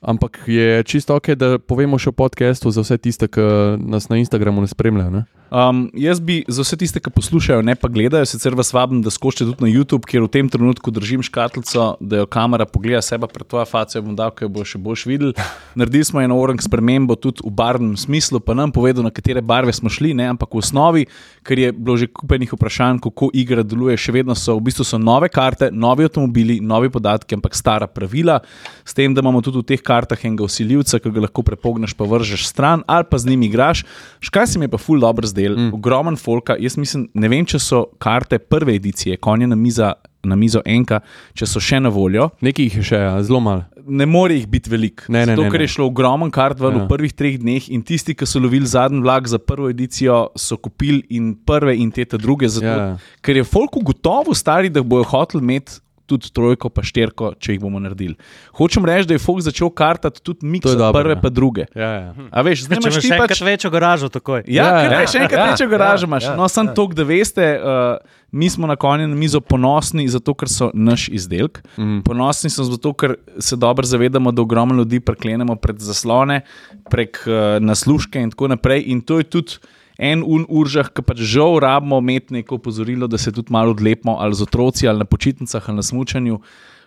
Ampak 0.00 0.44
je 0.46 0.82
čisto 0.84 1.16
ok, 1.16 1.34
da 1.34 1.58
povemo 1.58 1.98
še 1.98 2.12
v 2.12 2.20
podkastu 2.20 2.70
za 2.70 2.84
vse 2.84 2.98
tiste, 3.00 3.28
ki 3.28 3.40
nas 3.80 4.08
na 4.12 4.20
Instagramu 4.20 4.60
ne 4.60 4.68
spremljajo. 4.68 5.10
Ne? 5.10 5.24
Um, 5.50 5.90
jaz 5.94 6.20
bi 6.20 6.44
za 6.48 6.62
vse 6.62 6.76
tiste, 6.76 7.00
ki 7.00 7.10
poslušajo, 7.14 7.62
ne 7.62 7.76
pa 7.78 7.88
gledajo, 7.88 8.26
sicer 8.26 8.54
vas 8.58 8.72
vabim, 8.74 8.98
da 9.02 9.10
skočite 9.14 9.44
tudi 9.46 9.62
na 9.62 9.68
YouTube, 9.70 10.02
kjer 10.02 10.24
v 10.24 10.30
tem 10.34 10.48
trenutku 10.50 10.90
držim 10.90 11.22
škatlico, 11.22 11.84
da 12.00 12.24
jo 12.24 12.26
kamera 12.26 12.66
pogleda 12.66 13.02
sebe 13.02 13.28
pred 13.30 13.46
tvojo 13.46 13.64
facijo, 13.70 14.02
bom 14.02 14.16
dal, 14.18 14.32
ker 14.34 14.50
bo 14.50 14.64
še 14.66 14.80
boš 14.82 15.04
videl. 15.06 15.36
Naredili 15.78 16.08
smo 16.08 16.22
eno 16.22 16.40
orang 16.42 16.58
spremembo 16.62 17.14
tudi 17.14 17.44
v 17.46 17.52
barvnem 17.54 17.94
smislu, 17.94 18.40
pa 18.42 18.56
nam 18.58 18.72
povedal, 18.74 19.06
na 19.06 19.12
katere 19.14 19.42
barve 19.42 19.72
smo 19.72 19.92
šli, 19.92 20.16
ne? 20.18 20.26
ampak 20.34 20.50
v 20.50 20.62
osnovi, 20.64 21.04
ker 21.46 21.62
je 21.62 21.70
bilo 21.70 21.94
že 21.96 22.10
kupenih 22.10 22.50
vprašanj, 22.50 22.98
kako 23.06 23.30
igra 23.30 23.62
deluje, 23.62 23.94
še 23.94 24.16
vedno 24.18 24.34
so 24.34 24.58
v 24.58 24.66
bistvu 24.66 24.82
so 24.82 24.98
nove 24.98 25.30
karte, 25.30 25.70
novi 25.70 26.10
avtomobili, 26.10 26.58
novi 26.58 26.90
podatki, 26.90 27.38
ampak 27.38 27.54
stara 27.54 27.86
pravila, 27.86 28.40
s 28.82 28.98
tem, 28.98 29.14
da 29.14 29.22
imamo 29.22 29.44
tudi 29.46 29.62
v 29.62 29.68
teh 29.70 29.86
kartah 29.86 30.18
enega 30.26 30.42
usiljivca, 30.42 30.98
ki 30.98 31.14
ga 31.14 31.28
lahko 31.28 31.46
prepogneš, 31.46 31.94
pa 31.94 32.02
vržeš 32.02 32.50
stran 32.50 32.82
ali 32.90 33.06
pa 33.06 33.18
z 33.22 33.30
njim 33.30 33.46
igraš. 33.46 33.86
Škaj 34.26 34.50
se 34.50 34.58
mi 34.58 34.66
je 34.66 34.74
pa 34.74 34.82
ful 34.82 34.98
dobro 34.98 35.35
zdel, 35.36 35.56
mm. 35.56 35.70
ogromen 35.76 36.16
folka. 36.16 36.56
Jaz 36.60 36.78
mislim, 36.80 37.06
ne 37.14 37.28
vem, 37.32 37.44
če 37.46 37.60
so 37.60 37.84
karte 38.02 38.40
prve 38.40 38.74
edicije, 38.80 39.20
konje 39.22 39.46
na, 39.46 39.56
miza, 39.56 39.92
na 40.26 40.36
mizo 40.36 40.62
enka, 40.66 41.02
če 41.36 41.46
so 41.46 41.60
še 41.62 41.78
na 41.84 41.92
voljo. 41.92 42.30
Nekaj 42.42 42.70
jih 42.70 42.76
je 42.80 42.84
še, 42.90 43.00
ja, 43.04 43.14
zelo 43.22 43.40
malo. 43.44 43.64
Ne 43.86 44.02
more 44.10 44.34
jih 44.34 44.48
biti 44.50 44.70
veliko. 44.72 45.06
Zato, 45.06 45.44
ne, 45.44 45.50
ker 45.52 45.62
je 45.62 45.68
šlo 45.76 45.86
ogromen 45.92 46.32
kart 46.34 46.58
Ja. 46.58 46.72
v 46.74 46.88
prvih 46.90 47.12
treh 47.14 47.36
dneh 47.38 47.68
in 47.70 47.84
tisti, 47.86 48.16
ki 48.18 48.26
so 48.26 48.42
lovili 48.42 48.66
zadnji 48.66 49.04
vlak 49.04 49.28
za 49.30 49.38
prvo 49.38 49.70
edicijo, 49.70 50.24
so 50.34 50.56
kupili 50.58 51.04
in 51.14 51.36
prve 51.46 51.76
in 51.78 51.92
te 51.94 52.06
druge. 52.18 52.48
Zato, 52.50 52.66
Ja. 52.66 52.96
Ker 53.22 53.36
je 53.36 53.44
folku 53.44 53.84
gotovo 53.86 54.34
stari, 54.34 54.68
da 54.68 54.82
bojo 54.82 55.04
hoteli 55.04 55.42
imeti. 55.44 55.78
Tudi 56.06 56.30
trojko, 56.30 56.70
pa 56.70 56.84
šterko, 56.86 57.32
če 57.42 57.56
jih 57.56 57.60
bomo 57.64 57.80
naredili. 57.82 58.14
Hočem 58.54 58.84
reči, 58.86 59.08
da 59.10 59.16
je 59.16 59.22
Fox 59.22 59.46
začel 59.48 59.72
kartati 59.74 60.22
tudi 60.22 60.46
miks, 60.46 60.68
je 60.70 60.78
dobro, 60.78 61.02
prve 61.02 61.16
ja. 61.16 61.20
pa 61.22 61.30
druge. 61.34 61.64
Ja, 61.74 61.90
ja. 61.90 62.28
A 62.30 62.44
veš, 62.46 62.66
zdaj 62.68 62.78
Če 62.78 62.88
imaš 62.88 63.00
ti 63.00 63.10
še 63.10 63.18
pač 63.18 63.42
večjo 63.42 63.70
garažo, 63.74 64.10
takoj. 64.12 64.44
Ja, 64.46 64.66
Ja, 64.66 64.82
ja, 64.84 65.00
ja, 65.00 65.08
še 65.10 65.24
enkrat 65.24 65.40
ja, 65.40 65.48
večjo 65.50 65.68
garažo 65.72 66.06
ja, 66.06 66.10
imaš. 66.10 66.28
ja, 66.30 66.36
No, 66.38 66.48
samo 66.48 66.70
ja. 66.70 66.76
to, 66.78 66.86
da 66.94 67.06
veste, 67.08 67.48
uh, 67.58 68.22
mi 68.30 68.50
smo 68.50 68.70
na 68.70 68.76
konju 68.76 69.08
na 69.10 69.18
mizo 69.18 69.40
ponosni, 69.40 70.06
zato 70.08 70.34
ker 70.38 70.50
so 70.50 70.70
naš 70.74 71.08
izdelek. 71.08 71.62
Mm. 71.76 72.02
Ponosni 72.06 72.50
smo 72.50 72.68
zato, 72.70 72.92
ker 72.94 73.16
se 73.38 73.56
dobro 73.56 73.86
zavedamo, 73.86 74.32
da 74.32 74.42
ogromno 74.42 74.78
ljudi 74.78 75.00
preklenemo 75.00 75.56
pred 75.56 75.82
zaslone, 75.82 76.42
prek 76.90 77.22
uh, 77.26 77.56
nasluške 77.62 78.22
in 78.22 78.30
tako 78.34 78.54
naprej. 78.54 78.86
In 78.94 79.02
to 79.02 79.18
je 79.22 79.30
tudi. 79.38 79.58
En 79.98 80.22
un 80.26 80.44
uržah, 80.48 80.88
ki 80.92 81.02
pač 81.02 81.24
žal 81.24 81.58
rabimo 81.64 81.98
imeti 82.04 82.36
neko 82.36 82.60
opozorilo, 82.60 83.08
da 83.08 83.18
se 83.18 83.32
tudi 83.32 83.52
malo 83.52 83.72
odlepimo 83.72 84.18
ali 84.20 84.34
z 84.34 84.44
otroci, 84.44 84.88
ali 84.88 84.98
na 84.98 85.08
počitnicah, 85.08 85.68
ali 85.68 85.76
na 85.76 85.82
smučanju. 85.82 86.40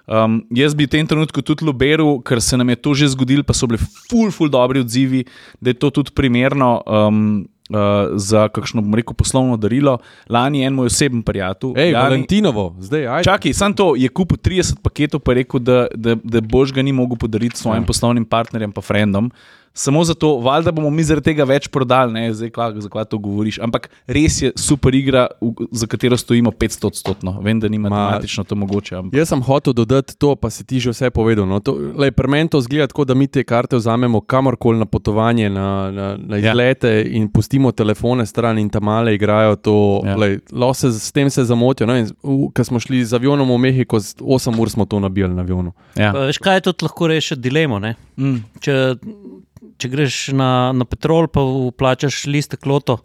Um, 0.09 0.41
jaz 0.49 0.73
bi 0.73 0.89
v 0.89 0.89
tem 0.89 1.05
trenutku 1.05 1.41
tudi 1.45 1.61
loberil, 1.65 2.17
ker 2.25 2.41
se 2.41 2.57
nam 2.57 2.69
je 2.69 2.81
to 2.81 2.97
že 2.97 3.13
zgodilo, 3.13 3.45
pa 3.45 3.53
so 3.53 3.69
bili 3.69 3.77
ful, 3.77 4.33
ful 4.33 4.49
dobri 4.49 4.81
odzivi, 4.81 5.25
da 5.61 5.69
je 5.69 5.77
to 5.77 5.93
tudi 5.93 6.09
primerno 6.17 6.81
um, 6.81 7.45
uh, 7.69 8.17
za 8.17 8.47
kakšno, 8.49 8.81
bom 8.81 8.97
rekel, 8.97 9.13
poslovno 9.13 9.57
darilo. 9.57 9.99
Lani 10.25 10.61
je 10.61 10.67
en 10.67 10.73
moj 10.73 10.89
oseben 10.89 11.21
prijatelj. 11.21 11.77
Ej, 11.77 11.93
Jani- 11.93 12.01
Valentinovo, 12.01 12.73
zdaj 12.81 13.07
ajde. 13.07 13.23
Čakaj, 13.29 13.53
sam 13.53 13.73
to 13.73 13.93
je 13.93 14.09
kupil 14.09 14.37
30 14.41 14.81
paketov, 14.81 15.21
pa 15.21 15.37
rekel, 15.37 15.61
da, 15.61 15.85
da, 15.93 16.17
da 16.17 16.41
boš 16.41 16.73
ga 16.73 16.81
ni 16.81 16.89
mogel 16.89 17.17
podariti 17.17 17.57
svojim 17.61 17.83
ja. 17.83 17.87
poslovnim 17.87 18.25
partnerjem, 18.25 18.73
pa 18.73 18.81
frendom. 18.81 19.29
Samo 19.79 20.03
zato, 20.03 20.37
valjda 20.39 20.71
bomo 20.71 20.89
mi 20.91 21.03
zaradi 21.03 21.23
tega 21.25 21.45
več 21.45 21.69
prodali, 21.69 22.11
ne 22.11 22.33
zdaj, 22.33 22.49
kva, 22.49 22.65
zakaj 22.77 23.05
to 23.05 23.17
govoriš. 23.17 23.59
Ampak 23.59 23.85
res 24.09 24.41
je 24.41 24.51
super 24.57 24.91
igra, 24.93 25.27
v- 25.39 25.69
za 25.73 25.87
katero 25.87 26.17
stojimo 26.17 26.51
500 26.53 26.87
odstotno. 26.87 27.37
Vem, 27.39 27.59
da 27.59 27.67
ni 27.67 27.79
matematično 27.79 28.43
to 28.43 28.55
mogoče. 28.57 28.95
Ampak... 28.97 29.15
Jaz 29.15 29.29
sem 29.29 29.41
hotel 29.41 29.73
dodati 29.73 30.17
to, 30.17 30.35
pa 30.35 30.49
si 30.49 30.63
ti 30.63 30.79
že 30.79 30.91
vse 30.91 31.09
povedal. 31.11 31.45
No. 31.45 31.61
To, 31.61 31.73
lej, 31.95 32.11
pri 32.11 32.27
meni 32.27 32.49
to 32.49 32.59
zgleda 32.59 32.87
tako, 32.87 33.05
da 33.05 33.13
mi 33.13 33.27
te 33.29 33.43
karte 33.43 33.75
vzamemo 33.75 34.19
kamorkoli 34.21 34.77
na 34.77 34.85
potovanje, 34.87 35.49
na, 35.49 35.67
na, 35.89 36.07
na 36.19 36.35
Ja. 36.35 36.51
izlete 36.51 36.89
ja. 36.89 37.07
in 37.11 37.29
pustimo 37.29 37.71
telefone 37.71 38.25
stran 38.25 38.59
in 38.59 38.67
tam 38.67 38.83
male 38.83 39.15
igrajo 39.15 39.55
to. 39.57 39.75
Ja. 40.03 40.17
Lahko 40.51 40.73
se 40.75 40.91
s 40.91 41.11
tem 41.11 41.29
se 41.29 41.43
zamotijo. 41.45 41.87
ne 41.87 41.93
vem, 41.95 42.05
v- 42.19 42.51
Ko 42.51 42.63
smo 42.63 42.79
šli 42.79 42.99
z 43.01 43.13
avionom 43.13 43.47
v 43.47 43.57
Mehiko, 43.59 43.95
8 43.95 44.19
ur 44.57 44.69
smo 44.69 44.85
to 44.85 44.99
nabijali 44.99 45.33
na 45.33 45.41
avionu. 45.41 45.71
Ja. 45.95 46.11
Pa 46.11 46.27
Veš, 46.27 46.37
kaj 46.37 46.55
je 46.57 46.61
tudi 46.63 46.83
lahko 46.83 47.07
rešiti 47.07 47.41
dilemo? 47.41 47.79
Ne? 47.79 47.95
Mm. 48.17 48.43
Če, 48.59 48.95
če 49.79 49.89
greš 49.89 50.15
na, 50.35 50.49
na 50.71 50.85
petrol, 50.85 51.27
pa 51.27 51.41
plačaš 51.73 52.25
listek 52.25 52.65
loto, 52.65 52.97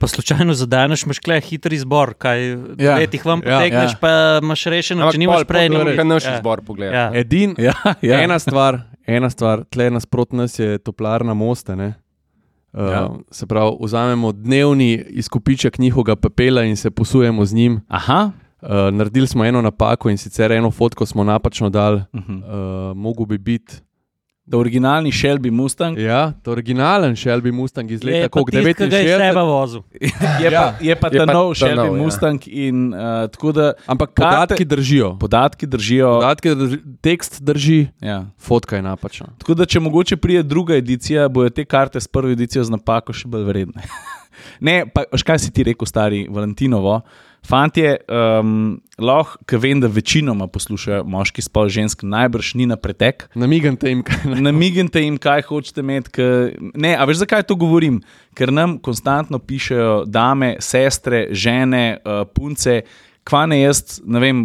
pa 0.00 0.06
slučajno 0.06 0.54
zadeneš, 0.54 1.04
imaš 1.04 1.18
kle 1.18 1.40
hiter 1.40 1.72
izbor, 1.72 2.14
kaj 2.14 2.40
Ja. 2.78 2.98
jih 3.00 3.24
vam 3.24 3.40
potegneš, 3.40 3.72
ja. 3.72 3.82
ja. 3.90 3.98
pa 4.00 4.10
imaš 4.42 4.64
rešeno, 4.66 5.10
če 5.12 5.18
nimaš 5.18 5.44
prej. 5.44 5.68
ne 5.68 5.78
moreš 5.78 6.04
naš 6.04 6.24
Ja. 6.24 6.36
izbor 6.36 6.62
pogledati. 6.62 6.96
Ja. 6.96 7.20
Edin, 7.20 7.54
Ja, 7.58 7.74
ja. 8.02 8.20
ena 8.20 8.38
stvar, 8.38 8.80
ena 9.06 9.30
stvar, 9.30 9.64
tle 9.64 9.90
nasprot 9.90 10.32
nas 10.32 10.58
je 10.58 10.78
toplarna 10.78 11.34
moste. 11.34 11.76
Ne? 11.76 11.94
Uh, 12.72 12.80
Ja. 12.80 12.90
ja. 12.92 13.08
Se 13.30 13.46
pravi, 13.46 13.76
vzamemo 13.80 14.32
dnevni 14.32 15.04
izkupiček 15.10 15.78
njihovega 15.78 16.16
pepela 16.16 16.62
in 16.62 16.76
se 16.76 16.90
posujemo 16.90 17.44
z 17.44 17.54
njim. 17.54 17.80
Aha. 17.88 18.30
Uh, 18.62 18.68
naredili 18.92 19.26
smo 19.26 19.44
eno 19.44 19.62
napako 19.62 20.10
in 20.10 20.18
sicer 20.18 20.52
eno 20.52 20.70
fotko 20.70 21.06
smo 21.06 21.24
napačno 21.24 21.70
dali, 21.70 22.02
Uh 22.12 22.20
-huh. 22.20 22.90
uh, 22.90 22.96
mogo 22.96 23.24
bi 23.24 23.38
biti. 23.38 23.74
Da 24.44 24.58
originalni 24.58 25.12
Shelby 25.12 25.50
Mustang 25.50 25.94
Ja, 25.96 26.32
to 26.42 26.50
originalen 26.50 27.14
Shelby 27.14 27.52
Mustang 27.52 27.86
iz 27.86 28.00
Je 28.00 28.10
leta 28.12 28.28
pa 28.28 28.40
tisti, 28.40 28.50
ki 28.50 28.88
ga 28.88 28.96
je 28.98 29.06
69. 29.06 29.18
seba 29.22 29.42
vozil. 29.42 29.82
je, 30.42 30.50
Ja. 30.50 30.60
pa, 30.62 30.84
je 30.84 30.94
pa 30.96 31.08
Je 31.08 31.18
ta 31.18 31.26
pa 31.26 31.32
nov 31.32 31.48
ta 31.48 31.54
Shelby 31.56 31.76
nov, 31.78 31.96
ja. 31.96 32.02
Mustang. 32.02 32.40
In, 32.46 32.76
uh, 32.88 33.00
tako 33.28 33.52
da 33.52 33.72
Ampak 33.86 34.10
Karte- 34.10 34.22
podatki 34.48 34.64
držijo. 34.66 35.16
podatki 35.16 35.66
držijo. 35.66 36.10
Podatki 36.12 36.48
drži, 36.50 36.78
tekst 37.00 37.38
drži, 37.40 37.86
Ja. 38.00 38.26
fotka 38.36 38.76
je 38.76 38.82
napačna. 38.82 39.26
Tako 39.38 39.54
da, 39.54 39.64
če 39.64 39.80
mogoče 39.80 40.16
pride 40.16 40.42
druga 40.42 40.74
edicija, 40.74 41.28
bojo 41.28 41.50
te 41.50 41.64
karte 41.64 42.00
s 42.00 42.08
prvo 42.08 42.28
edicijo 42.28 42.64
z 42.64 42.70
napako 42.70 43.12
še 43.12 43.28
bolj 43.28 43.44
vredne. 43.44 43.82
ne, 44.60 44.86
pa 44.86 45.04
veš, 45.06 45.22
kaj 45.22 45.38
si 45.38 45.50
ti 45.50 45.62
rekel, 45.62 45.86
stari 45.86 46.26
Valentinovo. 46.28 47.00
Fantje, 47.42 47.96
um, 48.06 48.80
lahko, 49.02 49.40
ker 49.50 49.58
vem, 49.58 49.80
da 49.82 49.88
večinoma 49.90 50.46
poslušajo 50.46 51.02
moški 51.10 51.42
spol, 51.42 51.66
žensk, 51.74 52.04
najbrž 52.06 52.52
ni 52.60 52.68
na 52.70 52.76
pretek. 52.78 53.26
Namigante 53.34 53.90
jim, 53.90 54.04
kaj 54.06 54.28
naj. 54.30 54.42
Namignite 54.46 55.02
jim, 55.02 55.16
kaj 55.18 55.42
hočete 55.48 55.82
imeti. 55.82 56.12
Ke... 56.14 56.26
Ne, 56.78 56.94
a 56.94 57.06
veš, 57.08 57.24
zakaj 57.24 57.42
to 57.48 57.58
govorim? 57.58 57.98
Ker 58.38 58.54
nam 58.54 58.76
konstantno 58.78 59.42
pišejo 59.42 60.04
dame, 60.06 60.54
sestre, 60.62 61.26
žene, 61.34 61.98
uh, 62.06 62.22
punce. 62.30 62.84
Kva 63.26 63.44
ne 63.50 63.60
jaz, 63.60 64.00
ne 64.06 64.22
vem, 64.22 64.38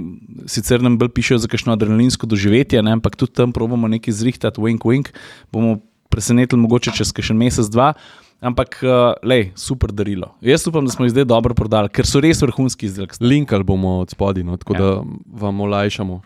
sicer 0.50 0.82
nam 0.86 0.98
bolj 1.02 1.14
pišejo 1.18 1.42
za 1.46 1.50
kakšno 1.50 1.74
adrenalinsko 1.74 2.30
doživetje, 2.30 2.82
ne, 2.86 2.98
ampak 2.98 3.18
tudi 3.18 3.34
tam 3.38 3.54
probujemo 3.54 3.90
nekaj 3.90 4.14
zrihtati, 4.14 4.62
wink, 4.62 4.86
wink, 4.86 5.14
bomo 5.54 5.80
presenetili 6.14 6.62
mogoče 6.62 6.94
čez 6.98 7.14
kakšen 7.14 7.38
mesec, 7.38 7.70
dva. 7.74 7.94
Ampak, 8.38 8.78
uh, 8.82 9.18
lej, 9.24 9.52
super 9.56 9.90
darilo. 9.92 10.36
Jaz 10.42 10.68
upam, 10.68 10.86
da 10.86 10.92
smo 10.92 11.06
jih 11.06 11.12
zdaj 11.12 11.26
dobro 11.26 11.54
prodali, 11.54 11.90
ker 11.90 12.06
so 12.06 12.20
res 12.20 12.42
vrhunski 12.42 12.86
izdelki. 12.86 13.18
Linkali 13.20 13.64
bomo 13.64 14.00
od 14.00 14.10
spodaj, 14.10 14.44
no, 14.44 14.58
tako 14.58 14.74
Ja. 14.74 14.80
ja. 14.80 14.86
da 14.86 15.02
vam 15.38 15.62
olajšamo. 15.62 16.22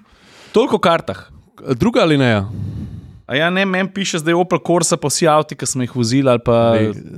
Toliko 0.52 0.76
o 0.76 0.80
kartah. 0.80 1.30
Druga 1.76 2.02
ali 2.02 2.18
ne? 2.18 2.44
A 3.28 3.36
ja, 3.36 3.50
ne, 3.50 3.64
meni 3.66 3.88
piše 3.88 4.20
zdaj 4.20 4.34
Opel 4.34 4.60
Corsa, 4.60 4.98
pa 4.98 5.08
vsi 5.08 5.28
avti, 5.28 5.56
ki 5.56 5.66
smo 5.66 5.84
jih 5.84 5.96
vozili. 5.96 6.36
Pa... 6.46 6.76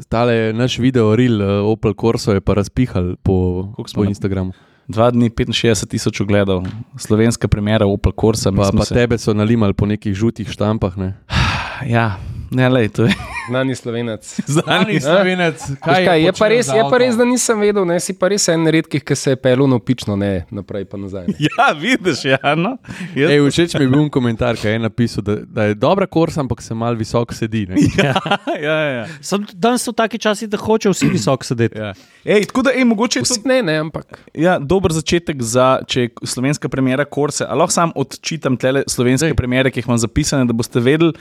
Tale 0.08 0.54
naš 0.54 0.78
video, 0.78 1.16
Reel, 1.16 1.42
eh, 1.42 1.66
Opel 1.66 1.94
Corso 1.94 2.32
je 2.32 2.42
pa 2.42 2.54
razpihal 2.54 3.16
po, 3.18 3.74
po 3.74 4.04
na- 4.04 4.10
Instagramu. 4.10 4.54
Dva 4.86 5.10
dni 5.10 5.32
65 5.32 5.88
tisoč 5.88 6.22
ogledov, 6.22 6.68
slovenska 6.98 7.48
premjera 7.48 7.88
Opel 7.88 8.12
Corsa. 8.12 8.52
Pa, 8.52 8.70
pa 8.70 8.86
se- 8.86 8.94
tebe 8.94 9.18
so 9.18 9.34
nalimali 9.34 9.74
po 9.74 9.86
nekih 9.86 10.14
žutih 10.14 10.46
štampah. 10.46 10.98
Ne? 10.98 11.18
Ja, 11.88 12.20
ne, 12.54 12.70
lej, 12.70 12.90
to 12.90 13.04
je. 13.04 13.16
znani 13.50 13.76
slovenec. 13.76 14.40
Znani 14.56 15.00
slovenec. 15.00 15.58
Kaj, 15.86 16.06
kaj, 16.06 16.24
je, 16.24 16.32
pa 16.40 16.48
res, 16.48 16.68
je 16.68 16.84
pa 16.90 16.98
res, 17.02 17.18
da 17.20 17.26
nisem 17.28 17.60
vedel, 17.60 17.86
ne, 17.86 18.00
si 18.00 18.16
pa 18.18 18.30
res 18.32 18.48
en 18.54 18.68
redkih, 18.72 19.04
ki 19.04 19.18
se 19.18 19.34
je 19.34 19.40
pelil 19.40 19.68
napično, 19.72 20.16
ne 20.20 20.46
naprej 20.54 20.86
pa 20.90 20.98
nazaj. 20.98 21.28
Ne. 21.28 21.36
Ja, 21.50 21.72
vidiš, 21.78 22.24
ja. 22.26 22.56
No. 22.58 22.78
Ej, 23.16 23.42
všeč 23.50 23.76
mi 23.78 23.86
je 23.86 23.92
bil 23.92 24.08
komentar, 24.14 24.58
ki 24.60 24.76
je 24.76 24.80
napisal, 24.80 25.26
da, 25.26 25.36
da 25.44 25.68
je 25.70 25.76
dobra 25.78 26.08
korsa, 26.08 26.42
ampak 26.42 26.62
se 26.64 26.74
mal 26.74 26.96
visoko 26.96 27.36
sedi. 27.36 27.66
Ne? 27.70 27.82
ja, 27.98 28.16
ja, 28.62 28.78
ja. 28.80 29.06
Sem, 29.22 29.46
danes 29.54 29.84
so 29.86 29.92
taki 29.92 30.18
časi, 30.18 30.48
da 30.48 30.58
hoče 30.58 30.94
vsi 30.94 31.12
visoko 31.12 31.46
sedeti. 31.46 31.80
ja. 31.80 31.94
Ej, 32.24 32.48
tako 32.48 32.62
da, 32.64 32.72
ej, 32.76 32.86
mogoče 32.88 33.20
je 33.20 33.24
to 33.24 33.34
Vsi 33.34 33.48
ne, 33.48 33.62
ne, 33.64 33.78
ampak 33.84 34.20
ja, 34.34 34.56
dober 34.60 34.94
začetek 34.96 35.42
za, 35.44 35.82
če 35.88 36.06
je 36.06 36.12
slovenska 36.24 36.70
premjera 36.72 37.06
Korse. 37.06 37.44
Ali 37.44 37.60
lahko 37.60 37.76
sam 37.76 37.92
odčitam 37.96 38.58
te 38.58 38.84
slovenske 38.88 39.34
premjere, 39.36 39.72
ki 39.72 39.82
jih 39.82 39.90
imam 39.90 40.00
zapisane, 40.00 40.48
da 40.48 40.56
boste 40.56 40.80
vedeli. 40.80 41.12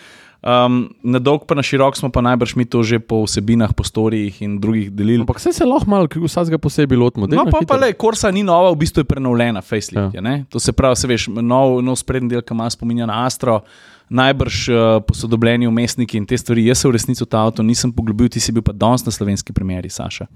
Um, 0.43 0.89
na 1.07 1.21
dolg 1.23 1.45
pa 1.47 1.55
na 1.55 1.63
širok 1.63 1.95
smo 1.95 2.09
pa 2.11 2.19
najbrž 2.19 2.57
mi 2.59 2.65
to 2.67 2.83
že 2.83 2.99
po 2.99 3.21
vsebinah, 3.23 3.71
po 3.79 3.87
storijih 3.87 4.43
in 4.43 4.59
drugih 4.59 4.91
delili. 4.91 5.23
Ampak 5.23 5.39
vse 5.39 5.53
se 5.55 5.65
lahko 5.65 5.87
malo 5.87 6.09
vsakega 6.11 6.59
posebej 6.59 6.99
lotimo. 6.99 7.31
No, 7.31 7.47
pa, 7.47 7.63
pa 7.63 7.79
le, 7.79 7.93
Korsa 7.95 8.31
ni 8.35 8.43
nova, 8.43 8.73
v 8.75 8.81
bistvu 8.83 9.07
je 9.07 9.11
prenovljena, 9.15 9.63
facelift. 9.63 10.19
Ja. 10.19 10.19
Je, 10.19 10.45
to 10.51 10.59
se 10.59 10.75
pravi, 10.75 10.99
se 10.99 11.07
veš, 11.07 11.29
nov, 11.31 11.79
nov 11.87 11.95
sprednji 12.03 12.35
del, 12.35 12.43
ki 12.43 12.59
ima 12.59 12.67
spominja 12.75 13.07
na 13.07 13.23
Astro, 13.23 13.61
najbrž 14.13 14.57
uh, 14.69 14.99
posodobljeni 15.07 15.67
umestniki 15.71 16.19
in 16.19 16.27
te 16.27 16.37
stvari. 16.39 16.67
Jaz 16.67 16.83
se 16.83 16.91
v 16.91 16.99
resnici 16.99 17.23
v 17.23 17.31
ta 17.31 17.47
avto 17.47 17.63
nisem 17.63 17.95
poglobil, 17.95 18.29
ti 18.29 18.43
si 18.43 18.53
bil 18.53 18.67
pa 18.67 18.75
danes 18.75 19.07
na 19.07 19.15
slovenski 19.15 19.55
premjeri, 19.55 19.89
Saša. 19.89 20.27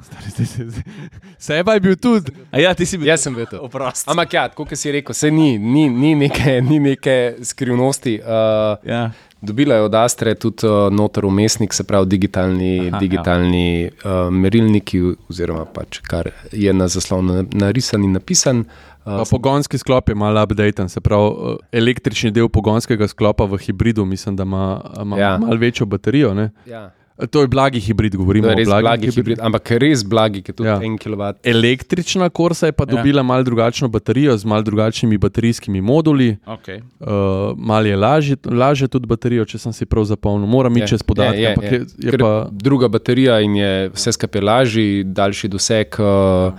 Seba 1.39 1.75
je 1.75 1.83
bil 1.83 1.99
tudi. 1.99 2.33
A 2.55 2.63
ja, 2.63 2.75
ti 2.79 2.87
si 2.87 2.97
bil. 2.97 3.11
jaz 3.11 3.27
sem 3.27 3.35
vedel. 3.35 3.59
Oprosti. 3.67 4.09
Ampak 4.11 4.33
ja, 4.33 4.49
kot 4.55 4.73
si 4.79 4.95
rekel, 4.95 5.19
se 5.19 5.35
ni, 5.35 5.59
ni, 5.59 5.89
ni, 5.91 6.15
neke, 6.15 6.61
ni 6.63 6.79
neke 6.79 7.37
skrivnosti. 7.43 8.21
Uh, 8.23 8.79
Ja. 8.87 9.11
Dobila 9.41 9.75
je 9.75 9.83
od 9.83 9.95
Astre 9.95 10.35
tudi 10.35 10.67
uh, 10.67 10.93
notor 10.93 11.27
umestnik, 11.27 11.75
se 11.75 11.85
pravi 11.85 12.07
digitalni, 12.07 12.79
Aha, 12.81 12.89
Aha, 12.89 12.99
digitalni 13.01 13.83
ja. 13.83 13.91
uh, 14.05 14.33
merilniki, 14.33 15.01
oziroma 15.29 15.65
pač 15.65 16.01
kar 16.01 16.31
je 16.53 16.73
na 16.73 16.89
zaslonu 16.89 17.45
narisan 17.53 18.05
in 18.05 18.17
napisan. 18.17 18.65
Uh, 19.05 19.23
pogonski 19.31 19.79
sklop 19.79 20.09
je 20.09 20.15
malo 20.15 20.43
updaten, 20.43 20.89
se 20.89 21.01
pravi, 21.01 21.29
eh, 21.31 21.79
električni 21.79 22.33
del 22.35 22.49
pogonskega 22.49 23.07
sklopa 23.09 23.45
v 23.45 23.61
hibridu, 23.63 24.05
mislim, 24.05 24.37
da 24.37 24.43
ima, 24.43 24.81
ima 25.03 25.19
ja. 25.19 25.29
Ja. 25.29 25.39
malo 25.39 25.57
večjo 25.57 25.87
baterijo. 25.87 26.35
Ne? 26.35 26.51
ja, 26.67 26.91
To 27.31 27.41
je 27.41 27.49
blagi 27.49 27.81
hibrid, 27.81 28.17
govorimo 28.17 28.49
je 28.49 28.53
o 28.53 28.57
res 28.57 28.69
blagem 28.69 28.83
blagi 28.85 29.11
hibrid, 29.11 29.39
ampak 29.41 29.71
res 29.71 30.03
blagi, 30.05 30.43
ki 30.43 30.51
je 30.51 30.55
tudi 30.55 30.69
Ja. 30.69 30.75
ja. 30.75 30.85
en 30.85 30.99
kilovat. 30.99 31.39
Električna 31.47 32.29
korsa 32.29 32.67
je 32.67 32.73
pa 32.73 32.85
Ja. 32.85 32.97
dobila 32.97 33.23
malo 33.23 33.43
drugačno 33.43 33.89
baterijo 33.89 34.37
z 34.37 34.45
malo 34.45 34.63
drugačnimi 34.63 35.19
baterijskimi 35.19 35.81
moduli. 35.81 36.37
Okay. 36.47 36.83
Uh, 37.01 37.57
malo 37.57 37.87
je 37.87 37.97
lažje, 37.97 38.37
lažje 38.45 38.89
tudi 38.89 39.07
baterijo, 39.07 39.45
če 39.45 39.59
sem 39.59 39.73
si 39.73 39.87
prav 39.87 40.05
zapomnil. 40.05 40.47
Moram 40.49 40.77
iti 40.77 40.89
čez 40.89 41.03
podatke. 41.03 41.41
je, 41.41 41.43
je, 41.43 41.57
je. 41.63 41.73
je, 41.73 42.13
je 42.13 42.19
pa, 42.19 42.49
Druga 42.53 42.89
baterija 42.89 43.41
in 43.41 43.57
je 43.57 43.89
vse 43.95 44.13
skupaj 44.13 44.41
lažji, 44.43 45.05
daljši 45.05 45.49
doseg, 45.49 45.97
uh, 45.99 46.53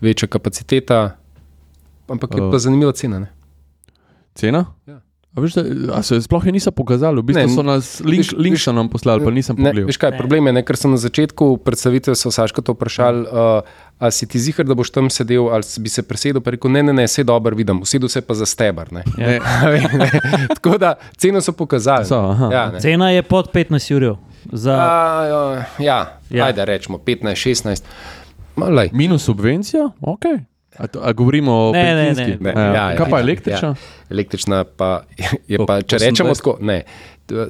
večja 0.00 0.28
kapaciteta. 0.28 1.16
Ampak 2.08 2.34
je 2.34 2.42
Uh. 2.42 2.50
pa 2.52 2.58
zanimiva 2.58 2.92
cena. 2.92 3.18
Ne? 3.18 3.26
cena. 4.34 4.64
Ja. 4.86 5.00
A 5.36 5.40
veš, 5.40 5.52
da, 5.52 5.62
a 5.92 6.00
se 6.00 6.16
sploh 6.18 6.40
je 6.40 6.50
niso 6.50 6.70
pokazali, 6.70 7.20
v 7.20 7.24
bistvu 7.24 7.42
Ne, 7.42 7.48
so 7.50 7.62
nas 7.62 8.00
link, 8.00 8.18
viš- 8.18 8.32
link 8.34 8.54
viš- 8.54 8.66
nam 8.68 8.88
poslali, 8.88 9.20
pa 9.20 9.28
nisem 9.30 9.52
Ne, 9.54 9.68
pogledal. 9.68 9.86
veš 9.86 9.96
kaj, 9.98 10.16
problem 10.16 10.46
je, 10.46 10.52
ne, 10.52 10.62
ker 10.62 10.76
sem 10.76 10.88
na 10.88 10.96
začetku 10.96 11.58
predstavitve 11.58 12.14
so 12.14 12.30
Saška 12.30 12.58
to 12.58 12.72
vprašal, 12.72 13.14
uh, 13.20 13.60
a 13.98 14.10
si 14.10 14.24
ti 14.24 14.38
zihar, 14.38 14.64
da 14.64 14.72
boš 14.72 14.88
tam 14.90 15.06
sedel 15.08 15.46
ali 15.46 15.60
bi 15.78 15.88
se 15.88 16.02
presedel, 16.02 16.40
pa 16.40 16.50
rekel, 16.50 16.70
ne, 16.70 16.82
ne, 16.82 16.92
ne, 16.94 17.04
vse 17.04 17.20
dobro 17.22 17.52
vidim, 17.52 17.78
usedel 17.78 18.08
se 18.08 18.20
pa 18.20 18.32
za 18.32 18.46
stebr. 18.46 18.88
Ne. 18.92 19.04
Ne, 19.18 19.38
Ne, 19.92 20.10
Tako 20.50 20.78
da 20.78 20.94
ceno 21.12 21.40
so 21.40 21.52
pokazali. 21.52 22.04
So, 22.04 22.16
aha. 22.16 22.48
ja, 22.50 22.64
ne. 22.70 22.80
Cena 22.80 23.10
je 23.10 23.22
pod 23.22 23.50
15 23.50 23.92
ur. 23.92 24.16
Za, 24.46 24.72
A, 24.72 25.24
ja, 25.24 25.42
ja, 25.78 25.98
Ja. 26.30 26.44
ajde, 26.44 26.64
rečemo 26.64 26.98
15-16. 26.98 27.84
Malaj. 28.56 28.88
Minus 28.92 29.24
subvencija, 29.24 29.90
ok. 30.00 30.24
A, 30.78 30.86
to, 30.86 31.00
a 31.02 31.12
govorimo 31.12 31.52
o 31.52 31.72
Ne, 31.72 31.82
ne, 31.94 32.04
bencinski? 32.04 32.36
ne. 32.44 32.52
Ne, 32.52 32.60
Ja, 32.60 32.72
ja, 32.74 32.90
ja, 32.90 32.96
Kaj 32.96 33.10
pa 33.10 33.20
električna? 33.20 33.68
Ja. 33.68 33.74
Električna 34.10 34.64
pa 34.64 35.02
je 35.48 35.58
pa, 35.66 35.80
če 35.82 35.96
28. 35.96 36.08
rečemo 36.08 36.34
tako, 36.34 36.56
ne. 36.60 36.82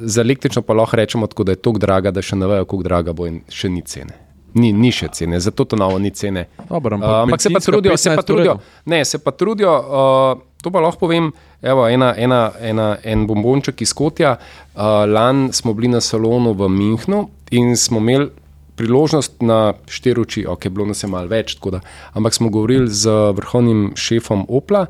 Za 0.01 0.21
električno 0.23 0.63
pa 0.63 0.75
lahko 0.75 0.97
rečemo 0.97 1.27
tako, 1.27 1.45
da 1.45 1.53
je 1.53 1.57
tako 1.57 1.79
draga, 1.79 2.11
da 2.11 2.23
še 2.23 2.37
ne 2.37 2.47
vejo, 2.47 2.65
koliko 2.65 2.89
draga 2.89 3.13
bo 3.13 3.27
in 3.27 3.43
še 3.49 3.69
ni 3.69 3.83
cene. 3.83 4.15
Ni, 4.57 4.71
ni 4.73 4.89
še 4.89 5.11
cene, 5.13 5.37
zato 5.41 5.67
to 5.69 5.77
novo 5.77 5.99
ni 6.01 6.11
cene. 6.11 6.47
Dobro, 6.71 6.97
ampak 6.97 7.11
Uh, 7.11 7.17
ampak 7.27 7.41
se 7.45 7.51
pa 7.53 7.61
trudijo, 7.61 7.97
se 7.97 8.09
pa 8.09 8.23
15 8.23 8.27
trudijo. 8.27 8.55
Ne, 8.89 9.05
se 9.05 9.19
pa 9.19 9.31
trudijo. 9.31 9.75
Uh, 9.75 10.41
to 10.63 10.71
pa 10.73 10.81
lahko 10.81 11.03
povem. 11.03 11.29
Evo, 11.63 11.85
ena, 11.89 12.15
ena, 12.17 12.53
ena, 12.61 12.97
en 13.05 13.27
bombonček 13.29 13.83
iz 13.85 13.93
Kotja. 13.93 14.37
Uh, 14.73 15.05
Lani 15.05 15.53
smo 15.53 15.75
bili 15.75 15.89
na 15.93 16.01
salonu 16.01 16.55
v 16.57 16.71
Münchnu 16.73 17.27
in 17.51 17.77
smo 17.77 18.01
imeli 18.01 18.31
priložnost 18.77 19.43
na 19.43 19.75
štiri 19.89 20.21
oči, 20.21 20.45
ok, 20.47 20.69
bilo 20.69 20.87
nas 20.87 21.03
je 21.03 21.11
malo 21.11 21.31
več, 21.31 21.57
da, 21.73 21.81
ampak 22.13 22.37
smo 22.37 22.51
govorili 22.53 22.91
z 22.93 23.11
vrhovnim 23.37 23.95
šefom 23.97 24.45
Opla 24.49 24.87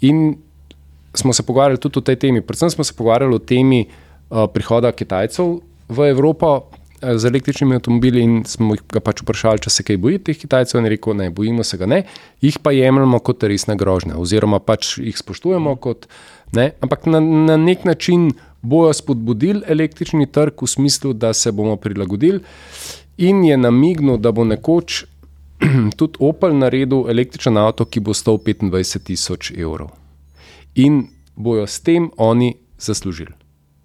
in 0.00 0.36
smo 1.14 1.32
se 1.32 1.42
pogovarjali 1.42 1.80
tudi 1.80 1.98
o 1.98 2.06
tej 2.06 2.16
temi. 2.16 2.42
Predvsem 2.44 2.70
smo 2.70 2.84
se 2.84 2.94
pogovarjali 2.94 3.34
o 3.34 3.38
temi 3.42 3.86
uh, 3.86 4.46
prihoda 4.52 4.92
Kitajcev 4.92 5.58
v 5.88 6.10
Evropo 6.10 6.52
uh, 6.56 6.80
z 7.16 7.24
električnimi 7.24 7.74
avtomobili 7.74 8.22
in 8.22 8.42
smo 8.46 8.74
jih 8.76 9.00
pač 9.02 9.22
vprašali, 9.24 9.64
če 9.64 9.72
se 9.72 9.84
kaj 9.86 9.98
boji 10.00 10.20
teh 10.28 10.38
Kitajcev 10.38 10.82
in 10.82 10.90
rekel, 10.92 11.16
ne, 11.16 11.30
bojimo 11.34 11.64
se 11.64 11.80
ga 11.80 11.88
ne, 11.88 12.04
jih 12.44 12.60
pa 12.62 12.74
jemljemo 12.76 13.22
kot 13.24 13.42
resne 13.48 13.76
grožnje 13.80 14.14
oziroma 14.20 14.60
pač 14.60 14.98
jih 15.00 15.16
spoštujemo 15.16 15.74
kot, 15.80 16.06
ne, 16.56 16.70
ampak 16.84 17.08
na, 17.08 17.20
na 17.20 17.56
nek 17.60 17.88
način 17.88 18.30
bojo 18.62 18.92
spodbudili 18.92 19.64
električni 19.66 20.28
trg 20.28 20.60
v 20.62 20.68
smislu, 20.68 21.14
da 21.16 21.32
se 21.32 21.52
bomo 21.52 21.76
prilagodili 21.80 22.44
in 23.20 23.44
je 23.44 23.56
namignil, 23.56 24.16
da 24.16 24.32
bo 24.32 24.44
nekoč 24.44 25.04
tudi 25.98 26.16
Opel 26.18 26.56
naredil 26.56 27.04
električen 27.06 27.56
avto, 27.56 27.84
ki 27.84 28.00
bo 28.00 28.14
stal 28.14 28.38
25 28.38 28.72
tisoč 29.02 29.52
evrov. 29.52 29.92
In 30.74 31.04
bojo 31.36 31.66
s 31.66 31.80
tem 31.80 32.08
oni 32.16 32.54
zaslužili. 32.78 33.34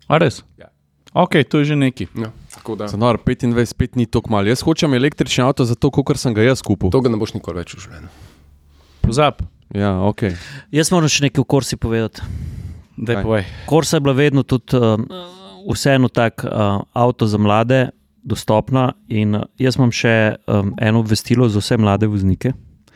A 0.08 0.18
res? 0.18 0.40
Ja. 0.56 0.72
Ok, 1.14 1.44
to 1.44 1.60
je 1.60 1.66
že 1.66 1.76
neki. 1.76 2.08
No, 2.14 2.32
tako 2.52 2.76
da. 2.76 2.88
Za 2.88 2.98
nor 2.98 3.18
25 3.18 3.66
spet 3.66 3.96
ni 3.96 4.06
tako 4.06 4.32
malo. 4.32 4.48
Jaz 4.48 4.62
hočem 4.62 4.94
električni 4.94 5.44
avto 5.44 5.66
zato, 5.66 5.92
ker 5.94 6.16
sem 6.16 6.34
ga 6.34 6.44
jaz 6.44 6.60
kupil. 6.62 6.92
To 6.92 7.00
ga 7.00 7.10
ne 7.10 7.18
boš 7.18 7.34
nikoli 7.34 7.60
več 7.60 7.76
v 7.76 7.84
življenju. 7.84 8.10
Pozab, 9.02 9.44
Ja, 9.72 9.98
ok. 10.00 10.30
jaz 10.72 10.92
moram 10.94 11.10
še 11.10 11.26
nekaj 11.26 11.42
o 11.42 11.46
Korsi 11.46 11.76
povedati. 11.76 12.22
da 12.96 13.12
je 13.12 13.16
Kaj? 13.18 13.24
povej. 13.24 13.44
Korsa 13.66 13.98
je 13.98 14.02
bila 14.02 14.14
vedno 14.14 14.44
tudi 14.44 14.78
uh, 14.78 14.96
vseeno 15.68 16.08
tak 16.08 16.46
uh, 16.46 16.80
avto 16.94 17.28
za 17.28 17.38
mlade, 17.38 17.90
dostopna. 18.26 18.90
In 19.08 19.38
uh, 19.38 19.46
jaz 19.62 19.78
imam 19.80 19.94
še 19.94 20.36
um, 20.50 20.74
eno 20.82 21.04
obvestilo 21.06 21.48
za 21.50 21.62
vse 21.64 21.78
mlade 21.78 22.10
voznike. 22.10 22.54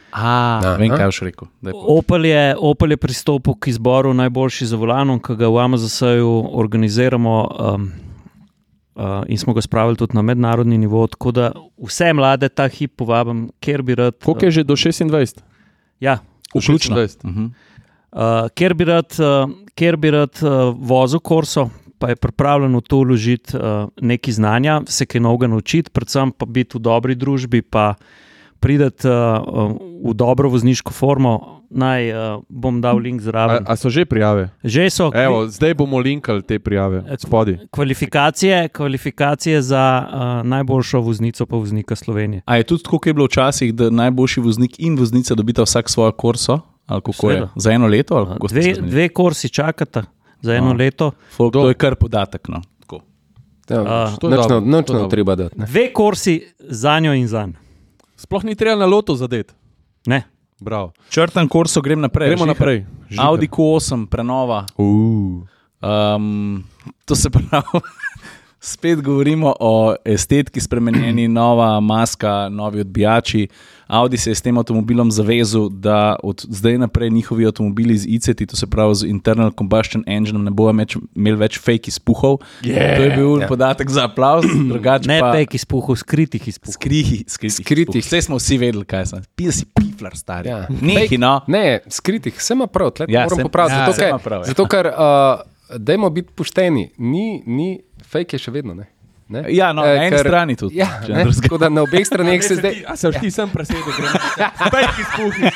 A, 0.10 0.58
Aha. 0.58 0.76
vem, 0.82 0.90
kaj 0.90 1.12
boš 1.12 1.22
rekel. 1.28 1.48
Opel 1.70 2.26
je, 2.26 2.44
Opel 2.58 2.96
je 2.96 2.98
pristopil 2.98 3.54
k 3.62 3.70
izboru 3.70 4.10
najboljši 4.18 4.72
za 4.72 4.78
volanom, 4.82 5.20
ki 5.22 5.38
ga 5.38 5.50
v 5.50 5.66
Amazonu 5.66 6.38
organiziramo. 6.60 7.42
Um, 7.48 7.90
Uh, 9.00 9.24
in 9.32 9.38
smo 9.40 9.54
ga 9.56 9.62
spravili 9.64 9.96
tudi 9.96 10.12
na 10.18 10.20
mednarodni 10.22 10.76
nivo, 10.78 11.06
tako 11.08 11.32
da 11.32 11.46
vse 11.80 12.10
mlade 12.14 12.50
ta 12.52 12.66
hip 12.68 12.98
povabim, 13.00 13.46
ker 13.64 13.80
bi 13.80 13.96
rad. 13.96 14.18
Koliko 14.20 14.50
je 14.50 14.52
že 14.52 14.64
do 14.68 14.76
26? 14.76 15.40
Ja, 16.04 16.18
Do 16.54 16.60
Vključno. 16.60 16.96
26. 16.96 17.18
Uh 17.24 17.32
-huh. 17.32 17.50
Uh, 18.12 18.50
ker 18.56 18.74
bi 18.74 18.84
rad, 18.86 19.16
uh, 19.20 19.50
ker 19.76 19.98
bi 19.98 20.12
rad 20.12 20.40
uh, 20.42 20.76
vozil 20.78 21.20
korso, 21.20 21.70
pa 22.00 22.10
je 22.10 22.16
pripravljen 22.16 22.76
v 22.76 22.82
to 22.82 23.04
vložiti 23.04 23.58
uh, 23.58 23.92
nekaj 24.02 24.34
znanja, 24.34 24.82
se 24.88 25.06
kaj 25.06 25.22
novega 25.22 25.48
naučiti, 25.48 25.92
predvsem 25.92 26.32
pa 26.32 26.46
biti 26.46 26.78
v 26.78 26.82
dobri 26.82 27.16
družbi, 27.16 27.62
pa 27.62 27.94
prideti 28.60 29.08
uh, 29.08 29.14
uh, 29.14 29.72
v 30.12 30.14
dobro 30.14 30.50
vozniško 30.50 30.94
formo. 30.94 31.56
Naj 31.70 32.10
uh, 32.10 32.42
bom 32.50 32.80
dal 32.82 32.98
link 32.98 33.22
A, 33.22 33.24
zraven. 33.24 33.66
a 33.68 33.76
so 33.78 33.92
že 33.94 34.02
prijave? 34.06 34.50
Že 34.64 34.90
so 34.90 35.12
Evo, 35.14 35.46
zdaj 35.46 35.78
bomo 35.78 36.00
linkali 36.02 36.42
te 36.42 36.58
prijave. 36.60 37.04
Spodaj. 37.18 37.70
kvalifikacije, 37.72 38.70
kvalifikacije 38.70 39.62
za 39.62 39.86
uh, 40.02 40.48
najboljšo 40.50 41.00
voznico 41.00 41.46
pa 41.46 41.56
voznika 41.56 41.96
Slovenije. 41.96 42.42
A 42.46 42.58
je 42.58 42.64
tudi 42.64 42.84
tako, 42.84 42.98
kot 42.98 43.08
je 43.08 43.14
bilo 43.14 43.26
včasih, 43.26 43.74
da 43.74 43.90
najboljši 43.90 44.40
voznik 44.42 44.80
in 44.80 44.98
voznica 44.98 45.36
dobita 45.36 45.62
vsak 45.62 45.90
svojo 45.90 46.12
korso? 46.12 46.60
Ali 46.86 47.02
kako 47.02 47.32
je? 47.32 47.36
Seveda. 47.38 47.54
Za 47.56 47.72
eno 47.72 47.88
leto? 47.88 48.38
Dve, 48.50 48.74
dve 48.74 49.10
korsi 49.10 49.50
čakata 49.50 50.04
za 50.42 50.54
eno 50.54 50.70
A. 50.70 50.74
leto. 50.74 51.12
Folk, 51.32 51.54
to 51.54 51.68
je 51.68 51.74
kar 51.74 51.96
podatek. 51.96 52.48
No. 52.48 52.62
Tako. 52.80 53.02
Ja, 53.70 53.82
A, 53.82 54.16
to 54.20 54.28
je 54.28 54.36
Noč 54.36 54.48
dobro, 54.48 54.60
ne 54.62 54.82
to 54.82 54.94
je 54.94 54.98
dobro. 54.98 55.10
treba 55.10 55.36
dati. 55.36 55.60
Ne. 55.60 55.66
Dve 55.66 55.94
korsi 55.94 56.42
za 56.60 57.00
njo 57.00 57.14
in 57.14 57.28
za 57.28 57.46
njo. 57.46 57.54
Sploh 58.16 58.44
ni 58.44 58.56
treba 58.56 58.76
na 58.76 58.86
loto 58.86 59.16
zadeti. 59.16 59.54
Ne. 60.06 60.24
Bravo. 60.60 60.92
Črtan 61.10 61.48
korso, 61.48 61.82
grem 61.82 62.02
naprej. 62.02 62.28
Gremo 62.28 62.44
Žiga. 62.44 62.54
naprej. 62.54 62.86
Žiga. 63.10 63.24
Audi 63.24 63.48
Q8, 63.48 64.08
prenova. 64.08 64.66
Uh. 64.78 65.44
Um, 65.82 66.64
to 67.06 67.16
se 67.16 67.30
pravi, 67.30 67.64
Spet 68.62 69.02
govorimo 69.02 69.54
o 69.60 69.96
estetiki, 70.06 70.62
spremenjeni, 70.62 71.28
nova 71.28 71.80
maska, 71.80 72.50
novi 72.50 72.80
odbijači. 72.80 73.48
Audi 73.90 74.18
se 74.18 74.30
je 74.30 74.36
s 74.36 74.42
tem 74.46 74.58
avtomobilom 74.58 75.10
zavezal, 75.12 75.70
da 75.70 76.16
od 76.24 76.46
zdaj 76.50 76.78
naprej 76.78 77.10
njihovi 77.10 77.46
avtomobili 77.46 77.98
z 77.98 78.06
ICT, 78.06 78.46
to 78.50 78.56
se 78.56 78.68
pravi 78.68 78.96
z 78.96 79.04
internal 79.10 79.52
combustion 79.58 80.04
engine, 80.08 80.40
ne 80.40 80.52
več, 80.54 80.94
imeli 81.16 81.38
več 81.38 81.58
fake 81.58 81.90
izpuhov. 81.90 82.38
Yeah. 82.62 82.98
To 82.98 83.02
je 83.04 83.10
bil 83.16 83.32
yeah. 83.42 83.48
podatek 83.50 83.90
za 83.90 84.06
aplauz, 84.06 84.46
drugače 84.72 85.10
Ne 85.10 85.18
pa 85.20 85.32
pek 85.34 85.58
izpuhov, 85.58 85.98
skritih 85.98 86.48
izpuhov. 86.48 86.78
skrihi, 86.78 87.24
skritih. 87.26 87.66
Skritih. 87.66 88.06
Vse 88.06 88.22
smo 88.22 88.38
vsi 88.38 88.60
vedeli, 88.62 88.86
kaj 88.86 89.06
sem. 89.10 89.26
Pil 89.36 89.50
si 89.52 89.66
piflar, 89.66 90.14
star. 90.14 90.46
Ja. 90.46 90.58
Ja. 90.58 90.68
Nehi, 90.70 91.18
no. 91.18 91.40
Ne, 91.48 91.80
skritih, 91.90 92.38
vse 92.38 92.54
ima 92.54 92.70
prav, 92.70 92.94
tle 92.94 93.10
Ja, 93.10 93.24
ja, 93.24 93.26
moram 93.26 93.42
saj- 93.42 93.50
popraviti. 93.50 93.74
ja, 93.74 93.90
zato, 93.90 93.98
ker, 94.06 94.22
prav, 94.24 94.46
ja. 94.46 94.54
zato, 94.54 94.68
ker 94.70 94.92
uh, 94.94 95.82
dajmo 95.82 96.10
biti 96.14 96.30
pošteni, 96.38 96.92
ni, 96.98 97.42
ni 97.46 97.80
fake 98.06 98.38
je 98.38 98.46
še 98.46 98.54
vedno. 98.54 98.78
Ne? 98.78 98.86
Ne? 99.30 99.44
Ja, 99.48 99.70
no, 99.70 99.84
Eh, 99.84 99.94
na 99.94 100.04
eni 100.04 100.18
strani 100.18 100.56
tudi, 100.56 100.76
Ja, 100.76 100.88
ne, 101.08 101.22
ne 101.22 101.32
tako 101.34 101.58
da 101.58 101.70
na 101.70 101.82
obeh 101.82 102.02
straneh 102.02 102.42
se 102.42 102.56
zdaj. 102.56 102.80
A 102.84 102.96
se 102.96 103.12
ti 103.14 103.30
sem 103.30 103.46
presedel, 103.48 103.84
pejki 104.68 105.04
spuhni. 105.06 105.52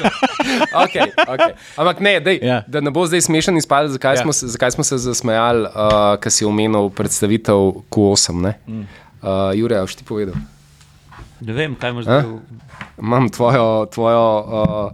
Okay, 0.75 1.07
okay. 1.25 1.51
Ampak 1.75 1.99
ne, 1.99 2.19
dej, 2.19 2.37
Ja. 2.37 2.47
ja. 2.47 2.57
da 2.67 2.79
ne 2.79 2.91
bo 2.91 3.01
zdaj 3.03 3.21
smešen 3.23 3.57
izpad, 3.57 3.89
zakaj, 3.89 4.11
Ja. 4.11 4.15
ja. 4.15 4.21
smo, 4.21 4.31
se- 4.31 4.47
zakaj 4.47 4.71
smo 4.71 4.83
se 4.83 4.97
zasmejali, 4.99 5.65
uh, 5.65 5.89
ker 6.17 6.29
si 6.29 6.45
omenil 6.45 6.89
predstavitev 6.91 7.57
Q8. 7.89 8.53
Mm. 8.67 8.85
Uh, 9.19 9.29
Jure, 9.53 9.75
a 9.75 9.81
boš 9.81 9.95
ti 9.95 10.03
povedal? 10.03 10.37
Ne 11.41 11.53
vem, 11.53 11.73
kaj 11.73 11.89
imaš 11.89 12.05
A? 12.05 12.21
zdaj. 12.21 12.29
Imam 12.99 13.25
tvojo, 13.27 13.65
tvojo 13.87 14.23
uh, 14.37 14.91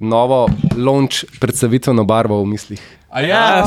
novo 0.00 0.44
launch 0.76 1.24
predstavitveno 1.40 2.04
barvo 2.04 2.36
v 2.38 2.46
mislih. 2.48 2.82
Ja. 3.18 3.64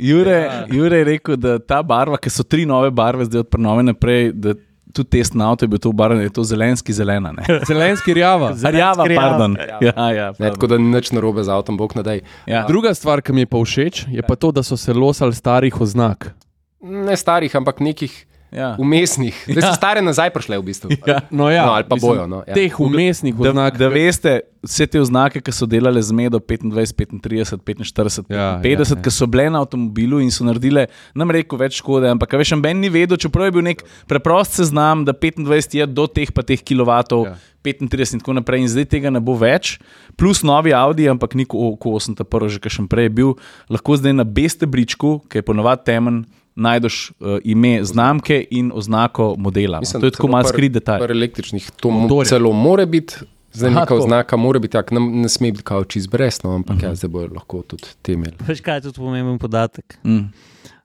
Jure, 0.00 0.38
Jure 0.70 0.98
je 0.98 1.04
rekel, 1.04 1.36
da 1.36 1.58
ta 1.58 1.82
barva, 1.82 2.18
ki 2.18 2.30
so 2.30 2.42
tri 2.42 2.66
nove 2.66 2.90
barve, 2.90 3.24
zdaj 3.24 3.40
od 3.40 3.48
prenove 3.48 3.82
naprej, 3.82 4.32
da 4.32 4.54
tudi 4.92 5.10
test 5.12 5.34
na 5.34 5.50
avto 5.50 5.64
je 5.64 5.68
bil 5.68 5.78
to 5.78 5.92
barva, 5.92 6.16
da 6.16 6.22
je 6.22 6.32
to 6.32 6.44
zelenski 6.44 6.92
zelena. 6.92 7.32
Ne? 7.32 7.44
Zelenski 7.68 8.14
rjava. 8.14 8.52
Rjava, 8.76 9.04
rjava. 9.06 9.28
pardon. 9.28 9.56
Ja, 9.82 10.10
ja, 10.10 10.32
Ne, 10.38 10.50
tako 10.50 10.66
da 10.66 10.78
ni 10.78 10.88
nič 10.90 11.12
narobe 11.12 11.44
z 11.44 11.52
avtom, 11.52 11.76
bog 11.76 11.92
nadej. 11.96 12.20
ja. 12.46 12.64
Druga 12.68 12.94
stvar, 12.94 13.20
ki 13.20 13.32
mi 13.32 13.44
je 13.44 13.46
pa 13.46 13.58
všeč, 13.58 14.06
je 14.08 14.22
pa 14.22 14.36
to, 14.36 14.52
da 14.52 14.62
so 14.62 14.76
se 14.76 14.94
losali 14.94 15.34
starih 15.34 15.80
oznak. 15.80 16.32
Ne 16.80 17.16
starih, 17.16 17.56
ampak 17.56 17.80
nekih 17.80 18.14
ja. 18.56 18.72
umestnih. 18.80 19.36
Zdaj 19.46 19.62
so 19.62 19.74
stare 19.76 20.02
nazaj 20.02 20.32
prišle 20.34 20.58
v 20.58 20.64
bistvu. 20.64 20.88
Ja. 21.06 21.20
No, 21.30 21.50
ja, 21.52 21.66
No, 21.66 21.76
ali 21.76 21.84
pa 21.84 21.96
bojo, 22.00 22.26
no, 22.26 22.42
ja. 22.48 22.54
Teh 22.56 22.80
umestnih 22.80 23.34
Da, 23.36 23.50
oznak. 23.52 23.76
da 23.78 23.88
veste, 23.92 24.40
vse 24.64 24.86
te 24.90 25.00
oznake, 25.00 25.40
ki 25.44 25.52
so 25.54 25.68
delale 25.68 26.00
z 26.02 26.16
medo 26.16 26.40
25, 26.40 27.20
35, 27.20 27.60
45, 27.62 28.32
Ja, 28.32 28.56
50, 28.64 28.64
ja, 28.64 28.96
ja. 28.96 29.02
ki 29.04 29.12
so 29.12 29.28
bile 29.30 29.50
na 29.52 29.60
avtomobilu 29.62 30.18
in 30.24 30.32
so 30.34 30.46
naredile, 30.48 30.86
nam 31.14 31.30
rekel, 31.30 31.60
več 31.60 31.78
škode. 31.82 32.08
Ampak, 32.10 32.32
a 32.34 32.40
veš, 32.40 32.56
Ben 32.64 32.80
ni 32.80 32.88
vedel, 32.90 33.20
čeprav 33.20 33.50
je 33.50 33.52
bil 33.58 33.66
nek 33.68 33.84
preprost 34.08 34.56
seznam, 34.58 35.04
da 35.04 35.12
25 35.12 35.76
je 35.76 35.86
do 35.86 36.06
teh 36.08 36.32
pa 36.32 36.42
teh 36.42 36.58
kilovatov. 36.58 37.28
Ja. 37.28 37.36
35 37.66 38.14
in 38.14 38.20
tako 38.22 38.32
naprej, 38.38 38.62
in 38.62 38.70
zdaj 38.70 38.86
tega 38.86 39.10
ne 39.10 39.18
bo 39.18 39.34
več, 39.34 39.80
plus 40.14 40.44
novi 40.46 40.70
Audi, 40.70 41.08
ampak 41.10 41.34
ni 41.34 41.42
kot 41.42 41.82
8, 41.82 42.14
ta 42.14 42.22
prvi, 42.22 42.54
že 42.54 42.62
kakšen 42.62 42.86
prej 42.86 43.10
je 43.10 43.14
bil, 43.18 43.32
lahko 43.66 43.98
zdaj 43.98 44.14
na 44.14 44.22
beste 44.22 44.70
bričku, 44.70 45.18
ki 45.26 45.42
je 45.42 45.46
ponovadi 45.46 45.82
temen, 45.90 46.22
najdeš 46.56 46.94
uh, 47.10 47.26
ime 47.44 47.84
znamke 47.84 48.44
in 48.50 48.72
oznako 48.74 49.34
modela. 49.38 49.80
Mislim, 49.80 50.00
to 50.00 50.06
je 50.06 50.10
tako 50.12 50.28
malo 50.28 50.44
skrit 50.46 50.72
detajl. 50.72 51.04
Pri 51.04 51.12
električnih 51.12 51.70
to 51.72 51.88
mo- 51.88 52.00
Motorje. 52.02 52.28
celo 52.28 52.52
more 52.54 52.86
biti. 52.86 53.14
Zdaj 53.52 53.66
Aha, 53.66 53.74
neka 53.74 53.84
tako. 53.86 53.96
oznaka 53.96 54.36
mora 54.36 54.58
biti 54.58 54.72
tako, 54.72 54.94
ne, 54.94 55.00
ne 55.02 55.28
sme 55.28 55.48
biti 55.48 55.62
kao 55.64 55.84
čez 55.84 56.06
brez, 56.06 56.42
no, 56.42 56.50
ampak 56.52 56.70
uh 56.70 56.76
Mhm. 56.76 56.82
-huh. 56.82 56.88
ja, 56.88 56.94
zdaj 56.96 57.08
bojo 57.08 57.28
lahko 57.28 57.62
tudi 57.62 57.84
te 58.02 58.12
imeli. 58.12 58.34
Veš 58.40 58.60
kaj 58.60 58.74
je 58.74 58.80
tudi 58.82 58.96
pomemben 58.96 59.38
podatek? 59.38 59.98
Mm. 60.04 60.28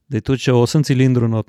Da 0.08 0.18
je 0.18 0.22
tudi 0.22 0.40
še 0.40 0.52
8 0.54 0.84
cilindrov 0.84 1.30
not. 1.30 1.48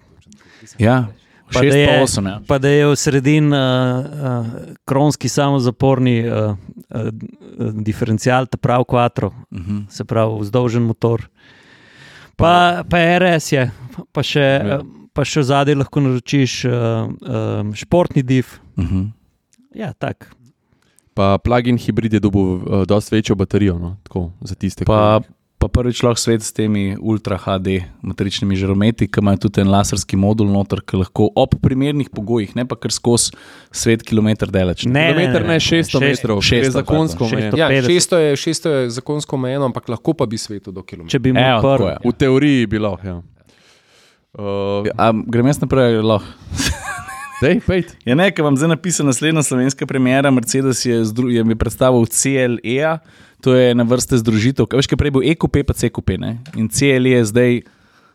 Ja, 0.78 1.06
Pa 1.48 1.58
6 1.58 1.70
da 1.70 1.76
je- 1.76 1.86
pa 1.88 2.02
8. 2.02 2.26
Ja. 2.26 2.40
Pa 2.46 2.58
da 2.58 2.68
je 2.68 2.86
v 2.86 2.96
sredini 2.96 3.48
uh, 3.48 3.54
uh, 3.54 4.46
kronski 4.84 5.28
samozaporni 5.28 6.22
uh, 6.22 6.56
uh, 6.90 7.10
diferencial, 7.74 8.46
ta 8.46 8.56
prav 8.56 8.84
kvadro, 8.84 9.26
Uh 9.50 9.58
-huh. 9.58 9.82
se 9.88 10.04
pravi 10.04 10.40
vzdolžen 10.40 10.82
motor. 10.82 11.28
Pa, 12.42 12.82
pa 12.90 12.98
RS 13.18 13.52
je, 13.54 13.64
pa 14.12 14.22
še, 14.26 14.42
Ja. 14.42 14.66
ja. 14.66 14.78
pa 15.14 15.22
še 15.22 15.44
zadaj 15.46 15.76
lahko 15.78 16.02
naročiš 16.02 16.64
uh, 16.66 16.72
uh, 17.06 17.74
športni 17.78 18.22
div. 18.22 18.58
Uh 18.76 18.84
-huh. 18.84 19.04
Ja, 19.74 19.92
tak. 19.92 20.34
Pa 21.14 21.38
plug-in 21.38 21.78
hibrid 21.78 22.12
je 22.12 22.20
dobil 22.20 22.42
uh, 22.42 22.86
dosti 22.88 23.14
večjo 23.14 23.36
baterijo, 23.36 23.78
no, 23.78 23.96
tako, 24.02 24.32
za 24.40 24.54
tiste, 24.54 24.84
Pa, 24.84 25.20
ki 25.20 25.28
pa 25.62 25.68
prvič 25.70 26.02
lahko 26.02 26.18
svet 26.18 26.42
s 26.42 26.50
temi 26.54 26.96
ultra 26.98 27.36
HD 27.38 27.78
matričnimi 28.02 28.56
žarometi, 28.58 29.06
ki 29.06 29.22
imajo 29.22 29.44
tudi 29.44 29.62
en 29.62 29.70
laserski 29.70 30.18
modul 30.18 30.50
noter, 30.50 30.82
ki 30.82 30.98
lahko 31.04 31.28
ob 31.38 31.54
primernih 31.62 32.10
pogojih, 32.10 32.56
ne 32.58 32.64
pa 32.66 32.74
kar 32.74 32.90
skozi 32.94 33.36
svet 33.70 34.02
kilometr 34.02 34.50
daleč. 34.50 34.82
Ne, 34.90 35.06
Kilometer 35.12 35.46
ne 35.46 35.60
600 35.62 36.02
metrov, 36.02 36.42
600, 36.42 36.66
je 36.66 36.74
zakonsko 36.74 37.28
omejeno. 37.28 37.54
600. 37.54 37.62
Ja, 37.62 37.70
50. 37.70 37.94
600 37.94 38.22
je, 38.24 38.36
600 38.46 38.74
je 38.74 38.90
zakonsko 38.98 39.38
omejeno, 39.38 39.70
ampak 39.70 39.92
lahko 39.94 40.16
pa 40.18 40.26
bi 40.26 40.40
svetu 40.40 40.74
do 40.74 40.82
kilometra. 40.82 41.14
Če 41.14 41.22
bi 41.22 41.30
Evo, 41.30 41.38
imel 41.38 41.60
tako 41.60 41.76
prvi. 41.76 41.90
je. 41.92 41.98
V 42.08 42.16
teoriji 42.24 42.66
bi 42.66 42.82
lahko. 42.82 43.06
Ja. 43.06 43.20
Uh, 44.32 44.90
A, 44.98 45.12
grem 45.12 45.52
jaz 45.52 45.62
naprej, 45.62 46.00
lahko. 46.02 46.26
Dej, 47.42 47.58
pejt. 47.66 47.96
Ja, 48.06 48.14
ne, 48.14 48.28
ker 48.30 48.46
vam 48.46 48.54
zdaj 48.54 48.70
napiše 48.70 49.02
naslednja 49.02 49.42
slovenska 49.42 49.86
premjera. 49.86 50.30
Mercedes 50.30 50.84
je, 50.86 51.00
je 51.34 51.42
mi 51.44 51.56
predstavil 51.58 52.06
CLE, 52.06 52.98
to 53.42 53.58
je 53.58 53.74
na 53.74 53.82
vrste 53.82 54.16
združitev. 54.22 54.70
Veš, 54.70 54.86
kaj 54.86 54.98
prej 55.00 55.12
bil 55.18 55.26
EQP, 55.34 55.66
pa 55.66 55.74
CQP. 55.74 56.16
Ne? 56.22 56.38
In 56.54 56.70
CLE 56.70 57.18
je 57.18 57.24
zdaj 57.26 57.52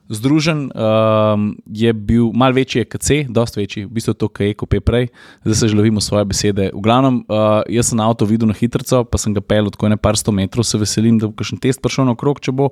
združen, 0.10 0.72
um, 0.72 1.58
je 1.68 1.92
bil 1.94 2.32
mal 2.32 2.56
večji 2.56 2.86
kot 2.88 3.04
C, 3.04 3.26
dosti 3.30 3.60
večji, 3.60 3.86
v 3.86 3.92
bistvu 3.98 4.14
to, 4.16 4.30
kar 4.32 4.48
je 4.48 4.56
EQP 4.56 4.80
prej, 4.86 5.10
zdaj 5.44 5.56
se 5.56 5.68
že 5.68 5.76
lovimo 5.76 6.02
svoje 6.02 6.26
besede. 6.26 6.70
V 6.72 6.80
glavnem, 6.80 7.24
uh, 7.28 7.60
jaz 7.68 7.92
sem 7.92 8.00
avto 8.00 8.26
videl 8.26 8.48
na 8.48 8.56
hitro, 8.56 9.04
pa 9.04 9.20
sem 9.20 9.36
ga 9.36 9.44
pel 9.44 9.68
tako 9.72 9.92
ne 9.92 10.00
par 10.00 10.16
sto 10.16 10.32
metrov, 10.32 10.64
se 10.64 10.80
veselim, 10.80 11.20
da 11.20 11.28
bo 11.28 11.36
kakšen 11.36 11.60
test 11.60 11.84
prišel 11.84 12.08
na 12.08 12.16
okrog, 12.16 12.40
če 12.40 12.56
bo. 12.56 12.72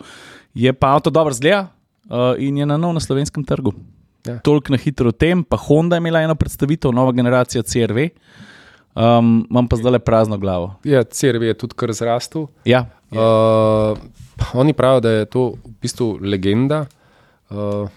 Je 0.55 0.71
pa 0.71 0.95
avto 0.95 1.11
dobro 1.11 1.35
zgleda 1.35 1.67
uh, 2.07 2.39
in 2.39 2.57
je 2.57 2.65
na 2.65 2.79
nov 2.79 2.95
na 2.95 3.03
slovenskem 3.03 3.43
trgu. 3.43 3.75
Ja. 4.25 4.39
Toliko 4.39 4.73
na 4.73 4.79
hitro 4.79 5.11
o 5.11 5.13
tem, 5.13 5.43
pa 5.43 5.59
Honda 5.59 5.99
je 5.99 6.01
imela 6.01 6.23
eno 6.23 6.35
predstavitev, 6.39 6.95
nova 6.95 7.11
generacija 7.11 7.63
CRV. 7.63 8.09
Um, 8.95 9.45
imam 9.45 9.67
pa 9.67 9.75
zdaj 9.75 9.91
le 9.91 9.99
prazno 9.99 10.37
glavo. 10.37 10.75
Ja, 10.83 11.03
CRV 11.05 11.43
je 11.43 11.53
tudi 11.55 11.75
kar 11.75 11.93
zrastel. 11.93 12.47
Ja, 12.65 12.85
Uh, 13.07 13.95
oni 14.53 14.73
pravijo, 14.73 14.99
da 14.99 15.09
je 15.11 15.25
to 15.27 15.41
v 15.55 15.71
bistvu 15.79 16.17
legenda. 16.21 16.85
Uh, 17.49 17.87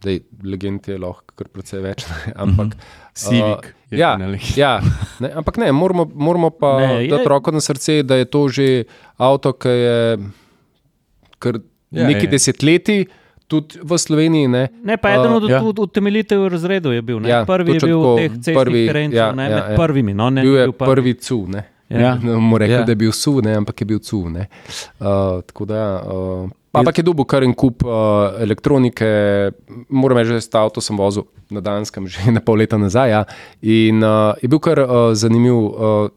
Dej, 0.00 0.20
legend 0.42 0.88
je 0.88 0.96
lahko 0.96 1.34
kar 1.34 1.48
precej 1.48 1.80
več, 1.80 2.06
ne, 2.06 2.32
ampak. 2.42 2.74
Civic 3.14 3.68
je 3.90 3.98
ja, 3.98 4.14
finale. 4.14 4.38
ja, 4.56 4.72
ne, 5.20 5.30
ampak 5.32 5.58
ne, 5.58 5.68
moramo, 5.72 6.06
moramo 6.06 6.50
pa 6.50 6.72
Ne, 6.78 6.88
je- 7.00 7.10
dati 7.10 7.28
roko 7.28 7.50
na 7.50 7.60
srce, 7.60 8.02
da 8.02 8.14
je 8.14 8.24
to 8.26 8.48
že 8.48 8.68
avto, 9.18 9.52
ki 9.54 9.68
je 9.70 9.98
kar 11.38 11.60
Ja, 11.90 12.00
ja, 12.00 12.06
nekaj 12.06 12.24
je. 12.24 12.30
desetletij, 12.30 13.06
tudi 13.48 13.80
v 13.82 13.98
Sloveniji. 13.98 14.48
Ne, 14.48 14.68
Ne, 14.84 14.96
pa 14.96 15.14
eden 15.16 15.32
od 15.32 15.48
ja. 15.48 15.56
ja. 15.56 15.62
utemeljitev 15.64 16.46
razredov 16.48 16.92
je 16.92 17.02
bil. 17.02 17.20
Ne? 17.20 17.28
Ja, 17.28 17.44
prvi 17.48 17.78
je 17.78 17.80
bil 17.80 17.98
tako, 17.98 18.14
teh 18.20 18.32
cestnih 18.36 18.58
prvi, 18.60 18.84
terencev, 18.86 19.18
ja, 19.18 19.32
ne, 19.32 19.44
ja, 19.44 19.56
med 19.56 19.64
ja. 19.72 19.76
prvimi. 19.76 20.14
No, 20.14 20.30
ne, 20.30 20.44
bil 20.44 20.56
je 20.56 20.68
bil 20.68 20.76
prvi 20.76 21.14
cu. 21.14 21.40
Ne. 21.48 21.64
Ja. 21.88 22.00
Ja. 22.00 22.12
Ne 22.22 22.36
bomo 22.36 22.58
rekli, 22.60 22.74
Ja. 22.74 22.80
ja. 22.80 22.84
da 22.84 22.92
je 22.92 23.00
bil 23.00 23.12
su, 23.12 23.40
ne, 23.42 23.56
ampak 23.56 23.80
je 23.80 23.84
bil 23.88 23.98
cu. 23.98 24.28
ne. 24.28 24.46
Uh, 25.00 25.40
tako 25.48 25.64
da, 25.64 26.02
uh, 26.04 26.50
ampak 26.72 26.98
je 26.98 27.02
dobil 27.02 27.24
kar 27.24 27.42
en 27.42 27.54
kup 27.54 27.82
uh, 27.84 28.36
elektronike, 28.40 29.08
moram 29.88 30.18
reči, 30.18 30.36
da 30.36 30.40
ta 30.40 30.62
avto 30.68 30.84
sem 30.84 30.96
vozil 30.96 31.24
na 31.50 31.60
Danskem 31.64 32.06
že 32.06 32.28
na 32.36 32.44
pol 32.44 32.60
leta 32.60 32.76
nazaj. 32.76 33.10
Ja. 33.10 33.24
In 33.62 34.04
uh, 34.04 34.36
je 34.42 34.48
bil 34.48 34.60
kar 34.60 34.84
uh, 34.84 35.12
zanimiv. 35.16 35.56
Uh, 35.56 36.08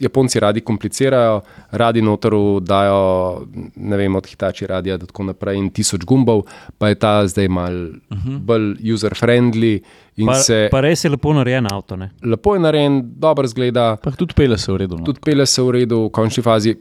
Japonci 0.00 0.40
radi 0.40 0.60
komplicirajo, 0.60 1.40
radi 1.70 2.02
notoru 2.02 2.60
dajo, 2.60 3.46
ne 3.76 3.96
vem, 3.96 4.14
od 4.16 4.26
hitači 4.26 4.66
radija 4.66 4.96
do 4.96 5.06
tako 5.06 5.26
naprej 5.28 5.58
in 5.60 5.70
tisoč 5.70 6.04
gumbov, 6.08 6.46
pa 6.78 6.88
je 6.88 6.94
ta 6.94 7.26
zdaj 7.26 7.48
mal 7.48 7.74
uh 7.74 8.18
-huh. 8.18 8.38
bolj 8.38 8.92
user-friendly 8.92 9.80
in 10.16 10.26
Pa, 10.26 10.34
se 10.34 10.68
pa 10.70 10.80
res 10.80 11.04
je 11.04 11.10
lepo 11.10 11.32
narejen 11.32 11.66
avto. 11.72 11.96
Ne? 11.96 12.10
lepo 12.22 12.54
je 12.54 12.60
narejen, 12.60 13.02
dobro 13.04 13.46
zgleda, 13.46 13.96
pa 13.96 14.10
tudi 14.10 14.34
pele 14.34 14.58
se 14.58 14.72
v 14.72 14.76
redu. 14.76 14.98
No. 14.98 15.04
tudi 15.04 15.20
pele 15.20 15.46
se 15.46 15.62
v 15.62 15.70
redu, 15.70 16.04
v 16.06 16.10
končni 16.10 16.42
fazi 16.42 16.76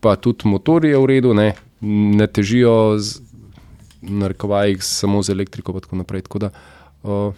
pa 0.00 0.16
tudi 0.16 0.48
motor 0.48 0.84
je 0.84 0.98
v 0.98 1.06
redu, 1.06 1.34
ne, 1.34 1.54
ne 1.80 2.26
težijo 2.26 2.98
z 2.98 3.20
narekovajih 4.02 4.84
samo 4.84 5.22
z 5.22 5.32
elektriko. 5.32 5.72
pa 5.72 5.80
Tako 5.80 5.96
naprej, 5.96 6.22
tako 6.22 6.38
da, 6.38 6.50
uh, 7.02 7.32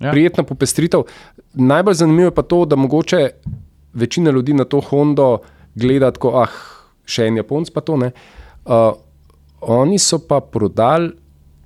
ja. 0.00 0.10
Prijetna 0.10 0.42
popestritev. 0.42 1.06
Najbolj 1.54 1.94
zanimivo 1.94 2.28
je 2.28 2.34
pa 2.34 2.42
to, 2.42 2.64
da 2.64 2.76
mogoče 2.76 3.30
večina 3.98 4.30
ljudi 4.30 4.54
na 4.54 4.64
to 4.64 4.80
Hondo 4.80 5.38
gleda 5.74 6.10
tako, 6.14 6.36
ah, 6.42 6.54
še 7.08 7.28
en 7.28 7.40
Japonc 7.40 7.70
pa 7.74 7.82
to 7.84 7.98
ne. 8.00 8.12
Uh, 8.64 8.92
oni 9.60 9.98
so 9.98 10.20
pa 10.22 10.40
prodali, 10.40 11.12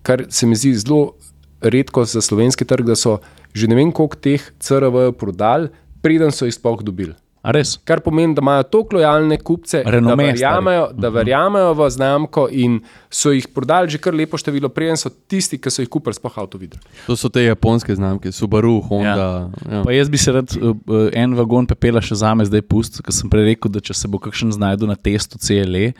kar 0.03 0.27
se 0.33 0.47
mi 0.47 0.57
zdi 0.57 0.75
zelo 0.81 1.15
redko 1.63 2.05
za 2.09 2.23
slovenski 2.25 2.65
trg, 2.65 2.87
da 2.87 2.97
so 2.99 3.21
že 3.53 3.69
ne 3.69 3.77
vem 3.77 3.93
koliko 3.93 4.17
teh 4.17 4.45
CRV 4.65 5.13
prodali, 5.19 5.69
preden 6.03 6.33
so 6.33 6.49
jih 6.49 6.55
sploh 6.57 6.81
dobili. 6.83 7.13
A 7.43 7.51
res? 7.51 7.75
Kar 7.83 7.99
pomeni, 7.99 8.37
da 8.37 8.43
imajo 8.43 8.63
toliko 8.71 8.97
lojalne 8.97 9.37
kupce, 9.43 9.81
Renome, 9.87 10.29
da 10.29 10.31
verjamejo, 10.31 10.85
da 10.95 11.09
verjamejo 11.11 11.73
v 11.75 11.89
znamko 11.91 12.45
in 12.55 12.77
so 13.11 13.33
jih 13.35 13.49
prodali 13.51 13.91
že 13.91 13.99
kar 13.99 14.15
lepo 14.15 14.39
število, 14.39 14.71
preden 14.71 15.01
so 15.01 15.11
tisti, 15.11 15.59
ki 15.59 15.73
so 15.75 15.83
jih 15.83 15.91
kupili, 15.91 16.15
sploh 16.15 16.39
avto 16.39 16.61
videli. 16.61 16.79
To 17.09 17.17
so 17.19 17.27
te 17.33 17.43
japonske 17.43 17.97
znamke, 17.99 18.31
Subaru, 18.33 18.77
Honda. 18.87 19.51
Ja. 19.67 19.83
Pa 19.83 19.91
jaz 19.91 20.13
bi 20.13 20.23
se 20.23 20.37
rad 20.39 20.55
uh, 20.55 20.71
uh, 20.71 21.09
en 21.19 21.35
vagon 21.35 21.67
pepela 21.67 22.03
še 22.05 22.21
za 22.23 22.31
me 22.39 22.47
zdaj 22.47 22.63
pustil, 22.63 23.03
ker 23.03 23.17
sem 23.17 23.31
prej 23.33 23.51
rekel, 23.51 23.75
da 23.75 23.83
če 23.83 23.99
se 24.05 24.11
bo 24.11 24.23
kakšen 24.23 24.55
znašel 24.55 24.93
na 24.93 24.95
testu 24.95 25.43
CLE. 25.43 25.91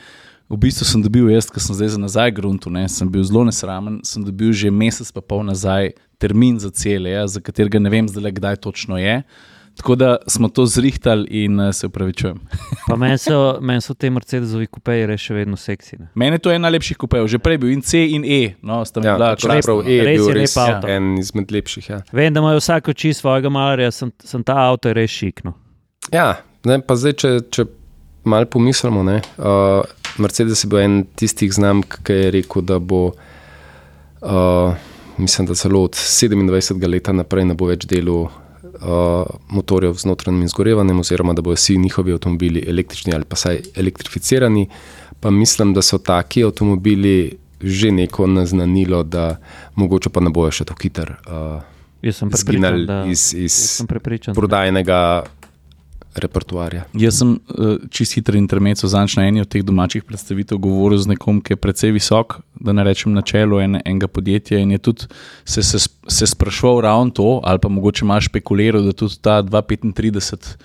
V 0.53 0.59
bistvu 0.63 0.87
sem 0.87 1.03
dobil 1.03 1.27
jaz, 1.33 1.49
ker 1.51 1.65
sem 1.65 1.75
zdaj 1.75 1.97
za 1.97 1.99
nazaj 1.99 2.31
gruntu, 2.39 2.71
ne, 2.71 2.85
sem 2.87 3.09
bil 3.11 3.25
zelo 3.27 3.43
nesramen, 3.49 4.03
sem 4.07 4.23
dobil 4.23 4.55
že 4.55 4.71
mesec 4.71 5.11
pa 5.11 5.25
pol 5.25 5.43
nazaj 5.49 5.97
termin 6.23 6.61
za 6.63 6.71
CLE, 6.71 7.19
za 7.27 7.43
katerega 7.43 7.83
ne 7.83 7.91
vem 7.91 8.07
zdaj, 8.07 8.31
kdaj 8.39 8.63
točno 8.63 9.01
je. 9.01 9.25
Tako 9.77 9.95
da 9.97 10.17
smo 10.29 10.49
to 10.49 10.67
zrihtali 10.67 11.27
in 11.43 11.61
uh, 11.61 11.71
se 11.75 11.87
upravičujem. 11.87 12.39
Pa 12.89 12.97
meni 12.97 13.19
so, 13.19 13.59
men 13.61 13.81
so 13.81 13.95
te 13.95 14.11
Mercedesovi 14.11 14.67
kupeji 14.67 15.07
res 15.09 15.21
še 15.25 15.35
vedno 15.35 15.57
seksi. 15.57 15.97
Ne? 15.99 16.09
Meni 16.15 16.37
je 16.37 16.43
to 16.45 16.53
en 16.53 16.61
najlepših 16.63 16.99
kupev, 17.01 17.25
že 17.27 17.41
prej 17.41 17.59
bil 17.59 17.73
in 17.73 17.81
C 17.83 18.03
in 18.13 18.25
E, 18.25 18.55
no, 18.63 18.83
sta 18.85 19.01
Ja, 19.01 19.17
bila 19.17 19.31
čeprav 19.35 19.81
krasna. 19.81 19.91
E 19.91 19.97
je 19.97 20.05
Res 20.05 20.21
bil 20.21 20.29
je 20.29 20.35
res 20.37 20.57
lep 20.57 20.75
avto. 20.77 20.91
en 20.93 21.09
izmed 21.19 21.51
lepših. 21.57 21.89
Ja, 21.91 22.03
Vem, 22.13 22.35
da 22.35 22.45
imajo 22.45 22.61
vsak 22.61 22.93
oči 22.93 23.15
svojega 23.17 23.49
malarja, 23.49 23.91
sem, 23.91 24.13
sem 24.23 24.45
ta 24.45 24.59
avto 24.69 24.93
je 24.93 24.99
res 25.01 25.11
šikno. 25.11 25.55
ja 26.13 26.29
ne, 26.69 26.79
pa 26.79 26.95
zdaj, 26.95 27.17
če, 27.19 27.31
če 27.51 27.65
malo 28.29 28.47
pomislimo, 28.47 29.03
ne, 29.03 29.17
uh, 29.41 29.81
Mercedes 30.23 30.63
je 30.63 30.69
bil 30.71 30.79
en 30.85 31.01
tistih 31.19 31.51
znamk, 31.51 31.97
ki 32.07 32.13
je 32.13 32.31
rekel, 32.37 32.63
da 32.63 32.77
bo, 32.79 33.15
uh, 34.21 34.77
mislim, 35.19 35.49
da 35.49 35.55
celo 35.55 35.83
od 35.89 35.97
27. 35.97 36.87
leta 36.87 37.13
naprej 37.17 37.49
ne 37.49 37.55
bo 37.59 37.67
več 37.73 37.89
delal 37.91 38.29
uh, 38.29 38.39
motorjev 39.49 39.95
z 39.95 40.05
notranjim 40.05 40.43
izgorevanjem, 40.43 41.01
oziroma 41.01 41.33
da 41.33 41.43
bodo 41.43 41.55
vsi 41.55 41.77
njihovi 41.79 42.13
avtomobili 42.13 42.65
električni 42.69 43.15
ali 43.15 43.25
pa 43.25 43.37
saj 43.37 43.61
elektrificirani. 43.77 44.69
Pa 45.21 45.31
mislim, 45.31 45.75
da 45.75 45.83
so 45.83 45.99
taki 45.99 46.45
avtomobili 46.45 47.39
že 47.63 47.91
neko 47.91 48.27
naznanilo, 48.27 49.03
da 49.03 49.37
mogoče 49.75 50.11
pa 50.11 50.21
ne 50.21 50.31
bojo 50.31 50.51
še 50.51 50.65
tako 50.65 50.83
hiter 50.83 51.13
uh, 51.27 51.63
Jaz 52.03 52.17
sem 52.19 52.31
prepričan, 52.31 52.87
da, 52.87 53.05
iz, 53.07 53.29
iz 53.35 53.43
jaz 53.43 53.71
sem 53.79 53.87
prepričan, 53.87 54.35
da- 54.35 54.41
prodajnega 54.41 54.99
repertoarja. 56.15 56.85
Jaz 56.99 57.21
sem 57.23 57.35
uh, 57.37 57.77
čist 57.91 58.17
hiter 58.19 58.37
intermezzo 58.37 58.89
zanč 58.89 59.17
na 59.17 59.27
eni 59.29 59.41
od 59.41 59.49
teh 59.49 59.65
domačih 59.65 60.05
predstavitev 60.05 60.61
govoril 60.63 61.01
z 61.01 61.15
nekom, 61.15 61.41
ki 61.41 61.55
je 61.55 61.61
precej 61.61 61.95
visok, 61.97 62.41
da 62.61 62.75
ne 62.77 62.85
rečem 62.85 63.15
na 63.17 63.23
čelu 63.23 63.61
en, 63.61 63.81
enega 63.85 64.09
podjetja 64.09 64.61
in 64.61 64.75
je 64.77 64.79
tudi 64.79 65.09
se, 65.45 65.63
se, 65.63 65.81
se 66.09 66.27
sprašval 66.27 66.81
ravno 66.81 67.11
to, 67.11 67.41
ali 67.45 67.59
pa 67.59 67.69
mogoče 67.69 68.05
malo 68.05 68.21
špekuliral, 68.21 68.83
da 68.83 68.93
tudi 68.93 69.19
ta 69.21 69.43
235 69.43 70.57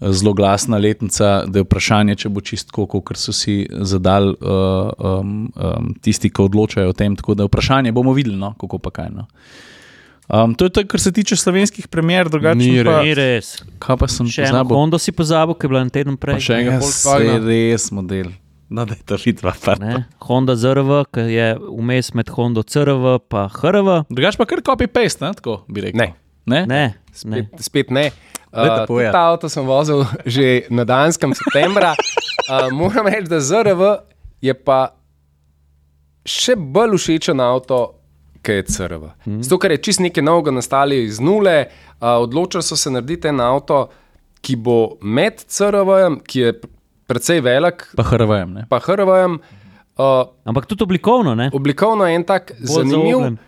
zelo 0.00 0.32
glasna 0.32 0.78
letnica, 0.78 1.44
da 1.46 1.58
je 1.58 1.64
vprašanje, 1.64 2.16
če 2.22 2.28
bo 2.32 2.40
čistko, 2.40 2.86
kot 2.88 3.18
so 3.20 3.34
si 3.36 3.66
zadali 3.68 4.32
uh, 4.32 4.92
um, 4.96 5.50
um, 5.52 5.90
tisti, 6.00 6.30
ki 6.32 6.46
odločajo 6.48 6.92
o 6.92 6.96
tem. 6.96 7.16
Tako 7.16 7.36
da 7.36 7.48
vprašanje 7.48 7.92
bomo 7.92 8.14
videli, 8.16 8.38
no, 8.40 8.54
kako 8.60 8.78
pa 8.80 8.94
kaj. 8.96 9.10
No. 9.12 9.26
Um, 10.30 10.54
to 10.54 10.64
je 10.64 10.70
to, 10.70 10.84
kar 10.86 11.00
se 11.00 11.10
tiče 11.12 11.36
slovenskih 11.36 11.88
premjer, 11.88 12.28
drugače 12.30 12.58
Ni 12.58 12.84
pa, 12.84 13.02
Ni 13.02 13.14
res. 13.14 13.56
kaj 13.82 13.96
pa 13.98 14.06
sem 14.06 14.28
Še 14.30 14.42
eno 14.46 14.62
pozabil. 14.62 14.76
Hondo 14.76 14.98
si 14.98 15.10
pozabil, 15.12 15.54
ki 15.58 15.66
je 15.66 15.68
bila 15.68 15.80
en 15.82 15.90
teden 15.90 16.16
Pa 16.16 16.26
prej. 16.26 16.40
še 16.46 16.54
enega 16.54 16.76
Ja, 16.76 16.78
Volkswagena. 16.78 17.32
saj 17.32 17.48
res 17.48 17.90
model. 17.90 18.30
No, 18.70 18.84
da 18.86 18.94
je 18.94 19.02
to 19.02 19.18
hitva. 19.18 19.50
Ne? 19.82 20.06
Honda 20.22 20.54
ZRV, 20.54 21.10
ki 21.10 21.20
je 21.34 21.46
vmes 21.58 22.14
med 22.14 22.28
Hondo 22.30 22.62
CRV 22.62 23.18
in 23.18 23.48
HRV. 23.50 23.88
Drugač 24.06 24.38
pa 24.38 24.46
kar 24.46 24.62
copy-paste, 24.62 25.26
ne? 25.26 25.34
tako 25.34 25.64
bi 25.66 25.82
rekel. 25.82 25.98
Ne. 25.98 26.14
ne? 26.46 26.62
Ne, 26.66 26.66
ne. 26.70 26.94
Spet, 27.10 27.50
spet 27.58 27.90
ne. 27.90 28.12
Uh, 28.54 28.86
ta 29.10 29.34
avto 29.34 29.50
sem 29.50 29.66
vozil 29.66 30.06
že 30.26 30.70
na 30.70 30.86
Danskem 30.86 31.34
septembra. 31.34 31.94
Uh, 32.46 32.70
moram 32.70 33.10
reči, 33.10 33.26
da 33.26 33.42
ZRV 33.42 33.82
je 34.42 34.54
pa 34.54 34.94
še 36.22 36.54
bolj 36.54 36.94
všečen 36.98 37.42
avto, 37.42 37.98
kot 38.42 38.54
je 38.54 38.62
CRV. 38.62 39.04
Mm. 39.26 39.42
Zato, 39.42 39.58
ker 39.58 39.70
je 39.70 39.82
čist 39.84 40.00
nekaj 40.00 40.24
novega 40.24 40.50
nastali 40.50 41.04
iz 41.04 41.20
nule, 41.20 41.66
uh, 42.00 42.20
odločili 42.24 42.62
so 42.62 42.76
se 42.76 42.90
narediti 42.90 43.28
en 43.28 43.40
avto, 43.40 43.88
ki 44.40 44.56
bo 44.56 44.96
med 45.02 45.44
CRV-jem, 45.46 46.20
ki 46.24 46.40
je 46.40 46.54
precej 47.10 47.40
velik, 47.40 47.88
Pa 47.96 48.06
hrvajem. 48.06 48.52
Ne? 48.54 48.66
pa 48.70 48.78
HRV-jem. 48.78 49.38
Uh, 49.98 50.30
Ampak 50.44 50.66
tudi 50.66 50.86
oblikovno, 50.86 51.34
ne? 51.34 51.50
oblikovno 51.52 52.06
je 52.06 52.16
en 52.16 52.24
tak 52.24 52.52
Bolj 52.58 52.66
zanimiv. 52.66 53.16
zaobljen. 53.18 53.38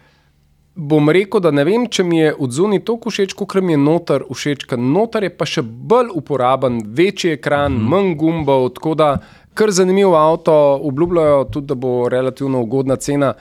Bom 0.75 1.11
rekel, 1.13 1.41
da 1.45 1.51
ne 1.53 1.65
vem, 1.69 1.85
če 1.85 2.05
mi 2.05 2.19
je 2.19 2.33
od 2.33 2.53
zunaj 2.53 2.81
toliko 2.89 3.11
všeč, 3.13 3.35
kot 3.37 3.55
mi 3.61 3.75
je 3.75 3.79
noter 3.79 4.25
všeč. 4.25 4.65
Noter 4.81 5.29
je 5.29 5.31
pa 5.37 5.45
še 5.45 5.63
bolj 5.63 6.09
uporaben, 6.17 6.81
večji 6.85 7.37
ekran, 7.37 7.73
mm 7.73 7.79
-hmm. 7.79 7.89
manj 7.89 8.15
gumbov, 8.17 8.69
tako 8.75 8.95
da 8.95 9.09
kar 9.55 9.71
zanimiv 9.71 10.15
avto, 10.17 10.81
obljubljajo 10.83 11.45
tudi, 11.45 11.67
da 11.67 11.75
bo 11.75 12.09
relativno 12.09 12.63
ugodna 12.63 12.97
cena. 12.97 13.35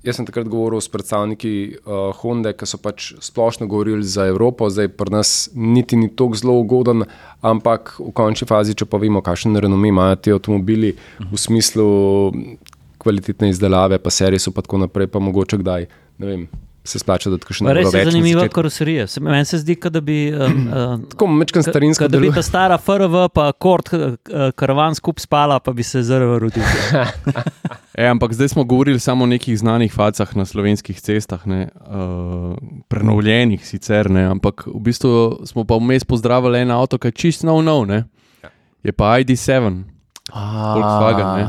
Jaz 0.00 0.16
sem 0.16 0.24
takrat 0.24 0.48
govoril 0.48 0.80
s 0.80 0.88
predstavniki 0.88 1.50
uh, 1.76 2.14
Honda, 2.22 2.54
ki 2.56 2.64
so 2.64 2.78
pač 2.80 3.10
splošno 3.20 3.66
govorili 3.68 4.06
za 4.08 4.24
Evropo, 4.32 4.70
zdaj 4.72 4.88
pri 4.96 5.12
nas 5.12 5.32
niti 5.52 5.98
ni 6.00 6.08
tako 6.08 6.40
zelo 6.40 6.54
ugoden, 6.62 7.04
ampak 7.44 7.98
v 7.98 8.08
končni 8.16 8.48
fazi, 8.48 8.72
če 8.72 8.88
pa 8.88 8.96
vemo, 8.96 9.20
kakšen 9.20 9.60
renome 9.60 9.92
imajo 9.92 10.16
ti 10.16 10.32
avtomobili 10.32 10.94
v 11.20 11.40
smislu 11.44 11.90
kvalitetne 13.00 13.52
izdelave, 13.52 14.00
pa 14.00 14.12
serijesu, 14.12 14.54
pa 14.56 14.64
tako 14.64 14.80
naprej, 14.86 15.10
pa 15.12 15.20
mogoče 15.20 15.60
kdaj, 15.60 15.88
ne 16.20 16.32
vem, 16.32 16.48
se 16.84 16.98
splača, 16.98 17.30
da 17.30 17.38
tako 17.38 17.54
še 17.54 17.64
ne 17.64 17.74
Res 17.76 17.90
bo 17.90 17.98
je 17.98 18.04
zanimiva 18.08 18.46
karoserija. 18.48 19.06
Se- 19.06 19.20
Meni 19.20 19.44
se 19.44 19.58
zdi, 19.60 19.76
kot 19.76 19.92
da 19.92 20.00
bi. 20.00 20.32
Um, 20.32 20.60
uh, 20.68 20.94
Tako 21.12 21.26
mečkan 21.26 21.62
starinsko 21.62 22.08
Da 22.08 22.20
bi 22.20 22.30
ta 22.34 22.42
stara 22.42 22.78
FRV, 22.80 23.28
pa 23.34 23.50
kort, 23.52 23.92
uh, 23.92 24.16
karavan 24.56 24.96
skupaj 24.96 25.26
spala, 25.26 25.60
pa 25.60 25.74
bi 25.76 25.84
se 25.86 26.02
zrl 26.02 26.38
rodil. 26.40 26.64
E, 28.00 28.06
ampak 28.06 28.32
zdaj 28.32 28.48
smo 28.48 28.62
govorili 28.64 29.00
samo 29.00 29.24
o 29.24 29.28
nekih 29.28 29.58
znanih 29.58 29.92
facah 29.92 30.30
na 30.36 30.46
slovenskih 30.48 31.00
cestah, 31.00 31.42
ne, 31.46 31.68
uh, 31.84 32.54
prenovljenih 32.88 33.66
sicer, 33.66 34.08
ne, 34.10 34.22
ampak 34.30 34.64
v 34.70 34.80
bistvu 34.86 35.10
smo 35.44 35.66
pa 35.68 35.76
vmes 35.76 36.06
pozdravili 36.08 36.62
en 36.62 36.70
avto, 36.70 36.96
ki 37.02 37.10
je 37.10 37.12
čist 37.12 37.44
nov, 37.44 37.60
nov 37.66 37.84
ne. 37.90 38.04
je 38.86 38.94
pa 38.96 39.18
ID7, 39.20 39.82
Volkswagen. 40.32 41.28
Ne. 41.36 41.44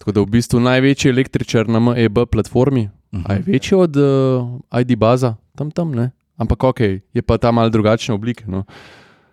Tako 0.00 0.12
da 0.12 0.20
v 0.24 0.32
bistvu 0.32 0.60
največji 0.64 1.10
električar 1.12 1.68
na 1.68 1.78
MEB 1.78 2.24
platformi, 2.32 2.88
uh 3.12 3.20
-huh. 3.20 3.32
je 3.36 3.52
večji 3.52 3.78
od 3.78 3.96
uh, 3.96 4.80
ID 4.80 4.98
baza, 4.98 5.34
tam 5.56 5.70
tam 5.70 5.92
ne. 5.92 6.10
Ampak 6.36 6.64
ok, 6.64 6.80
je 7.12 7.22
pa 7.26 7.38
ta 7.38 7.50
mal 7.52 7.70
drugačne 7.70 8.14
oblike. 8.14 8.44
No. 8.46 8.64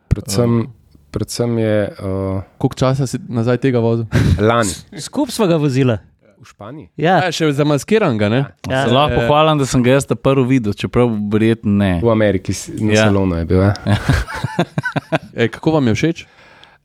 Predvsem, 0.07 0.67
predvsem 1.11 1.57
je 1.57 1.91
uh, 1.99 2.41
Koliko 2.57 2.75
časa 2.75 3.07
si 3.07 3.17
nazaj 3.27 3.57
tega 3.57 3.79
vozil? 3.79 4.05
lani 4.49 4.71
Skupaj 4.99 5.31
smo 5.31 5.47
ga 5.47 5.55
vozili. 5.55 5.97
v 6.41 6.45
Španiji. 6.45 6.89
Ja, 6.97 7.23
Ja, 7.23 7.31
še 7.31 7.51
zamaskiran 7.51 8.17
ga, 8.17 8.29
ne? 8.29 8.45
ja. 8.69 8.87
Se 8.87 8.93
lahko 8.93 9.15
pohvalim, 9.15 9.57
da 9.57 9.65
sem 9.65 9.83
ga 9.83 9.91
jaz 9.91 10.05
ta 10.05 10.15
prvi 10.15 10.43
videl, 10.47 10.73
čeprav 10.73 11.07
verjetno 11.31 11.71
ne. 11.71 11.99
V 12.03 12.09
Ameriki, 12.11 12.51
na 12.79 12.91
Ja. 12.93 12.99
ja. 12.99 13.05
salonu 13.07 13.35
je 13.35 13.45
bil. 13.45 13.61
Ja. 13.61 13.73
E, 15.33 15.47
kako 15.47 15.71
vam 15.71 15.87
je 15.87 15.93
všeč? 15.95 16.25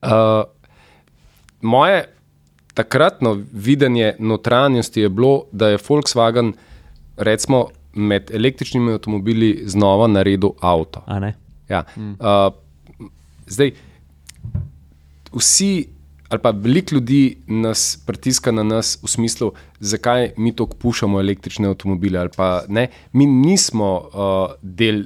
Uh, 0.02 0.10
moje 1.60 2.04
takratno 2.74 3.42
videnje 3.52 4.14
notranjosti 4.18 5.00
je 5.00 5.08
bilo, 5.08 5.44
da 5.52 5.68
je 5.68 5.78
Volkswagen 5.88 6.52
recimo, 7.18 7.68
med 7.92 8.30
električnimi 8.30 8.92
avtomobili 8.92 9.62
znova 9.66 10.06
naredil 10.06 10.50
avto. 10.60 11.02
A 11.06 11.18
ne. 11.18 11.34
Ja. 11.68 11.84
Uh, 11.96 12.54
zdaj, 13.46 13.72
vsi, 15.32 15.88
ali 16.28 16.40
pa 16.42 16.50
veliko 16.50 16.94
ljudi 16.94 17.38
nas 17.46 17.98
pritiska 18.06 18.52
na 18.52 18.62
nas 18.62 18.98
v 19.02 19.08
smislu, 19.08 19.52
zakaj 19.80 20.32
mi 20.36 20.56
tako 20.56 20.76
pušamo 20.76 21.20
električne 21.20 21.68
avtomobile. 21.68 22.18
ali 22.18 22.30
pa 22.36 22.62
ne. 22.68 22.88
Mi 23.12 23.26
nismo 23.26 23.94
uh, 23.94 24.54
del 24.62 25.04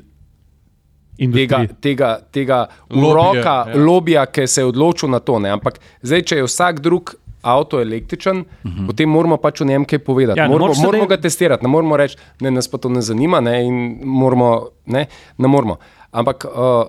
tega, 1.16 1.56
Industrija. 1.56 1.66
tega, 1.80 2.18
tega 2.30 2.66
Lobija, 2.90 3.10
uroka, 3.10 3.64
ja. 3.70 3.84
lobija, 3.84 4.26
ki 4.26 4.46
se 4.46 4.60
je 4.60 4.64
odločil 4.64 5.10
na 5.10 5.18
to. 5.18 5.38
Ne? 5.38 5.50
Ampak 5.50 5.80
zdaj, 6.02 6.22
če 6.22 6.36
je 6.36 6.46
vsak 6.46 6.80
drug 6.80 7.14
avto 7.42 7.80
električen, 7.80 8.38
uh 8.38 8.70
-huh. 8.70 8.86
potem 8.86 9.08
moramo 9.08 9.36
pač 9.36 9.60
o 9.60 9.64
njem 9.64 9.84
kaj 9.84 9.98
povedati. 9.98 10.40
Ja, 10.40 10.48
ne 10.48 10.58
moramo 10.58 10.74
moramo 10.82 11.06
ga 11.06 11.16
testirati, 11.16 11.64
ne 11.64 11.68
moramo 11.68 11.96
reči, 11.96 12.16
da 12.40 12.50
nas 12.50 12.68
pa 12.68 12.78
to 12.78 12.88
ne 12.88 13.02
zanima. 13.02 13.40
Ne? 13.40 13.64
in 13.66 14.00
Moramo, 14.04 14.68
ne? 14.86 15.06
ne 15.38 15.48
moramo. 15.48 15.76
Ampak 16.10 16.44
uh, 16.44 16.86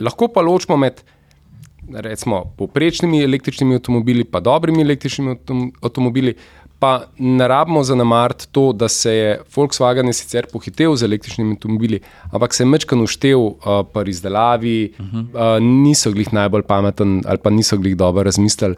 lahko 0.00 0.28
pa 0.28 0.40
ločimo 0.40 0.76
med. 0.76 1.02
Recimo, 1.92 2.44
povprečnimi 2.56 3.22
električnimi 3.22 3.74
avtomobili, 3.74 4.24
pa 4.24 4.40
dobrimi 4.40 4.82
električnimi 4.82 5.34
avtom- 5.34 5.70
avtomobili, 5.82 6.34
pa 6.78 7.06
ne 7.18 7.48
rabimo 7.48 7.82
zanemariti 7.82 8.48
to, 8.52 8.72
da 8.72 8.88
se 8.88 9.12
je 9.12 9.40
Volkswagen 9.54 10.06
je 10.06 10.12
sicer 10.12 10.46
pohitel 10.52 10.96
z 10.96 11.02
električnimi 11.02 11.54
avtomobili, 11.54 12.00
ampak 12.32 12.54
se 12.54 12.62
je 12.62 12.66
mečkan 12.66 13.00
uštev 13.00 13.38
uh, 13.38 13.56
pri 13.92 14.10
izdelavi, 14.10 14.92
uh 14.98 15.06
-huh. 15.06 15.56
uh, 15.56 15.62
niso 15.62 16.12
glih 16.12 16.32
najbolj 16.32 16.62
pameten 16.62 17.22
ali 17.26 17.38
pa 17.38 17.50
niso 17.50 17.76
glih 17.76 17.96
dobro 17.96 18.22
razmislili, 18.22 18.74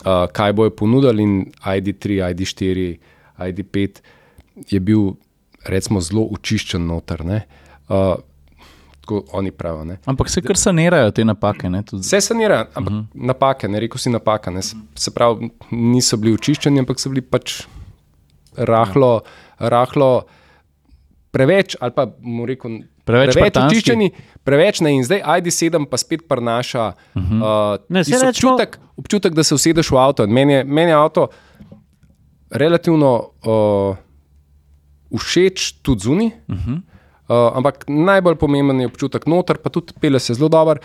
uh, 0.00 0.26
kaj 0.32 0.52
bojo 0.52 0.70
ponudili. 0.70 1.22
In 1.22 1.34
ID3, 1.56 2.02
ID4, 2.30 2.98
ID5 3.38 4.00
je 4.70 4.80
bil, 4.80 5.12
recimo, 5.64 6.00
zelo 6.00 6.28
očiščen 6.30 6.86
noter. 6.86 7.24
ne. 7.24 7.42
Uh, 7.88 8.14
tako 9.00 9.24
oni 9.32 9.50
pravijo. 9.50 9.84
ne. 9.84 9.98
Ampak 10.04 10.28
se 10.30 10.42
kar 10.42 10.56
sanirajo 10.56 11.10
te 11.10 11.24
napake. 11.24 11.70
Ne, 11.70 11.82
tudi. 11.82 12.02
Vse 12.02 12.20
sanira, 12.20 12.66
ampak 12.74 12.92
uh 12.92 12.98
-huh. 12.98 13.04
napake, 13.14 13.68
ne 13.68 13.80
rekel 13.80 13.98
si 13.98 14.10
napaka. 14.10 14.50
Ne. 14.50 14.62
Se- 14.62 14.76
Se 14.94 15.10
pravi, 15.10 15.50
niso 15.70 16.16
bili 16.16 16.34
očiščeni, 16.34 16.78
ampak 16.78 17.00
so 17.00 17.08
bili 17.08 17.20
pač 17.22 17.62
rahlo, 18.56 19.20
rahlo 19.58 20.22
preveč, 21.30 21.76
ali 21.80 21.92
pa 21.92 22.06
mu 22.20 22.46
rekel, 22.46 22.80
Preveč 23.04 23.34
preveč 23.34 23.56
očiščeni, 23.56 24.10
preveč 24.44 24.80
ne. 24.80 24.94
In 24.96 25.04
zdaj 25.04 25.22
ID7 25.22 25.86
pa 25.86 25.96
spet 25.96 26.28
prinaša 26.28 26.92
uh 27.14 27.22
-huh. 27.22 27.74
uh, 27.74 27.84
Ne, 27.88 28.02
recimo- 28.02 28.28
občutek, 28.28 28.78
občutek, 28.96 29.34
da 29.34 29.42
se 29.44 29.54
usedeš 29.54 29.90
v 29.90 29.96
avto. 29.98 30.24
In 30.24 30.30
Meni 30.32 30.52
je, 30.52 30.64
meni 30.64 30.90
je 30.90 30.94
avto 30.96 31.28
relativno 32.50 33.30
uh, 33.44 33.96
všeč 35.18 35.72
tudi 35.82 36.00
zunaj. 36.00 36.26
Uh 36.26 36.56
-huh. 36.56 36.76
uh, 37.28 37.56
ampak 37.56 37.84
najbolj 37.88 38.34
pomemben 38.34 38.80
je 38.80 38.86
občutek 38.86 39.26
noter, 39.26 39.58
pa 39.58 39.70
tudi 39.70 39.92
pele 40.00 40.18
se 40.18 40.34
zelo 40.34 40.48
dobro, 40.48 40.80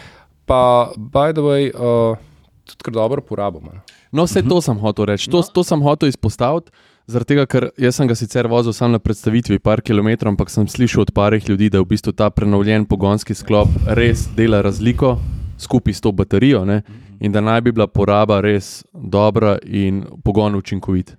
pa 0.45 0.91
by 0.97 1.33
the 1.33 1.41
way, 1.41 1.71
uh, 1.73 2.17
tudi 2.65 2.83
kar 2.83 2.93
dobro 2.93 3.21
porabimo. 3.21 3.71
no. 3.73 3.81
No, 4.11 4.23
vse 4.23 4.41
to 4.47 4.61
sem 4.61 4.77
hotel 4.79 5.05
reči. 5.05 5.29
To, 5.31 5.41
to 5.43 5.63
sem 5.63 5.81
hotel 5.81 6.09
izpostaviti, 6.09 6.71
zaradi 7.07 7.33
tega, 7.33 7.45
ker 7.45 7.69
jaz 7.81 7.99
sem 7.99 8.09
ga 8.09 8.17
sicer 8.17 8.49
vozil 8.49 8.73
sam 8.73 8.95
na 8.95 8.99
predstavitvi, 8.99 9.59
par 9.59 9.81
kilometrov, 9.85 10.33
ampak 10.33 10.49
sem 10.49 10.67
slišal 10.67 11.05
od 11.05 11.13
parih 11.15 11.49
ljudi, 11.49 11.69
da 11.69 11.81
v 11.81 11.89
bistvu 11.93 12.15
ta 12.17 12.29
prenovljen 12.33 12.85
pogonski 12.89 13.37
sklop 13.37 13.69
res 13.97 14.27
dela 14.35 14.61
razliko 14.65 15.17
skupaj 15.61 15.93
s 15.93 16.01
to 16.01 16.11
baterijo 16.11 16.65
ne? 16.65 16.81
in 17.19 17.31
da 17.31 17.41
naj 17.41 17.61
bi 17.61 17.71
bila 17.71 17.87
poraba 17.87 18.41
res 18.43 18.83
dobra 18.93 19.55
in 19.63 20.03
pogon 20.23 20.55
učinkovit. 20.55 21.15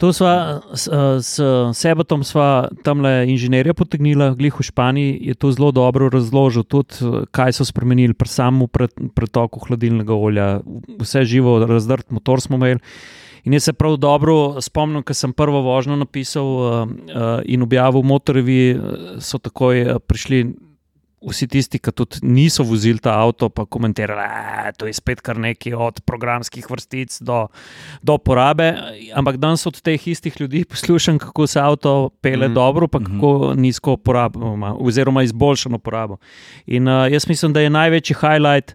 To 0.00 0.12
sva 0.16 0.62
s, 0.72 0.86
s 1.20 1.42
Sebatom, 1.76 2.22
sva 2.24 2.70
tam 2.86 3.02
le 3.04 3.26
inženirja 3.28 3.74
potegnila, 3.76 4.30
glih 4.38 4.54
v 4.56 4.64
Španiji 4.64 5.18
je 5.28 5.34
to 5.36 5.50
zelo 5.52 5.72
dobro 5.76 6.08
razložil, 6.08 6.64
tudi 6.64 7.26
kaj 7.36 7.58
so 7.58 7.66
spremenili 7.68 8.16
pri 8.16 8.30
samem 8.32 8.70
pre- 8.70 8.88
pretoku 9.12 9.60
hladilnega 9.66 10.16
olja, 10.16 10.46
vse 11.02 11.26
živo, 11.28 11.58
razdrt 11.68 12.08
motor 12.14 12.40
smo 12.40 12.56
imeli. 12.56 12.80
In 13.44 13.52
jaz 13.56 13.68
se 13.68 13.72
prav 13.72 13.96
dobro 13.96 14.60
spomnim, 14.60 15.02
ko 15.02 15.14
sem 15.14 15.32
prvo 15.32 15.62
vožnjo 15.64 15.96
napisal 15.96 16.44
uh, 16.44 16.82
uh, 16.88 17.28
in 17.44 17.62
objavil 17.62 18.02
v 18.02 18.10
Motorjevi, 18.12 18.64
uh, 18.74 18.82
so 19.20 19.38
takoj 19.38 19.84
uh, 19.84 20.02
prišli 20.02 20.44
vsi 21.20 21.46
tisti, 21.52 21.78
ki 21.78 21.92
tudi 21.92 22.20
niso 22.24 22.64
vozili 22.64 23.00
ta 23.02 23.18
avto, 23.20 23.50
pa 23.52 23.66
komentirali, 23.68 24.24
da 24.24 24.72
to 24.76 24.88
je 24.88 24.94
spet 24.96 25.20
kar 25.20 25.36
nekaj 25.36 25.74
od 25.76 26.00
programskih 26.08 26.64
vrstic 26.70 27.18
do, 27.20 27.46
do 28.02 28.16
porabe. 28.18 28.72
Ampak 29.14 29.36
danes 29.36 29.66
od 29.68 29.80
teh 29.84 30.08
istih 30.08 30.40
ljudi 30.40 30.64
poslušam, 30.72 31.18
kako 31.18 31.46
se 31.46 31.60
avto 31.60 32.10
pele 32.20 32.48
mm. 32.48 32.54
dobro, 32.54 32.88
pa 32.88 33.02
kako 33.04 33.54
nizko 33.56 33.96
porabo, 33.96 34.56
oziroma 34.78 35.22
izboljšano 35.22 35.78
porabo. 35.78 36.16
In 36.66 36.88
uh, 36.88 37.12
jaz 37.12 37.28
mislim, 37.28 37.52
da 37.52 37.60
je 37.60 37.70
največji 37.70 38.16
highlight 38.20 38.74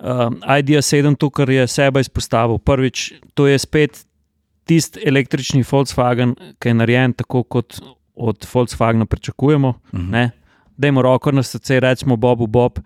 uh, 0.00 0.58
IDEA 0.58 0.82
7 0.82 1.16
tu, 1.16 1.30
kar 1.30 1.50
je 1.50 1.66
sebe 1.66 2.00
izpostavil. 2.00 2.58
Prvič, 2.58 3.12
to 3.34 3.46
je 3.46 3.58
spet 3.58 4.04
tisti 4.66 5.00
električni 5.06 5.62
Volkswagen, 5.62 6.34
ki 6.58 6.68
je 6.68 6.74
narejen 6.74 7.12
tako, 7.12 7.42
kot 7.42 7.80
od 8.14 8.46
Volkswagena 8.52 9.06
pričakujemo. 9.06 9.68
Uh 9.68 10.00
-huh. 10.00 10.30
Dajmo 10.76 11.02
roko 11.02 11.32
na 11.32 11.42
srce, 11.42 11.80
recimo 11.80 12.16
Bobu 12.16 12.46
Bob. 12.46 12.78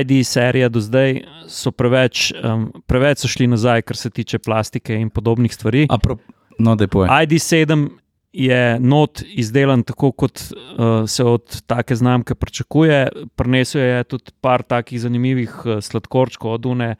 ID 0.00 0.26
serija 0.26 0.68
do 0.68 0.80
zdaj 0.80 1.20
so 1.48 1.70
preveč, 1.70 2.32
um, 2.32 2.72
preveč 2.86 3.18
so 3.18 3.28
šli 3.28 3.46
nazaj, 3.46 3.82
kar 3.82 3.96
se 3.96 4.10
tiče 4.10 4.38
plastike 4.38 4.94
in 4.94 5.10
podobnih 5.10 5.54
stvari. 5.54 5.86
Apro, 5.90 6.16
no, 6.58 6.74
da 6.74 6.84
je 6.84 6.88
poje. 6.88 7.08
ID7 7.08 7.88
je 8.34 8.80
not 8.80 9.22
izdelan 9.22 9.82
tako, 9.86 10.10
kot 10.12 10.40
uh, 10.42 11.06
se 11.06 11.24
od 11.24 11.62
take 11.66 11.96
znamke 11.96 12.34
pričakuje. 12.34 13.08
Prinesel 13.36 13.82
je 13.82 14.04
tudi 14.04 14.34
par 14.40 14.62
takih 14.62 15.00
zanimivih 15.00 15.54
uh, 15.64 15.78
sladkorčkov 15.80 16.52
od 16.58 16.66
Une, 16.66 16.94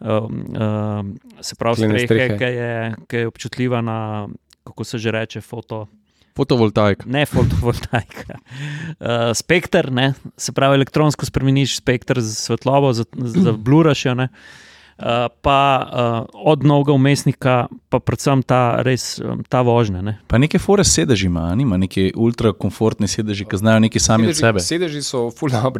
um, 0.00 0.44
um, 0.52 1.14
se 1.40 1.56
pravi, 1.56 1.76
strehe, 1.88 2.06
strehe. 2.06 2.38
ki 2.38 2.44
je, 2.44 2.94
ki 3.08 3.16
je 3.16 3.28
občutljiva 3.32 3.80
na, 3.80 4.28
kako 4.64 4.84
se 4.84 4.98
že 4.98 5.10
reče, 5.10 5.40
foto. 5.40 5.86
Fotovoltaik. 6.36 7.06
Ne 7.06 7.26
fotovoltaika. 7.26 8.38
Uh, 9.04 9.32
spektr, 9.34 9.90
ne? 9.92 10.12
se 10.36 10.52
pravi, 10.52 10.74
elektronsko 10.74 11.26
spremeniš 11.26 11.76
spektr 11.76 12.20
za 12.20 12.34
svetlobo, 12.34 12.92
za, 12.92 13.04
za 13.16 13.50
jo. 14.04 14.14
ne. 14.14 14.28
Uh, 14.94 15.26
pa 15.42 15.60
uh, 15.82 16.40
od 16.46 16.62
novega 16.64 16.92
umestnika, 16.92 17.66
pa 17.90 17.98
predvsem 17.98 18.44
ta, 18.46 18.78
res, 18.86 19.18
um, 19.18 19.40
ta 19.42 19.64
vožnja. 19.66 20.02
Ne? 20.06 20.18
Pa 20.30 20.38
neke 20.38 20.60
fore 20.62 20.84
sedeži 20.86 21.26
ima, 21.26 21.48
a 21.50 21.54
nima 21.58 21.76
neke 21.76 22.12
ultra 22.14 22.52
komfortne 22.52 23.08
sedeži, 23.10 23.42
ki 23.44 23.58
znajo 23.58 23.82
neki 23.88 23.98
sami 23.98 24.30
od 24.30 24.38
sebe. 24.38 24.62
sedeži 24.62 25.02
so 25.02 25.32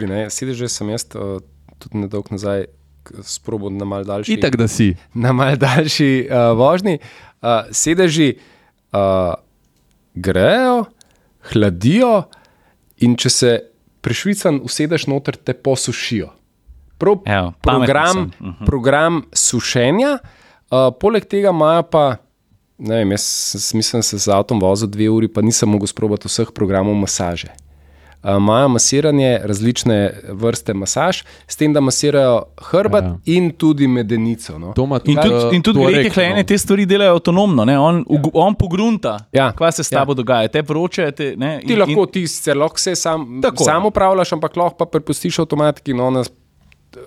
ne. 0.08 0.26
sedeže 0.30 0.68
sem 0.68 0.90
jaz 0.90 1.06
uh, 1.14 1.38
tudi 1.78 2.02
nedolgo 2.02 2.34
nazaj 2.34 2.66
sprobil 3.22 3.70
na 3.70 3.84
mal 3.84 4.04
daljši. 4.04 4.32
Itak, 4.32 4.56
da 4.56 4.68
si. 4.68 4.96
na 5.14 5.32
mal 5.32 5.56
daljši 5.56 6.26
uh, 6.26 6.56
vožnji. 6.58 6.98
Uh, 7.42 7.70
sedeži 7.70 8.34
uh, 8.92 9.34
grejo, 10.14 10.84
hladijo, 11.52 12.24
in 12.98 13.16
če 13.16 13.30
se 13.30 13.52
prešvican 14.04 14.60
usedeš 14.64 15.06
noter, 15.10 15.36
te 15.36 15.54
posušijo. 15.54 16.32
Prav 16.98 17.18
Evo, 17.26 17.52
program, 17.60 18.12
sem. 18.12 18.30
Mhm. 18.40 18.64
program 18.64 19.22
sušenja, 19.32 20.18
uh, 20.70 20.94
poleg 20.94 21.24
tega 21.24 21.50
imajo 21.50 21.82
pa. 21.84 22.16
Ne 22.78 22.96
vem, 22.96 23.10
jaz 23.10 23.22
mislim, 23.72 23.98
da 23.98 24.04
sem 24.04 24.18
z 24.18 24.28
avtom 24.28 24.58
vozil 24.58 24.88
dve 24.88 25.06
uri, 25.08 25.28
pa 25.28 25.40
nisem 25.40 25.68
mogel 25.68 25.86
sprobati 25.86 26.26
vseh 26.26 26.50
programov 26.50 26.94
masaže. 26.96 27.48
Uh, 28.20 28.30
Imajo 28.32 28.68
masiranje, 28.70 29.40
različne 29.44 29.96
vrste 30.30 30.74
masaž, 30.74 31.18
s 31.46 31.56
tem, 31.56 31.72
da 31.72 31.80
masirajo 31.80 32.38
hrbet 32.62 33.04
Ja. 33.04 33.08
ja. 33.08 33.18
in 33.26 33.50
tudi 33.52 33.86
medenico. 33.86 34.58
No. 34.58 34.72
To 34.72 34.84
ima 34.84 34.96
In 34.96 35.16
tudi, 35.16 35.28
tudi, 35.30 35.56
in 35.56 35.62
tudi 35.62 35.78
to 35.78 35.86
greke 35.86 36.10
hlajene 36.10 36.44
te 36.44 36.58
stvari 36.58 36.86
delajo 36.86 37.12
avtonomno, 37.12 37.64
ne? 37.64 37.78
on, 37.78 38.04
ug- 38.06 38.30
on 38.34 38.54
pogrunta, 38.54 39.18
Ja, 39.32 39.52
kaj 39.52 39.72
se 39.72 39.84
s 39.84 39.92
ja. 39.92 39.98
tabo 39.98 40.14
dogaja, 40.14 40.48
te 40.48 40.62
vroče. 40.62 41.10
Te, 41.12 41.34
ne? 41.36 41.60
Ti 41.60 41.76
lahko 41.76 42.06
ti 42.06 42.26
sicer 42.26 42.56
lahko 42.56 42.76
vse 42.76 42.94
sam, 42.96 43.40
Tako, 43.42 43.64
sam 43.64 43.82
ja. 43.82 43.86
upravljaš, 43.86 44.32
ampak 44.32 44.56
lahko 44.56 44.76
pa 44.76 44.86
prepustiš 44.86 45.38
avtomatiki 45.38 45.90
in 45.90 46.00
ona, 46.02 46.24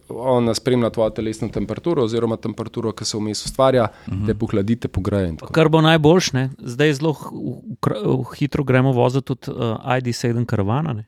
ona 0.10 0.54
spremlja 0.54 0.90
tvojo 0.90 1.10
telesno 1.10 1.50
temperaturo, 1.54 2.04
oziroma 2.04 2.38
temperaturo, 2.38 2.92
ki 2.92 3.06
se 3.06 3.18
vmes 3.18 3.46
ustvarja, 3.46 3.88
uh 4.08 4.14
-huh. 4.14 4.26
te 4.28 4.36
pohladi, 4.36 4.76
te 4.76 4.88
pogreje. 4.88 5.36
Kar 5.52 5.70
bo 5.70 5.82
najboljš, 5.82 6.32
ne? 6.34 6.50
zdaj 6.60 6.94
zelo 6.94 7.16
hitro 8.38 8.64
gremo 8.64 8.92
voziti 8.92 9.26
tudi 9.26 9.52
uh, 9.52 9.58
ID7 9.86 10.46
karavana. 10.46 10.94
Ne? 10.94 11.06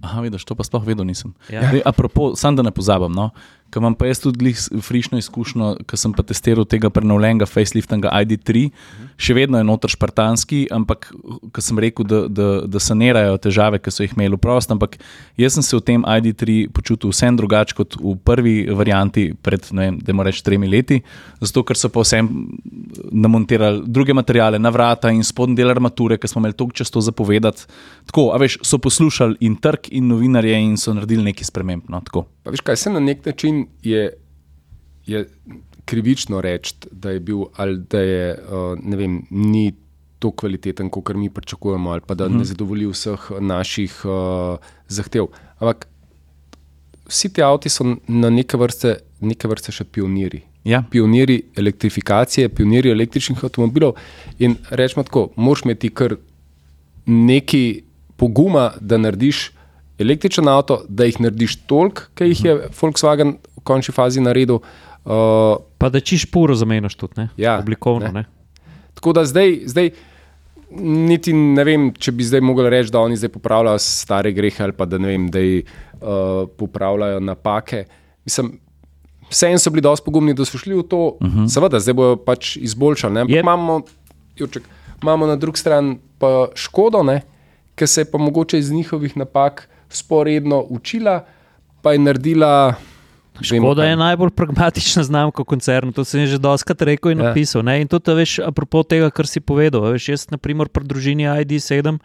Aha, 0.00 0.20
vidiš, 0.20 0.44
to 0.44 0.54
pa 0.54 0.62
sploh 0.64 0.84
vedel 0.86 1.06
nisem. 1.06 1.32
Ja. 1.50 1.70
Dej, 1.70 1.82
apropo, 1.84 2.36
sam 2.36 2.56
da 2.56 2.62
ne 2.62 2.70
pozabim, 2.70 3.12
no? 3.12 3.30
Ker 3.70 3.82
imam 3.82 3.94
pa 3.94 4.08
jaz 4.08 4.22
tudi 4.22 4.52
frišno 4.82 5.18
izkušnjo, 5.20 5.70
ker 5.88 6.00
sem 6.00 6.12
pa 6.16 6.24
testiral 6.26 6.66
tega 6.68 6.90
prenovljenega 6.92 7.46
faceliftinga 7.48 8.12
ID3, 8.24 8.68
še 9.20 9.36
vedno 9.36 9.60
je 9.60 9.66
noter 9.68 9.92
špartanski, 9.92 10.64
ampak 10.74 11.10
ker 11.54 11.64
sem 11.64 11.80
rekel, 11.82 12.06
da, 12.08 12.20
da, 12.32 12.48
da 12.66 12.82
sanirajo 12.82 13.36
težave, 13.44 13.80
ki 13.82 13.92
so 13.92 14.04
jih 14.06 14.14
imeli 14.16 14.38
v 14.38 14.42
prost, 14.42 14.72
ampak 14.72 14.96
jaz 15.40 15.58
sem 15.58 15.66
se 15.66 15.76
v 15.76 15.84
tem 15.84 16.06
ID3 16.06 16.68
počutil 16.74 17.12
vsem 17.12 17.36
drugače 17.36 17.76
kot 17.78 17.98
v 18.00 18.14
prvi 18.24 18.56
varianti 18.72 19.28
pred, 19.34 19.68
ne 19.76 19.90
vem, 19.90 20.00
da 20.00 20.28
reč 20.28 20.40
tremi 20.46 20.70
leti, 20.70 21.02
zato 21.42 21.64
ker 21.66 21.78
so 21.78 21.92
pa 21.92 22.04
vsem 22.06 22.30
namontirali 23.12 23.84
druge 23.86 24.16
materiale 24.16 24.58
na 24.58 24.72
vrata 24.74 25.12
in 25.14 25.24
spodnji 25.24 25.58
del 25.58 25.72
armature, 25.74 26.18
ki 26.18 26.30
smo 26.30 26.42
imeli 26.42 26.56
toliko 26.56 26.80
často 26.80 27.02
zapovedati. 27.04 27.68
Tako, 28.08 28.30
a 28.32 28.40
veš, 28.40 28.58
so 28.64 28.80
poslušali 28.82 29.38
in 29.44 29.56
trg 29.60 29.90
in 29.98 30.08
novinarje 30.08 30.56
in 30.62 30.76
so 30.80 30.94
naredili 30.96 31.30
nekaj 31.30 31.50
sprememb. 31.50 31.88
No, 31.92 32.00
tako. 32.04 32.24
Pa 32.42 32.52
veš 32.54 32.64
kaj, 32.64 32.80
se 32.80 32.90
na 32.90 33.00
nek 33.04 33.26
način 33.26 33.57
je, 33.82 34.12
je 35.06 35.24
krivično 35.84 36.40
reči, 36.40 36.74
da 36.92 37.10
je 37.10 37.20
bil 37.20 37.44
ali 37.56 37.78
da 37.90 38.00
je, 38.00 38.24
uh, 38.34 38.78
ne 38.84 38.96
vem, 38.96 39.22
ni 39.30 39.72
tako 40.18 40.34
kvaliteten, 40.42 40.90
kot 40.90 41.14
mi 41.14 41.30
pričakujemo, 41.30 41.90
ali 41.90 42.00
pa 42.06 42.14
da 42.14 42.28
ne 42.28 42.44
zadovolji 42.44 42.86
vseh 42.90 43.30
naših 43.40 44.00
uh, 44.04 44.58
zahtev. 44.88 45.30
Ampak 45.58 45.86
vsi 47.08 47.32
ti 47.32 47.42
avti 47.42 47.68
so 47.68 47.84
na 48.06 48.30
neke 48.30 48.56
vrste, 48.56 48.96
neke 49.20 49.48
vrste 49.48 49.72
še 49.72 49.84
pionirji. 49.84 50.42
Ja. 50.68 50.82
Pionirji 50.90 51.42
elektrifikacije, 51.56 52.48
pionirji 52.48 52.92
električnih 52.92 53.44
avtomobilov. 53.44 53.94
In 54.38 54.56
rečemo 54.70 55.06
tako, 55.06 55.28
moraš 55.36 55.64
imeti 55.64 55.88
kar 55.88 56.16
nekaj 57.06 57.80
poguma, 58.16 58.72
da 58.80 58.98
narediš 58.98 59.52
električen 59.98 60.48
avto, 60.48 60.82
da 60.88 61.04
jih 61.04 61.20
narediš 61.20 61.56
toliko, 61.66 62.02
ki 62.14 62.24
jih 62.24 62.44
je 62.44 62.54
Volkswagen 62.80 63.36
v 63.56 63.62
končni 63.62 63.94
fazi 63.94 64.20
naredil. 64.20 64.60
Uh, 65.04 65.56
Pa 65.78 65.88
da 65.88 66.00
čiš 66.00 66.26
puro 66.30 66.54
zamenjaš 66.54 66.94
tudi, 66.94 67.12
ne? 67.16 67.28
Ja, 67.36 67.58
oblikovno. 67.58 68.06
ne. 68.06 68.12
Ne? 68.12 68.24
Tako 68.94 69.12
da 69.12 69.24
zdaj, 69.24 69.60
zdaj 69.66 69.90
niti 71.08 71.32
ne 71.32 71.64
vem, 71.64 71.92
če 71.94 72.12
bi 72.12 72.24
zdaj 72.24 72.40
mogli 72.44 72.68
reči, 72.70 72.92
da 72.92 73.00
oni 73.00 73.16
zdaj 73.16 73.30
popravljajo 73.32 73.78
stare 73.78 74.32
grehe 74.32 74.64
ali 74.64 74.72
pa 74.72 74.84
da 74.84 74.98
ne 74.98 75.08
vem, 75.08 75.28
da 75.30 75.38
jih 75.40 75.64
uh, 75.64 76.48
popravljajo 76.58 77.20
napake. 77.20 77.84
Mislim, 78.24 78.58
Vseeno 79.28 79.58
so 79.58 79.70
bili 79.70 79.82
dosti 79.84 80.04
pogumni, 80.04 80.32
da 80.34 80.44
so 80.44 80.56
šli 80.58 80.74
v 80.74 80.82
to, 80.88 80.98
uh 81.20 81.20
-huh. 81.20 81.48
seveda, 81.52 81.80
zdaj 81.80 81.94
bojo 81.94 82.16
pač 82.16 82.56
izboljšali. 82.56 83.14
ne. 83.14 83.20
Ampak 83.20 83.34
Je- 83.34 83.40
Imamo, 83.40 83.80
Jurček, 84.36 84.62
imamo 85.02 85.26
na 85.26 85.36
drugi 85.36 85.58
strani 85.58 85.98
pa 86.18 86.48
škodo, 86.54 87.04
ki 87.74 87.86
se 87.86 88.00
je 88.00 88.10
pa 88.10 88.18
mogoče 88.18 88.58
iz 88.58 88.70
njihovih 88.72 89.16
napak 89.16 89.68
sporedno 89.88 90.62
učila, 90.62 91.24
pa 91.80 91.92
je 91.92 91.98
naredila. 91.98 92.74
Škoda 93.38 93.84
je 93.84 93.94
najbolj 93.94 94.30
pragmatična 94.30 95.02
znamka 95.04 95.42
v 95.42 95.46
koncernu, 95.46 95.92
to 95.92 96.02
sem 96.02 96.26
že 96.26 96.38
doskrat 96.38 96.82
rekel 96.82 97.12
in 97.12 97.18
Ja. 97.18 97.24
napisal. 97.24 97.62
Ne? 97.62 97.78
In 97.78 97.86
tudi, 97.86 98.10
veš, 98.12 98.38
apropo 98.40 98.82
tega, 98.82 99.10
kar 99.10 99.24
si 99.24 99.38
povedal. 99.38 99.80
a 99.80 99.94
Veš, 99.94 100.08
jaz, 100.08 100.26
naprimer, 100.26 100.66
pri 100.66 100.82
družini 100.82 101.22
ID7 101.24 101.98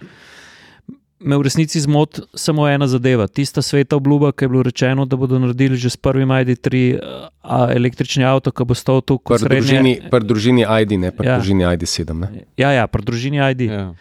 me 1.20 1.34
v 1.34 1.42
resnici 1.42 1.80
zmot 1.80 2.20
samo 2.36 2.68
ena 2.68 2.84
zadeva. 2.84 3.26
Tista 3.26 3.62
sveta 3.62 3.96
obljuba, 3.96 4.30
ki 4.30 4.44
je 4.44 4.50
bilo 4.50 4.62
rečeno, 4.62 5.06
da 5.06 5.16
bodo 5.16 5.40
naredili 5.40 5.74
že 5.74 5.88
s 5.88 5.96
prvim 5.96 6.28
ID3 6.28 7.00
a, 7.42 7.72
električni 7.72 8.22
avto, 8.22 8.52
ki 8.52 8.62
bo 8.62 8.76
stal 8.76 9.00
tu 9.00 9.16
kot 9.18 9.40
Pri 9.40 9.58
družini, 9.58 10.04
pri 10.04 10.20
družini 10.22 10.62
ID, 10.62 11.00
ne 11.00 11.10
pri 11.10 11.24
Ja. 11.26 11.40
družini 11.40 11.64
ID7. 11.66 12.14
Ne? 12.14 12.28
Ja, 12.54 12.70
ja, 12.74 12.86
pri 12.86 13.02
družini 13.02 13.40
ID. 13.42 13.62
Ja. 13.64 13.96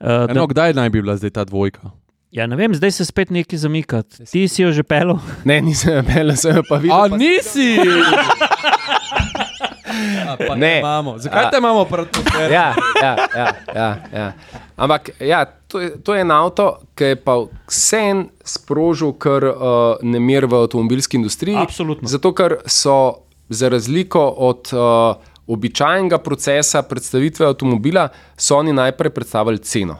Uh, 0.00 0.26
Eno, 0.26 0.48
kdaj 0.48 0.72
naj 0.72 0.88
bi 0.88 0.98
bila 0.98 1.12
zdaj 1.14 1.30
ta 1.30 1.44
dvojka? 1.44 1.92
Ja, 2.30 2.46
ne 2.46 2.56
vem, 2.56 2.74
zdaj 2.74 2.90
se 2.92 3.04
spet 3.04 3.30
nekaj 3.30 3.58
zamika. 3.58 4.02
Ti 4.02 4.48
si 4.48 4.62
jo 4.62 4.72
že 4.72 4.82
pelil. 4.82 5.18
Ne, 5.48 5.60
nisem 5.60 6.04
imel, 6.04 6.36
sem 6.36 6.56
jo 6.56 6.62
pa 6.68 6.76
videl. 6.76 6.96
A 6.96 7.08
pa- 7.08 7.16
nisi! 7.16 7.78
A, 10.28 10.36
pa 10.38 10.54
Ne. 10.54 10.78
Imamo. 10.78 11.18
Zakaj 11.18 11.50
te 11.50 11.58
imamo 11.58 11.84
proti 11.84 12.22
tebi? 12.24 12.54
Ja, 12.54 12.74
ja, 13.02 13.16
ja, 13.36 13.46
ja, 13.74 13.88
ja. 14.14 14.32
Ampak 14.76 15.10
ja, 15.20 15.44
to, 15.44 15.80
je, 15.80 16.02
to 16.02 16.14
je 16.14 16.20
en 16.20 16.30
avto, 16.30 16.66
ki 16.94 17.04
je 17.04 17.16
pa 17.16 17.34
vsem 17.68 18.28
sprožil 18.44 19.12
kar 19.18 19.44
uh, 19.44 19.56
nemir 20.02 20.46
v 20.46 20.62
avtomobilski 20.62 21.18
industriji. 21.18 21.56
Absolutno. 21.58 22.08
Zato, 22.08 22.32
ker 22.32 22.60
so 22.66 23.26
za 23.48 23.68
razliko 23.68 24.22
od 24.22 24.70
uh, 24.72 25.18
običajnega 25.50 26.18
procesa 26.18 26.82
predstavitve 26.82 27.46
avtomobila, 27.50 28.08
so 28.38 28.56
oni 28.56 28.72
najprej 28.72 29.10
predstavili 29.10 29.58
ceno. 29.58 29.98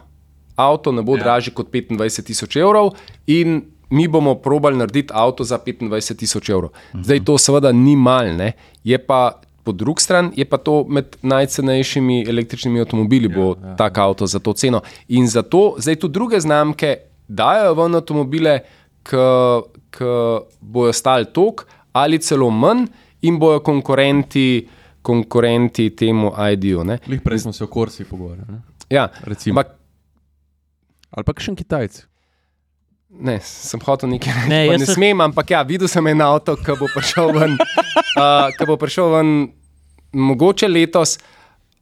Avto 0.60 0.92
ne 0.92 1.02
bo 1.02 1.16
ja. 1.16 1.24
dražji 1.24 1.54
kot 1.56 1.70
25 1.72 2.26
tisoč 2.26 2.56
evrov 2.60 2.92
in 3.26 3.62
mi 3.90 4.06
bomo 4.08 4.34
probali 4.38 4.78
narediti 4.78 5.12
avto 5.16 5.44
za 5.44 5.58
25 5.58 6.16
tisoč 6.16 6.50
evrov. 6.50 6.70
Zdaj 6.94 7.24
to 7.26 7.38
seveda 7.38 7.72
ni 7.72 7.96
mal, 7.96 8.34
ne? 8.36 8.52
je 8.84 8.98
pa. 8.98 9.40
Po 9.60 9.74
drugi 9.76 10.00
strani 10.00 10.30
je 10.40 10.44
pa 10.48 10.56
to 10.56 10.86
med 10.88 11.18
najcenejšimi 11.22 12.22
električnimi 12.28 12.80
avtomobili, 12.80 13.28
bo 13.28 13.50
ja, 13.52 13.68
ja. 13.68 13.74
tak 13.76 13.98
avto 14.00 14.26
za 14.26 14.40
to 14.40 14.54
ceno. 14.56 14.80
In 15.12 15.28
zato 15.28 15.74
zdaj 15.78 15.98
tudi 16.00 16.16
druge 16.16 16.40
znamke 16.40 16.94
dajo 17.28 17.74
ven 17.76 17.94
avtomobile, 17.94 18.54
ki 19.04 20.08
bojo 20.60 20.94
stali 20.96 21.28
tok 21.28 21.66
ali 21.92 22.18
celo 22.18 22.48
manj, 22.50 22.86
in 23.20 23.38
bojo 23.38 23.60
konkurenti, 23.60 24.68
konkurenti 25.02 25.90
temu 25.96 26.32
ID-ju. 26.52 26.84
prej 27.24 27.38
smo 27.38 27.52
se 27.52 27.64
o 27.64 27.66
Korsi 27.66 28.04
pogovarjali. 28.04 28.58
Ja, 28.90 29.08
ampak 29.48 29.66
Ali 31.10 31.26
pa 31.26 31.34
še 31.34 31.54
Kitajci. 31.58 32.06
Ne, 33.10 33.40
sem 33.42 33.80
hotel 33.82 34.12
nekaj 34.12 34.30
reči. 34.36 34.48
Ne, 34.52 34.60
ne 34.78 34.86
se- 34.86 34.94
smem, 34.94 35.18
ampak 35.18 35.50
ja, 35.50 35.64
videl 35.66 35.90
sem 35.90 36.06
en 36.06 36.22
avto, 36.22 36.54
ki 36.54 36.76
bo 36.78 36.86
prišel 36.94 37.32
ven, 37.34 37.56
uh, 38.22 38.46
ki 38.54 38.68
bo 38.68 38.76
prišel 38.78 39.10
ven 39.16 39.32
mogoče 40.14 40.68
letos, 40.70 41.16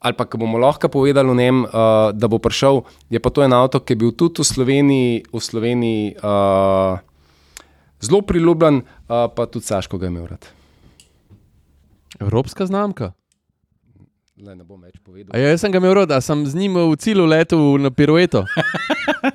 ali 0.01 0.17
pa 0.17 0.25
ki 0.25 0.41
bomo 0.41 0.57
lahko 0.57 0.89
povedali 0.89 1.29
o 1.29 1.37
njem, 1.37 1.61
uh, 1.69 2.09
da 2.17 2.25
bo 2.25 2.41
prišel. 2.41 2.81
Je 3.13 3.21
pa 3.21 3.29
to 3.29 3.45
en 3.45 3.53
avto, 3.53 3.77
ki 3.77 3.93
je 3.93 4.01
bil 4.01 4.15
tudi 4.17 4.41
v 4.41 4.49
Sloveniji, 4.49 5.11
v 5.29 5.37
Sloveniji 5.43 6.17
uh, 6.17 6.97
zelo 8.01 8.25
priljubljen, 8.25 8.81
uh, 8.81 9.29
pa 9.29 9.45
tudi 9.45 9.69
Saško 9.69 10.01
ga 10.01 10.09
je 10.09 10.13
imel 10.15 10.25
rad. 10.33 10.49
Evropska 12.17 12.65
znamka. 12.65 13.13
Le, 14.39 14.53
ne 14.55 14.63
bom 14.63 14.79
več 14.79 14.95
povedal. 15.03 15.33
A 15.35 15.37
ja, 15.37 15.49
jaz 15.51 15.59
sem 15.59 15.71
ga 15.71 15.77
imel 15.77 15.93
rod, 15.93 16.11
a 16.11 16.21
sem 16.21 16.45
z 16.47 16.55
njim 16.55 16.77
v 16.79 16.95
cilju 16.95 17.25
letel 17.27 17.59
na 17.77 17.91
pirueto. 17.91 18.45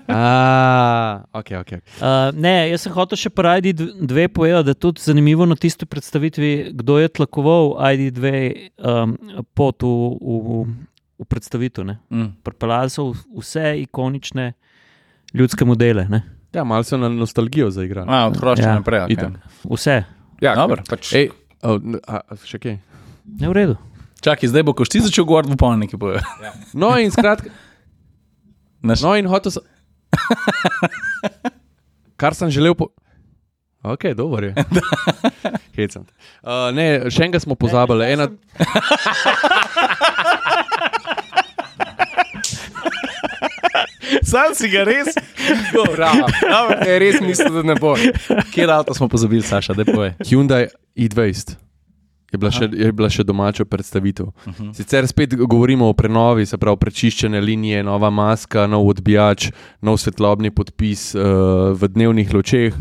A, 0.08 1.24
ok, 1.32 1.50
ok. 1.52 1.70
ok. 1.72 1.72
Uh, 1.98 2.30
ne, 2.32 2.70
jaz 2.70 2.84
sem 2.86 2.92
hotel 2.94 3.18
še 3.18 3.28
pri 3.28 3.58
ID2 3.60 4.28
povedati, 4.28 4.64
da 4.64 4.72
je 4.72 4.80
tudi 4.80 5.02
zanimivo 5.02 5.44
na 5.44 5.56
tisti 5.56 5.84
predstavitvi, 5.84 6.50
kdo 6.72 6.98
je 6.98 7.10
tlakoval 7.10 7.74
ID2 7.90 8.24
um, 8.78 9.16
pot 9.52 9.82
v, 9.82 9.90
v, 10.14 10.64
v 11.18 11.26
predstavitev. 11.26 11.84
ne. 11.84 11.98
Mm. 12.08 12.30
Pripeljali 12.40 12.90
so 12.90 13.08
vse 13.12 13.74
ikonične 13.82 14.52
ljudske 15.34 15.64
modele. 15.64 16.06
Ne? 16.08 16.22
Ja, 16.54 16.64
malo 16.64 16.86
so 16.86 16.96
na 16.96 17.10
nostalgijo 17.10 17.68
zaigrali. 17.74 18.06
A, 18.08 18.28
od 18.28 18.38
hrošča 18.38 18.68
Ja. 18.68 18.74
naprej. 18.78 19.00
Okay. 19.00 19.12
Itak. 19.12 19.32
Vse, 19.66 19.96
Ja, 20.40 20.54
Dobro. 20.54 20.82
pač, 20.88 21.12
Ej, 21.14 21.28
oh, 21.62 21.76
a, 22.04 22.22
še 22.44 22.58
kaj? 22.58 22.78
ne 23.40 23.48
v 23.48 23.54
redu. 23.54 23.76
Čakaj, 24.24 24.48
zdaj 24.48 24.64
bo, 24.64 24.72
ko 24.72 24.88
ti 24.88 25.04
začel 25.04 25.28
govoriti, 25.28 25.52
bo 25.52 25.60
pa 25.60 25.76
nekaj 25.76 26.00
bojo. 26.00 26.20
No, 26.72 26.94
in 26.96 27.12
skratka, 27.12 27.52
Naš, 28.84 29.00
no, 29.00 29.16
in 29.16 29.24
hotel 29.26 29.52
sem. 29.52 29.62
Kar 32.20 32.34
sem 32.36 32.50
želel. 32.52 32.74
Po... 32.76 32.88
Ok, 33.82 34.04
dobro 34.16 34.46
je. 34.46 34.54
Hecam. 35.76 36.04
Uh, 36.44 36.68
ne, 36.76 37.00
še 37.08 37.24
enega 37.24 37.40
smo 37.40 37.54
pozabili. 37.56 38.12
Ena... 38.12 38.28
Sam 44.34 44.52
si 44.52 44.68
ga 44.68 44.84
res. 44.84 45.16
bravo. 45.72 46.28
Ne, 46.84 46.98
res 47.00 47.20
mislim, 47.24 47.54
da 47.56 47.62
ne 47.72 47.80
bo. 47.80 47.96
Kjer 48.52 48.70
avto 48.70 48.92
smo 48.94 49.08
pozabili, 49.08 49.42
Saša, 49.44 49.72
da 49.72 49.84
poje. 49.88 50.12
Hyundai 50.28 50.68
i20 50.92 51.63
je 52.34 52.38
bila, 52.38 52.50
še, 52.50 52.68
je 52.72 52.90
bila 52.92 53.10
še 53.10 53.24
domača 53.24 53.64
predstavitev. 53.64 54.26
Uh 54.26 54.52
-huh. 54.52 54.74
Sicer 54.74 55.06
spet 55.06 55.34
govorimo 55.36 55.88
o 55.88 55.92
prenovi, 55.92 56.46
se 56.46 56.58
pravi 56.58 56.76
prečiščene 56.80 57.40
linije, 57.40 57.82
nova 57.82 58.10
maska, 58.10 58.66
nov 58.66 58.88
odbijač, 58.88 59.50
nov 59.80 59.98
svetlobni 59.98 60.50
podpis 60.50 61.14
uh, 61.14 61.22
v 61.80 61.88
dnevnih 61.88 62.34
lučeh. 62.34 62.74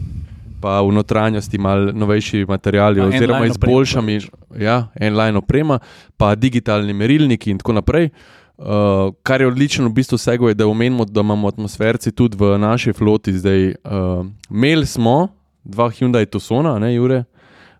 Pa 0.62 0.82
v 0.82 0.94
notranjosti 0.96 1.58
malo 1.58 1.92
novejši 1.92 2.46
materiali, 2.48 3.00
Pa 3.00 3.08
oziroma 3.08 3.46
izboljšami, 3.46 4.20
ja, 4.60 4.88
en 4.96 5.18
line 5.18 5.38
oprema, 5.38 5.80
pa 6.18 6.36
digitalni 6.36 6.94
merilniki 6.94 7.52
in 7.52 7.58
tako 7.58 7.74
naprej. 7.74 8.10
Uh, 8.58 9.12
kar 9.24 9.42
je 9.42 9.48
odlično, 9.48 9.90
v 9.90 9.94
bistvu 9.94 10.16
vsega 10.16 10.48
je, 10.48 10.54
da 10.54 10.68
omenimo, 10.68 11.06
da 11.06 11.22
imamo 11.22 11.48
atmosferci 11.48 12.12
tudi 12.12 12.38
v 12.40 12.58
naši 12.58 12.94
floti. 12.94 13.34
Zdaj, 13.34 13.68
uh, 13.68 14.26
imeli 14.50 14.86
smo 14.86 15.28
dva 15.64 15.90
Hyundai 15.90 16.26
Tucsona, 16.26 16.80
ne 16.80 16.94
Jure, 16.96 17.24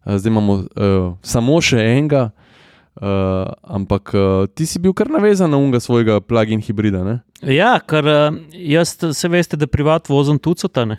zdaj 0.06 0.30
imamo 0.32 0.54
uh, 0.54 1.14
samo 1.22 1.62
še 1.62 1.78
enega, 1.80 2.32
uh, 3.02 3.54
ampak 3.64 4.14
uh, 4.14 4.46
ti 4.56 4.66
si 4.66 4.80
bil 4.80 4.94
kar 4.94 5.10
navezan 5.10 5.52
na 5.52 5.58
unga 5.58 5.80
svojega 5.80 6.20
plug-in 6.22 6.62
hibrida. 6.62 7.04
Ne? 7.04 7.20
Ja, 7.42 7.80
ker 7.80 8.06
uh, 8.06 8.36
jaz, 8.52 8.98
se 9.14 9.28
veste, 9.30 9.58
da 9.58 9.68
privat 9.68 10.10
vozim 10.10 10.40
tucotane. 10.40 10.98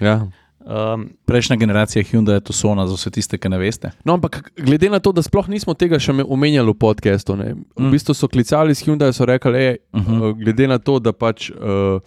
Ja. 0.00 0.26
Um, 0.66 1.04
Prejšnja 1.24 1.54
generacija 1.56 2.02
Hyundai 2.02 2.40
Tucsona, 2.42 2.88
za 2.90 2.94
vse 2.98 3.10
tiste, 3.14 3.38
ki 3.38 3.48
ne 3.48 3.58
veste. 3.58 3.92
No, 4.04 4.16
ampak 4.18 4.50
glede 4.58 4.90
na 4.90 4.98
to, 4.98 5.12
da 5.14 5.22
sploh 5.22 5.46
nismo 5.48 5.76
tega 5.78 6.00
še 6.02 6.10
me- 6.12 6.24
omenjali 6.26 6.72
v 6.74 6.74
podkastu, 6.74 7.36
ne, 7.38 7.52
v 7.54 7.84
Mm. 7.86 7.92
bistvu 7.94 8.14
so 8.18 8.26
klicali 8.26 8.74
iz 8.74 8.82
Hyundai 8.82 9.12
in 9.12 9.14
so 9.14 9.24
rekli, 9.24 9.54
ej, 9.54 9.76
uh. 9.94 10.00
-huh. 10.02 10.34
glede 10.34 10.66
na 10.66 10.78
to, 10.78 10.98
da, 10.98 11.12
pač, 11.12 11.50
uh, 11.50 12.02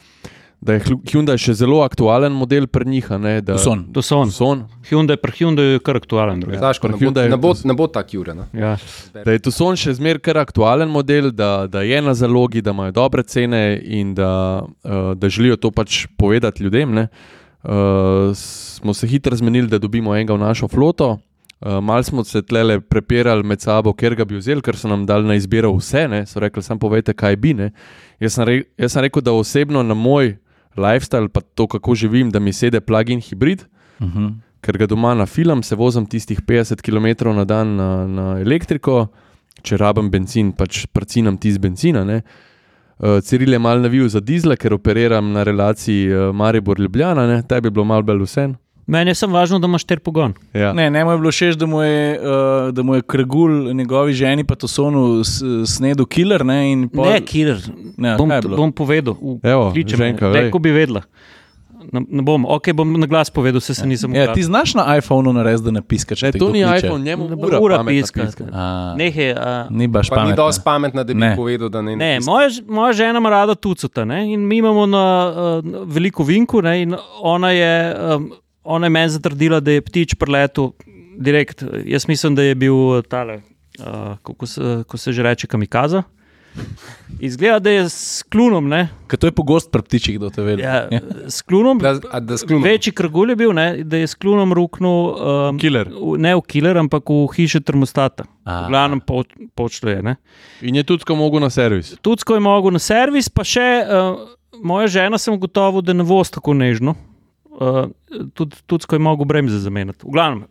da 0.61 0.73
je 0.73 0.80
Hyundai 1.06 1.38
še 1.38 1.53
zelo 1.53 1.81
aktualen 1.81 2.31
model 2.31 2.68
pri 2.68 2.86
njih. 2.86 3.11
a 3.11 3.18
Ne, 3.18 3.41
da, 3.41 3.53
Tucson. 3.53 3.86
to 3.94 4.02
so 4.02 4.18
on. 4.18 4.27
Tucson, 4.27 4.65
Hyundai, 4.84 5.15
pri 5.15 5.31
Hyundai 5.31 5.64
je 5.64 5.80
kar 5.80 5.95
aktualen. 5.95 6.40
drugače. 6.40 6.60
Znaš, 6.60 6.84
ne, 6.84 6.90
bo, 6.90 6.98
Hyundai- 6.98 7.30
ne, 7.30 7.38
bo, 7.38 7.53
ne 7.64 7.73
bo 7.73 7.88
tak 7.88 8.14
Jure. 8.14 8.34
Ne? 8.34 8.45
Ja. 8.53 8.77
da 9.15 9.31
je 9.31 9.40
Tucson 9.40 9.76
še 9.76 9.94
zmeraj 9.94 10.19
kar 10.19 10.38
aktualen 10.38 10.90
model, 10.90 11.31
da, 11.31 11.68
da 11.68 11.81
je 11.81 12.02
na 12.02 12.14
zalogi, 12.14 12.61
da 12.61 12.72
imajo 12.72 12.91
dobre 12.94 13.23
cene 13.23 13.80
in 13.81 14.14
da, 14.14 14.31
uh, 14.84 15.15
da 15.15 15.30
želijo 15.30 15.56
to 15.57 15.72
pač 15.72 16.07
povedati 16.18 16.64
ljudem. 16.64 16.94
Ne. 16.94 17.07
Uh, 17.64 17.72
smo 18.34 18.94
se 18.94 19.07
hitro 19.07 19.36
zmenili, 19.36 19.68
da 19.68 19.77
dobimo 19.77 20.15
enega 20.15 20.34
v 20.34 20.40
našo 20.40 20.68
floto. 20.68 21.19
Uh, 21.61 21.80
mal 21.80 22.03
smo 22.03 22.23
se 22.23 22.41
tlele 22.41 22.80
prepirali 22.80 23.44
med 23.44 23.60
sabo, 23.60 23.94
ker 23.94 24.15
ga 24.15 24.26
bi 24.26 24.38
vzeli, 24.38 24.61
ker 24.61 24.76
so 24.76 24.88
nam 24.88 25.06
dali 25.06 25.27
na 25.27 25.36
izbiro 25.36 25.73
vse. 25.73 26.07
Ne. 26.07 26.26
So 26.26 26.40
rekli, 26.40 26.64
samo 26.64 26.80
povejte, 26.80 27.14
kaj 27.14 27.36
bi. 27.36 27.53
Ne. 27.53 27.72
Jaz 28.18 28.34
sem, 28.34 28.45
re, 28.45 28.56
jaz 28.77 28.91
sem 28.91 29.02
rekel, 29.02 29.22
da 29.22 29.31
osebno 29.31 29.84
na 29.84 29.94
moj 29.94 30.38
lifestyle, 30.77 31.29
pa 31.29 31.41
to, 31.41 31.67
kako 31.67 31.95
živim, 31.95 32.31
da 32.31 32.39
mi 32.39 32.53
sede 32.53 32.81
plug-in 32.81 33.21
hibrid. 33.21 33.65
Uh 33.99 34.07
-huh. 34.07 34.33
ker 34.61 34.77
ga 34.77 34.85
doma 34.85 35.13
na 35.15 35.25
film, 35.25 35.63
se 35.63 35.75
vozim 35.75 36.05
tistih 36.05 36.41
50 36.41 36.81
km 36.81 37.31
na 37.35 37.45
dan 37.45 37.75
na, 37.75 38.07
na 38.07 38.39
elektriko, 38.39 39.07
če 39.63 39.77
rabim 39.77 40.09
benzin, 40.11 40.51
pač 40.51 40.85
prcinam 40.85 41.37
tisti 41.37 41.59
benzina. 41.59 42.03
Ne. 42.03 42.21
Uh, 42.99 43.21
Ciril 43.23 43.53
je 43.53 43.59
mal 43.59 43.79
navil 43.79 44.09
za 44.09 44.19
dizle, 44.19 44.57
ker 44.57 44.73
operiram 44.73 45.31
na 45.31 45.43
relaciji 45.43 46.09
uh, 46.11 46.35
Maribor-Ljubljana, 46.35 47.41
tebi 47.47 47.67
je 47.67 47.71
bilo 47.71 47.85
mal 47.85 48.03
bolj 48.03 48.25
vse. 48.25 48.49
Meni 48.90 49.11
je 49.11 49.16
samo 49.16 49.36
važno, 49.36 49.60
da 49.60 49.68
imaš 49.68 49.84
ter 49.84 49.99
pogon. 49.99 50.34
Ja. 50.52 50.74
Ne, 50.74 50.88
ne 50.90 51.06
mu 51.06 51.11
je 51.11 51.18
bilo 51.20 51.32
všeč, 51.32 51.56
da 51.56 51.66
mu 51.68 51.82
je, 51.82 51.98
uh, 52.18 52.28
da 52.72 52.84
mu 52.84 52.95
je 52.95 53.02
Kregul, 53.03 53.49
njegovi 53.72 54.14
ženi, 54.16 54.44
pa 54.44 54.56
to 54.56 54.68
sonu 54.68 55.22
snedel 55.68 56.06
killer. 56.07 56.41
Ne, 56.44 56.64
pol... 56.90 57.06
Ne, 57.06 57.22
killer. 57.22 57.61
Ne, 57.98 58.16
Bom, 58.18 58.28
kaj 58.28 58.38
je 58.38 58.41
bilo? 58.44 58.57
bom 58.57 58.72
povedal. 58.74 59.14
v- 59.16 59.38
Evo, 59.45 59.70
kliče 59.70 59.94
me, 59.94 60.06
ženka, 60.06 60.26
daj, 60.28 60.41
vej. 60.41 60.52
ko 60.52 60.60
bi 60.60 60.72
vedela. 60.72 61.03
ne, 61.91 62.02
ne 62.10 62.22
bom, 62.22 62.44
ok, 62.48 62.72
bom 62.72 62.90
na 62.95 63.06
glas 63.06 63.30
povedal, 63.30 63.57
se, 63.60 63.74
se 63.74 63.86
nisem 63.86 64.10
Ja, 64.10 64.24
oglasil. 64.24 64.34
ti 64.36 64.44
znaš 64.44 64.74
na 64.76 64.98
iPhonu 64.98 65.34
narediti, 65.34 65.64
da 65.64 65.72
ne 65.72 65.82
piskaš. 65.84 66.22
Ne, 66.22 66.28
če 66.28 66.32
te 66.32 66.40
to 66.40 66.49
ni 66.49 66.64
kliče? 66.64 66.86
iPhone, 66.86 67.03
njemu 67.03 67.24
Ne 67.26 67.36
bo 67.36 67.48
ura, 67.48 67.60
ura 67.60 67.76
pametna 67.78 68.02
piska. 68.02 68.22
piska. 68.24 68.44
A, 68.53 68.94
Nehaj, 68.95 69.32
a, 69.34 69.68
Ni 69.72 69.88
baš 69.88 70.10
Pa 70.10 70.16
ni 70.16 70.22
pametno. 70.24 70.36
dosti 70.40 70.61
pametna, 70.64 71.03
da 71.03 71.14
bi 71.14 71.20
Ne. 71.20 71.36
povedal, 71.36 71.70
da 71.70 71.82
ne. 71.82 71.95
Ne, 71.95 72.14
napiska. 72.14 72.32
moja, 72.32 72.48
moja 72.70 72.94
žena 72.95 73.18
ima 73.18 73.30
rada 73.32 73.56
tucota 73.56 74.06
ne? 74.06 74.26
in 74.28 74.41
mi 74.41 74.57
imamo 74.57 74.86
na 74.88 75.03
uh, 75.28 75.86
veliko 75.86 76.24
vinku. 76.24 76.61
Ne? 76.61 76.82
in 76.82 76.94
Ona 77.22 77.52
je, 77.52 77.74
um, 78.07 78.32
ona 78.64 78.86
je 78.86 78.91
meni 78.91 79.10
zatrdila, 79.10 79.60
da 79.60 79.72
je 79.72 79.81
ptič 79.81 80.15
preletel 80.15 80.72
direkt. 81.18 81.64
Jaz 81.86 82.07
mislim, 82.07 82.36
da 82.36 82.44
je 82.44 82.56
bil 82.56 82.73
tale, 83.03 83.41
uh, 83.77 83.86
kako 84.19 84.45
se, 84.45 84.61
ko 84.86 84.98
se 84.98 85.11
že 85.11 85.23
reče, 85.23 85.48
kamikaza. 85.48 86.03
Izgleda, 87.19 87.60
da 87.60 87.69
je 87.69 87.84
s 87.86 88.23
klunom, 88.23 88.68
ne? 88.68 88.90
Ker 89.07 89.19
to 89.19 89.27
je 89.27 89.34
pogost 89.34 89.69
pri 89.72 89.81
ptičih, 89.81 90.18
da 90.18 90.30
te 90.30 90.41
vidi. 90.41 90.61
Ja, 90.61 90.88
s 91.27 91.41
klunom. 91.41 91.77
Da, 91.77 91.95
a 92.06 92.19
da 92.19 92.38
sklonimo. 92.38 92.65
Večji 92.65 92.91
krgulj 92.91 93.30
je 93.30 93.36
bil, 93.36 93.53
ne? 93.53 93.84
da 93.84 93.98
je 93.98 94.07
s 94.07 94.15
klunom 94.15 94.53
ruknil. 94.53 94.90
Um, 94.90 95.60
Killer. 95.60 95.90
v- 95.90 96.18
Ne 96.18 96.36
v 96.36 96.41
killer, 96.41 96.77
ampak 96.77 97.03
v 97.06 97.27
hiši 97.30 97.61
termostata. 97.61 98.26
A. 98.44 98.65
V 98.65 98.69
glavnem 98.69 98.99
po, 98.99 99.23
počlo 99.53 99.90
je. 99.90 100.02
Ne? 100.02 100.15
In 100.61 100.76
je 100.76 100.84
tudi, 100.84 101.03
ko 101.03 101.15
mogo 101.15 101.40
na 101.40 101.49
servis. 101.49 101.94
Tudi, 102.02 102.23
ko 102.23 102.34
je 102.34 102.41
mogel 102.41 102.72
na 102.72 102.81
servis, 102.81 103.30
pa 103.30 103.44
še 103.44 103.68
uh, 103.81 104.19
moja 104.56 104.88
žena, 104.90 105.18
sem 105.18 105.38
gotovo, 105.38 105.81
da 105.81 105.94
ne 105.94 106.03
voz 106.03 106.30
tako 106.30 106.53
nežno. 106.56 106.95
Uh, 107.60 107.90
tudi, 108.34 108.56
tudi, 108.65 108.88
ko 108.88 108.95
je 108.95 109.03
mogel 109.03 109.27
bremze 109.27 109.60
zamenjati. 109.60 110.06
V 110.07 110.14
glavnem, 110.15 110.45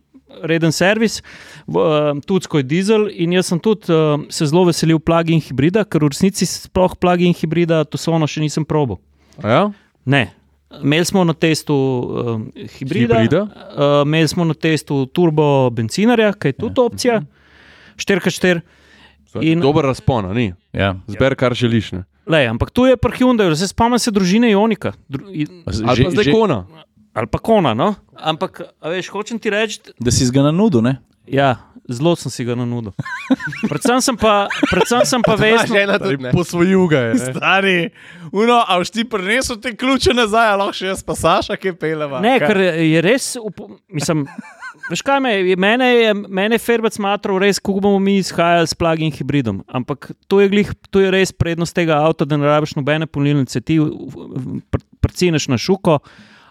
reden 0.44 0.72
servis, 0.72 1.22
uh, 1.66 2.12
tudi, 2.28 2.62
dizel. 2.68 3.08
In 3.16 3.32
jaz 3.32 3.48
sem 3.48 3.60
tudi 3.60 3.88
uh, 3.92 4.20
se 4.28 4.46
zelo 4.46 4.66
veselil 4.68 5.00
plug-in 5.00 5.40
hibrida, 5.40 5.86
ker 5.88 6.04
v 6.04 6.12
resnici 6.12 6.44
sploh 6.44 6.92
plug-in 7.00 7.32
hibrida 7.32 7.84
to 7.88 7.96
sono 7.96 8.28
še 8.28 8.44
nisem 8.44 8.66
probil. 8.68 9.00
A 9.40 9.48
Ja? 9.48 9.62
Ne. 10.04 10.28
Imeli 10.82 11.04
smo 11.08 11.24
na 11.24 11.32
testu 11.32 11.72
uh, 11.72 12.40
hibrida, 12.76 13.22
Hibrida? 13.22 13.42
Uh, 13.48 14.04
imeli 14.04 14.28
smo 14.28 14.44
na 14.44 14.52
testu 14.52 15.06
turbo 15.06 15.70
bencinarja, 15.72 16.34
ki 16.36 16.52
je 16.52 16.58
tudi 16.60 16.80
opcija, 16.84 17.22
4x4. 17.96 18.60
In- 19.40 19.60
Dober 19.60 19.84
razpon, 19.84 20.28
ni. 20.36 20.52
Ja. 20.72 20.96
Zber, 21.08 21.36
kar 21.36 21.54
želiš. 21.56 21.92
Ne? 21.92 22.04
Lej, 22.28 22.48
ampak 22.48 22.70
tu 22.70 22.84
je 22.84 22.96
pri 23.00 23.16
Hyundaiu, 23.16 23.56
se 23.56 23.68
spomnim 23.68 23.98
se 23.98 24.12
družine 24.12 24.50
Ionika. 24.52 24.92
Dru, 25.08 25.28
Ali 25.32 26.04
pa 26.04 26.10
zdaj 26.12 26.32
kona. 26.32 26.66
Ali 27.18 27.26
pa 27.26 27.38
Kona. 27.40 27.74
No? 27.74 27.94
Ampak, 28.14 28.62
a 28.76 28.88
veš, 28.88 29.08
hočem 29.08 29.36
ti 29.36 29.48
reči, 29.48 29.80
Da 29.96 30.10
si 30.10 30.26
ga 30.26 30.42
na 30.42 30.52
nudu, 30.52 30.80
ne? 30.80 30.96
ja, 31.26 31.58
zelo 31.86 32.14
sem 32.14 32.30
si 32.30 32.40
ga 32.42 32.54
nanudil. 32.54 32.94
Predvsem 33.62 34.00
sem 34.00 34.16
pa, 34.16 34.48
predvsem 34.64 35.04
sem 35.04 35.20
pa 35.20 35.34
vesel. 35.38 35.68
žena 35.70 35.98
tudi 35.98 36.16
ne. 36.18 36.32
Posvojil 36.32 36.86
ga 36.86 37.00
je. 37.02 37.12
ne. 37.12 37.26
Stari, 37.28 37.78
uno, 38.30 38.60
a 38.60 38.78
už 38.78 38.88
ti 38.88 39.04
prinesel 39.04 39.58
te 39.58 39.72
ključe 39.72 40.14
nazaj, 40.14 40.56
lahko 40.56 40.72
še 40.72 40.88
jaz 40.88 41.02
pa 41.02 41.12
Saša, 41.14 41.54
ki 41.54 41.74
peleva. 41.74 42.16
Ne, 42.18 42.38
ker 42.38 42.56
je 42.74 43.02
res, 43.02 43.36
mislim. 43.88 44.24
Veš 44.88 45.02
kaj 45.02 45.20
me, 45.20 45.30
je- 45.44 45.56
mene 45.58 45.84
je, 45.86 46.12
mene 46.16 46.54
je 46.54 46.64
Ferbec 46.64 46.96
matral 46.96 47.36
res, 47.36 47.60
kako 47.60 47.82
bomo 47.82 47.98
mi 48.00 48.16
izhajali 48.16 48.64
s 48.64 48.72
plug-in 48.72 49.12
hibridom. 49.12 49.60
Ampak 49.68 50.16
to 50.26 50.40
je, 50.40 50.48
glih, 50.48 50.72
to 50.88 50.98
je 50.98 51.10
res 51.10 51.28
prednost 51.30 51.76
tega 51.76 52.00
avta, 52.00 52.24
da 52.24 52.36
ne 52.36 52.48
rabiš 52.48 52.72
nobene 52.72 53.04
polnilnice. 53.04 53.60
Ti 53.60 53.76
prcineš 55.00 55.48
na 55.48 55.58
šuko, 55.58 55.98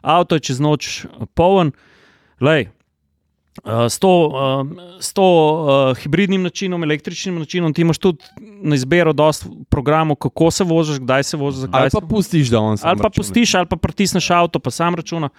avto 0.07 0.39
je 0.39 0.47
čez 0.51 0.63
noč 0.63 1.05
poln. 1.35 1.73
Lej, 2.39 2.69
uh, 3.65 3.87
s 3.89 3.99
to, 3.99 4.11
uh, 4.29 5.01
s 5.01 5.11
to 5.17 5.27
hibridnim 6.01 6.45
načinom, 6.45 6.83
električnim 6.85 7.39
načinom, 7.41 7.73
ti 7.73 7.83
imaš 7.83 7.99
tudi 7.99 8.23
na 8.39 8.77
izbiro 8.77 9.13
dosta 9.13 9.49
programov, 9.69 10.15
kako 10.21 10.51
se 10.51 10.63
voziš, 10.63 11.01
kdaj 11.03 11.23
se 11.23 11.37
voziš, 11.37 11.69
Ali 11.71 11.89
pa 11.93 12.01
pustiš, 12.01 12.53
da 12.53 12.59
on 12.59 12.77
sam 12.77 12.89
ali 12.89 12.97
pa 12.97 13.09
računa. 13.09 13.23
pustiš, 13.23 13.55
ali 13.55 13.65
pa 13.65 13.75
pritisneš 13.75 14.29
avto, 14.31 14.59
pa 14.59 14.71
sam 14.71 14.95
računa. 14.95 15.29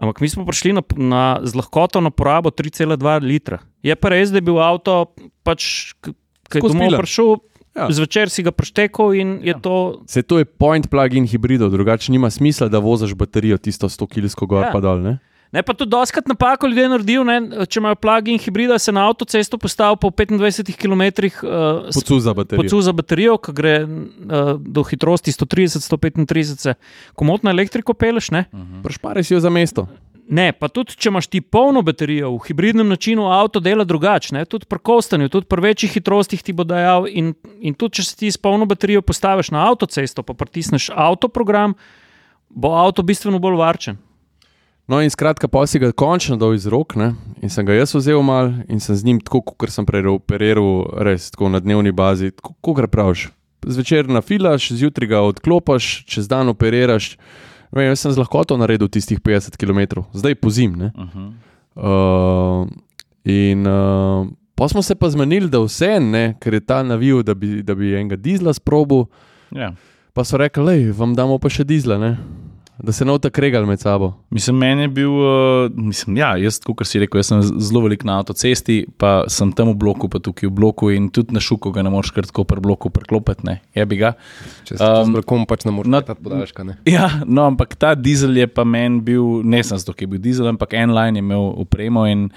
Ampak 0.00 0.20
mi 0.20 0.28
smo 0.32 0.46
prišli 0.48 0.72
na, 0.72 0.82
na, 0.96 1.24
z 1.44 1.52
lahkoto 1.54 2.00
na 2.00 2.08
porabo 2.10 2.48
3,2 2.48 3.20
litra. 3.20 3.58
Je 3.84 3.92
pa 3.92 4.08
res, 4.08 4.32
da 4.32 4.40
je 4.40 4.46
bil 4.48 4.56
avto, 4.56 5.12
pač, 5.44 5.92
ki 6.00 6.56
je 6.56 6.62
domov 6.64 6.96
prišel, 6.96 7.36
Ja. 7.76 7.86
zvečer 7.90 8.30
si 8.30 8.42
ga 8.42 8.50
preštekal 8.50 9.14
in 9.14 9.38
je 9.46 9.54
ja. 9.54 9.58
to. 9.58 10.02
Se 10.06 10.22
to 10.22 10.38
je 10.38 10.44
point 10.44 10.90
plug-in 10.90 11.26
hibridov, 11.26 11.70
drugače 11.70 12.12
nima 12.12 12.30
smisla, 12.30 12.68
da 12.68 12.78
voziš 12.78 13.14
baterijo 13.14 13.58
tisto 13.58 13.88
100 13.88 14.06
kg 14.06 14.46
gor 14.46 14.64
Ja. 14.64 14.72
pa 14.72 14.80
dol. 14.80 14.98
Ne? 14.98 15.18
Ne, 15.50 15.62
pa 15.66 15.74
tudi 15.74 15.90
doskrat 15.90 16.28
napako 16.30 16.68
ljudje 16.70 16.88
naredijo, 16.88 17.24
ne, 17.26 17.66
če 17.66 17.80
imajo 17.80 17.96
plug-in 17.98 18.38
hibrida, 18.38 18.78
se 18.78 18.92
na 18.94 19.08
avtocesto 19.08 19.58
postavi 19.58 19.98
po 19.98 20.10
25 20.10 20.76
km 20.78 21.02
uh, 21.26 21.88
Pocu 21.94 22.20
za 22.20 22.34
baterijo. 22.34 22.62
Pocu 22.62 22.82
za 22.86 22.92
baterijo, 22.94 23.34
ki 23.38 23.54
gre 23.58 23.74
uh, 23.82 24.52
do 24.62 24.84
hitrosti 24.86 25.34
130-135, 25.34 26.54
se 26.54 26.74
komotno 27.18 27.50
elektriko 27.50 27.94
peleš. 27.94 28.30
Ne? 28.30 28.44
Prešpari 28.82 29.24
si 29.26 29.34
jo 29.34 29.40
za 29.40 29.50
mesto. 29.50 29.88
Ne, 30.30 30.52
pa 30.54 30.68
tudi 30.70 30.94
če 30.94 31.10
imaš 31.10 31.26
ti 31.26 31.40
polno 31.42 31.80
baterijo 31.82 32.28
v 32.36 32.44
hibridnem 32.46 32.86
načinu, 32.86 33.24
avto 33.34 33.58
dela 33.58 33.82
drugače. 33.84 34.44
Tudi 34.46 34.68
pri 34.70 34.78
kostanju, 34.78 35.26
tudi 35.28 35.48
pri 35.50 35.64
večjih 35.64 35.96
hitrostih 35.96 36.44
ti 36.46 36.54
bo 36.54 36.62
dajal. 36.62 37.08
In, 37.10 37.32
in 37.58 37.74
tudi 37.74 37.98
če 37.98 38.04
se 38.06 38.14
ti 38.16 38.30
s 38.30 38.38
polno 38.38 38.68
baterijo 38.70 39.02
postaviš 39.02 39.50
na 39.50 39.64
avtocesto, 39.66 40.22
pa 40.22 40.36
pritisneš 40.38 40.92
avtoprogram, 40.94 41.74
bo 42.46 42.76
avto 42.78 43.02
bistveno 43.02 43.42
bolj 43.42 43.58
varčen. 43.58 43.98
No, 44.90 45.02
in 45.02 45.10
skratka, 45.10 45.50
pa 45.50 45.64
si 45.70 45.78
ga 45.82 45.90
končno 45.94 46.38
dal 46.38 46.54
iz 46.54 46.64
rok, 46.70 46.96
ne? 46.98 47.12
in 47.42 47.50
sem 47.50 47.66
ga 47.66 47.74
jaz 47.74 47.94
vzel 47.94 48.22
mal 48.26 48.54
in 48.66 48.80
sem 48.82 48.96
z 48.98 49.06
njim 49.06 49.20
tako, 49.22 49.42
kot 49.42 49.70
sem 49.70 49.86
prej 49.86 50.08
operiral, 50.10 50.86
res 51.06 51.30
tako 51.34 51.50
na 51.50 51.60
dnevni 51.62 51.90
bazi, 51.94 52.30
kot 52.38 52.86
praviš. 52.90 53.28
Zvečer 53.66 54.08
nafilaš, 54.10 54.72
zjutraj 54.78 55.10
ga 55.10 55.26
odklopiš, 55.26 55.92
čez 56.10 56.26
dan 56.30 56.50
operiraš. 56.50 57.16
Vem, 57.72 57.86
jaz 57.86 58.02
sem 58.02 58.12
z 58.12 58.18
lahkoto 58.18 58.56
naredil 58.58 58.90
tistih 58.90 59.20
50 59.22 59.54
km, 59.54 60.02
zdaj 60.12 60.34
pozim. 60.42 60.74
Ne? 60.76 60.92
Uh 60.94 61.06
-huh. 61.14 61.30
Uh, 61.76 62.68
in 63.24 63.66
uh, 63.66 64.26
pa 64.54 64.68
smo 64.68 64.82
se 64.82 64.94
pa 64.94 65.10
zmenili, 65.10 65.48
da 65.48 65.58
vse 65.58 66.00
ne, 66.00 66.34
ker 66.40 66.54
je 66.54 66.60
ta 66.60 66.82
navil, 66.82 67.22
da 67.22 67.34
bi, 67.34 67.62
da 67.62 67.74
bi 67.74 67.94
enega 67.94 68.16
dizla 68.16 68.52
sprobil. 68.52 69.04
ja. 69.50 69.74
Pa 70.12 70.24
so 70.24 70.36
rekli, 70.36 70.86
da 70.86 70.92
vam 70.92 71.14
damo 71.14 71.38
pa 71.38 71.48
še 71.48 71.64
dizla, 71.64 71.98
ne? 71.98 72.18
Da 72.82 72.92
se 72.92 73.04
ne 73.04 73.12
boste 73.12 73.30
kregali 73.30 73.66
med 73.66 73.80
sabo. 73.80 74.12
Mislim, 74.30 74.56
meni 74.56 74.82
je 74.82 74.88
bil, 74.90 75.10
uh, 75.10 75.26
mislim, 75.70 76.16
ja, 76.16 76.36
jaz, 76.36 76.60
kot 76.60 76.86
si 76.86 76.98
rekel, 76.98 77.18
jaz 77.18 77.26
sem 77.26 77.42
zelo 77.42 77.80
velik 77.80 78.04
na 78.04 78.18
avtocesti, 78.18 78.86
pa 78.96 79.24
sem 79.28 79.52
tam 79.52 79.68
v 79.68 79.76
bloku, 79.76 80.08
pa 80.08 80.18
tukaj 80.18 80.48
v 80.48 80.52
bloku 80.52 80.90
in 80.90 81.10
tudi 81.10 81.34
na 81.34 81.40
šuku 81.40 81.70
ga 81.70 81.82
ne 81.82 81.90
moreš 81.90 82.10
kar 82.10 82.24
tako 82.24 82.44
pri 82.44 82.60
bloku 82.60 82.90
preklopiti, 82.90 83.44
ne, 83.44 83.58
je 83.74 83.86
bi 83.86 83.96
ga. 83.96 84.14
Če 84.64 84.76
se 84.76 84.84
um, 84.84 85.04
z 85.04 85.16
brakom 85.18 85.44
pač 85.46 85.64
ne 85.64 85.72
moreš 85.72 85.90
na- 85.90 86.02
na 86.08 86.14
podaljška. 86.14 86.64
Ne? 86.64 86.78
Ja, 86.88 87.10
no, 87.26 87.46
ampak 87.46 87.76
ta 87.76 87.94
dizel 87.94 88.36
je 88.36 88.46
pa 88.46 88.64
meni 88.64 89.00
bil, 89.00 89.42
ne 89.44 89.60
sem 89.62 89.78
zato, 89.78 89.92
ker 89.92 90.08
je 90.08 90.14
bil 90.16 90.20
dizel, 90.20 90.48
ampak 90.48 90.72
en 90.74 90.94
line 90.96 91.20
je 91.20 91.24
imel 91.26 91.52
upremo 91.60 92.06
in 92.08 92.30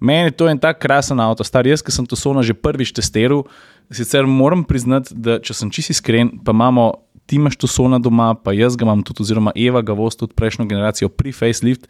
meni 0.00 0.30
je 0.30 0.36
to 0.38 0.46
en 0.48 0.58
tak 0.58 0.78
krasen 0.78 1.18
avto. 1.20 1.42
Star 1.44 1.66
jaz, 1.66 1.82
ki 1.82 1.90
sem 1.90 2.06
to 2.06 2.14
sono 2.16 2.42
že 2.42 2.54
prvič 2.54 2.92
testiral, 2.94 3.42
sicer 3.90 4.26
moram 4.28 4.62
priznati, 4.62 5.10
da 5.16 5.40
če 5.42 5.54
sem 5.54 5.70
čisto 5.74 5.90
iskren, 5.96 6.38
pa 6.44 6.54
imamo. 6.54 6.92
Ti 7.28 7.36
imaš 7.36 7.58
to 7.60 7.68
sona 7.68 7.98
doma, 8.00 8.32
pa 8.32 8.54
jaz 8.56 8.78
ga 8.78 8.86
imam 8.88 9.02
tudi, 9.04 9.20
oziroma 9.26 9.52
Eva 9.52 9.82
ga 9.84 9.92
vozi 9.92 10.22
tudi 10.22 10.32
prejšnjo 10.38 10.64
generacijo 10.70 11.10
pri 11.12 11.34
facelift. 11.36 11.84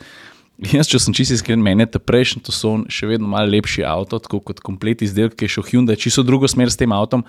Jaz, 0.58 0.88
če 0.90 0.98
sem 0.98 1.14
čisto 1.14 1.36
iskren, 1.38 1.62
meni 1.62 1.84
je 1.86 1.92
ta 1.94 2.00
prejšnji 2.02 2.42
to 2.48 2.50
son 2.50 2.82
še 2.90 3.06
vedno 3.06 3.30
malo 3.30 3.46
lepši 3.52 3.84
avto, 3.86 4.18
tako 4.18 4.40
kot 4.42 4.58
komplet 4.66 5.04
izdelek, 5.06 5.36
ki 5.38 5.46
je 5.46 5.54
šel 5.54 5.66
Hyundai, 5.68 5.94
čisto 5.94 6.24
drugo 6.26 6.50
smer 6.50 6.72
s 6.74 6.80
tem 6.80 6.90
avtom. 6.90 7.22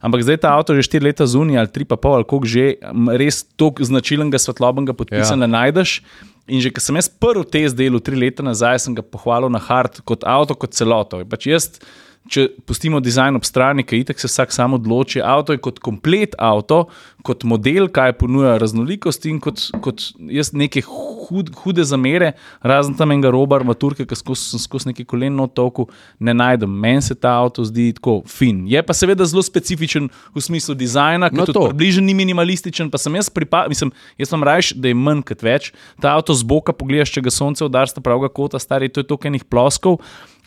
Ampak 0.00 0.24
zdaj 0.24 0.40
ta 0.40 0.56
avto 0.56 0.72
že 0.72 0.88
4 0.88 1.04
leta 1.04 1.28
zunaj 1.28 1.60
ali 1.60 1.68
3,5 1.68 2.16
ali 2.16 2.24
koliko 2.24 2.48
že, 2.48 2.66
res 3.20 3.44
tako 3.60 3.84
značilnega 3.84 4.40
svetlobnega 4.40 4.96
podpisa 4.96 5.36
ja. 5.36 5.40
ne 5.44 5.48
najdeš. 5.52 6.00
In 6.48 6.64
že 6.64 6.72
ko 6.72 6.80
sem 6.80 6.96
jaz 6.96 7.12
prvi 7.12 7.44
test 7.44 7.76
delal 7.76 8.00
3 8.00 8.16
leta 8.16 8.40
nazaj, 8.40 8.80
sem 8.80 8.96
ga 8.96 9.04
pohvalil 9.04 9.52
na 9.52 9.60
hard 9.60 10.00
kot 10.08 10.24
avto, 10.24 10.56
kot 10.56 10.72
celoto. 10.72 11.20
Pač 11.28 11.52
jaz, 11.52 11.68
če 12.28 12.48
pustimo 12.68 13.00
dizajn 13.00 13.38
ob 13.38 13.44
strani, 13.48 13.82
ki 13.86 14.02
itek 14.04 14.20
se 14.20 14.28
vsak 14.28 14.52
sam 14.52 14.74
odloči, 14.76 15.22
avto 15.24 15.54
je 15.54 15.58
kot 15.62 15.78
komplet 15.82 16.34
avto, 16.38 16.84
kot 17.26 17.44
model, 17.48 17.88
kaj 17.92 18.12
ponuja 18.20 18.58
raznolikost 18.60 19.24
in 19.26 19.40
kot, 19.42 19.62
kot 19.84 20.04
jaz 20.30 20.52
neke 20.52 20.82
hud, 20.84 21.50
hude 21.62 21.84
zamere, 21.84 22.32
razen 22.62 22.94
tam 22.96 23.12
enega 23.14 23.32
roba 23.32 23.56
armaturke, 23.58 24.04
ki 24.08 24.18
skozi, 24.18 24.52
sem 24.52 24.62
skozi 24.62 24.90
neki 24.92 25.04
koleno 25.08 25.46
toku, 25.48 25.88
ne 26.20 26.34
najdem. 26.36 26.70
Meni 26.70 27.02
se 27.02 27.14
ta 27.16 27.34
avto 27.40 27.64
zdi 27.66 27.90
tako 27.96 28.20
fin. 28.28 28.62
Je 28.68 28.82
pa 28.84 28.94
seveda 28.96 29.24
zelo 29.28 29.42
specifičen 29.44 30.08
v 30.34 30.44
smislu 30.44 30.74
dizajna, 30.78 31.30
No 31.32 31.44
ki 31.44 31.50
to. 31.50 31.56
tudi 31.56 31.72
približno 31.72 32.04
ni 32.04 32.14
minimalističen, 32.14 32.90
pa 32.92 32.98
sem 33.00 33.14
jaz 33.16 33.30
pripadal, 33.32 33.72
mislim, 33.72 33.92
jaz 34.20 34.28
sem 34.32 34.44
rajš, 34.44 34.72
da 34.76 34.92
je 34.92 34.98
manj 34.98 35.24
kot 35.32 35.42
več. 35.42 35.72
Ta 36.00 36.14
avto 36.16 36.36
z 36.36 36.44
boka 36.44 36.72
pogledaš, 36.76 37.12
če 37.16 37.24
ga 37.26 37.32
sonce 37.34 37.64
udarsta 37.66 38.00
pravega 38.04 38.28
kota, 38.32 38.60
stari, 38.60 38.88
to 38.88 39.00
je 39.04 39.08
toliko 39.08 39.28
enih 39.28 39.44
ploskov, 39.44 40.00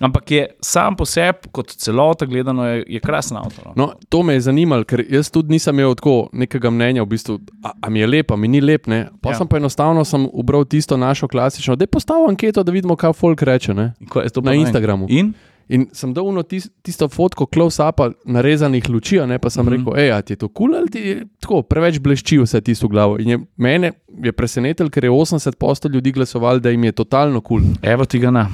ampak 0.03 0.31
je 0.31 0.47
sam 0.61 0.95
po 0.95 1.05
sebi, 1.05 1.49
kot 1.51 1.71
celota 1.79 2.25
gledano, 2.25 2.65
je, 2.67 2.83
je 2.87 2.99
krasen 2.99 3.37
avto. 3.37 3.61
No. 3.65 3.73
No, 3.75 3.93
to 4.09 4.23
me 4.23 4.33
je 4.33 4.41
zanimalo, 4.49 4.83
ker 4.83 5.03
jaz 5.09 5.31
tudi 5.31 5.55
nisem 5.55 5.79
imel 5.79 5.95
tako 5.95 6.27
nekega 6.33 6.71
mnenja, 6.73 7.03
v 7.03 7.11
bistvu, 7.15 7.39
a, 7.63 7.71
a 7.81 7.89
mi 7.89 8.03
je 8.03 8.07
lep, 8.07 8.31
a 8.31 8.37
mi 8.39 8.47
ni 8.47 8.61
lep. 8.61 8.87
Ne? 8.87 9.07
Pa 9.21 9.31
Ja. 9.31 9.39
sem 9.39 9.47
pa 9.47 9.57
enostavno 9.57 10.05
sem 10.05 10.27
ubral 10.33 10.65
tisto 10.65 10.97
našo 10.97 11.27
klasično, 11.27 11.75
da 11.75 11.83
je 11.83 11.87
postavil 11.87 12.29
anketo, 12.29 12.63
da 12.63 12.71
vidimo, 12.71 12.95
kaj 12.95 13.13
folk 13.13 13.41
reče. 13.41 13.73
Ne? 13.73 13.93
Pa 14.13 14.21
Na. 14.43 14.53
Instagramu. 14.53 15.07
In? 15.09 15.33
In 15.69 15.87
sem 15.95 16.11
dal 16.13 16.27
uno 16.27 16.43
tis, 16.43 16.67
tisto 16.83 17.07
fotko 17.09 17.45
close-upa 17.45 18.11
narezanih 18.25 18.89
luči, 18.89 19.21
ne 19.27 19.39
pa 19.39 19.49
sem 19.49 19.65
mm 19.65 19.69
-hmm. 19.69 19.77
rekel, 19.77 19.93
hej, 19.95 20.21
ti 20.21 20.33
je 20.33 20.37
to 20.37 20.47
kul 20.47 20.67
cool, 20.67 20.75
ali 20.77 20.89
ti 20.91 20.99
je 20.99 21.25
tako 21.39 21.61
preveč 21.61 21.99
blešči 21.99 22.37
vse 22.37 22.61
tisto 22.61 22.87
v 22.87 22.89
glavo. 22.89 23.17
In 23.19 23.29
je, 23.29 23.39
mene 23.57 23.91
je 24.23 24.31
presenetilo, 24.31 24.89
ker 24.89 25.03
je 25.03 25.09
80% 25.11 25.93
ljudi 25.93 26.11
glasovalo, 26.11 26.59
da 26.59 26.69
jim 26.69 26.83
je 26.83 26.91
totalno 26.91 27.41
kul. 27.41 27.61
Cool. 27.61 27.73
Evo 27.81 28.05
ti 28.05 28.19
ga 28.19 28.31
na. 28.31 28.49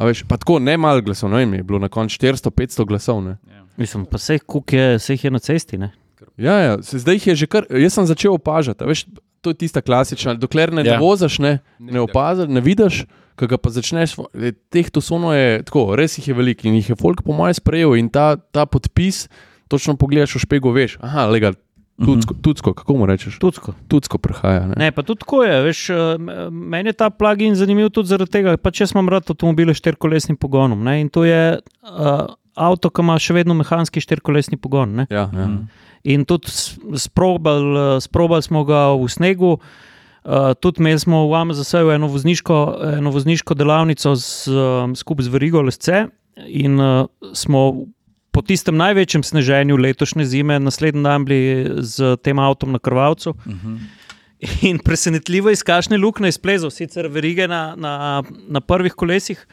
A 0.00 0.08
veš, 0.08 0.24
pa 0.24 0.38
tako 0.40 0.56
ne 0.64 0.78
malo 0.80 1.02
glasov, 1.04 1.28
ne 1.28 1.42
vem, 1.42 1.58
je 1.60 1.64
bilo 1.68 1.78
na 1.78 1.90
koncu 1.92 2.16
400-500 2.16 2.86
glasov. 2.88 3.20
Ne. 3.20 3.36
Mislim, 3.76 4.06
pa 4.08 4.16
vse 4.16 4.38
je, 4.40 4.98
jih 5.08 5.24
je 5.24 5.30
na 5.30 5.38
cesti. 5.38 5.78
Ne? 5.78 5.90
Ja, 6.40 6.54
ja, 6.56 6.78
se, 6.82 6.98
zdaj 6.98 7.18
jih 7.18 7.26
je 7.26 7.34
že 7.42 7.46
kar, 7.46 7.68
jaz 7.68 7.98
sem 7.98 8.08
začel 8.08 8.32
opažati. 8.32 8.84
Veš, 8.88 9.04
to 9.44 9.52
je 9.52 9.60
tista 9.60 9.84
klasična, 9.84 10.34
dokler 10.40 10.72
ne, 10.72 10.84
ja. 10.84 10.96
ne 10.96 11.04
voziš, 11.04 11.38
ne, 11.38 11.58
ne 11.78 12.00
opaziš, 12.00 12.48
ne 12.48 12.64
vidiš. 12.64 13.04
Ki 13.40 13.46
ga 13.48 13.56
pa 13.56 13.70
začneš, 13.72 14.18
teh 14.68 14.88
tosono 14.92 15.30
je 15.32 15.62
tako, 15.64 15.94
res 15.96 16.18
jih 16.18 16.26
je 16.28 16.34
veliko 16.36 16.68
in 16.68 16.74
jih 16.76 16.90
je 16.92 16.96
folk 17.00 17.22
po 17.24 17.32
mojem 17.32 17.56
sprejel 17.56 17.94
in 17.96 18.10
ta, 18.12 18.34
ta 18.36 18.66
podpis, 18.68 19.30
točno 19.72 19.94
pogledaš 19.96 20.34
v 20.36 20.42
špego, 20.44 20.72
veš, 20.76 20.98
aha, 21.00 21.24
lega. 21.32 21.54
Mhm. 22.00 22.40
tudsko, 22.42 22.72
kako 22.74 22.96
mu 22.96 23.06
rečeš? 23.06 23.38
Tudsko. 23.38 23.74
Tudsko 23.88 24.18
prihaja. 24.18 24.66
Ne? 24.66 24.74
ne, 24.76 24.92
pa 24.92 25.02
tudi 25.02 25.20
tako 25.20 25.42
je. 25.44 25.62
Veš, 25.62 25.80
meni 26.50 26.88
je 26.88 26.96
ta 26.96 27.10
plugin 27.10 27.54
zanimiv 27.54 27.90
tudi 27.92 28.08
zaradi 28.08 28.30
tega, 28.30 28.56
da 28.56 28.70
če 28.70 28.88
imam 28.94 29.08
rad 29.12 29.28
avtomobile 29.28 29.74
s 29.74 29.82
štirikolesnim 29.82 30.38
pogonom. 30.40 30.80
Ne, 30.84 31.00
in 31.04 31.10
to 31.12 31.26
je 31.28 31.58
uh, 31.60 32.24
avto, 32.56 32.90
ki 32.90 33.04
ima 33.04 33.18
še 33.20 33.36
vedno 33.36 33.54
mehanski 33.58 34.00
štirikolesni 34.00 34.58
pogon. 34.60 35.04
Ja, 35.10 35.28
ja. 35.28 35.28
Mhm. 35.28 35.62
In 36.08 36.24
tudi 36.24 36.48
sprobali 36.96 38.00
sprobal 38.00 38.40
smo 38.42 38.64
ga 38.64 38.88
v 38.96 39.08
snegu. 39.12 39.58
Uh, 40.20 40.52
tudi 40.60 40.80
imeli 40.80 41.00
smo 41.00 41.26
v 41.28 41.36
Amazonu 41.36 41.92
eno, 41.92 42.08
eno 42.96 43.10
vozniško 43.12 43.54
delavnico 43.56 44.12
um, 44.12 44.96
skupaj 44.96 45.24
z 45.24 45.32
Verigo 45.32 45.62
LSC 45.64 45.88
in 46.48 46.80
uh, 46.80 47.08
smo 47.32 47.86
po 48.30 48.42
tistem 48.42 48.76
največjem 48.78 49.22
sneženju 49.26 49.76
letošnje 49.76 50.24
zime, 50.24 50.58
naslednji 50.60 51.02
dan 51.02 51.24
bili 51.24 51.66
z 51.82 52.16
tem 52.22 52.38
avtom 52.38 52.72
na 52.72 52.78
Krvavcu. 52.78 53.30
Uh 53.30 53.46
mhm. 53.46 53.76
-huh. 53.76 53.78
In 54.62 54.78
presenetljivo 54.78 55.50
iz 55.50 55.62
kašne 55.62 55.98
luknje 55.98 56.28
izplezel, 56.28 56.70
sicer 56.70 57.08
verige 57.08 57.48
na, 57.48 57.74
na, 57.76 58.22
na 58.48 58.60
prvih 58.60 58.92
kolesih, 58.92 59.46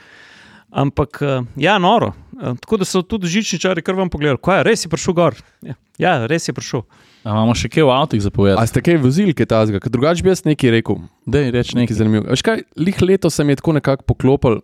ampak 0.72 1.20
uh, 1.22 1.46
ja, 1.56 1.78
noro. 1.78 2.14
Uh, 2.32 2.58
tako 2.58 2.78
da 2.78 2.86
so 2.86 3.02
tudi 3.02 3.28
žičničari 3.28 3.82
kar 3.82 3.96
vam 3.96 4.10
pogledali, 4.10 4.40
kaj 4.44 4.60
je, 4.60 4.64
res 4.64 4.86
je 4.86 4.90
prišel 4.90 5.14
gor. 5.14 5.36
Ja, 5.62 5.74
ja 5.98 6.28
res 6.28 6.48
je 6.48 6.54
prišel. 6.54 6.82
A 7.28 7.34
imamo 7.36 7.56
še 7.56 7.68
kaj 7.68 7.84
v 7.84 7.92
avtu 7.92 8.20
zapovedati? 8.24 8.62
A 8.62 8.68
ste 8.70 8.82
kaj 8.82 8.98
vozili, 9.04 9.34
kaj 9.36 9.50
ta 9.52 9.66
zga? 9.68 9.82
Drugače 9.84 10.24
bi 10.24 10.32
jaz 10.32 10.46
nekaj 10.48 10.72
rekel. 10.72 11.02
Da, 11.28 11.42
reč 11.52 11.74
nekaj 11.76 11.98
zanimivega. 12.00 12.32
Veš 12.32 12.44
kaj, 12.48 12.64
lih 12.80 13.02
leto 13.04 13.30
sem 13.34 13.50
je 13.50 13.58
tako 13.60 13.74
nekako 13.76 14.08
poklopil, 14.08 14.62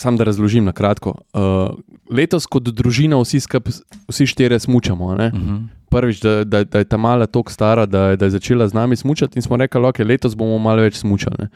sam 0.00 0.16
da 0.16 0.24
razložim 0.24 0.64
na 0.64 0.72
kratko. 0.72 1.14
Uh, 1.32 1.76
letos 2.10 2.46
kot 2.46 2.70
družina 2.72 3.18
vsi, 3.20 3.40
skup, 3.44 3.68
vsi 4.08 4.26
štiri 4.26 4.58
smučamo. 4.60 5.06
Uh 5.06 5.20
mhm. 5.20 5.36
-huh. 5.36 5.66
Prvič, 5.90 6.20
da, 6.22 6.44
da, 6.44 6.64
da 6.64 6.78
je 6.78 6.84
ta 6.84 6.96
mala 6.96 7.26
tako 7.26 7.52
stara, 7.52 7.86
da, 7.86 8.16
da 8.16 8.24
je 8.24 8.30
začela 8.30 8.68
z 8.68 8.74
nami 8.74 8.96
smučati 8.96 9.38
in 9.38 9.42
smo 9.42 9.56
rekli, 9.56 9.80
okay, 9.80 10.06
letos 10.06 10.36
bomo 10.36 10.58
malo 10.58 10.82
več 10.82 10.94
smučali. 10.94 11.48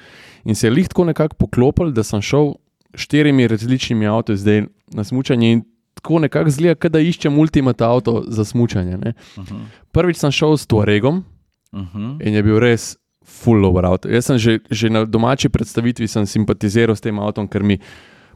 In 0.45 0.55
se 0.55 0.67
je 0.67 0.71
lih 0.71 0.89
tako 0.89 1.05
nekako 1.05 1.37
poklopil, 1.37 1.91
da 1.91 2.03
sem 2.03 2.23
šel 2.23 2.53
štirimi 2.95 3.49
različnimi 3.49 4.07
avtomobili 4.07 4.39
zdaj 4.39 4.63
na 4.93 5.05
smučanje. 5.05 5.53
In 5.53 5.63
tako 5.95 6.19
nekako 6.19 6.51
zgleda, 6.51 6.89
da 6.89 7.01
iščem 7.01 7.39
ultimata 7.39 7.89
avto 7.91 8.25
za 8.29 8.45
smučanje. 8.45 8.97
Uh 8.97 9.45
-huh. 9.45 9.61
Prvič 9.93 10.17
sem 10.17 10.31
šel 10.31 10.57
s 10.57 10.67
Tuaregom 10.67 11.25
uh 11.73 11.81
-huh. 11.95 12.27
in 12.27 12.35
je 12.35 12.43
bil 12.43 12.59
res 12.59 12.97
full 13.25 13.65
over 13.65 13.85
avto. 13.85 14.09
Jaz 14.09 14.27
sem 14.27 14.39
že, 14.39 14.59
že 14.71 14.91
na 14.91 15.05
domači 15.05 15.49
predstavitvi 15.49 16.09
simpatiziral 16.27 16.97
s 16.97 17.01
tem 17.01 17.19
avtom, 17.19 17.49
ker 17.49 17.63
mi 17.63 17.79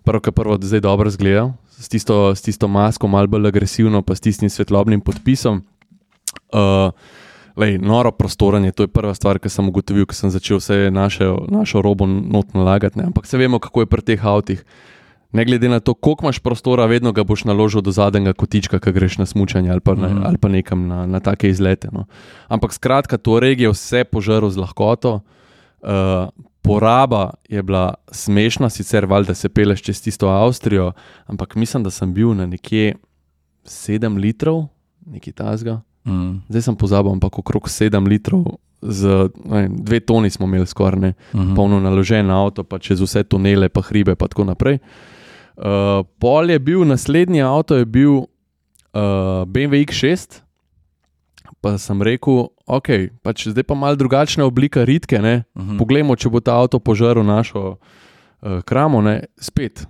prvo, 0.05 0.21
kar 0.21 0.33
prvo 0.33 0.59
zdaj 0.61 0.81
dobro 0.81 1.11
zgleda, 1.11 1.53
s 1.79 1.89
tisto, 1.89 2.35
s 2.35 2.43
tisto 2.43 2.69
masko, 2.69 3.09
malo 3.09 3.27
bolj 3.27 3.49
agresivno, 3.49 4.03
pa 4.03 4.15
s 4.15 4.21
tistim 4.21 4.51
svetlobnim 4.51 5.01
podpisom. 5.01 5.63
Uh, 6.53 6.93
Lej, 7.59 7.75
noro 7.83 8.13
prostoranje, 8.15 8.71
to 8.71 8.87
je 8.87 8.91
prva 8.93 9.11
stvar, 9.19 9.41
ki 9.43 9.51
sem 9.51 9.67
ugotovil, 9.67 10.07
ko 10.07 10.15
sem 10.15 10.31
začel 10.31 10.61
vse 10.63 10.93
naše, 10.95 11.27
našo 11.51 11.83
robo 11.83 12.07
notno 12.07 12.63
lagati. 12.63 13.03
Ampak 13.03 13.27
se 13.27 13.35
vemo, 13.35 13.59
kako 13.59 13.83
je 13.83 13.91
pri 13.91 14.03
teh 14.03 14.23
avtih. 14.23 14.63
Ne 15.35 15.45
glede 15.45 15.69
na 15.69 15.81
to, 15.83 15.95
koliko 15.95 16.25
imaš 16.25 16.39
prostora, 16.39 16.87
vedno 16.87 17.11
ga 17.13 17.25
boš 17.27 17.45
naložil 17.51 17.83
do 17.83 17.91
zadnjega 17.91 18.33
kotička, 18.33 18.79
ki 18.79 18.95
greš 18.95 19.19
na 19.19 19.27
smutanje 19.27 19.75
ali, 19.75 19.83
mm. 19.83 20.23
ali 20.25 20.39
pa 20.39 20.49
nekam 20.49 20.87
na, 20.87 21.07
na 21.07 21.21
take 21.21 21.51
izlete. 21.51 21.91
No. 21.93 22.07
Ampak 22.49 22.73
skratka, 22.73 23.19
to 23.19 23.41
regijo 23.43 23.75
vse 23.75 24.05
požrl 24.07 24.49
z 24.55 24.63
lahkoto. 24.63 25.21
Uh, 25.83 26.31
poraba 26.63 27.31
je 27.49 27.63
bila 27.63 27.95
smešna, 28.13 28.71
sicer 28.71 29.07
valjda 29.07 29.35
se 29.35 29.49
peleš 29.49 29.83
čez 29.83 30.03
tisto 30.03 30.29
Avstrijo, 30.29 30.93
ampak 31.27 31.55
mislim, 31.55 31.83
da 31.83 31.91
sem 31.91 32.15
bil 32.15 32.35
na 32.35 32.47
nekje 32.47 32.95
7 33.65 34.19
litrov, 34.21 34.67
nekaj 35.07 35.33
tasga. 35.33 35.81
Mm. 36.05 36.41
Zdaj 36.49 36.63
sem 36.63 36.77
pozabil, 36.77 37.13
ampak 37.13 37.39
okrog 37.39 37.69
7 37.69 38.09
litrov. 38.09 38.45
Z 38.81 39.31
ne, 39.45 39.69
dve 39.69 40.01
toni 40.01 40.31
smo 40.31 40.47
imeli 40.47 40.67
skoraj, 40.67 41.11
uh 41.11 41.41
-huh. 41.41 41.57
polno 41.57 41.81
naložen 41.81 42.31
avto, 42.31 42.65
pa 42.65 42.79
čez 42.79 43.01
vse 43.01 43.25
tunele, 43.25 43.69
pa 43.69 43.81
hribe, 43.81 44.11
in 44.11 44.17
tako 44.17 44.45
naprej. 44.45 44.75
Uh, 44.75 44.81
Uh, 45.59 46.07
pol 46.23 46.51
je 46.51 46.59
bil 46.59 46.85
naslednji 46.87 47.43
avto, 47.43 47.75
je 47.75 47.85
bil 47.85 48.13
uh, 48.15 48.27
eh, 48.95 49.43
BMW 49.47 49.83
X6. 49.91 50.39
Pa 51.61 51.75
sem 51.83 52.03
rekel, 52.03 52.47
ok, 52.69 52.89
pač 53.23 53.49
zdaj 53.49 53.65
pa 53.65 53.75
malo 53.75 53.97
drugačna 53.97 54.45
oblika 54.45 54.85
ritke. 54.85 55.17
Uh 55.17 55.23
mhm. 55.23 55.41
-huh. 55.55 55.79
Poglejmo, 55.79 56.17
če 56.17 56.29
bo 56.29 56.41
ta 56.41 56.55
avto 56.61 56.79
požaril 56.79 57.25
našo 57.25 57.77
uh, 58.41 58.61
kramo. 58.63 59.03
Ne? 59.03 59.25
Spet, 59.41 59.87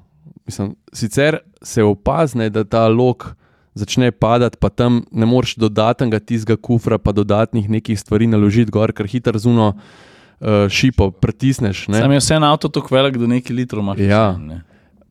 mislim, 0.46 0.74
sicer 0.92 1.38
se 1.62 1.82
opazne, 1.82 2.50
da 2.50 2.64
ta 2.64 2.88
lok 2.88 3.34
začne 3.74 4.10
padati, 4.10 4.56
pa 4.60 4.68
tam 4.68 5.02
ne 5.12 5.26
moreš 5.26 5.54
dodatnega 5.56 6.18
tizga 6.18 6.56
kufra, 6.56 6.98
pa 6.98 7.12
dodatnih 7.12 7.68
nekih 7.70 8.00
stvari 8.00 8.26
naložiti 8.26 8.70
gor, 8.70 8.92
ker 8.92 9.06
hitro 9.06 9.38
zuno 9.38 9.74
uh, 9.74 10.66
šipo 10.68 11.10
pritisneš. 11.10 11.86
Sam 11.86 12.12
je 12.12 12.18
vse 12.18 12.40
na 12.40 12.52
avto 12.52 12.68
tako 12.68 12.94
velik, 12.94 13.16
da 13.16 13.26
nekaj 13.26 13.56
litrov 13.56 13.82
imaš. 13.82 13.98
Ja. 13.98 14.38
Ne? 14.38 14.62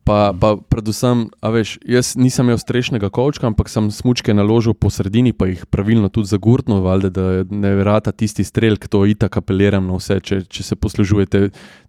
Pa, 0.08 0.32
pa 0.32 0.54
predvsem, 0.56 1.26
veš, 1.44 1.74
jaz 1.84 2.14
nisem 2.16 2.48
imel 2.48 2.56
strešnega 2.60 3.10
kočka, 3.12 3.44
ampak 3.50 3.68
sem 3.68 3.90
smočke 3.92 4.32
naložil 4.32 4.72
po 4.72 4.88
sredini, 4.88 5.34
pa 5.36 5.50
jih 5.50 5.66
pravilno 5.68 6.08
tudi 6.08 6.30
zagurtno, 6.32 6.80
valde, 6.80 7.10
da 7.12 7.44
ne 7.44 7.74
vrata 7.76 8.14
tisti 8.16 8.46
strel, 8.46 8.80
ki 8.80 8.88
to 8.88 9.02
itak 9.04 9.36
apeliram 9.42 9.84
na 9.84 9.98
vse. 9.98 10.16
Če, 10.24 10.40
če 10.48 10.64
se 10.70 10.78
poslužujete 10.80 11.42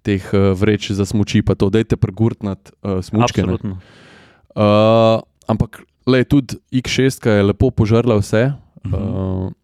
teh 0.03 0.25
uh, 0.35 0.51
vreč 0.59 0.91
za 0.97 1.07
smoči, 1.07 1.45
pa 1.47 1.55
to 1.55 1.71
dajte 1.71 1.95
pregurtnati 1.95 2.75
uh, 2.83 2.99
smočke. 3.05 3.45
Uh, 3.47 5.23
ampak 5.47 5.85
le, 6.09 6.25
tudi 6.27 6.59
X6 6.75 7.23
je 7.23 7.47
lepo 7.47 7.71
požrla 7.71 8.19
vse. 8.19 8.51
Uh 8.83 8.91
-huh. 8.91 9.47
uh, 9.47 9.55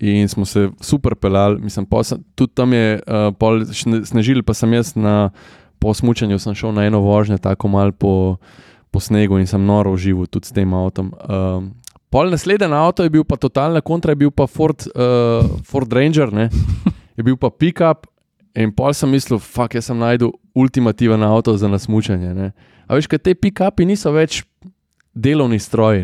In 0.00 0.28
smo 0.28 0.44
se 0.44 0.70
super 0.80 1.14
pelali, 1.14 1.60
mislim, 1.60 1.86
sem, 2.02 2.24
tudi 2.34 2.52
tam 2.54 2.72
je 2.72 3.00
uh, 3.06 3.34
pol 3.36 3.64
snežil, 4.04 4.42
pa 4.42 4.54
sem 4.54 4.72
jaz 4.72 4.94
na 4.96 5.30
po 5.80 5.94
smutku 5.94 6.38
sem 6.38 6.54
šel 6.54 6.74
na 6.76 6.84
eno 6.86 7.00
vožnjo, 7.00 7.38
tako 7.38 7.68
malo 7.68 7.92
po, 7.92 8.36
po 8.90 9.00
snegu 9.00 9.38
in 9.40 9.46
sem 9.46 9.64
noro 9.64 9.96
živel 9.96 10.26
tudi 10.26 10.46
s 10.46 10.52
tem 10.52 10.74
avtom. 10.74 11.12
Um, 11.24 11.72
pol 12.10 12.30
naslednji 12.30 12.68
avto 12.74 13.02
je 13.02 13.10
bil 13.10 13.24
pa 13.24 13.36
totalna 13.36 13.80
kontra, 13.80 14.12
je 14.12 14.20
bil 14.22 14.30
pa 14.30 14.46
Ford, 14.46 14.86
uh, 14.94 15.46
Ford 15.64 15.92
Ranger, 15.92 16.32
ne? 16.32 16.50
je 17.16 17.24
bil 17.24 17.36
pa 17.36 17.50
pickup. 17.50 18.06
In 18.58 18.72
pol 18.74 18.92
sem 18.94 19.10
mislil, 19.10 19.38
fuck, 19.38 19.74
jaz 19.74 19.86
sem 19.86 19.98
najdel 19.98 20.32
ultimativen 20.58 21.22
avto 21.22 21.54
za 21.56 21.68
nasmučanje. 21.70 22.50
A 22.90 22.98
veš, 22.98 23.06
kaj 23.06 23.22
te 23.22 23.34
pick-upi 23.38 23.86
niso 23.86 24.10
več 24.10 24.42
delovni 25.14 25.60
stroji. 25.62 26.02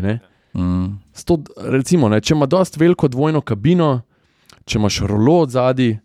Mm. 0.55 0.95
Sto, 1.11 1.41
recimo, 1.59 2.07
ne, 2.09 2.21
če 2.23 2.33
ima 2.33 2.47
dost 2.47 2.79
veliko 2.79 3.09
dvojno 3.11 3.41
kabino, 3.43 4.01
če 4.65 4.79
imaš 4.79 5.01
rolo 5.11 5.41
od 5.43 5.51
zadaj, 5.51 5.97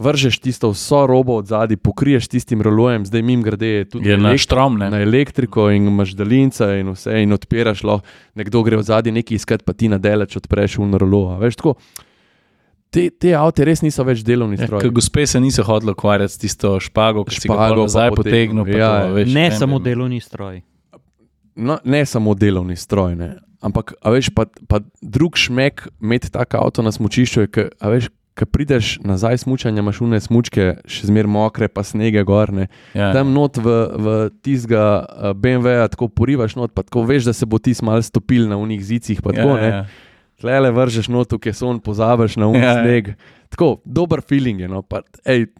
vržeš 0.00 0.38
tisto 0.40 0.70
vso 0.72 1.04
robo 1.06 1.36
od 1.36 1.46
zadaj, 1.46 1.76
pokriješ 1.76 2.28
tistim 2.28 2.62
rolojem, 2.62 3.06
zdaj 3.06 3.22
mim 3.22 3.42
grede 3.42 3.84
tudi 3.84 4.08
je 4.08 4.16
na 4.18 4.32
štrom, 4.38 4.78
ne? 4.78 4.90
na 4.90 5.00
elektriko 5.00 5.68
in 5.70 5.88
imaš 5.88 6.14
daljinca 6.16 6.72
in 6.80 6.92
vse 6.96 7.22
in 7.22 7.32
odpiraš, 7.36 7.84
lahko 7.84 8.06
nekdo 8.34 8.62
gre 8.62 8.78
od 8.80 8.88
zadaj 8.88 9.12
nekaj 9.12 9.36
iskati, 9.36 9.64
pa 9.64 9.72
ti 9.72 9.88
na 9.88 9.98
delač 9.98 10.36
odpreš 10.40 10.78
v 10.78 10.98
rolo. 10.98 11.36
Te, 12.90 13.04
te 13.10 13.34
avto 13.38 13.64
res 13.66 13.84
niso 13.84 14.02
več 14.06 14.24
delovni 14.26 14.56
ja, 14.58 14.66
stroji. 14.66 14.90
Gospe 14.90 15.26
se 15.26 15.40
niso 15.40 15.62
hodile 15.62 15.92
ukvarjati 15.94 16.34
s 16.34 16.40
tisto 16.42 16.72
špago, 16.82 17.22
ki 17.28 17.44
si 17.44 17.52
ga 17.52 17.68
zdaj 17.86 18.16
potegnil. 18.18 18.66
Ja, 18.72 19.06
to, 19.06 19.14
veš, 19.14 19.30
ne 19.36 19.46
samo 19.54 19.78
delovni 19.78 20.18
stroj. 20.20 20.62
No, 21.54 21.76
ne 21.84 22.02
samo 22.06 22.34
delovni 22.34 22.74
stroj, 22.76 23.14
ne. 23.20 23.36
ampak 23.60 23.92
veš, 24.02 24.32
pa, 24.34 24.48
pa 24.66 24.80
drug 25.02 25.36
šmek 25.38 25.86
imeti 26.00 26.32
tak 26.32 26.56
avto 26.58 26.82
na 26.82 26.90
smočišču. 26.90 27.46
Veš, 27.78 28.08
ki 28.40 28.48
prideš 28.48 28.98
nazaj 29.04 29.42
smučanje, 29.44 29.82
imaš 29.82 30.00
une 30.00 30.20
smučke, 30.20 30.70
še 30.88 31.10
zmeraj 31.10 31.28
mokre, 31.28 31.68
pa 31.68 31.84
snege 31.84 32.22
gorne. 32.24 32.70
Ja. 32.96 33.10
Tam 33.12 33.34
not 33.36 33.60
v, 33.60 33.74
v 33.92 34.14
tizga 34.44 34.84
eh, 35.04 35.34
BMW, 35.36 35.76
tako 35.92 36.08
porivaš 36.08 36.56
not, 36.56 36.72
pa 36.72 36.86
tako 36.86 37.04
veš, 37.08 37.28
da 37.28 37.34
se 37.36 37.46
bo 37.46 37.60
ti 37.60 37.76
malo 37.84 38.02
stopil 38.02 38.48
na 38.48 38.56
unih 38.56 38.80
zicih. 38.80 39.20
Ja, 39.36 39.44
ja. 39.60 39.82
Tlele 40.40 40.72
vržeš 40.72 41.10
not, 41.12 41.36
ki 41.36 41.52
so 41.52 41.68
on 41.68 41.82
pozabiš 41.84 42.38
na 42.40 42.48
unih 42.48 42.64
ja. 42.64 42.78
sneg. 42.80 43.12
Tako, 43.52 43.76
dober 43.84 44.24
feeling 44.24 44.64
je, 44.64 44.70
no, 44.70 44.80
pa, 44.80 45.02
ej, 45.28 45.50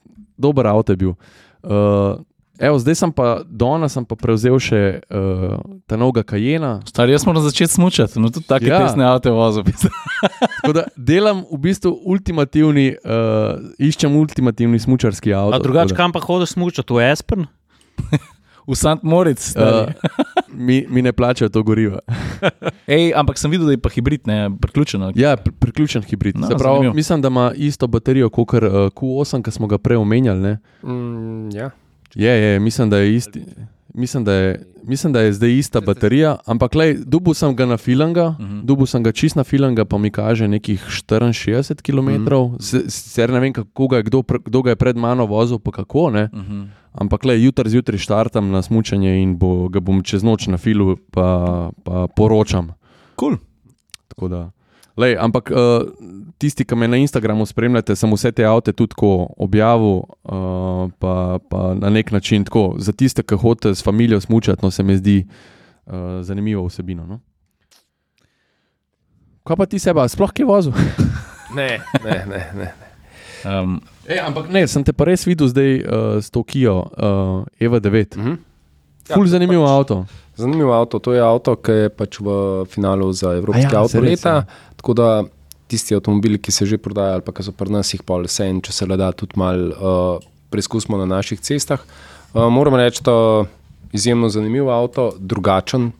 dober 0.40 0.70
avto 0.72 0.96
je 0.96 1.02
bil. 1.04 1.14
Uh, 1.60 2.16
Evo, 2.60 2.76
zdaj 2.76 2.94
sem 2.94 3.12
pa, 3.12 3.40
danes 3.42 3.92
sem 3.92 4.04
pa 4.04 4.12
prevzel 4.14 4.58
še 4.60 4.80
uh, 5.02 5.54
ta 5.86 5.96
novega 5.96 6.20
Kajena. 6.22 6.80
Stari, 6.84 7.12
jaz 7.12 7.24
moram 7.24 7.40
začeti 7.40 7.72
smučati, 7.72 8.20
no 8.20 8.28
tudi 8.28 8.44
tako 8.44 8.66
Ja. 8.66 8.74
ja. 8.74 8.80
tesne 8.84 9.04
avto 9.04 9.32
vozim. 9.32 9.64
Tako 10.60 10.72
da 10.72 10.82
delam 10.94 11.40
v 11.48 11.56
bistvu 11.58 11.94
ultimativni, 12.04 12.90
uh, 12.94 13.56
iščem 13.78 14.12
ultimativni 14.12 14.76
smučarski 14.76 15.32
avto. 15.32 15.56
A 15.56 15.58
drugače, 15.58 15.96
kam 15.96 16.12
pa 16.12 16.20
hodiš 16.20 16.52
smučati, 16.52 16.92
v 16.92 17.08
Espen? 17.08 17.48
V 18.66 18.76
St. 18.76 19.00
Moritz. 19.02 19.56
Uh, 19.56 19.88
mi, 20.66 20.84
mi 20.86 21.02
ne 21.02 21.12
plačajo 21.12 21.48
to 21.48 21.62
gorivo. 21.62 21.98
Ej, 22.86 23.10
ampak 23.16 23.34
sem 23.34 23.50
videl, 23.50 23.66
da 23.66 23.72
je 23.72 23.80
pa 23.80 23.88
hibrid, 23.88 24.28
ne 24.28 24.50
priključen. 24.52 25.08
Ja, 25.16 25.32
pri- 25.34 25.50
priključen 25.54 26.04
hibrid. 26.04 26.36
No, 26.36 26.46
pravi, 26.50 26.92
mislim, 26.92 27.18
da 27.18 27.28
ima 27.28 27.50
isto 27.56 27.88
baterijo 27.88 28.28
kot 28.30 28.52
uh, 28.54 28.60
Q8, 28.92 29.42
ki 29.42 29.50
smo 29.50 29.66
ga 29.66 29.78
prej 29.78 29.96
omenjali. 29.96 30.38
ne. 30.40 30.52
Mm, 30.84 31.48
ja. 31.50 31.70
Je, 32.14 32.30
je, 32.30 32.60
mislim, 32.60 32.90
da 32.90 32.98
je 32.98 33.16
isti. 33.16 33.44
Mislim 33.94 34.24
da, 34.24 34.32
je, 34.32 34.66
mislim, 34.82 35.12
da 35.12 35.20
je 35.20 35.32
zdaj 35.32 35.58
ista 35.58 35.80
baterija, 35.80 36.36
ampak 36.46 36.74
lej, 36.74 36.96
dubu 37.06 37.34
sem 37.34 37.56
ga 37.56 37.66
na 37.66 37.76
filanga, 37.76 38.26
uh 38.26 38.36
-huh. 38.38 38.62
dubu 38.62 38.86
sem 38.86 39.02
ga 39.02 39.12
čist 39.12 39.36
na 39.36 39.44
filanga, 39.44 39.84
pa 39.84 39.98
mi 39.98 40.10
kaže 40.10 40.48
nekih 40.48 40.86
64 41.08 41.82
km. 41.82 42.08
Uh 42.08 42.14
-huh. 42.14 42.60
Sicer 42.90 43.30
ne 43.30 43.40
vem, 43.40 43.52
kako 43.52 43.88
ga 43.88 43.96
je 43.96 44.02
kdo, 44.02 44.22
kdo 44.44 44.62
ga 44.62 44.70
je 44.70 44.76
pred 44.76 44.96
mano 44.96 45.26
vozil, 45.26 45.58
pa 45.58 45.70
kako 45.70 46.10
ne. 46.10 46.28
Uh 46.32 46.38
-huh. 46.38 46.66
Ampak 46.92 47.24
le 47.24 47.42
jutri 47.42 47.70
zjutraj 47.70 47.98
štartam 47.98 48.50
na 48.50 48.62
smučanje 48.62 49.22
in 49.22 49.38
bo, 49.38 49.68
ga 49.68 49.80
bom 49.80 50.02
čez 50.02 50.22
noč 50.22 50.46
na 50.46 50.58
filu, 50.58 50.96
pa, 51.10 51.70
pa 51.84 52.06
poročam. 52.16 52.72
Cool. 53.20 53.36
Tako 54.08 54.28
Da, 54.28 54.50
lej, 55.00 55.16
ampak 55.20 55.50
uh, 55.50 55.86
tisti, 56.38 56.64
ki 56.64 56.76
me 56.76 56.88
na 56.88 57.00
Instagramu 57.00 57.46
spremljate, 57.48 57.96
sem 57.96 58.12
vse 58.12 58.32
te 58.36 58.44
avte 58.46 58.74
tudi 58.76 58.94
objavil, 59.40 60.04
uh, 60.28 60.90
pa, 61.00 61.38
pa 61.50 61.72
na 61.74 61.90
nek 61.90 62.12
način 62.12 62.44
tako. 62.44 62.74
Za 62.78 62.92
tiste, 62.92 63.24
ki 63.24 63.40
hodite 63.40 63.74
s 63.74 63.84
familijo 63.84 64.20
smučati, 64.20 64.62
no, 64.62 64.70
se 64.70 64.82
mi 64.82 64.96
zdi 64.96 65.24
uh, 65.24 66.20
zanimivo 66.22 66.66
vsebino. 66.68 67.06
No? 67.06 67.20
Kaj 69.44 69.56
pa 69.56 69.66
ti 69.66 69.78
sebe, 69.78 70.04
sploh 70.08 70.32
kje 70.32 70.44
vozil? 70.44 70.76
Ne, 71.50 71.80
ne, 72.04 72.24
ne. 72.30 72.40
ne. 72.54 72.68
Um, 73.42 73.80
E, 74.06 74.18
ampak 74.18 74.48
ne, 74.50 74.66
sem 74.66 74.84
te 74.86 74.92
pa 74.94 75.06
res 75.06 75.22
videl 75.26 75.48
zdaj 75.50 75.70
uh, 75.82 76.18
s 76.22 76.30
to 76.30 76.42
Kijo, 76.46 76.76
uh, 76.94 77.42
Eva 77.58 77.80
9. 77.82 78.14
Mhm. 78.18 78.38
Ful 79.10 79.26
Ja, 79.26 79.30
zanimiv 79.34 79.62
pač- 79.62 79.70
avto. 79.70 79.96
Zanimivo 80.38 80.72
avto. 80.72 80.98
To 80.98 81.12
je 81.14 81.20
avto, 81.20 81.56
ki 81.56 81.72
je 81.72 81.88
pač 81.90 82.18
v 82.22 82.28
finalu 82.70 83.12
za 83.12 83.34
Evropski 83.36 83.66
A 83.66 83.70
ja, 83.70 83.80
avto 83.82 84.00
leta. 84.00 84.34
Tako 84.80 84.96
da 84.96 85.08
tisti 85.68 85.94
avtomobili, 85.94 86.40
ki 86.40 86.52
se 86.52 86.66
že 86.66 86.78
prodajajo, 86.80 87.20
ali 87.20 87.24
pa 87.26 87.32
ki 87.36 87.44
so 87.46 87.52
pri 87.52 87.70
nas, 87.76 87.92
jih 87.94 88.02
pol 88.06 88.24
vse 88.26 88.48
in 88.48 88.62
če 88.64 88.72
se 88.72 88.88
le 88.88 88.96
da 88.98 89.12
tudi 89.12 89.38
malo 89.38 89.68
uh, 89.76 90.28
preizkusimo 90.50 90.98
na 90.98 91.06
naših 91.06 91.40
cestah. 91.44 91.82
Uh, 92.32 92.48
moram 92.48 92.78
reči, 92.80 93.04
da 93.04 93.12
je 93.12 93.44
izjemno 93.92 94.28
zanimiv 94.32 94.70
avto, 94.70 95.12
drugačen, 95.18 95.90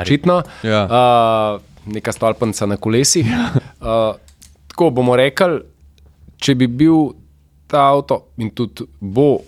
očitno. 0.00 0.42
Ja. 0.66 0.82
Uh, 0.84 1.92
neka 1.94 2.12
stolpnica 2.12 2.66
na 2.66 2.76
kolesih. 2.76 3.26
Uh, 3.80 4.16
tako 4.68 4.90
bomo 4.90 5.16
rekli, 5.16 5.62
če 6.42 6.54
bi 6.58 6.66
bil 6.66 7.12
ta 7.68 7.88
avto 7.92 8.24
in 8.42 8.50
tudi 8.50 8.86
bo 9.00 9.38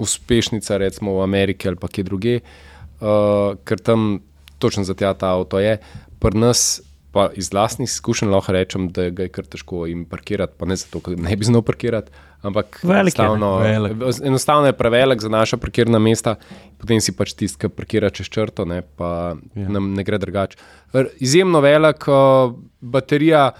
uspešnica, 0.00 0.78
recimo 0.80 1.18
v 1.18 1.24
Ameriki 1.26 1.68
ali 1.68 1.76
pa 1.76 1.88
kje 1.88 2.04
druge, 2.06 2.38
uh, 2.40 3.58
ker 3.64 3.82
tam 3.84 4.20
točno 4.58 4.84
za 4.84 4.94
ta 4.94 5.14
avto 5.34 5.60
je. 5.60 5.78
Pri 6.20 6.38
nas, 6.38 6.80
pa 7.12 7.28
iz 7.34 7.50
vlastnih 7.52 7.88
izkušenj 7.88 8.30
lahko 8.30 8.52
rečem, 8.54 8.88
da 8.94 9.08
ga 9.10 9.26
je 9.26 9.32
kar 9.34 9.46
težko 9.50 9.86
jim 9.90 10.04
parkirati, 10.06 10.54
pa 10.58 10.68
ne 10.70 10.76
zato, 10.78 11.00
ker 11.02 11.18
ne 11.18 11.36
bi 11.36 11.48
znal 11.48 11.62
parkirati. 11.66 12.12
Ampak 12.42 12.80
Velik 12.82 13.18
je, 13.18 13.24
enostavno, 13.24 13.56
Velik. 13.58 13.96
enostavno 14.24 14.66
je 14.66 14.72
prevelik 14.72 15.20
za 15.20 15.28
naša 15.28 15.56
parkirna 15.60 15.98
mesta, 15.98 16.36
potem 16.80 17.00
si 17.00 17.12
pač 17.12 17.34
tisti, 17.36 17.58
ki 17.60 17.68
parkira 17.74 18.08
čez 18.10 18.30
črto, 18.32 18.64
ne, 18.64 18.80
pa 18.82 19.34
ja. 19.54 19.68
nam 19.68 19.92
ne 19.94 20.04
gre 20.06 20.18
drugače. 20.18 20.56
Izjemno 21.20 21.60
velik, 21.60 22.06
uh, 22.08 22.54
baterija 22.80 23.50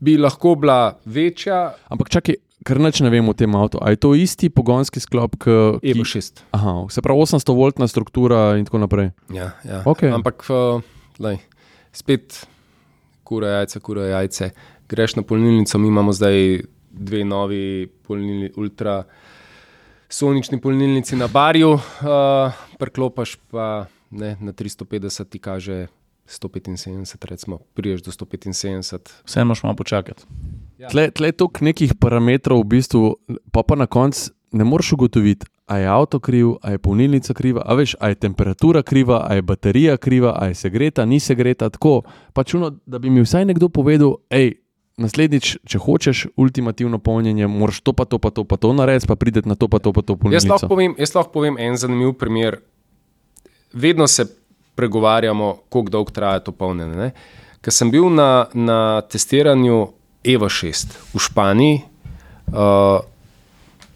bi 0.00 0.18
lahko 0.20 0.54
bila 0.54 0.98
večja, 1.04 1.70
Ampak 1.88 2.10
čakaj, 2.12 2.36
ker 2.66 2.82
nič 2.82 3.00
ne 3.00 3.12
vem 3.14 3.28
o 3.30 3.32
tem 3.32 3.54
avtu. 3.56 3.80
A 3.80 3.94
je 3.94 4.00
to 4.02 4.12
isti 4.18 4.50
pogonski 4.52 5.00
sklop, 5.00 5.38
ki 5.40 5.56
Evo 5.94 6.04
6. 6.04 6.42
Aha, 6.58 6.74
se 6.90 7.02
pravi 7.02 7.24
800-voltna 7.24 7.88
struktura 7.88 8.58
in 8.60 8.66
tako 8.68 8.82
naprej. 8.82 9.14
Ja, 9.32 9.54
ja. 9.64 9.80
Okej. 9.86 10.12
Ampak 10.12 10.44
uh, 10.50 10.84
lej, 11.22 11.40
spet, 11.96 12.42
kura 13.26 13.48
jajce, 13.58 13.80
kura 13.80 14.06
jajce. 14.06 14.50
Greš 14.88 15.16
na 15.18 15.22
polnilnico, 15.26 15.78
mi 15.78 15.88
imamo 15.88 16.12
zdaj 16.14 16.60
dve 16.90 17.24
novi 17.24 17.88
polnilni, 18.06 18.52
ultra 18.56 19.02
sonični 20.08 20.60
polnilnici 20.60 21.16
na 21.16 21.26
barju, 21.28 21.72
uh, 21.74 22.54
preklopaš 22.78 23.36
pa 23.50 23.86
ne, 24.10 24.36
na 24.40 24.52
350 24.52 25.28
ti 25.28 25.38
kaže 25.42 25.86
175, 26.26 27.26
recimo, 27.30 27.58
priješ 27.74 28.02
do 28.02 28.10
175. 28.10 29.10
Vse 29.24 29.44
moraš 29.44 29.62
malo 29.62 29.76
počakati. 29.76 30.22
Ja. 30.78 30.88
Tle, 30.88 31.10
tle 31.10 31.28
je 31.28 31.32
toliko 31.32 31.64
nekih 31.64 31.94
parametrov, 32.00 32.62
v 32.62 32.70
bistvu, 32.76 33.16
pa 33.52 33.62
pa 33.62 33.76
na 33.76 33.86
koncu 33.86 34.30
ne 34.52 34.64
moreš 34.64 34.92
ugotoviti, 34.92 35.46
a 35.66 35.78
je 35.78 35.86
avto 35.86 36.18
kriv, 36.18 36.54
a 36.62 36.70
je 36.70 36.78
polnilnica 36.78 37.34
kriva, 37.34 37.62
a 37.66 37.74
veš, 37.74 37.96
a 38.00 38.08
je 38.08 38.14
temperatura 38.14 38.82
kriva, 38.82 39.26
a 39.28 39.34
je 39.34 39.42
baterija 39.42 39.96
kriva, 39.96 40.36
a 40.38 40.46
je 40.46 40.54
segreta, 40.54 41.04
ni 41.04 41.20
segreta. 41.20 41.70
Tako, 41.70 42.02
pač 42.32 42.54
uno, 42.54 42.70
da 42.86 42.98
bi 42.98 43.10
mi 43.10 43.24
vsaj 43.24 43.44
nekdo 43.44 43.68
povedal, 43.68 44.16
hej. 44.30 44.62
Naslednjič, 44.96 45.58
če 45.68 45.78
hočeš 45.84 46.20
ultimativno 46.40 46.96
polnjenje, 47.04 47.44
moraš 47.52 47.82
to, 47.84 47.92
pa 47.92 48.06
to, 48.08 48.16
pa 48.16 48.30
to, 48.32 48.46
pa 48.48 48.56
to 48.56 48.70
narediti, 48.72 49.04
pa 49.10 49.16
prideti 49.20 49.48
na 49.48 49.52
to, 49.52 49.68
pa 49.68 49.76
to, 49.76 49.92
pa 49.92 50.00
to 50.00 50.14
Jaz 50.14 50.22
polnilnico. 50.22 50.54
lahko, 50.54 50.68
povem, 50.70 50.94
jaz 50.96 51.12
lahko 51.12 51.34
povem 51.34 51.58
en 51.60 51.76
zanimiv 51.76 52.14
primer. 52.16 52.56
Vedno 53.76 54.06
se 54.08 54.24
pregovarjamo, 54.74 55.50
kako 55.68 55.92
dolgo 55.92 56.14
traja 56.16 56.40
to 56.40 56.54
polnjenje. 56.56 57.10
Ker 57.60 57.74
sem 57.74 57.90
bil 57.92 58.08
na, 58.08 58.46
na 58.54 59.02
testiranju 59.04 59.82
Eva 60.24 60.48
6 60.48 60.96
v 61.12 61.20
Španiji, 61.20 61.82
uh, 62.54 63.04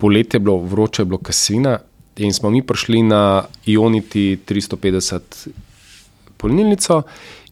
poletje 0.00 0.38
je 0.38 0.44
bilo 0.44 0.58
vroče, 0.58 1.02
je 1.02 1.06
bilo 1.06 1.18
kasina 1.18 1.78
in 2.16 2.32
smo 2.32 2.50
mi 2.50 2.62
prišli 2.62 3.02
na 3.02 3.44
Ioniti 3.66 4.38
350 4.48 5.48
polnilnico 6.36 7.02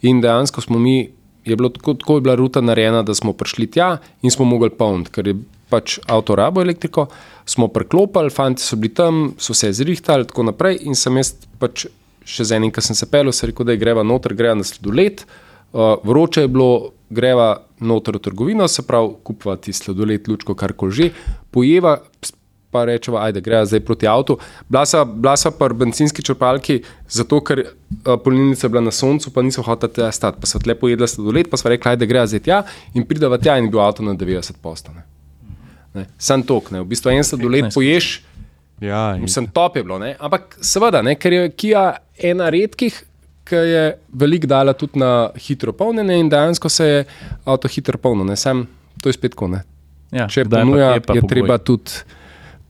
in 0.02 0.20
dejansko 0.20 0.60
smo 0.60 0.78
mi. 0.78 1.10
Je 1.48 1.56
bilo 1.56 1.68
tako, 1.72 1.94
tako 1.94 2.14
je 2.14 2.20
bila 2.20 2.34
ruta 2.34 2.60
narejena, 2.60 3.02
da 3.02 3.14
smo 3.14 3.32
prišli 3.32 3.70
tja 3.70 3.96
in 4.22 4.30
smo 4.30 4.44
mogli 4.44 4.68
polniti, 4.70 5.10
ker 5.10 5.28
je 5.28 5.34
pač 5.68 5.98
avto 6.06 6.34
rabo 6.36 6.60
elektriko, 6.60 7.06
smo 7.48 7.68
preklopili, 7.72 8.30
fanti 8.30 8.62
so 8.62 8.76
bili 8.76 8.94
tam, 8.94 9.32
so 9.40 9.54
se 9.54 9.72
zrihtali, 9.72 10.26
tako 10.28 10.48
naprej. 10.50 10.82
In 10.84 10.96
sem 10.98 11.16
jaz 11.16 11.32
pač 11.60 11.86
še 12.28 12.44
z 12.44 12.58
enim, 12.58 12.72
ki 12.72 12.84
sem 12.84 12.98
se 12.98 13.08
pelil, 13.08 13.32
se 13.32 13.48
rekel, 13.48 13.68
da 13.68 13.76
greva 13.80 14.04
noter, 14.04 14.36
greva 14.36 14.58
na 14.58 14.66
sladoled. 14.66 15.24
Uh, 15.72 15.96
vroče 16.04 16.44
je 16.44 16.52
bilo, 16.52 16.70
greva 17.08 17.54
noter 17.80 18.18
v 18.18 18.24
trgovino, 18.24 18.68
se 18.68 18.84
pravi, 18.84 19.14
kupovati 19.24 19.72
sladoled, 19.72 20.28
lučko, 20.28 20.56
karkoli 20.56 20.96
že, 20.98 21.10
pojeva, 21.52 21.98
pa 22.70 22.84
rečeva, 22.84 23.22
ajde, 23.24 23.40
greva 23.40 23.64
zdaj 23.64 23.80
proti 23.80 24.06
avtu. 24.06 24.38
Sva 24.84 25.50
pa 25.58 25.68
v 25.72 25.78
benzinski 25.80 26.22
črpalki, 26.22 26.82
zato 27.08 27.40
ker 27.40 27.62
uh, 27.64 28.16
polnilnica 28.20 28.66
je 28.66 28.72
bila 28.72 28.84
na 28.84 28.92
soncu, 28.92 29.32
pa 29.32 29.42
niso 29.42 29.64
hotela 29.64 29.92
tja 29.92 30.10
stati. 30.12 30.40
Pa 30.40 30.46
sva 30.50 30.60
tle 30.60 30.76
pojedla 30.76 31.08
sladoled, 31.08 31.48
pa 31.48 31.56
sva 31.56 31.72
rekla, 31.72 31.96
ajde, 31.96 32.08
greva 32.10 32.26
zdaj 32.28 32.44
tja 32.44 32.62
in 32.94 33.06
prideva 33.08 33.40
tja 33.40 33.56
in 33.58 33.68
je 33.68 33.72
bil 33.72 33.80
avto 33.80 34.04
na 34.04 34.12
90 34.14 34.60
postane. 34.62 35.06
Sam 36.18 36.44
tok, 36.46 36.70
ne. 36.70 36.84
v 36.84 36.90
bistvu 36.92 37.10
en 37.10 37.24
sladoled 37.24 37.72
poješ, 37.74 38.18
Ja, 38.80 39.16
in, 39.16 39.22
Mislim, 39.22 39.46
top 39.46 39.76
je 39.76 39.82
bilo, 39.82 39.98
ne? 39.98 40.16
ampak 40.20 40.58
seveda, 40.62 41.02
ne? 41.02 41.16
ker 41.18 41.32
je 41.32 41.50
Kia 41.50 41.96
ena 42.14 42.46
redkih, 42.50 42.94
ki 43.48 43.54
je 43.56 43.82
veliko 44.12 44.46
dala 44.46 44.72
tudi 44.76 45.00
na 45.00 45.30
hitro 45.34 45.72
polnjenje 45.72 46.18
in 46.20 46.28
dejansko 46.30 46.68
se 46.68 46.86
je 46.86 47.04
avto 47.44 47.68
hitro 47.68 47.98
polnil. 47.98 48.36
Sam 48.36 48.66
to 49.02 49.08
je 49.08 49.12
spet 49.12 49.34
kone. 49.34 49.62
Ja, 50.12 50.28
Če 50.28 50.44
ponuja, 50.44 50.94
je 50.94 51.00
pogoj. 51.04 51.28
treba 51.28 51.58
tudi 51.58 51.90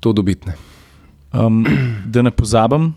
to 0.00 0.12
dobiti. 0.12 0.48
ne. 0.48 0.56
Um, 1.32 1.66
da 2.12 2.22
ne 2.22 2.30
pozabim, 2.30 2.92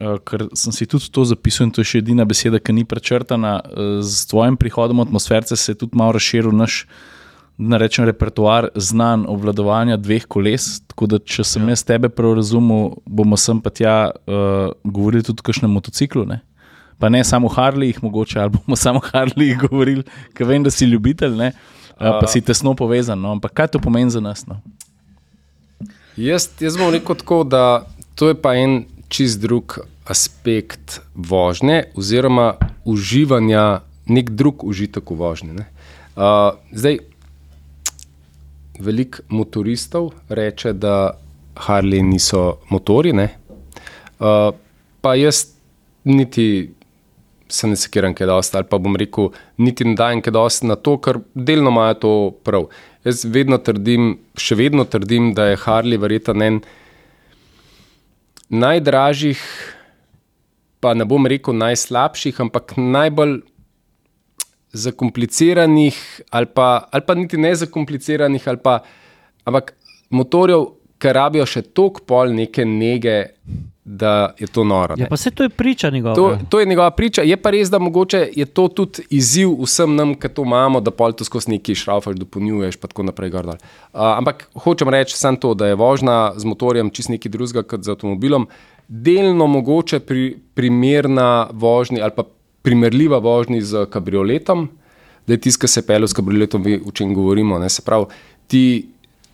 uh, 0.00 0.16
ker 0.26 0.48
sem 0.58 0.74
si 0.74 0.86
tudi 0.86 1.10
to 1.14 1.24
zapisal 1.24 1.68
in 1.68 1.74
to 1.74 1.84
je 1.84 1.92
še 1.92 2.02
edina 2.02 2.26
beseda, 2.26 2.58
ki 2.58 2.74
ni 2.74 2.84
prečrtana. 2.88 3.58
Uh, 3.62 4.00
z 4.02 4.26
tvojim 4.30 4.58
prihodom 4.58 5.04
atmosferce 5.04 5.56
se 5.56 5.72
je 5.72 5.84
tudi 5.84 5.98
malo 5.98 6.18
razširil 6.18 6.54
naš. 6.54 6.86
Ne 7.58 7.74
rečem 7.74 8.04
repertoar 8.06 8.68
znan 8.78 9.24
obvladovanja 9.26 9.96
dveh 9.98 10.28
koles. 10.30 10.76
Tako 10.86 11.08
da, 11.10 11.18
če 11.18 11.42
sem 11.42 11.64
ja. 11.66 11.74
jaz 11.74 11.82
tebe 11.82 12.06
prav 12.06 12.36
razumel, 12.38 12.92
bomo 13.02 13.34
sem 13.34 13.58
pa 13.58 13.72
tja 13.74 13.96
uh, 14.10 14.70
govorili 14.86 15.26
tudi 15.26 15.42
o 15.42 15.46
kakšnem 15.48 15.74
motociklu. 15.74 16.22
Ne? 16.26 16.38
Pa 17.02 17.10
ne 17.10 17.24
samo 17.26 17.50
o 17.50 17.54
Harleyjih, 17.54 17.98
mogoče 18.02 18.38
ali 18.42 18.54
bomo 18.54 18.78
samo 18.78 19.02
o 19.02 19.10
Harleyjih 19.10 19.58
govorili, 19.66 20.06
ker 20.38 20.46
vem, 20.46 20.62
da 20.62 20.70
si 20.70 20.86
ljubitelj, 20.86 21.34
ne? 21.38 21.50
uh, 21.98 22.20
pa 22.20 22.30
si 22.30 22.42
tesno 22.46 22.74
povezan. 22.78 23.18
No? 23.18 23.34
Ampak 23.34 23.54
kaj 23.58 23.74
to 23.74 23.82
pomeni 23.82 24.10
za 24.10 24.22
nas? 24.22 24.46
No? 24.46 24.62
Jaz, 26.18 26.48
jaz 26.60 26.74
bom 26.74 26.90
rekel 26.90 27.14
tako, 27.14 27.44
da 27.46 27.86
to 28.18 28.28
je 28.28 28.34
pa 28.42 28.56
en 28.58 28.80
čist 29.08 29.38
drug 29.38 29.76
aspekt 30.10 31.00
vožnje, 31.14 31.84
oziroma 31.94 32.56
uživanja, 32.84 33.84
nek 34.10 34.30
drug 34.30 34.64
užitek 34.66 35.10
v 35.10 35.14
vožnji. 35.14 35.52
ne. 35.52 35.66
Uh, 36.16 36.58
zdaj, 36.74 36.98
veliko 38.80 39.22
motoristov 39.28 40.10
reče, 40.28 40.72
da 40.72 41.14
Harley 41.54 42.02
niso 42.02 42.58
motori. 42.70 43.12
Ne? 43.12 43.28
Uh, 44.18 44.50
pa 45.00 45.14
jaz 45.14 45.44
niti 46.04 46.70
se 47.48 47.68
ne 47.68 47.76
sekiram, 47.76 48.14
kaj 48.14 48.28
dosti, 48.28 48.56
ali 48.58 48.68
pa 48.70 48.78
bom 48.78 48.96
rekel, 48.96 49.30
niti 49.56 49.86
ne 49.88 49.94
dajem 49.98 50.22
kaj 50.24 50.34
dosti 50.36 50.68
na 50.68 50.76
to, 50.76 50.96
ker 51.02 51.20
delno 51.34 51.72
imajo 51.74 51.98
to 52.02 52.12
prav. 52.44 52.68
Jaz 53.06 53.24
vedno 53.24 53.58
trdim, 53.58 54.14
še 54.36 54.58
vedno 54.58 54.84
trdim, 54.84 55.32
da 55.34 55.50
je 55.50 55.60
Harley 55.64 56.00
verjetno 56.00 56.36
en 56.44 56.60
najdražjih, 58.48 59.42
pa 60.80 60.94
ne 60.94 61.04
bom 61.08 61.26
rekel 61.26 61.56
najslabših, 61.58 62.40
ampak 62.44 62.76
najbolj 62.76 63.40
zakompliciranih, 64.72 65.98
ali 66.30 66.46
pa, 66.54 66.88
ali 66.92 67.04
pa 67.06 67.16
niti 67.16 67.40
ne 67.40 67.54
zakompliciranih, 67.56 68.48
ali 68.48 68.60
pa 68.62 68.80
ampak 69.48 69.72
motorjev, 70.10 70.74
ki 70.98 71.12
rabijo 71.14 71.46
še 71.46 71.62
toliko 71.62 72.02
pol 72.10 72.32
neke 72.34 72.64
nege. 72.66 73.18
Da 73.90 74.34
je 74.38 74.46
to 74.46 74.64
noro. 74.64 74.94
Ja, 74.98 75.06
pa 75.08 75.16
se 75.16 75.30
to 75.30 75.42
je 75.42 75.48
priča 75.48 75.90
njegova. 75.90 76.14
To, 76.14 76.38
to 76.48 76.60
je 76.60 76.66
njegova 76.66 76.90
priča. 76.90 77.22
Je 77.22 77.36
pa 77.40 77.50
res, 77.50 77.70
da 77.72 77.78
mogoče 77.78 78.28
je 78.36 78.44
to 78.44 78.66
tudi 78.68 79.06
izziv 79.10 79.54
vsem 79.62 79.94
nam, 79.96 80.12
ki 80.14 80.28
to 80.28 80.44
imamo, 80.44 80.82
da 80.84 80.92
pol 80.92 81.14
to 81.16 81.24
skozi 81.24 81.54
neki 81.54 81.74
šraufaš, 81.74 82.18
dopolnjuješ, 82.20 82.76
pa 82.76 82.90
tako 82.92 83.06
naprej. 83.08 83.32
Uh, 83.32 83.54
ampak 83.92 84.44
hočem 84.54 84.92
reči 84.92 85.16
samo 85.16 85.40
to, 85.40 85.54
da 85.54 85.70
je 85.72 85.78
vožnja 85.80 86.34
z 86.36 86.44
motorjem 86.44 86.90
čist 86.92 87.08
nekaj 87.08 87.32
drugega 87.32 87.62
kot 87.64 87.86
z 87.86 87.94
avtomobilom, 87.96 88.44
delno 88.88 89.46
mogoče 89.46 90.00
pri, 90.04 90.36
primerna 90.54 91.48
vožnja 91.52 92.04
ali 92.04 92.12
pa 92.16 92.28
primerljiva 92.62 93.18
vožnja 93.24 93.62
z 93.64 93.86
kabrioletom, 93.88 94.68
da 95.26 95.32
je 95.32 95.40
tiskaj 95.48 95.68
se 95.68 95.86
pelil 95.86 96.08
s 96.08 96.12
kabrioletom, 96.12 96.66
o 96.84 96.92
čem 96.92 97.16
govorimo. 97.16 97.58
Ne? 97.58 97.72
Se 97.72 97.82
pravi, 97.82 98.12
ti 98.52 98.64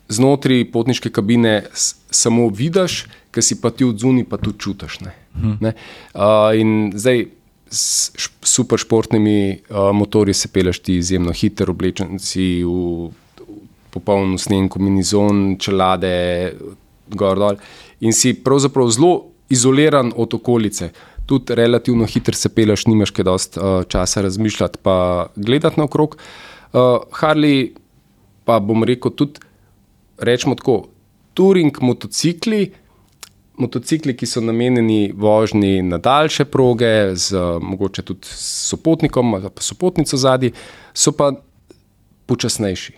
znotraj 0.09 0.65
potniške 0.71 1.09
kabine 1.09 1.63
samo 1.73 2.49
vidiš, 2.49 3.05
ki 3.31 3.41
si 3.41 3.57
pa 3.61 3.71
ti 3.71 3.85
od 3.85 3.99
zunaj, 3.99 4.27
pa 4.29 4.37
tudi 4.37 4.59
čutiš. 4.59 4.99
Ne? 5.03 5.15
Hmm. 5.35 5.57
Ne? 5.61 5.73
Uh, 6.13 6.53
in 6.55 6.93
zdaj 6.95 7.25
s 7.71 8.11
super 8.45 8.79
športnimi 8.79 9.59
uh, 9.69 9.91
motorji 9.93 10.33
se 10.33 10.47
peleš 10.47 10.79
ti 10.79 10.97
izjemno 10.97 11.33
hiter, 11.33 11.69
oblečen 11.69 12.19
si 12.19 12.63
v, 12.63 13.09
v 13.09 13.59
popolno 13.91 14.37
snenko, 14.37 14.79
minizon, 14.79 15.57
čelade, 15.59 16.53
gor 17.11 17.39
dol. 17.39 17.59
In 18.05 18.13
si 18.13 18.35
pravzaprav 18.43 18.89
zelo 18.93 19.13
izoliran 19.49 20.11
od 20.15 20.33
okolice. 20.33 20.91
Tudi 21.25 21.55
relativno 21.57 22.05
hiter 22.05 22.35
se 22.37 22.49
peleš, 22.53 22.85
nimaš 22.85 23.11
kaj 23.11 23.25
dosti 23.25 23.59
uh, 23.59 23.81
časa 23.89 24.21
razmišljati, 24.21 24.79
pa 24.83 25.27
gledati 25.35 25.79
naokrog. 25.81 26.17
Uh, 26.71 27.01
Harley, 27.19 27.73
pa 28.45 28.59
bom 28.59 28.83
rekel, 28.83 29.11
tudi 29.11 29.41
rečemo 30.17 30.55
tako, 30.55 30.87
touring 31.33 31.77
motocikli, 31.81 32.71
motocikli, 33.57 34.15
ki 34.17 34.27
so 34.27 34.41
namenjeni 34.41 35.13
vožnji 35.15 35.81
na 35.81 35.97
daljše 35.97 36.45
proge, 36.45 37.15
z 37.15 37.39
mogoče 37.61 38.01
tudi 38.01 38.27
sopotnikom 38.31 39.33
ali 39.33 39.49
pa 39.49 39.61
sopotnico 39.61 40.17
zadnji, 40.17 40.51
so 40.93 41.11
pa 41.11 41.31
počasnejši. 42.25 42.93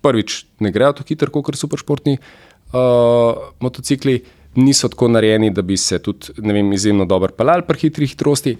Prvič, 0.00 0.44
ne 0.60 0.70
grejo 0.70 0.92
tako 0.92 1.08
hitro 1.08 1.30
kot 1.34 1.56
superšportni 1.56 2.18
uh, 2.18 3.48
motocikli, 3.60 4.20
niso 4.54 4.88
tako 4.88 5.08
narejeni, 5.08 5.50
da 5.50 5.62
bi 5.62 5.76
se 5.76 5.98
tudi 5.98 6.32
vem, 6.38 6.72
izjemno 6.72 7.04
dobro 7.04 7.32
pelali 7.36 7.66
pri 7.66 7.78
hitri 7.78 8.06
hitrosti 8.06 8.56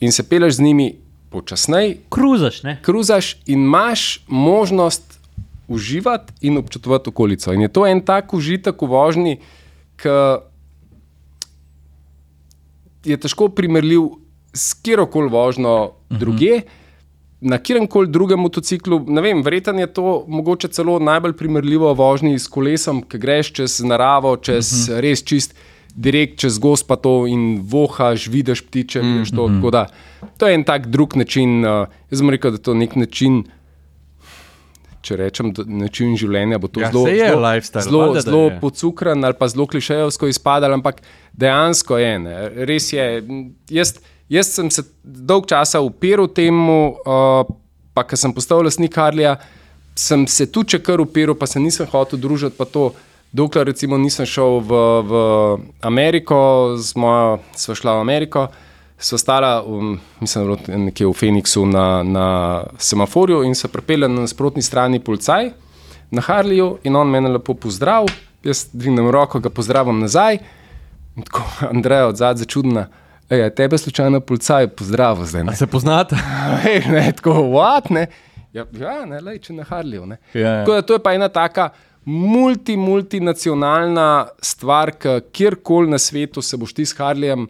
in 0.00 0.12
se 0.12 0.28
peleš 0.28 0.56
z 0.56 0.62
njimi 0.62 0.94
počasneje. 1.30 1.96
Kruzaš, 2.08 2.62
ne? 2.62 2.78
Kruzaš 2.82 3.36
in 3.46 3.66
imaš 3.66 4.24
možnost 4.26 5.13
uživati 5.68 6.32
in 6.40 6.58
občutovati 6.58 7.08
okolico. 7.10 7.52
In 7.52 7.60
je 7.60 7.68
to 7.68 7.86
en 7.86 8.00
tak 8.00 8.34
užitek 8.34 8.82
v 8.82 8.86
vožnji, 8.86 9.38
ki 9.96 10.08
je 13.04 13.16
težko 13.20 13.48
primerljiv 13.48 14.08
s 14.54 14.74
kjerkoli 14.74 15.28
vožnjo 15.28 15.84
uh 15.84 15.90
-huh. 15.90 16.18
druge. 16.18 16.60
Na 17.40 17.58
kjerem 17.58 17.86
koli 17.86 18.08
drugem 18.08 18.40
motociklu, 18.40 19.04
ne 19.08 19.20
vem, 19.20 19.42
verjetno 19.42 19.80
je 19.80 19.86
to 19.86 20.24
mogoče 20.28 20.68
celo 20.68 20.98
najbolj 20.98 21.32
primerljivo 21.32 21.94
vožnji 21.94 22.38
s 22.38 22.48
kolesom, 22.48 23.02
ki 23.02 23.18
greš 23.18 23.52
čez 23.52 23.80
naravo, 23.80 24.36
čez 24.36 24.72
uh 24.72 24.94
-huh. 24.94 25.00
res 25.00 25.22
čist, 25.22 25.54
direkt 25.94 26.38
čez 26.38 26.58
gospa 26.58 26.96
to 26.96 27.26
in 27.26 27.60
vohaš, 27.62 28.26
vidiš 28.26 28.60
ptiče. 28.60 29.00
Uh 29.00 29.06
-huh. 29.06 29.62
to, 29.62 29.70
da, 29.70 29.86
to 30.38 30.46
je 30.46 30.54
en 30.54 30.64
tak 30.64 30.86
drug 30.86 31.16
način. 31.16 31.64
Uh, 31.64 31.86
jaz 32.10 32.18
sem 32.18 32.30
rekel, 32.30 32.50
da 32.50 32.54
je 32.54 32.62
to 32.62 32.74
nek 32.74 32.96
način 32.96 33.44
če 35.04 35.18
rečem, 35.20 35.52
način 35.66 36.14
življenja 36.18 36.58
bo 36.62 36.70
to 36.72 36.82
Ja, 36.82 36.90
zelo, 36.92 37.08
je 37.08 37.28
zelo, 37.28 37.82
zelo, 37.86 38.00
valjda, 38.00 38.14
da 38.14 38.24
zelo 38.26 38.44
pocukran 38.62 39.24
ali 39.24 39.38
pa 39.38 39.48
zelo 39.52 39.66
klišejevsko 39.70 40.30
izpadal, 40.32 40.76
ampak 40.78 41.02
dejansko 41.32 41.98
je. 42.00 42.12
Ne. 42.24 42.36
Res 42.70 42.90
je. 42.92 43.06
Jaz, 43.74 43.96
jaz 44.32 44.52
sem 44.56 44.70
se 44.72 44.86
dolg 45.02 45.48
časa 45.50 45.82
upiral 45.84 46.30
temu, 46.32 46.78
uh, 47.04 47.42
pa 47.94 48.06
ko 48.08 48.18
sem 48.18 48.34
postal 48.34 48.64
lastnik 48.66 48.96
Harlija, 48.98 49.36
sem 49.94 50.26
se 50.26 50.48
tu 50.50 50.64
če 50.64 50.80
kar 50.82 51.02
upiral, 51.04 51.36
pa 51.38 51.46
se 51.50 51.62
nisem 51.62 51.88
hotel 51.90 52.22
družiti. 52.22 52.56
pa 52.58 52.64
to, 52.64 52.92
Dokler 53.34 53.66
recimo 53.66 53.98
nisem 53.98 54.26
šel 54.30 54.60
v, 54.62 54.76
v 55.02 55.12
Ameriko, 55.82 56.76
z 56.78 56.94
mojo 56.94 57.40
sva 57.58 57.74
šla 57.74 57.96
v 57.98 58.04
Ameriko, 58.06 58.44
sva 58.98 59.18
stala, 59.18 59.64
um, 59.66 60.00
mislim, 60.20 60.56
je 60.68 60.78
nekje 60.78 61.06
v 61.06 61.12
Phoenixu 61.12 61.66
na, 61.66 62.02
na 62.02 62.26
semaforju 62.78 63.42
in 63.44 63.54
se 63.54 63.68
pripelje 63.68 64.08
na 64.08 64.20
nasprotni 64.20 64.62
strani 64.62 65.00
policaj 65.00 65.50
na 66.10 66.20
Harliju 66.20 66.78
in 66.82 66.96
on 66.96 67.10
mene 67.10 67.28
lepo 67.28 67.54
pozdrav, 67.54 68.06
jaz 68.44 68.66
dvignem 68.72 69.10
roko, 69.10 69.40
ga 69.40 69.50
pozdravim 69.50 70.00
nazaj. 70.00 70.38
In 71.16 71.22
Tako, 71.22 71.42
Andreja 71.72 72.06
od 72.06 72.16
zadaj 72.16 72.44
začudna. 72.44 72.86
Ej, 73.30 73.50
tebe 73.56 73.78
slučajno 73.78 74.20
policaj 74.20 74.68
pozdrav 74.68 75.24
zdaj. 75.24 75.40
A 75.40 75.44
Ne? 75.44 75.56
se 75.56 75.66
poznate? 75.66 76.16
Ej, 76.70 76.82
ne, 76.88 77.12
tako, 77.12 77.30
what, 77.30 77.90
ne? 77.90 78.06
Ja, 78.52 78.66
ja 78.80 79.04
ne, 79.06 79.20
lej, 79.20 79.38
če 79.38 79.52
na 79.52 79.64
Harliju. 79.64 80.06
Ne? 80.06 80.16
Ja, 80.34 80.40
ja. 80.40 80.64
Tako 80.64 80.74
da 80.74 80.82
to 80.82 80.92
je 80.94 81.02
pa 81.02 81.14
ena 81.14 81.28
taka 81.28 81.70
multi, 82.04 82.76
multinacionalna 82.76 84.26
stvar, 84.42 84.92
kjerkoli 85.32 85.90
na 85.90 85.98
svetu 85.98 86.42
se 86.42 86.56
boš 86.56 86.74
ti 86.74 86.86
s 86.86 86.96
Harlijem 86.98 87.48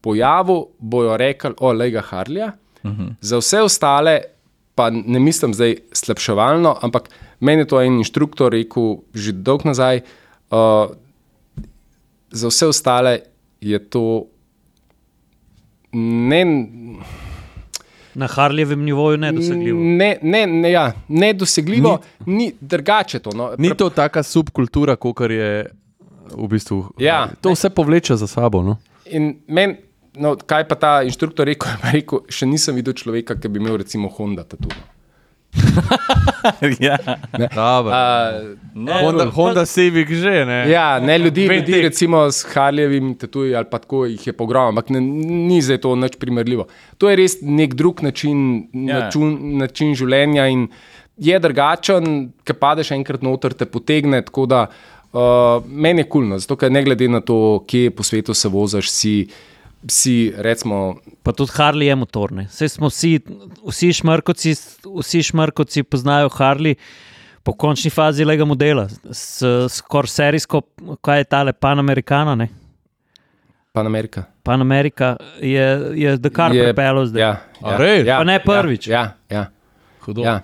pojavil, 0.00 0.64
bojo 0.78 1.16
rekli, 1.16 1.54
o, 1.58 1.72
le 1.72 1.90
ga 1.90 2.00
Harlija. 2.00 2.52
Uh 2.82 2.90
-huh. 2.90 3.14
Za 3.20 3.38
vse 3.38 3.60
ostale, 3.60 4.20
pa 4.74 4.90
ne 4.90 5.18
mislim 5.18 5.54
zdaj 5.54 5.76
slabševalno, 5.92 6.76
ampak 6.80 7.10
meni 7.40 7.62
je 7.62 7.66
to 7.66 7.82
en 7.82 7.98
inštruktor 7.98 8.52
rekel 8.52 8.96
že 9.14 9.32
dolgo 9.32 9.68
nazaj. 9.68 10.00
Uh, 10.50 10.90
za 12.30 12.48
vse 12.48 12.66
ostale 12.66 13.20
je 13.60 13.78
to 13.90 14.24
ne. 15.92 16.66
Na 18.14 18.26
Harlejevem 18.26 18.84
nivoju 18.84 19.16
nedosegljivo. 19.16 19.80
Ne, 19.80 20.18
ne, 20.22 20.46
ne, 20.46 20.70
ja, 20.70 20.92
nedosegljivo, 21.08 22.00
ni, 22.26 22.36
ni 22.36 22.52
drugače 22.60 23.18
to. 23.18 23.30
No. 23.30 23.52
Ni 23.58 23.76
to 23.76 23.90
taka 23.90 24.22
subkultura, 24.22 24.96
kot 24.96 25.20
je 25.30 25.66
v 26.34 26.48
bistvu. 26.48 26.84
Ja. 26.98 27.28
to 27.40 27.52
vse 27.52 27.70
povleče 27.70 28.16
za 28.16 28.26
sabo. 28.26 28.62
No? 28.62 28.76
In 29.06 29.36
men, 29.46 29.76
no, 30.18 30.34
kaj 30.36 30.68
pa 30.68 30.78
ta 30.78 30.92
inštruktor 31.06 31.48
rekel, 31.48 31.70
rekel, 31.94 32.24
še 32.28 32.48
nisem 32.50 32.78
videl 32.78 32.96
človeka, 32.98 33.38
ki 33.38 33.50
bi 33.52 33.62
imel 33.62 33.80
recimo 33.82 34.10
Honda 34.18 34.44
tatu. 34.44 34.70
ja. 36.84 36.98
Dobro. 37.54 37.92
Uh, 37.92 39.00
Honda, 39.02 39.24
Honda 39.32 39.64
Civic 39.66 40.08
že, 40.08 40.44
ne? 40.44 40.58
ja, 40.70 40.98
ne 41.00 41.18
ljudi, 41.18 41.46
ljudi 41.46 41.80
recimo 41.82 42.26
s 42.30 42.44
Harlejevim 42.52 43.14
tatuji 43.18 43.54
ali 43.56 43.66
pa 43.70 43.78
tako 43.78 44.04
jih 44.06 44.26
je 44.26 44.32
pogrom, 44.36 44.68
ampak 44.68 44.90
ne, 44.90 45.00
ni 45.00 45.62
zdaj 45.62 45.80
to 45.82 45.96
nič 45.96 46.18
primerljivo. 46.20 46.68
To 46.98 47.10
je 47.10 47.16
res 47.16 47.38
nek 47.42 47.74
drug 47.74 48.02
način, 48.02 48.68
Ja. 48.72 49.00
način, 49.00 49.58
način 49.58 49.94
življenja 49.94 50.46
in 50.52 50.68
je 51.18 51.38
drugačen, 51.38 52.30
ki 52.44 52.54
padeš 52.54 52.92
enkrat 52.94 53.24
noter, 53.26 53.54
te 53.56 53.66
potegne. 53.66 54.22
tako 54.22 54.46
Da, 54.46 54.66
uh, 55.12 55.64
meni 55.66 56.04
je 56.04 56.08
kulno, 56.08 56.38
zato 56.38 56.56
ker 56.56 56.72
ne 56.72 56.82
glede 56.84 57.08
na 57.08 57.20
to, 57.20 57.64
kje 57.66 57.90
po 57.90 58.02
svetu 58.02 58.34
se 58.34 58.48
voziš, 58.48 58.90
si, 58.90 59.14
si 59.86 60.32
recimo, 60.36 60.96
Pa 61.22 61.32
tudi 61.32 61.52
Harley 61.54 61.86
je 61.86 61.94
motorne. 61.94 62.46
Vse 62.46 62.68
smo 62.68 62.88
vsi, 62.88 63.20
vsi 63.66 63.92
šmrkoci, 63.92 64.54
vsi 64.98 65.22
šmrkoci 65.22 65.82
poznajo 65.82 66.28
Harley. 66.28 66.74
Po 67.42 67.52
končni 67.52 67.90
fazi 67.90 68.24
lega 68.24 68.44
modela, 68.44 68.88
s 69.10 69.40
skoraj 69.68 70.08
serijsko, 70.08 70.60
kaj 71.00 71.20
je 71.20 71.24
tale 71.24 71.52
Panamericana, 71.52 72.34
ne? 72.34 72.48
Panamerika. 73.72 74.24
Panamerika 74.42 75.16
je, 75.40 75.64
je 75.94 76.16
Dakar 76.16 76.52
Je- 76.54 76.64
pripeljal 76.64 77.06
zdaj. 77.06 77.20
Ja, 77.20 77.30
A 77.62 77.72
ja, 77.72 77.94
ja, 78.04 78.16
Pa 78.18 78.24
ne 78.24 78.40
prvič. 78.40 78.86
Ja, 78.86 79.14
ja, 79.30 79.46
Hudo. 80.00 80.22
ja, 80.22 80.40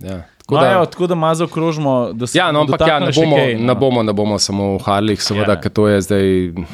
ja. 0.00 0.22
Tako 0.48 0.56
Tako 0.56 0.64
da, 0.64 0.78
no, 0.78 0.86
tako 0.86 1.06
da 1.06 1.14
malo 1.14 1.34
zaokrožimo. 1.34 2.12
da 2.12 2.26
se 2.26 2.38
Ja, 2.38 2.46
no, 2.46 2.60
bomo 2.60 2.72
ampak 2.72 2.88
ja, 2.88 2.98
ne, 2.98 3.12
bomo, 3.14 3.36
kaj, 3.36 3.54
ne, 3.54 3.60
no. 3.62 3.74
bomo, 3.74 4.02
ne 4.02 4.12
bomo 4.12 4.38
samo 4.38 4.74
v 4.74 4.80
Harlih, 4.80 5.20
seveda, 5.20 5.52
Ja. 5.52 5.60
ker 5.60 5.70
to 5.70 5.88
je 5.88 6.00
zdaj, 6.00 6.24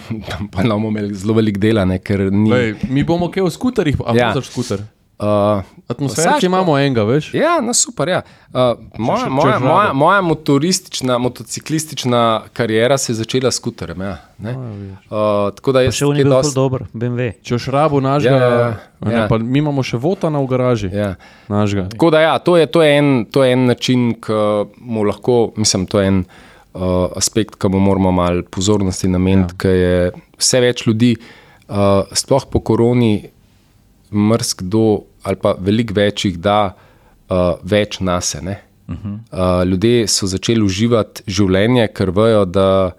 pa 0.53 0.63
ne 0.63 0.69
bomo 0.69 0.89
imeli 0.89 1.15
zelo 1.15 1.35
velik 1.35 1.59
dela, 1.59 1.85
ne, 1.85 1.99
ker 1.99 2.31
ni. 2.31 2.51
Lej, 2.51 2.75
mi 2.89 3.03
bomo 3.03 3.27
kaj 3.29 3.43
o 3.43 3.51
skuterjih, 3.51 3.97
a 4.01 4.15
Ja. 4.15 4.31
ja. 4.31 4.43
skuter. 4.43 4.87
Uh, 5.15 5.63
Atmosfera, 5.87 6.39
ki 6.39 6.47
imamo 6.47 6.75
enega, 6.75 7.05
veš? 7.05 7.29
Ja, 7.35 7.61
no 7.63 7.71
super. 7.73 8.09
Ja. 8.09 8.23
Uh, 8.49 8.73
moja, 8.99 9.21
še- 9.21 9.31
moja, 9.31 9.59
moja, 9.61 9.93
moja 9.95 10.21
motoristična, 10.23 11.19
motociklistična 11.19 12.23
kariera 12.53 12.99
se 12.99 13.13
je 13.13 13.17
začela 13.17 13.51
s 13.51 13.55
skuterjem. 13.55 14.01
Ja, 14.01 14.17
ne? 14.39 14.55
uh, 14.55 15.15
tako 15.55 15.73
da 15.73 15.85
še 15.85 16.05
je 16.05 16.09
kaj 16.09 16.17
bil 16.17 16.27
dosti- 16.27 16.31
dost... 16.43 16.55
dober, 16.55 16.85
BMW. 16.93 17.29
Če 17.43 17.55
boš 17.55 17.69
rabo 17.69 18.01
našega, 18.01 18.37
Ja, 18.37 18.49
ja, 18.51 18.71
a 19.01 19.05
ne, 19.05 19.15
ja. 19.15 19.27
pa 19.29 19.39
mi 19.39 19.59
imamo 19.59 19.83
še 19.83 19.97
votana 19.97 20.39
v 20.39 20.47
garaži. 20.47 20.91
Ja. 20.91 21.13
Našega. 21.49 21.87
Tako 21.89 22.11
da, 22.11 22.21
ja, 22.21 22.39
to, 22.41 22.57
je, 22.57 22.67
to, 22.67 22.83
je 22.83 22.99
en, 22.99 23.13
to 23.27 23.45
je 23.45 23.53
en 23.53 23.67
način, 23.67 24.15
ki 24.17 24.41
mu 24.81 25.05
lahko, 25.05 25.53
mislim, 25.57 25.87
to 25.87 26.01
je 26.01 26.09
en 26.09 26.25
uh, 26.25 26.83
aspekt, 27.15 27.55
ki 27.55 27.69
mu 27.69 27.79
moramo 27.81 28.11
malo 28.13 28.43
pozornosti 28.45 29.09
nameniti, 29.09 29.55
ja. 29.55 29.59
ker 29.59 29.71
je 29.73 30.11
vse 30.41 30.61
več 30.61 30.87
ljudi, 30.87 31.15
uh, 31.69 32.03
sploh 32.13 32.51
po 32.51 32.61
koroni, 32.61 33.31
mrzkdo 34.15 34.85
ali 35.23 35.37
pa 35.37 35.55
veliko 35.59 35.95
več 35.95 36.25
jih 36.25 36.39
da 36.39 36.59
uh, 36.71 37.37
več 37.63 38.01
nase. 38.01 38.41
ne. 38.41 38.61
Uh, 38.87 38.99
ljudje 39.65 40.07
so 40.07 40.27
začeli 40.27 40.61
uživati 40.61 41.23
življenje, 41.27 41.89
ker 41.89 42.11
vejo, 42.11 42.45
da 42.45 42.93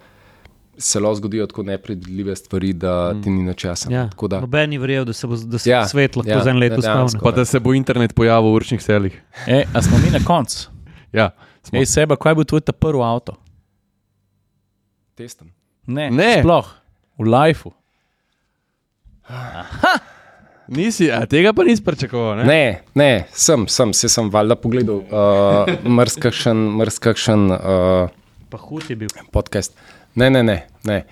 se 0.76 1.00
lahko 1.00 1.14
zgodijo 1.14 1.46
tako 1.46 1.62
nepredvidljive 1.62 2.34
stvari, 2.36 2.72
da 2.74 2.92
ti 3.14 3.30
ni 3.30 3.42
nič 3.42 3.64
jasno. 3.64 3.92
Ja. 3.92 4.08
Da- 4.22 4.40
Noben 4.40 4.70
ni 4.70 4.78
verjel, 4.78 5.04
da 5.04 5.12
se 5.12 5.26
bo 5.26 5.36
da 5.38 5.58
se 5.58 5.70
Ja, 5.70 5.78
ja, 5.78 5.86
svet 5.86 6.16
lahko 6.16 6.28
ja, 6.28 6.36
ja, 6.36 6.42
za 6.42 6.50
en 6.50 6.58
let 6.58 6.72
ja, 6.72 6.78
dejansko. 6.78 7.22
Pa 7.22 7.30
da 7.32 7.44
se 7.44 7.60
bo 7.60 7.72
internet 7.72 8.14
pojavil 8.14 8.50
v 8.50 8.54
určnih 8.54 8.82
selih. 8.82 9.14
E, 9.46 9.62
a 9.72 9.82
smo 9.82 9.98
mi 9.98 10.10
na 10.10 10.18
koncu? 10.20 10.68
Ja, 11.12 11.30
smo. 11.62 11.78
Ej, 11.78 11.86
seba, 11.86 12.16
kaj 12.16 12.34
bo 12.34 12.44
tvoj 12.44 12.60
ta 12.60 12.74
prvi 12.74 13.00
avto? 13.00 13.38
Testen. 15.14 15.48
Ne, 15.86 16.10
Ne. 16.10 16.40
sploh 16.40 16.66
v 17.16 17.24
lifeu. 17.26 17.72
Nisi, 20.68 21.10
a 21.12 21.22
tega 21.30 21.52
pa 21.54 21.62
nisi 21.64 21.82
pričakoval. 21.84 22.36
Ne? 22.36 22.44
Ne, 22.44 22.80
ne, 22.94 23.10
sem, 23.32 23.68
sem, 23.70 23.92
se 23.94 24.08
sem 24.10 24.30
valjda 24.30 24.56
pogledal, 24.58 25.02
uh, 25.06 25.70
mrzkakšen, 25.98 26.56
mrzkakšen 26.80 27.50
uh, 27.54 28.08
Pa 28.50 28.58
hud 28.58 28.90
je 28.90 28.96
bil. 28.96 29.08
podcast. 29.32 29.76
Ne, 30.14 30.30
ne, 30.30 30.42
ne, 30.42 30.66
ne. 30.84 31.04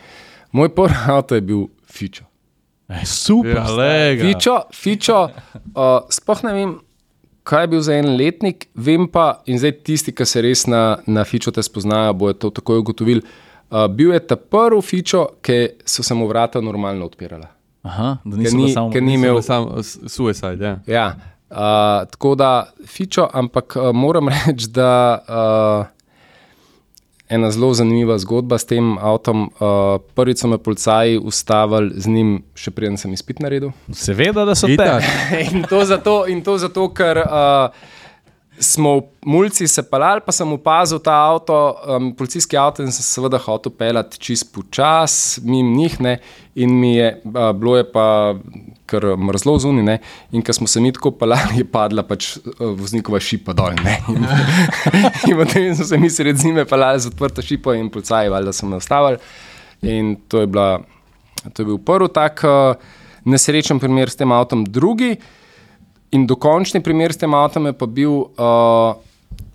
Moj 0.53 0.73
prvi 0.75 0.95
avto 1.07 1.35
je 1.35 1.41
bil 1.41 1.67
Fičo. 1.87 2.25
Ej, 2.89 3.07
super. 3.07 3.63
Ja. 3.63 4.17
Fičo, 4.21 4.59
Fičo 4.75 5.21
uh, 5.23 6.11
sploh 6.11 6.45
ne 6.45 6.53
vem, 6.53 6.75
kaj 7.47 7.63
je 7.65 7.71
bil 7.73 7.81
za 7.81 7.95
en 7.95 8.15
letnik, 8.17 8.69
vem 8.75 9.07
pa, 9.09 9.43
in 9.47 9.59
zdaj 9.61 9.79
tisti, 9.87 10.13
ki 10.13 10.27
se 10.27 10.43
res 10.43 10.67
na, 10.67 10.99
na 11.07 11.25
Fičo 11.25 11.53
te 11.55 11.63
spoznajo, 11.63 12.15
bojo 12.19 12.35
to 12.35 12.51
takoj 12.51 12.83
ugotovili. 12.83 13.23
Uh, 13.71 13.87
bil 13.91 14.13
je 14.13 14.21
ta 14.27 14.37
prvi 14.37 14.83
Fičo, 14.83 15.29
ki 15.43 15.85
so 15.87 16.03
se 16.03 16.15
mu 16.15 16.27
vrata 16.31 16.61
normalno 16.61 17.07
odpirala. 17.07 17.55
Aha, 17.85 18.17
da 18.25 18.37
nisem 18.37 18.59
ni, 18.59 18.73
samo 18.73 18.91
ni 18.97 19.15
imel 19.15 19.43
Sam 19.43 19.69
s- 19.79 19.99
suicide, 20.09 20.65
ja. 20.65 20.79
Ja, 20.89 21.07
uh, 21.51 21.57
tako 22.11 22.35
da 22.35 22.51
fičo, 22.87 23.29
ampak 23.33 23.77
uh, 23.77 23.93
moram 23.93 24.29
reči, 24.35 24.69
da 24.69 24.93
uh, 25.21 25.87
ena 27.29 27.51
zelo 27.51 27.75
zanimiva 27.75 28.19
zgodba 28.19 28.59
s 28.59 28.65
tem 28.65 28.99
avtom. 28.99 29.51
Uh, 29.51 29.69
prvič 30.15 30.39
so 30.39 30.49
me 30.49 30.59
policaji 30.59 31.19
ustavili 31.19 31.93
z 31.97 32.09
njim, 32.09 32.33
še 32.55 32.71
preden 32.71 32.97
sem 32.97 33.13
izpit 33.13 33.39
naredil. 33.39 33.73
Seveda, 33.91 34.45
da 34.45 34.55
so 34.55 34.67
te. 34.69 34.89
In, 35.51 35.65
to 35.65 35.85
zato, 35.85 36.25
in 36.27 36.43
to 36.43 36.59
zato, 36.59 36.89
ker 36.91 37.19
uh, 37.19 37.69
smo 38.59 38.99
v 38.99 39.03
mulci 39.27 39.69
se 39.69 39.83
pelali, 39.83 40.21
pa 40.27 40.33
sem 40.33 40.53
opazil 40.53 40.99
ta 41.03 41.15
avto, 41.31 41.55
um, 41.87 42.13
policijski 42.15 42.57
avto 42.57 42.83
in 42.83 42.93
sem 42.93 43.03
se 43.03 43.15
seveda 43.17 43.39
hotel 43.39 43.73
pelati 43.73 44.19
čist 44.19 44.53
počas, 44.55 45.41
mimo 45.43 45.77
njih. 45.77 46.01
Ne, 46.01 46.19
in 46.55 46.71
mi 46.81 46.95
je 46.95 47.21
uh, 47.25 47.51
bilo 47.53 47.77
je 47.77 47.93
pa 47.93 48.35
kar 48.87 49.05
mrzlo 49.17 49.59
zunaj. 49.59 49.99
In 50.33 50.43
ko 50.43 50.53
smo 50.53 50.67
se 50.67 50.81
mi 50.81 50.93
tako 50.93 51.11
pelali, 51.11 51.59
je 51.59 51.65
padla 51.65 52.03
pač 52.07 52.37
uh, 52.37 52.71
voznikova 52.79 53.21
šipa 53.21 53.53
dol. 53.53 53.75
Ne, 53.85 53.99
in, 54.09 54.27
in 55.31 55.39
potem 55.39 55.75
smo 55.75 55.85
se 55.85 55.99
mi 55.99 56.11
sredi 56.11 56.39
zime 56.39 56.65
pelali 56.65 57.01
z 57.01 57.11
odprto 57.11 57.43
šipo 57.43 57.75
in 57.75 57.91
policaji, 57.91 58.31
valjda 58.31 58.53
so 58.53 58.67
me 58.67 58.77
ustavili. 58.77 59.19
In 59.83 60.17
to 60.29 60.41
je, 60.41 60.47
bila, 60.47 60.79
to 61.53 61.63
je 61.63 61.67
bil 61.67 61.79
prvi 61.79 62.09
tak 62.15 62.45
uh, 62.47 62.77
nesrečen 63.25 63.81
primer 63.81 64.11
s 64.11 64.17
tem 64.17 64.33
avtom. 64.33 64.65
Drugi 64.65 65.17
in 66.15 66.29
dokončni 66.31 66.83
primer 66.85 67.13
s 67.13 67.21
tem 67.21 67.35
avtom 67.35 67.67
je 67.67 67.75
pa 67.75 67.89
bil, 67.91 68.29
uh, 68.39 68.95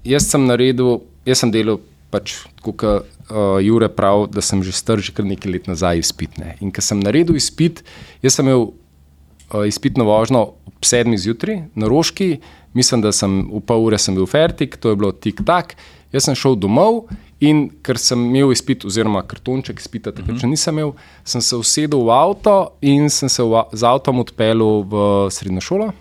jaz 0.03 0.27
sem 0.27 0.44
naredil, 0.48 0.99
jaz 1.27 1.44
sem 1.44 1.53
delal 1.53 1.80
pač 2.11 2.36
tako, 2.60 2.73
kot 2.73 3.06
uh, 3.30 3.60
Jure 3.64 3.90
prav, 3.94 4.27
da 4.34 4.44
sem 4.44 4.61
že 4.65 4.73
star, 4.76 4.99
že 4.99 5.14
kar 5.15 5.27
nekaj 5.27 5.52
let 5.52 5.69
nazaj 5.69 6.02
izpit. 6.02 6.38
Ne. 6.41 6.57
In 6.60 6.73
ko 6.73 6.84
sem 6.84 6.99
naredil 6.99 7.38
izpit, 7.40 7.84
jaz 8.26 8.40
sem 8.40 8.49
imel 8.49 8.72
uh, 8.72 9.64
izpitno 9.69 10.07
vožnjo 10.10 10.49
ob 10.69 10.84
sedmih 10.86 11.19
zjutraj 11.22 11.64
na 11.76 11.91
Roški, 11.91 12.40
mislim, 12.73 13.06
da 13.06 13.14
sem 13.15 13.45
v 13.49 13.61
pol 13.65 13.88
ure 13.88 13.99
sem 14.02 14.18
bil 14.18 14.27
fertik, 14.30 14.77
to 14.81 14.91
je 14.91 14.99
bilo 14.99 15.14
tik-tak. 15.14 15.77
Jaz 16.10 16.26
sem 16.26 16.38
šel 16.38 16.56
domov 16.57 17.03
in 17.45 17.68
ker 17.86 17.99
sem 18.02 18.18
imel 18.31 18.52
izpit, 18.52 18.81
oziroma 18.90 19.22
kartonček 19.30 19.77
izpita, 19.80 20.11
takrat 20.15 20.41
še 20.41 20.49
nisem 20.49 20.81
imel, 20.81 20.95
sem 21.23 21.44
se 21.45 21.56
usedel 21.56 22.02
v 22.07 22.15
avto 22.15 22.56
in 22.81 23.07
sem 23.14 23.30
se 23.30 23.45
v, 23.45 23.61
z 23.72 23.86
avtom 23.86 24.23
odpeljal 24.26 24.81
v 24.90 25.03
srednjo 25.34 25.64
šolo. 25.64 25.91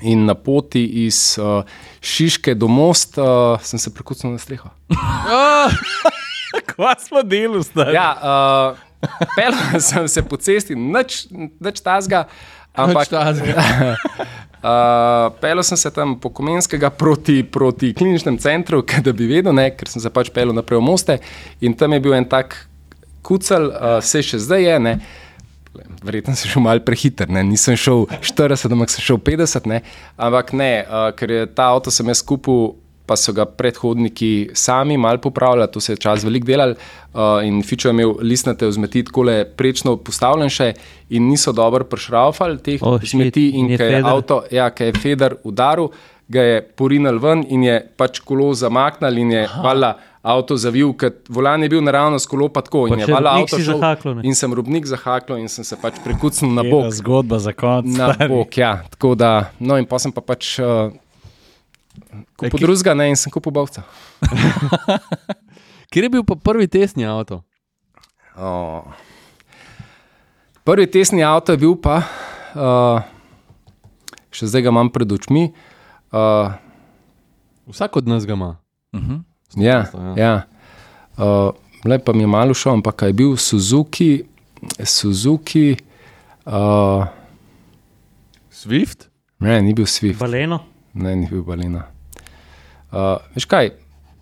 In 0.00 0.24
na 0.24 0.34
poti 0.34 0.84
iz 1.04 1.36
uh, 1.38 1.64
Šiške 2.00 2.54
do 2.54 2.68
Most 2.68 3.18
uh, 3.18 3.60
sem 3.62 3.78
se 3.78 3.92
prekucnil 3.94 4.32
na 4.32 4.38
streho. 4.38 4.70
Kva 6.72 6.94
smo 7.00 7.22
delali 7.22 7.62
zdaj? 7.62 7.92
Ja, 7.94 8.08
uh, 8.16 8.78
pelal 9.36 9.80
sem 9.90 10.08
se 10.08 10.22
po 10.22 10.36
cesti, 10.36 10.74
nič, 10.74 11.26
nič 11.60 11.80
tazga. 11.84 12.24
Ampak, 12.72 13.08
tazga. 13.12 13.60
Uh, 14.62 15.34
pelal 15.42 15.64
sem 15.66 15.74
se 15.74 15.90
tam 15.90 16.14
po 16.22 16.30
Komenskega 16.30 16.86
proti, 16.94 17.42
proti 17.42 17.88
kliničnemu 17.98 18.38
centru, 18.38 18.84
da 19.02 19.10
bi 19.12 19.26
vedel, 19.26 19.50
ne, 19.50 19.64
ker 19.74 19.90
sem 19.90 19.98
se 19.98 20.10
pač 20.14 20.30
pelal 20.30 20.54
naprej 20.54 20.78
v 20.78 20.84
Moste 20.86 21.16
in 21.58 21.74
tam 21.74 21.90
je 21.90 21.98
bil 22.04 22.14
en 22.14 22.22
tak 22.30 22.54
kucel, 23.26 23.72
uh, 23.74 23.96
vse 23.98 24.22
še 24.22 24.38
zdaj 24.38 24.62
je. 24.62 24.76
Ne. 24.78 24.92
Verjetno 26.02 26.34
sem 26.36 26.50
šel 26.50 26.62
malo 26.62 26.82
prehiter, 26.84 27.30
ne. 27.32 27.42
nisem 27.46 27.76
šel 27.80 28.04
40, 28.20 28.72
ampak 28.74 28.90
sem 28.92 29.04
šel 29.04 29.18
50, 29.18 29.66
ne. 29.70 29.80
ampak 30.16 30.52
ne, 30.52 30.72
uh, 30.84 31.08
ker 31.16 31.30
je 31.30 31.46
ta 31.54 31.70
avto 31.72 31.90
sem 31.94 32.08
jaz 32.12 32.20
kupil, 32.26 32.74
pa 33.06 33.16
so 33.18 33.32
ga 33.34 33.44
predhodniki 33.44 34.52
sami 34.54 34.96
malo 34.96 35.18
popravljali, 35.18 35.72
to 35.72 35.80
se 35.80 35.92
je 35.92 35.96
čas 36.04 36.24
veliko 36.24 36.46
delal. 36.46 36.74
Uh, 37.12 37.40
in 37.44 37.62
Fičo 37.66 37.88
je 37.88 37.96
imel 37.96 38.14
listnate 38.20 38.66
vzmeti 38.66 39.02
tako 39.08 39.26
le 39.28 39.44
prečno 39.44 39.96
postavljen 39.96 40.52
še 40.52 40.70
in 41.10 41.26
niso 41.28 41.52
dobro 41.52 41.84
prešraufali 41.84 42.62
teh 42.62 42.82
Oh, 42.82 43.00
zmeti. 43.02 43.48
in 43.58 43.70
In 43.70 43.76
je 43.80 44.02
avto, 44.04 44.44
ja, 44.50 44.70
ko 44.70 44.84
je 44.84 44.92
Feder 45.02 45.34
udaril, 45.44 45.90
ga 46.28 46.42
je 46.42 46.62
porinil 46.62 47.18
ven 47.18 47.44
in 47.48 47.66
je 47.66 47.80
pač 47.96 48.20
kolo 48.20 48.52
zamaknil 48.54 49.18
in 49.18 49.32
je 49.32 49.48
vala. 49.62 49.96
Avto 50.22 50.54
zavil, 50.54 50.92
ker 50.94 51.16
volan 51.26 51.62
je 51.62 51.68
bil 51.68 51.82
naravno 51.82 52.14
s 52.14 52.26
kolo, 52.26 52.46
pa 52.48 52.62
tako. 52.62 52.86
Pa 52.86 52.94
In 52.94 53.00
je 53.00 53.10
avto 53.10 53.58
šel 53.58 53.74
zahaklo, 53.74 54.14
ne? 54.14 54.22
In 54.22 54.34
sem 54.34 54.54
robnik 54.54 54.86
zahaklo 54.86 55.34
in 55.34 55.48
sem 55.50 55.66
se 55.66 55.74
pač 55.74 55.98
prekucnil 55.98 56.52
na 56.52 56.62
bok. 56.62 56.92
Zgodba 56.94 57.38
za 57.38 57.50
konec. 57.52 57.90
Na 57.90 58.14
stari. 58.14 58.30
bok, 58.30 58.56
ja. 58.56 58.86
Tako 58.86 59.14
da, 59.14 59.50
no 59.58 59.74
in 59.74 59.82
pa 59.82 59.98
sem 59.98 60.14
pa 60.14 60.22
pač 60.22 60.60
uh, 60.62 60.94
kupil 62.38 62.54
ki- 62.54 62.62
drugega, 62.62 62.94
ne 62.94 63.08
in 63.10 63.18
sem 63.18 63.34
kupil 63.34 63.50
bavca. 63.50 63.82
Kjer 65.90 66.06
je 66.06 66.10
bil 66.10 66.22
pa 66.22 66.38
prvi 66.38 66.70
testni 66.70 67.02
avto? 67.02 67.42
Oh. 68.38 68.86
Prvi 70.62 70.86
testni 70.86 71.26
avto 71.26 71.50
je 71.52 71.58
bil 71.58 71.74
pa, 71.74 71.98
uh, 72.54 73.02
še 74.30 74.46
zdaj 74.46 74.62
ga 74.62 74.70
imam 74.70 74.86
pred 74.86 75.10
očmi. 75.10 75.50
Uh, 76.14 76.54
Vsak 77.66 77.96
od 77.96 78.06
nas 78.06 78.22
ga 78.22 78.38
ima. 78.38 78.54
Mhm. 78.94 79.26
Ja, 79.56 79.84
ja. 79.94 80.14
ja. 80.16 80.34
Uh, 81.18 81.52
le 81.84 81.98
pa 81.98 82.12
mi 82.12 82.24
je 82.24 82.30
malo 82.30 82.54
šel, 82.54 82.78
ampak 82.78 83.02
kaj 83.02 83.08
je 83.08 83.12
bil 83.12 83.36
Suzuki, 83.36 84.24
Suzuki, 84.84 85.76
uh, 86.46 87.04
Swift? 88.50 89.08
ne, 89.42 89.62
ni 89.62 89.74
bil 89.74 89.86
Swift. 89.86 90.20
Baleno. 90.20 90.60
Ne, 90.94 91.16
ni 91.16 91.26
bil 91.26 91.42
balina. 91.42 91.86
Uh, 92.92 93.16
veš 93.34 93.48
kaj, 93.48 93.72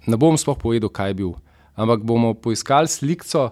ne 0.06 0.16
bom 0.16 0.38
sploh 0.38 0.58
povedal, 0.58 0.90
kaj 0.90 1.10
je 1.10 1.18
bil, 1.22 1.32
ampak 1.74 2.04
bomo 2.06 2.32
poiskali 2.34 2.88
sliko, 2.88 3.50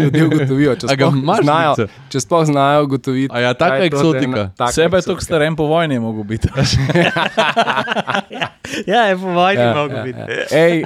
ljudje 0.00 0.26
ugotovijo, 0.26 0.74
če 0.76 0.88
sploh 0.88 1.14
znajo, 1.42 1.74
če 2.10 2.20
sploh 2.20 2.44
znajo 2.46 2.84
ugotoviti. 2.84 3.34
A 3.34 3.40
ja, 3.40 3.54
taka 3.54 3.74
je 3.74 3.86
eksotika. 3.86 4.50
taka 4.56 4.72
Sebe 4.72 4.98
je 4.98 5.02
tako 5.02 5.24
staren 5.24 5.56
po 5.56 5.68
vojni 5.70 5.98
mogel 5.98 6.24
biti. 6.24 6.48
Ja, 8.86 9.02
je 9.02 9.16
po 9.16 9.32
vojni 9.34 9.60
Ja, 9.60 9.74
mogel 9.74 9.96
ja, 9.96 10.04
biti. 10.04 10.18
Ej, 10.54 10.84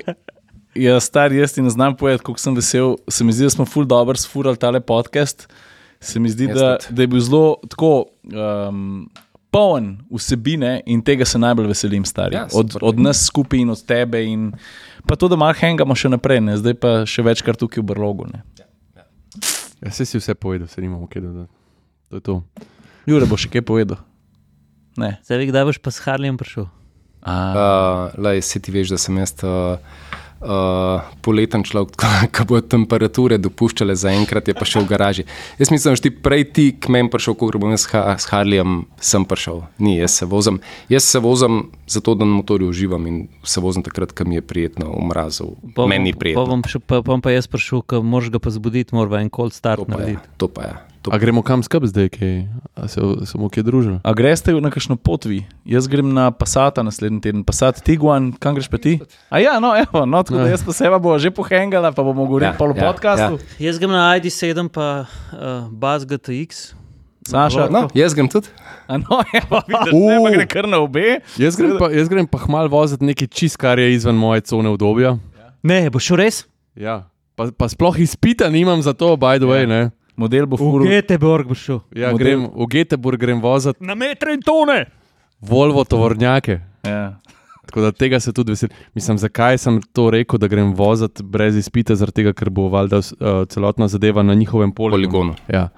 ja, 0.75 1.01
star, 1.01 1.33
jaz 1.33 1.53
ti 1.53 1.63
ne 1.63 1.71
znam 1.71 1.97
povedati, 1.97 2.25
koliko 2.25 2.41
sem 2.41 2.55
vesel. 2.55 2.97
Se 3.09 3.25
mi 3.25 3.33
zdi, 3.33 3.45
da 3.45 3.51
smo 3.51 3.65
full 3.65 3.87
dobro 3.87 4.17
sfurali 4.17 4.57
tale 4.57 4.81
podcast. 4.81 5.49
Se 6.01 6.21
mi 6.21 6.29
zdi, 6.29 6.47
da, 6.47 6.77
da 6.91 7.03
je 7.03 7.07
bil 7.07 7.21
zelo 7.21 7.57
tako 7.69 8.07
um, 8.69 9.11
poln 9.51 9.99
vsebine 10.11 10.81
in 10.87 11.03
tega 11.03 11.25
se 11.25 11.39
najbolj 11.39 11.67
veselim, 11.71 12.05
stari. 12.05 12.37
Ja, 12.37 12.49
od, 12.53 12.77
od 12.83 12.99
nas 12.99 13.27
skupaj 13.27 13.61
in 13.63 13.71
od 13.71 13.85
tebe. 13.87 14.25
In, 14.25 14.53
pa 15.09 15.17
to, 15.17 15.29
da 15.29 15.37
malo 15.37 15.57
hengamo 15.59 15.97
še 15.97 16.11
naprej, 16.13 16.41
ne? 16.45 16.57
zdaj 16.61 16.77
pa 16.81 16.93
še 17.09 17.25
večkrat 17.27 17.61
tukaj 17.61 17.83
v 17.83 17.89
Brlogu. 17.93 18.29
Ne? 18.31 18.45
Ja, 19.85 19.93
se 19.93 20.07
si 20.09 20.19
vse 20.19 20.35
povedal, 20.35 20.69
se 20.69 20.81
nimamo 20.81 21.07
kaj 21.11 21.23
dodati. 21.23 21.53
To 22.09 22.17
je 22.17 22.25
to. 22.25 22.35
Jure 23.09 23.29
bo 23.29 23.37
še 23.37 23.51
kaj 23.53 23.65
povedal. 23.69 24.01
Ne. 24.97 25.19
Zdaj, 25.27 25.41
vi, 25.43 25.51
kdaj 25.51 25.67
boš 25.69 25.79
pa 25.83 25.93
s 25.93 26.01
Harlijem 26.07 26.39
prišel? 26.41 26.71
A, 27.25 27.35
Uh, 27.35 28.21
lej, 28.21 28.45
si 28.45 28.61
ti 28.61 28.73
veš, 28.73 28.95
da 28.95 28.99
sem 29.01 29.17
jaz 29.17 29.33
uh, 29.43 29.81
uh, 30.45 31.01
poleten 31.19 31.61
človek, 31.61 31.97
ko 32.35 32.45
bo 32.45 32.61
temperature 32.61 33.39
dopuščale 33.39 33.95
za 33.95 34.12
enkrat, 34.12 34.45
je 34.45 34.55
pa 34.55 34.65
šel 34.65 34.85
v 34.85 34.89
garaži. 34.89 35.25
Jaz 35.57 35.71
mislim, 35.71 35.91
da 35.91 35.99
si 35.99 36.11
prej 36.12 36.45
ti 36.47 36.65
k 36.73 36.89
meni 36.89 37.09
prišel, 37.09 37.35
kot 37.35 37.57
bom 37.57 37.71
jaz 37.71 37.87
Ha- 37.87 38.15
s 38.15 38.27
Harlijem 38.27 38.85
sem 38.97 39.25
prišel. 39.25 39.65
Ni, 39.79 39.97
jaz 39.97 40.12
se 40.12 40.27
vozim, 40.27 40.61
jaz 40.89 41.05
se 41.05 41.19
vozim 41.19 41.59
zato, 41.87 42.15
da 42.15 42.25
na 42.25 42.35
motorju 42.35 42.69
uživam 42.69 43.07
in 43.07 43.16
se 43.43 43.61
vozim 43.61 43.83
takrat, 43.83 44.12
ko 44.12 44.25
mi 44.25 44.35
je 44.35 44.43
prijetno 44.43 44.91
v 44.91 45.05
mrazu. 45.05 45.57
Pa 45.75 45.87
Meni 45.87 46.09
je 46.09 46.12
bom- 46.12 46.15
Pa 46.15 46.21
prijetno. 46.21 46.47
bom, 46.47 46.62
še, 46.62 46.79
pa, 46.79 47.01
bom 47.01 47.21
pa 47.21 47.31
jaz 47.31 47.47
prišel, 47.47 47.83
ko 47.83 48.03
moraš 48.03 48.29
ga 48.29 48.39
pa 48.39 48.51
zbuditi, 48.51 48.93
mora 48.93 49.21
en 49.21 49.31
cold 49.31 49.53
start 49.53 49.79
To 49.79 49.85
pa 49.85 49.97
narediti. 49.97 50.29
To 50.37 50.49
pa 50.49 50.62
je. 50.62 50.75
To 51.05 51.13
A 51.13 51.21
gremo 51.21 51.45
kam 51.45 51.61
skrb 51.61 51.85
zdaj, 51.85 52.09
kaj? 52.17 52.49
A 52.81 52.89
se 52.89 52.97
bomo 53.37 53.51
kje 53.53 53.61
družili? 53.61 53.97
a 54.01 54.11
greste 54.17 54.57
na 54.57 54.73
kakšno 54.73 54.97
pot 54.97 55.29
vi? 55.29 55.45
Jaz 55.69 55.85
grem 55.85 56.09
na 56.17 56.31
Passata 56.33 56.81
naslednji 56.81 57.21
teden, 57.21 57.43
Passat 57.45 57.77
Tiguan, 57.85 58.33
kam 58.33 58.57
greš 58.57 58.73
pa 58.73 58.81
ti? 58.81 58.97
A 59.29 59.37
ja, 59.37 59.61
no, 59.61 59.77
evo, 59.77 60.07
no 60.09 60.23
tako 60.25 60.41
da 60.41 60.49
jaz 60.49 60.65
pa 60.65 60.73
seba 60.73 60.97
bo 60.97 61.13
že 61.21 61.29
pohengala, 61.29 61.93
pa 61.93 62.01
bomo 62.01 62.25
govorili 62.25 62.49
Ja, 62.49 62.57
ja, 62.57 62.73
v 62.73 62.73
ja, 62.73 62.83
podkastu. 62.89 63.37
ja. 63.37 63.69
Jaz 63.69 63.77
grem 63.77 63.93
na 63.93 64.17
ID7, 64.17 64.73
pa 64.73 65.05
uh, 65.05 65.69
Buzz 65.69 66.09
GTX. 66.09 66.73
Saša, 67.29 67.69
No, 67.69 67.89
jaz 67.93 68.17
grem 68.17 68.29
tudi. 68.29 68.49
A 68.89 68.97
no, 68.97 69.21
evo, 69.33 69.61
vidiš, 69.69 69.93
pa 70.25 70.31
gre 70.33 70.47
kar 70.49 70.65
na 70.69 70.81
obe. 70.81 71.21
Jaz 71.37 71.57
grem 71.57 71.77
pa, 71.77 71.89
jaz 71.93 72.09
grem 72.09 72.25
pa 72.25 72.41
hmal 72.49 72.69
voziti 72.73 73.05
nekaj 73.05 73.29
čist, 73.29 73.57
kar 73.61 73.77
je 73.77 73.93
izven 73.93 74.17
moje 74.17 74.41
cone 74.49 74.73
obdobja. 74.73 75.19
Ne, 75.61 75.89
boš 75.93 76.17
res? 76.17 76.45
Ja. 76.77 77.09
Pa, 77.37 77.49
pa 77.53 77.69
sploh 77.69 77.97
izpita 78.01 78.49
nimam 78.49 78.81
za 78.81 78.93
to, 78.97 79.17
by 79.17 79.37
the 79.41 79.49
way. 79.49 79.65
Ne? 79.69 79.89
Model 80.16 80.47
bo 80.47 80.57
V 80.57 80.59
furul. 80.59 80.86
Göteborg 80.89 81.49
boš 81.49 81.59
šel. 81.59 81.81
Ja, 81.95 82.12
Model- 82.12 82.19
grem, 82.19 82.47
v 82.55 82.66
Göteborg 82.70 83.19
grem 83.19 83.41
voziti 83.41 83.85
Na 83.85 83.95
metre 83.95 84.35
in 84.35 84.43
tone. 84.43 84.85
Volvo 85.41 85.85
tovornjake. 85.85 86.61
Ja. 86.86 87.19
Tako 87.66 87.81
da 87.81 87.93
tega 87.93 88.20
se 88.20 88.32
tudi 88.32 88.53
veselim. 88.53 88.77
Mislim, 88.95 89.19
zakaj 89.19 89.59
sem 89.59 89.81
to 89.93 90.11
rekel, 90.11 90.39
da 90.39 90.49
grem 90.49 90.74
voziti 90.74 91.23
brez 91.23 91.57
izpita, 91.57 91.97
zaradi 91.97 92.23
tega, 92.23 92.32
ker 92.32 92.51
bo 92.51 92.69
valjda 92.69 92.99
uh, 92.99 93.45
celotna 93.49 93.89
zadeva 93.89 94.23
na 94.23 94.35
njihovem 94.35 94.73
poligonu. 94.73 95.09
Poligonu. 95.09 95.35
Ja. 95.49 95.69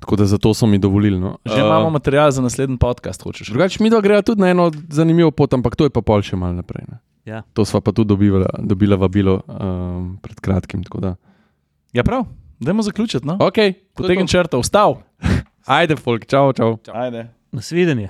Tako 0.00 0.16
da 0.16 0.26
zato 0.26 0.54
so 0.54 0.66
mi 0.66 0.78
dovolili. 0.78 1.20
No. 1.20 1.36
Že 1.44 1.60
imamo 1.60 1.90
material 1.90 2.30
za 2.30 2.42
naslednji 2.42 2.78
podcast, 2.78 3.22
hočeš. 3.22 3.48
Drugače, 3.48 3.82
mi 3.82 3.90
dva 3.90 4.00
greva 4.00 4.22
tudi 4.22 4.40
na 4.40 4.50
eno 4.50 4.70
zanimivo 4.88 5.30
pot, 5.30 5.54
ampak 5.54 5.76
to 5.76 5.84
je 5.84 5.90
pa 5.90 6.02
pol 6.02 6.22
še 6.22 6.36
malo 6.36 6.52
naprej. 6.52 6.84
Ne. 6.88 6.98
Ja. 7.24 7.42
To 7.54 7.64
sva 7.64 7.80
pa 7.80 7.92
tudi 7.92 8.08
dobila, 8.08 8.48
dobila 8.58 8.96
vabilo 8.96 9.40
um, 9.46 10.16
pred 10.22 10.40
kratkim. 10.40 10.82
Ja, 11.92 12.02
prav, 12.02 12.26
dajmo 12.60 12.82
zaključiti. 12.82 13.26
No? 13.26 13.38
Ok, 13.40 13.54
Potegni 13.94 14.28
črto, 14.28 14.60
vstav. 14.60 15.02
Ajde, 15.66 15.96
folk, 15.96 16.26
čau, 16.26 16.52
čau. 16.52 16.78
Ajde. 16.92 17.28
Nasvidenje. 17.52 18.08